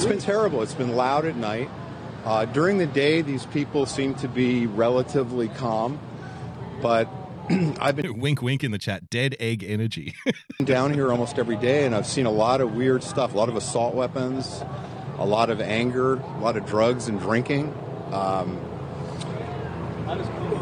It's 0.00 0.08
been 0.08 0.18
terrible. 0.18 0.62
It's 0.62 0.74
been 0.74 0.94
loud 0.94 1.24
at 1.24 1.36
night. 1.36 1.68
Uh, 2.24 2.44
during 2.44 2.78
the 2.78 2.86
day, 2.86 3.22
these 3.22 3.46
people 3.46 3.86
seem 3.86 4.14
to 4.16 4.28
be 4.28 4.66
relatively 4.66 5.48
calm, 5.48 5.98
but 6.82 7.08
I've 7.80 7.96
been 7.96 8.18
wink, 8.20 8.42
wink 8.42 8.64
in 8.64 8.70
the 8.70 8.78
chat. 8.78 9.10
Dead 9.10 9.36
egg 9.40 9.64
energy. 9.64 10.14
down 10.64 10.92
here 10.92 11.10
almost 11.10 11.38
every 11.38 11.56
day, 11.56 11.84
and 11.84 11.94
I've 11.94 12.06
seen 12.06 12.26
a 12.26 12.30
lot 12.30 12.60
of 12.60 12.74
weird 12.74 13.02
stuff. 13.02 13.34
A 13.34 13.36
lot 13.36 13.48
of 13.48 13.56
assault 13.56 13.94
weapons, 13.94 14.62
a 15.18 15.26
lot 15.26 15.50
of 15.50 15.60
anger, 15.60 16.14
a 16.14 16.38
lot 16.40 16.56
of 16.56 16.66
drugs 16.66 17.08
and 17.08 17.18
drinking. 17.18 17.72
Um, 18.12 18.60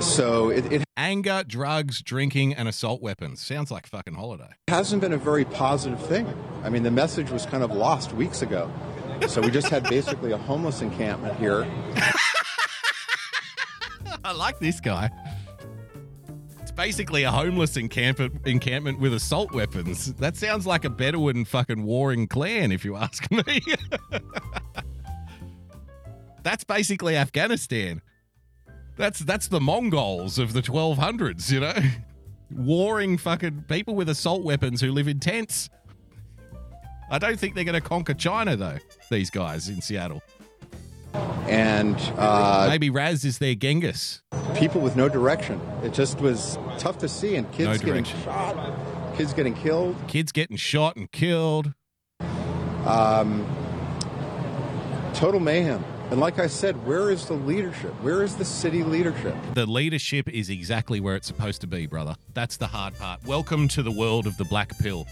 so 0.00 0.50
it, 0.50 0.72
it 0.72 0.86
Anger, 0.98 1.44
drugs, 1.46 2.00
drinking, 2.00 2.54
and 2.54 2.68
assault 2.68 3.02
weapons. 3.02 3.40
Sounds 3.40 3.70
like 3.70 3.86
fucking 3.86 4.14
holiday. 4.14 4.48
hasn't 4.66 5.02
been 5.02 5.12
a 5.12 5.18
very 5.18 5.44
positive 5.44 6.00
thing. 6.06 6.26
I 6.64 6.70
mean, 6.70 6.84
the 6.84 6.90
message 6.90 7.30
was 7.30 7.44
kind 7.44 7.62
of 7.62 7.70
lost 7.70 8.14
weeks 8.14 8.40
ago. 8.40 8.72
So 9.28 9.42
we 9.42 9.50
just 9.50 9.68
had 9.68 9.84
basically 9.90 10.32
a 10.32 10.38
homeless 10.38 10.80
encampment 10.80 11.38
here. 11.38 11.66
I 14.24 14.32
like 14.32 14.58
this 14.58 14.80
guy. 14.80 15.10
Basically 16.77 17.23
a 17.23 17.31
homeless 17.31 17.78
encampment 17.78 18.47
encampment 18.47 19.01
with 19.01 19.15
assault 19.15 19.53
weapons. 19.53 20.12
That 20.15 20.36
sounds 20.36 20.66
like 20.66 20.85
a 20.85 20.90
Bedouin 20.90 21.47
fucking 21.47 21.82
warring 21.82 22.28
clan, 22.28 22.70
if 22.70 22.85
you 22.85 22.97
ask 22.97 23.31
me. 23.31 23.61
that's 26.43 26.65
basically 26.65 27.16
Afghanistan. 27.16 28.03
That's 28.97 29.20
that's 29.20 29.48
the 29.48 29.61
Mongols 29.61 30.39
of 30.39 30.53
the 30.53 30.62
1200s, 30.62 31.51
you 31.51 31.61
know, 31.61 31.74
warring 32.51 33.16
fucking 33.16 33.65
people 33.69 33.94
with 33.94 34.11
assault 34.11 34.44
weapons 34.44 34.81
who 34.81 34.93
live 34.93 35.09
in 35.09 35.19
tents. 35.19 35.70
I 37.11 37.19
don't 37.19 37.39
think 37.39 37.55
they're 37.55 37.65
going 37.65 37.81
to 37.81 37.82
conquer 37.86 38.15
China 38.15 38.55
though. 38.55 38.78
These 39.11 39.31
guys 39.31 39.69
in 39.69 39.81
Seattle. 39.81 40.23
And 41.48 41.97
uh, 42.18 42.66
maybe 42.68 42.90
Raz 42.90 43.24
is 43.24 43.38
their 43.38 43.55
Genghis. 43.55 44.22
People 44.56 44.80
with 44.80 44.97
no 44.97 45.09
direction. 45.09 45.60
It 45.82 45.93
just 45.93 46.20
was 46.20 46.59
tough 46.78 46.98
to 46.98 47.09
see, 47.09 47.36
and 47.36 47.51
kids 47.52 47.80
No 47.80 47.86
getting 47.86 48.05
shot, 48.05 49.16
kids 49.16 49.32
getting 49.32 49.55
killed. 49.55 49.97
Kids 50.09 50.32
getting 50.32 50.56
shot 50.56 50.97
and 50.97 51.10
killed. 51.12 51.72
Um, 52.84 53.47
total 55.14 55.40
mayhem. 55.40 55.84
And 56.10 56.20
like 56.20 56.38
I 56.38 56.47
said, 56.47 56.86
where 56.86 57.10
is 57.10 57.26
the 57.26 57.34
leadership? 57.34 57.93
Where 58.02 58.22
is 58.22 58.36
the 58.36 58.44
city 58.44 58.84
leadership? 58.84 59.34
The 59.55 59.66
leadership 59.66 60.28
is 60.28 60.51
exactly 60.51 61.01
where 61.01 61.16
it's 61.16 61.26
supposed 61.26 61.60
to 61.62 61.66
be, 61.66 61.86
brother. 61.86 62.14
That's 62.32 62.56
the 62.56 62.68
hard 62.68 62.97
part. 62.97 63.24
Welcome 63.24 63.66
to 63.68 63.82
the 63.82 63.90
world 63.90 64.28
of 64.28 64.36
the 64.36 64.44
black 64.44 64.78
pill. 64.78 65.06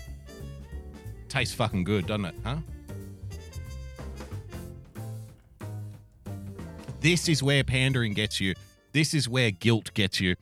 Tastes 1.29 1.53
fucking 1.55 1.83
good, 1.83 2.07
doesn't 2.07 2.27
it? 2.27 2.35
Huh? 2.45 2.57
This 7.05 7.29
is 7.29 7.43
where 7.43 7.63
pandering 7.63 8.15
gets 8.15 8.41
you. 8.41 8.55
This 8.93 9.13
is 9.13 9.29
where 9.29 9.51
guilt 9.51 9.93
gets 9.93 10.21
you. 10.21 10.37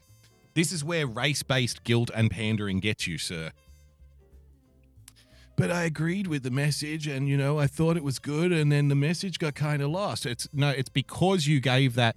This 0.54 0.70
is 0.70 0.84
where 0.84 1.08
race 1.08 1.42
based 1.42 1.82
guilt 1.82 2.08
and 2.14 2.30
pandering 2.30 2.78
gets 2.78 3.04
you, 3.04 3.18
sir. 3.18 3.50
But 5.56 5.72
I 5.72 5.82
agreed 5.82 6.28
with 6.28 6.44
the 6.44 6.52
message 6.52 7.08
and, 7.08 7.28
you 7.28 7.36
know, 7.36 7.58
I 7.58 7.66
thought 7.66 7.96
it 7.96 8.04
was 8.04 8.20
good 8.20 8.52
and 8.52 8.70
then 8.70 8.86
the 8.86 8.94
message 8.94 9.40
got 9.40 9.56
kind 9.56 9.82
of 9.82 9.90
lost. 9.90 10.24
It's 10.24 10.48
no, 10.52 10.68
it's 10.68 10.88
because 10.88 11.48
you 11.48 11.58
gave 11.58 11.96
that 11.96 12.14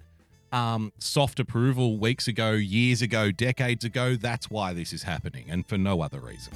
um, 0.52 0.92
soft 1.00 1.40
approval 1.40 1.98
weeks 1.98 2.28
ago, 2.28 2.52
years 2.52 3.02
ago, 3.02 3.32
decades 3.32 3.84
ago. 3.84 4.14
That's 4.14 4.48
why 4.48 4.72
this 4.72 4.92
is 4.92 5.02
happening 5.02 5.46
and 5.48 5.66
for 5.66 5.76
no 5.76 6.02
other 6.02 6.20
reason. 6.20 6.52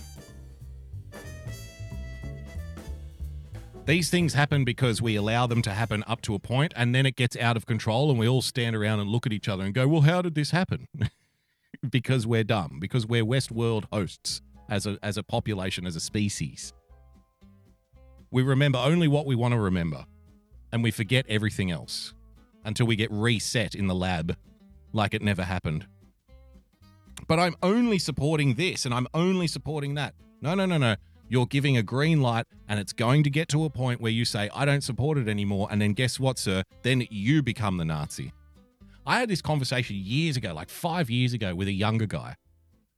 These 3.90 4.08
things 4.08 4.34
happen 4.34 4.62
because 4.62 5.02
we 5.02 5.16
allow 5.16 5.48
them 5.48 5.62
to 5.62 5.72
happen 5.72 6.04
up 6.06 6.20
to 6.20 6.36
a 6.36 6.38
point 6.38 6.72
and 6.76 6.94
then 6.94 7.06
it 7.06 7.16
gets 7.16 7.36
out 7.36 7.56
of 7.56 7.66
control 7.66 8.08
and 8.08 8.20
we 8.20 8.28
all 8.28 8.40
stand 8.40 8.76
around 8.76 9.00
and 9.00 9.10
look 9.10 9.26
at 9.26 9.32
each 9.32 9.48
other 9.48 9.64
and 9.64 9.74
go, 9.74 9.88
well, 9.88 10.02
how 10.02 10.22
did 10.22 10.36
this 10.36 10.52
happen? 10.52 10.86
because 11.90 12.24
we're 12.24 12.44
dumb, 12.44 12.78
because 12.80 13.04
we're 13.04 13.24
Westworld 13.24 13.86
hosts 13.92 14.42
as 14.68 14.86
a, 14.86 14.96
as 15.02 15.16
a 15.16 15.24
population, 15.24 15.88
as 15.88 15.96
a 15.96 16.00
species. 16.00 16.72
We 18.30 18.44
remember 18.44 18.78
only 18.78 19.08
what 19.08 19.26
we 19.26 19.34
want 19.34 19.54
to 19.54 19.60
remember 19.60 20.04
and 20.70 20.84
we 20.84 20.92
forget 20.92 21.26
everything 21.28 21.72
else 21.72 22.14
until 22.64 22.86
we 22.86 22.94
get 22.94 23.10
reset 23.10 23.74
in 23.74 23.88
the 23.88 23.94
lab 23.96 24.36
like 24.92 25.14
it 25.14 25.20
never 25.20 25.42
happened. 25.42 25.88
But 27.26 27.40
I'm 27.40 27.56
only 27.60 27.98
supporting 27.98 28.54
this 28.54 28.84
and 28.84 28.94
I'm 28.94 29.08
only 29.14 29.48
supporting 29.48 29.94
that. 29.94 30.14
No, 30.40 30.54
no, 30.54 30.64
no, 30.64 30.78
no. 30.78 30.94
You're 31.31 31.47
giving 31.47 31.77
a 31.77 31.82
green 31.85 32.20
light, 32.20 32.47
and 32.69 32.81
it's 32.81 32.93
going 32.93 33.23
to 33.23 33.31
get 33.31 33.48
to 33.51 33.65
a 33.65 33.70
point 33.70 34.01
where 34.01 34.11
you 34.11 34.24
say, 34.24 34.51
I 34.52 34.65
don't 34.65 34.82
support 34.82 35.16
it 35.16 35.28
anymore. 35.28 35.69
And 35.70 35.81
then 35.81 35.93
guess 35.93 36.19
what, 36.19 36.40
sir? 36.40 36.65
Then 36.82 37.07
you 37.09 37.40
become 37.40 37.77
the 37.77 37.85
Nazi. 37.85 38.32
I 39.07 39.20
had 39.20 39.28
this 39.28 39.40
conversation 39.40 39.94
years 39.97 40.36
ago, 40.36 40.52
like 40.52 40.69
five 40.69 41.09
years 41.09 41.32
ago, 41.32 41.55
with 41.55 41.69
a 41.69 41.73
younger 41.73 42.07
guy 42.07 42.35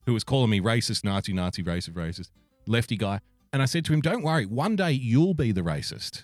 who 0.07 0.13
was 0.13 0.23
calling 0.23 0.49
me 0.49 0.59
racist, 0.59 1.03
Nazi, 1.03 1.31
Nazi, 1.31 1.61
racist, 1.61 1.93
racist, 1.93 2.31
lefty 2.65 2.97
guy. 2.97 3.19
And 3.53 3.61
I 3.61 3.65
said 3.65 3.85
to 3.85 3.93
him, 3.93 4.01
Don't 4.01 4.23
worry, 4.23 4.47
one 4.47 4.75
day 4.75 4.93
you'll 4.93 5.35
be 5.35 5.51
the 5.51 5.61
racist. 5.61 6.23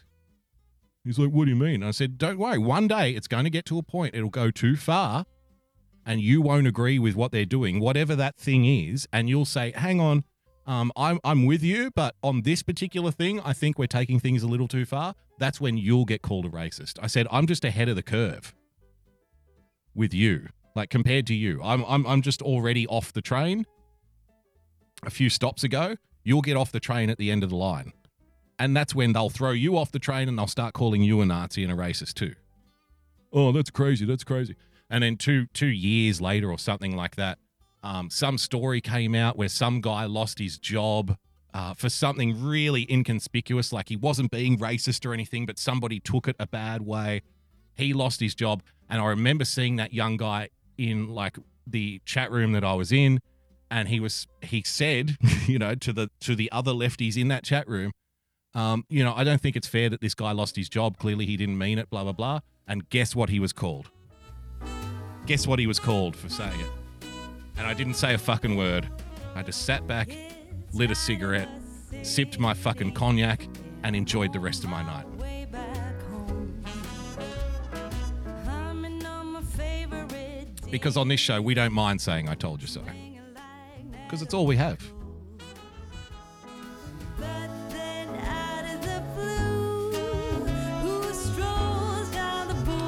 He's 1.04 1.20
like, 1.20 1.30
What 1.30 1.46
do 1.46 1.52
you 1.52 1.56
mean? 1.56 1.84
I 1.84 1.92
said, 1.92 2.18
Don't 2.18 2.40
worry, 2.40 2.58
one 2.58 2.88
day 2.88 3.12
it's 3.12 3.28
going 3.28 3.44
to 3.44 3.52
get 3.52 3.66
to 3.66 3.78
a 3.78 3.84
point, 3.84 4.16
it'll 4.16 4.30
go 4.32 4.50
too 4.50 4.76
far, 4.76 5.26
and 6.08 6.22
you 6.22 6.42
won't 6.42 6.66
agree 6.66 6.98
with 6.98 7.16
what 7.16 7.32
they're 7.32 7.46
doing, 7.46 7.80
whatever 7.80 8.16
that 8.16 8.36
thing 8.36 8.66
is, 8.66 9.08
and 9.14 9.30
you'll 9.30 9.46
say, 9.46 9.74
Hang 9.76 10.02
on, 10.02 10.24
um, 10.70 10.92
I'm, 10.96 11.20
I'm 11.24 11.48
with 11.48 11.64
you, 11.64 11.90
but 11.96 12.16
on 12.22 12.44
this 12.44 12.62
particular 12.62 13.10
thing, 13.10 13.40
I 13.42 13.54
think 13.54 13.80
we're 13.80 13.88
taking 13.88 14.20
things 14.20 14.44
a 14.44 14.48
little 14.48 14.68
too 14.68 14.86
far. 14.86 15.16
That's 15.40 15.60
when 15.60 15.80
you'll 15.80 16.06
get 16.06 16.22
called 16.22 16.46
a 16.46 16.50
racist. 16.50 17.00
I 17.02 17.08
said, 17.08 17.26
I'm 17.32 17.48
just 17.48 17.66
ahead 17.66 17.90
of 17.90 17.96
the 17.96 18.04
curve 18.04 18.54
with 19.96 20.14
you, 20.14 20.50
like 20.76 20.92
compared 20.92 21.26
to 21.26 21.34
you. 21.34 21.60
I'm, 21.64 21.84
I'm, 21.86 22.06
I'm 22.06 22.22
just 22.22 22.44
already 22.44 22.86
off 22.86 23.12
the 23.12 23.22
train 23.22 23.66
a 25.04 25.10
few 25.10 25.28
stops 25.32 25.64
ago. 25.64 25.96
You'll 26.24 26.44
get 26.44 26.56
off 26.56 26.72
the 26.72 26.80
train 26.80 27.10
at 27.10 27.18
the 27.18 27.32
end 27.32 27.44
of 27.44 27.50
the 27.50 27.56
line. 27.56 27.92
And 28.60 28.78
that's 28.78 28.94
when 28.94 29.14
they'll 29.14 29.32
throw 29.32 29.52
you 29.52 29.76
off 29.76 29.92
the 29.92 29.98
train 29.98 30.30
and 30.30 30.38
they'll 30.38 30.46
start 30.46 30.76
calling 30.76 31.02
you 31.02 31.20
a 31.22 31.26
Nazi 31.26 31.64
and 31.64 31.74
a 31.74 31.76
racist 31.76 32.14
too. 32.14 32.36
Oh, 33.34 33.52
that's 33.52 33.72
crazy. 33.72 34.06
That's 34.06 34.24
crazy. 34.24 34.56
And 34.88 35.04
then 35.04 35.18
two 35.18 35.48
two 35.48 35.68
years 35.68 36.22
later 36.22 36.52
or 36.52 36.60
something 36.60 36.96
like 36.96 37.16
that, 37.16 37.40
um, 37.84 38.10
some 38.10 38.38
story 38.38 38.82
came 38.82 39.16
out 39.16 39.38
where 39.38 39.50
some 39.50 39.82
guy 39.82 40.06
lost 40.06 40.40
his 40.40 40.58
job 40.58 41.18
uh, 41.54 41.74
for 41.74 41.90
something 41.90 42.44
really 42.44 42.86
inconspicuous, 42.90 43.74
like 43.74 43.90
he 43.90 43.96
wasn't 43.96 44.32
being 44.32 44.58
racist 44.58 45.06
or 45.06 45.14
anything, 45.14 45.46
but 45.46 45.58
somebody 45.58 46.00
took 46.00 46.28
it 46.28 46.36
a 46.40 46.48
bad 46.48 46.82
way. 46.82 47.22
He 47.76 47.94
lost 47.94 48.20
his 48.20 48.36
job, 48.36 48.62
and 48.90 49.02
I 49.02 49.06
remember 49.06 49.46
seeing 49.46 49.78
that 49.78 49.94
young 49.94 50.18
guy 50.18 50.50
in 50.78 51.08
like 51.08 51.38
the 51.66 52.02
chat 52.06 52.32
room 52.32 52.52
that 52.52 52.64
I 52.64 52.74
was 52.74 52.92
in, 52.92 53.20
and 53.72 53.88
he 53.88 54.00
was 54.00 54.28
he 54.42 54.64
said, 54.64 55.18
you 55.48 55.58
know, 55.58 55.76
to 55.76 55.94
the 55.94 56.10
to 56.22 56.36
the 56.36 56.52
other 56.52 56.72
lefties 56.72 57.18
in 57.18 57.30
that 57.30 57.44
chat 57.44 57.68
room, 57.68 57.94
um, 58.54 58.86
you 58.90 59.04
know, 59.04 59.14
I 59.16 59.24
don't 59.24 59.42
think 59.42 59.56
it's 59.56 59.68
fair 59.68 59.90
that 59.90 60.02
this 60.02 60.14
guy 60.14 60.32
lost 60.34 60.56
his 60.56 60.70
job. 60.70 60.98
Clearly, 60.98 61.26
he 61.26 61.38
didn't 61.38 61.58
mean 61.58 61.80
it. 61.80 61.90
Blah 61.90 62.04
blah 62.04 62.14
blah. 62.14 62.40
And 62.68 62.88
guess 62.90 63.16
what 63.16 63.30
he 63.30 63.40
was 63.40 63.54
called? 63.54 63.90
Guess 65.26 65.48
what 65.48 65.58
he 65.60 65.66
was 65.66 65.80
called 65.80 66.16
for 66.16 66.30
saying 66.30 66.60
it? 66.60 66.79
And 67.60 67.68
I 67.68 67.74
didn't 67.74 67.96
say 67.96 68.14
a 68.14 68.18
fucking 68.18 68.56
word. 68.56 68.88
I 69.36 69.44
just 69.44 69.66
sat 69.66 69.86
back, 69.86 70.10
lit 70.74 70.92
a 70.92 70.96
cigarette, 70.96 71.50
sipped 72.04 72.40
my 72.40 72.54
fucking 72.54 72.94
cognac, 72.94 73.46
and 73.84 73.98
enjoyed 73.98 74.32
the 74.32 74.40
rest 74.40 74.64
of 74.64 74.70
my 74.70 74.82
night. 74.82 75.06
Because 80.72 80.96
on 80.96 81.10
this 81.10 81.20
show, 81.20 81.42
we 81.42 81.54
don't 81.54 81.74
mind 81.74 82.00
saying 82.00 82.30
I 82.30 82.36
told 82.36 82.62
you 82.62 82.68
so. 82.68 82.82
Because 84.06 84.22
it's 84.22 84.34
all 84.34 84.46
we 84.46 84.56
have. 84.56 84.80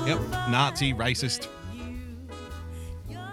Yep, 0.07 0.19
Nazi, 0.49 0.93
racist. 0.93 1.48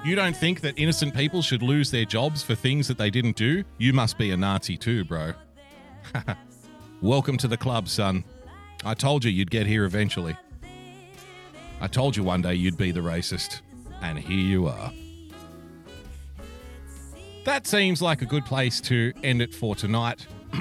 You 0.04 0.14
don't 0.14 0.36
think 0.36 0.60
that 0.60 0.74
innocent 0.76 1.12
people 1.12 1.42
should 1.42 1.60
lose 1.60 1.90
their 1.90 2.04
jobs 2.04 2.42
for 2.42 2.54
things 2.54 2.86
that 2.86 2.98
they 2.98 3.10
didn't 3.10 3.36
do? 3.36 3.64
You 3.78 3.92
must 3.92 4.16
be 4.16 4.30
a 4.30 4.36
Nazi 4.36 4.76
too, 4.76 5.04
bro. 5.04 5.32
Welcome 7.02 7.36
to 7.38 7.48
the 7.48 7.56
club, 7.56 7.88
son. 7.88 8.22
I 8.84 8.94
told 8.94 9.24
you 9.24 9.30
you'd 9.32 9.50
get 9.50 9.66
here 9.66 9.84
eventually. 9.84 10.36
I 11.80 11.88
told 11.88 12.16
you 12.16 12.22
one 12.22 12.42
day 12.42 12.54
you'd 12.54 12.76
be 12.76 12.92
the 12.92 13.00
racist, 13.00 13.60
and 14.00 14.18
here 14.18 14.38
you 14.38 14.68
are. 14.68 14.92
That 17.44 17.66
seems 17.66 18.00
like 18.00 18.22
a 18.22 18.26
good 18.26 18.44
place 18.44 18.80
to 18.82 19.12
end 19.24 19.42
it 19.42 19.52
for 19.52 19.74
tonight. 19.74 20.26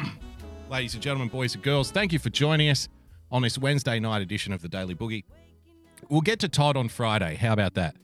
Ladies 0.69 0.95
and 0.95 1.03
gentlemen, 1.03 1.27
boys 1.27 1.53
and 1.53 1.63
girls, 1.63 1.91
thank 1.91 2.11
you 2.11 2.17
for 2.17 2.31
joining 2.31 2.69
us 2.69 2.89
on 3.31 3.43
this 3.43 3.57
Wednesday 3.57 3.99
night 3.99 4.23
edition 4.23 4.51
of 4.51 4.63
the 4.63 4.67
Daily 4.67 4.95
Boogie. 4.95 5.25
We'll 6.09 6.21
get 6.21 6.39
to 6.39 6.49
Todd 6.49 6.75
on 6.75 6.89
Friday. 6.89 7.35
How 7.35 7.53
about 7.53 7.75
that? 7.75 7.95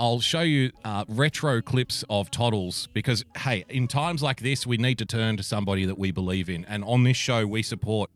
I'll 0.00 0.20
show 0.20 0.40
you 0.40 0.72
uh, 0.82 1.04
retro 1.08 1.60
clips 1.60 2.06
of 2.08 2.30
Toddles 2.30 2.88
because, 2.94 3.22
hey, 3.36 3.66
in 3.68 3.86
times 3.86 4.22
like 4.22 4.40
this, 4.40 4.66
we 4.66 4.78
need 4.78 4.96
to 4.96 5.04
turn 5.04 5.36
to 5.36 5.42
somebody 5.42 5.84
that 5.84 5.98
we 5.98 6.10
believe 6.10 6.48
in. 6.48 6.64
And 6.64 6.82
on 6.84 7.04
this 7.04 7.18
show, 7.18 7.46
we 7.46 7.62
support 7.62 8.08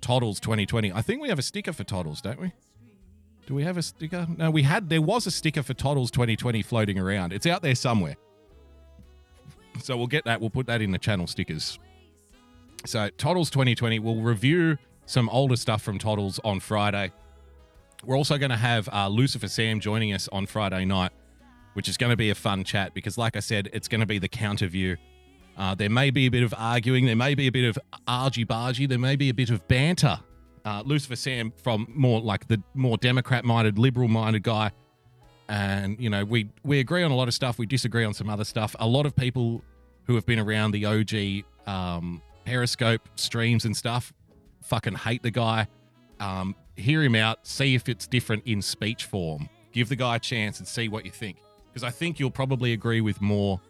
Toddles 0.00 0.40
2020. 0.40 0.94
I 0.94 1.02
think 1.02 1.20
we 1.20 1.28
have 1.28 1.38
a 1.38 1.42
sticker 1.42 1.74
for 1.74 1.84
Toddles, 1.84 2.22
don't 2.22 2.40
we? 2.40 2.52
Do 3.46 3.54
we 3.54 3.64
have 3.64 3.76
a 3.76 3.82
sticker? 3.82 4.26
No, 4.38 4.50
we 4.50 4.62
had. 4.62 4.88
There 4.88 5.02
was 5.02 5.26
a 5.26 5.30
sticker 5.30 5.62
for 5.62 5.74
Toddles 5.74 6.10
2020 6.10 6.62
floating 6.62 6.98
around. 6.98 7.34
It's 7.34 7.44
out 7.44 7.60
there 7.60 7.74
somewhere. 7.74 8.16
So 9.82 9.94
we'll 9.98 10.06
get 10.06 10.24
that. 10.24 10.40
We'll 10.40 10.48
put 10.48 10.66
that 10.68 10.80
in 10.80 10.90
the 10.90 10.98
channel 10.98 11.26
stickers. 11.26 11.78
So 12.86 13.10
Toddles 13.18 13.50
2020. 13.50 13.98
We'll 13.98 14.22
review 14.22 14.78
some 15.04 15.28
older 15.28 15.56
stuff 15.56 15.82
from 15.82 15.98
Toddles 15.98 16.40
on 16.44 16.60
Friday. 16.60 17.12
We're 18.04 18.16
also 18.16 18.38
going 18.38 18.50
to 18.50 18.56
have 18.56 18.88
uh, 18.90 19.08
Lucifer 19.08 19.48
Sam 19.48 19.80
joining 19.80 20.14
us 20.14 20.28
on 20.32 20.46
Friday 20.46 20.84
night, 20.84 21.12
which 21.76 21.90
is 21.90 21.98
going 21.98 22.08
to 22.08 22.16
be 22.16 22.30
a 22.30 22.34
fun 22.34 22.64
chat 22.64 22.94
because, 22.94 23.18
like 23.18 23.36
I 23.36 23.40
said, 23.40 23.68
it's 23.70 23.86
going 23.86 24.00
to 24.00 24.06
be 24.06 24.18
the 24.18 24.28
counter 24.28 24.66
view. 24.66 24.96
Uh, 25.58 25.74
there 25.74 25.90
may 25.90 26.08
be 26.08 26.24
a 26.24 26.30
bit 26.30 26.42
of 26.42 26.54
arguing, 26.56 27.04
there 27.04 27.14
may 27.14 27.34
be 27.34 27.48
a 27.48 27.52
bit 27.52 27.68
of 27.68 27.78
argy 28.08 28.46
bargy, 28.46 28.88
there 28.88 28.98
may 28.98 29.14
be 29.14 29.28
a 29.28 29.34
bit 29.34 29.50
of 29.50 29.68
banter. 29.68 30.18
Uh, 30.64 30.82
Lucifer 30.86 31.16
Sam 31.16 31.52
from 31.62 31.86
more 31.94 32.22
like 32.22 32.48
the 32.48 32.62
more 32.72 32.96
Democrat 32.96 33.44
minded, 33.44 33.78
liberal 33.78 34.08
minded 34.08 34.42
guy. 34.42 34.70
And, 35.50 36.00
you 36.00 36.08
know, 36.08 36.24
we, 36.24 36.48
we 36.64 36.80
agree 36.80 37.02
on 37.02 37.10
a 37.10 37.14
lot 37.14 37.28
of 37.28 37.34
stuff, 37.34 37.58
we 37.58 37.66
disagree 37.66 38.06
on 38.06 38.14
some 38.14 38.30
other 38.30 38.44
stuff. 38.44 38.74
A 38.80 38.86
lot 38.86 39.04
of 39.04 39.14
people 39.14 39.62
who 40.04 40.14
have 40.14 40.24
been 40.24 40.38
around 40.38 40.70
the 40.70 40.86
OG 40.86 41.44
um, 41.70 42.22
Periscope 42.46 43.06
streams 43.16 43.66
and 43.66 43.76
stuff 43.76 44.14
fucking 44.62 44.94
hate 44.94 45.22
the 45.22 45.30
guy. 45.30 45.68
Um, 46.20 46.56
hear 46.74 47.02
him 47.02 47.14
out, 47.14 47.46
see 47.46 47.74
if 47.74 47.86
it's 47.86 48.06
different 48.06 48.44
in 48.46 48.62
speech 48.62 49.04
form. 49.04 49.50
Give 49.72 49.90
the 49.90 49.96
guy 49.96 50.16
a 50.16 50.18
chance 50.18 50.58
and 50.58 50.66
see 50.66 50.88
what 50.88 51.04
you 51.04 51.10
think. 51.10 51.36
Because 51.76 51.84
I 51.84 51.90
think 51.90 52.18
you'll 52.18 52.30
probably 52.30 52.72
agree 52.72 53.02
with 53.02 53.20
more 53.20 53.60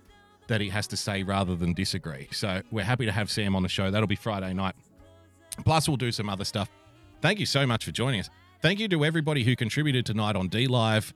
that 0.46 0.60
he 0.60 0.68
has 0.68 0.86
to 0.86 0.96
say 0.96 1.24
rather 1.24 1.56
than 1.56 1.72
disagree. 1.72 2.28
So 2.30 2.62
we're 2.70 2.84
happy 2.84 3.04
to 3.04 3.10
have 3.10 3.28
Sam 3.28 3.56
on 3.56 3.64
the 3.64 3.68
show. 3.68 3.90
That'll 3.90 4.06
be 4.06 4.14
Friday 4.14 4.54
night. 4.54 4.76
Plus, 5.64 5.88
we'll 5.88 5.96
do 5.96 6.12
some 6.12 6.28
other 6.28 6.44
stuff. 6.44 6.70
Thank 7.20 7.40
you 7.40 7.46
so 7.46 7.66
much 7.66 7.84
for 7.84 7.90
joining 7.90 8.20
us. 8.20 8.30
Thank 8.62 8.78
you 8.78 8.86
to 8.86 9.04
everybody 9.04 9.42
who 9.42 9.56
contributed 9.56 10.06
tonight 10.06 10.36
on 10.36 10.46
D 10.46 10.68
Live. 10.68 11.14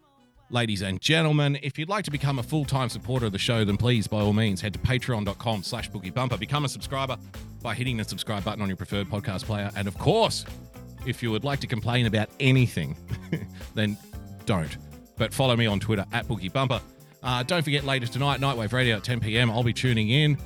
Ladies 0.50 0.82
and 0.82 1.00
gentlemen, 1.00 1.60
if 1.62 1.78
you'd 1.78 1.88
like 1.88 2.04
to 2.06 2.10
become 2.10 2.40
a 2.40 2.42
full-time 2.42 2.88
supporter 2.88 3.26
of 3.26 3.30
the 3.30 3.38
show, 3.38 3.64
then 3.64 3.76
please, 3.76 4.08
by 4.08 4.18
all 4.18 4.32
means, 4.32 4.60
head 4.60 4.72
to 4.72 4.80
patreon.com 4.80 5.62
slash 5.62 5.88
boogiebumper. 5.92 6.40
Become 6.40 6.64
a 6.64 6.68
subscriber 6.68 7.16
by 7.62 7.72
hitting 7.72 7.98
the 7.98 8.04
subscribe 8.04 8.42
button 8.42 8.62
on 8.62 8.68
your 8.68 8.76
preferred 8.76 9.08
podcast 9.08 9.44
player. 9.44 9.70
And 9.76 9.86
of 9.86 9.96
course, 9.96 10.44
if 11.06 11.22
you 11.22 11.30
would 11.30 11.44
like 11.44 11.60
to 11.60 11.68
complain 11.68 12.06
about 12.06 12.30
anything, 12.40 12.96
then 13.76 13.96
don't. 14.44 14.76
But 15.20 15.34
follow 15.34 15.54
me 15.54 15.66
on 15.66 15.78
Twitter 15.80 16.06
at 16.14 16.26
Boogie 16.26 16.50
Bumper. 16.50 16.80
Uh, 17.22 17.42
don't 17.42 17.62
forget 17.62 17.84
later 17.84 18.06
tonight, 18.06 18.40
Nightwave 18.40 18.72
Radio 18.72 18.96
at 18.96 19.04
10 19.04 19.20
p.m. 19.20 19.50
I'll 19.50 19.62
be 19.62 19.74
tuning 19.74 20.08
in. 20.08 20.38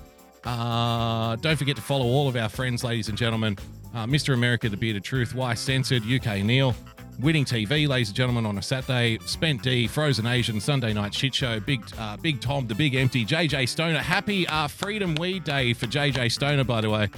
Uh, 0.43 1.37
don't 1.37 1.57
forget 1.57 1.77
to 1.77 1.83
follow 1.83 2.07
all 2.07 2.27
of 2.27 2.35
our 2.35 2.49
friends, 2.49 2.83
ladies 2.83 3.09
and 3.09 3.17
gentlemen. 3.17 3.57
Uh, 3.95 4.05
Mr. 4.05 4.35
America, 4.35 4.69
The 4.69 4.77
Bearded 4.77 5.05
Truth, 5.05 5.33
Why 5.33 5.55
Censored, 5.55 6.03
UK 6.03 6.43
Neil, 6.43 6.75
Winning 7.21 7.45
TV, 7.45 7.87
ladies 7.87 8.09
and 8.09 8.17
gentlemen, 8.17 8.47
on 8.47 8.59
a 8.59 8.63
Saturday, 8.63 9.17
Spent 9.25 9.63
D, 9.63 9.87
Frozen 9.87 10.27
Asian, 10.27 10.61
Sunday 10.61 10.93
Night 10.93 11.15
Shit 11.15 11.37
Show, 11.37 11.61
Big 11.61 11.81
uh, 11.97 12.17
Big 12.17 12.41
Tom, 12.41 12.67
The 12.67 12.75
Big 12.75 12.97
Empty, 12.97 13.25
JJ 13.25 13.69
Stoner. 13.69 14.01
Happy 14.01 14.45
uh, 14.49 14.67
Freedom 14.67 15.15
Weed 15.15 15.45
Day 15.45 15.73
for 15.73 15.87
JJ 15.87 16.33
Stoner, 16.33 16.65
by 16.65 16.81
the 16.81 16.91
way. 16.91 17.09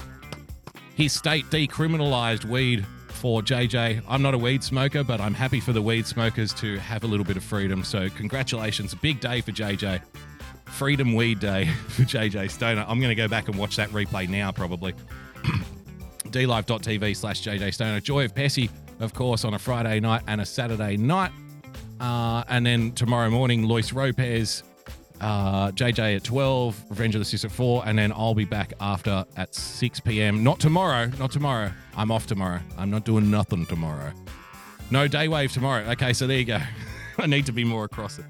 His 0.95 1.15
state 1.15 1.47
decriminalized 1.47 2.45
weed 2.45 2.85
for 3.17 3.41
JJ. 3.43 4.03
I'm 4.09 4.23
not 4.23 4.35
a 4.35 4.39
weed 4.39 4.63
smoker, 4.63 5.03
but 5.03 5.21
I'm 5.21 5.35
happy 5.35 5.59
for 5.59 5.73
the 5.73 5.83
weed 5.83 6.07
smokers 6.07 6.53
to 6.55 6.79
have 6.79 7.03
a 7.03 7.07
little 7.07 7.25
bit 7.25 7.37
of 7.37 7.43
freedom. 7.43 7.83
So, 7.83 8.09
congratulations. 8.11 8.95
Big 8.95 9.21
day 9.21 9.41
for 9.41 9.53
JJ. 9.53 10.03
Freedom 10.67 11.15
Weed 11.15 11.41
Day 11.41 11.67
for 11.89 12.03
JJ 12.03 12.51
Stoner. 12.51 12.85
I'm 12.87 12.99
going 12.99 13.09
to 13.09 13.15
go 13.15 13.29
back 13.29 13.49
and 13.49 13.59
watch 13.59 13.77
that 13.77 13.89
replay 13.91 14.29
now, 14.29 14.53
probably. 14.53 14.95
dlive.tv 16.25 17.17
slash 17.17 17.43
JJ 17.43 17.73
Stoner. 17.73 18.01
Joy 18.01 18.27
of 18.27 18.35
Pessy, 18.35 18.71
of 19.01 19.15
course, 19.15 19.45
on 19.45 19.55
a 19.55 19.59
Friday 19.59 20.01
night 20.01 20.23
and 20.27 20.41
a 20.41 20.47
Saturday 20.47 20.97
night. 20.97 21.33
Uh, 21.99 22.45
and 22.49 22.67
then 22.67 22.93
tomorrow 22.93 23.31
morning, 23.31 23.63
Lois 23.63 23.93
Ropez, 23.93 24.63
uh, 25.21 25.71
JJ 25.73 26.17
at 26.17 26.25
12, 26.25 26.85
Revenge 26.91 27.15
of 27.15 27.21
the 27.21 27.25
Cis 27.25 27.45
at 27.45 27.51
4, 27.51 27.85
and 27.87 27.99
then 27.99 28.13
I'll 28.13 28.35
be 28.35 28.45
back 28.45 28.73
after 28.81 29.25
at 29.37 29.55
6 29.55 30.01
p.m. 30.01 30.43
Not 30.43 30.61
tomorrow, 30.61 31.07
not 31.19 31.31
tomorrow. 31.33 31.71
I'm 31.97 32.11
off 32.11 32.27
tomorrow. 32.27 32.61
I'm 32.77 32.91
not 32.91 33.05
doing 33.05 33.31
nothing 33.31 33.67
tomorrow. 33.67 34.13
No 34.91 35.09
day 35.09 35.29
wave 35.29 35.53
tomorrow. 35.53 35.85
Okay, 35.91 36.13
so 36.13 36.27
there 36.27 36.39
you 36.39 36.45
go. 36.45 36.61
I 37.19 37.27
need 37.27 37.47
to 37.47 37.53
be 37.53 37.65
more 37.65 37.85
across 37.85 38.19
it. 38.19 38.27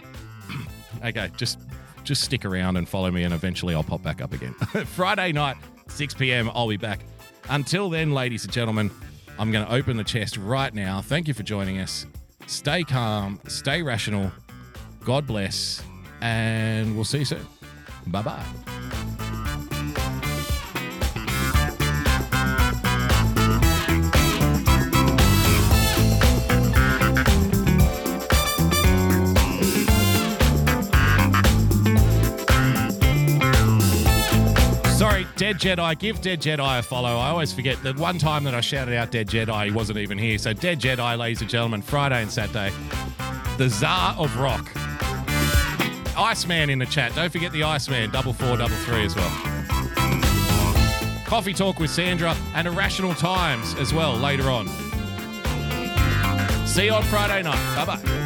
okay, 1.05 1.31
just 1.37 1.59
just 2.05 2.23
stick 2.23 2.45
around 2.45 2.77
and 2.77 2.89
follow 2.89 3.11
me, 3.11 3.25
and 3.25 3.35
eventually 3.35 3.75
I'll 3.75 3.83
pop 3.83 4.03
back 4.03 4.23
up 4.23 4.33
again. 4.33 4.53
Friday 4.95 5.33
night, 5.33 5.57
6 5.89 6.15
p.m. 6.15 6.51
I'll 6.55 6.69
be 6.69 6.77
back. 6.77 7.01
Until 7.49 7.91
then, 7.91 8.13
ladies 8.13 8.45
and 8.45 8.53
gentlemen, 8.53 8.91
I'm 9.39 9.51
going 9.51 9.67
to 9.67 9.73
open 9.73 9.97
the 9.97 10.05
chest 10.05 10.37
right 10.37 10.73
now. 10.73 11.01
Thank 11.03 11.29
you 11.29 11.35
for 11.35 11.43
joining 11.43 11.79
us. 11.79 12.07
Stay 12.47 12.85
calm, 12.85 13.41
stay 13.49 13.83
rational. 13.83 14.31
God 15.05 15.27
bless, 15.27 15.83
and 16.21 16.95
we'll 16.95 17.05
see 17.05 17.19
you 17.19 17.25
soon. 17.25 17.47
Bye 18.07 18.23
bye. 18.23 18.45
Sorry, 34.97 35.27
Dead 35.37 35.59
Jedi. 35.59 35.99
Give 35.99 36.21
Dead 36.23 36.41
Jedi 36.41 36.79
a 36.79 36.83
follow. 36.83 37.19
I 37.19 37.29
always 37.29 37.53
forget 37.53 37.83
the 37.83 37.93
one 37.95 38.19
time 38.19 38.45
that 38.45 38.55
I 38.55 38.63
shouted 38.63 38.97
out 38.97 39.11
Dead 39.11 39.29
Jedi, 39.29 39.67
he 39.67 39.71
wasn't 39.71 39.99
even 39.99 40.17
here. 40.17 40.39
So, 40.39 40.55
Dead 40.55 40.81
Jedi, 40.81 41.19
ladies 41.19 41.43
and 41.43 41.51
gentlemen, 41.51 41.83
Friday 41.83 42.23
and 42.23 42.31
Saturday. 42.31 42.73
The 43.59 43.69
Czar 43.69 44.15
of 44.19 44.35
Rock. 44.39 44.86
Iceman 46.17 46.71
in 46.71 46.79
the 46.79 46.87
chat. 46.87 47.15
Don't 47.15 47.31
forget 47.31 47.53
the 47.53 47.63
Iceman, 47.63 48.11
double 48.11 48.33
four, 48.33 48.57
double 48.57 48.77
three 48.77 49.05
as 49.05 49.15
well. 49.15 49.31
Coffee 51.25 51.53
Talk 51.53 51.81
with 51.81 51.91
Sandra 51.91 52.37
and 52.55 52.69
Irrational 52.69 53.15
Times 53.15 53.75
as 53.75 53.93
well 53.93 54.15
later 54.17 54.49
on. 54.51 54.69
See 56.67 56.87
you 56.87 56.93
on 56.93 57.03
Friday 57.05 57.43
night. 57.43 57.77
Bye 57.77 57.97
bye. 57.97 58.26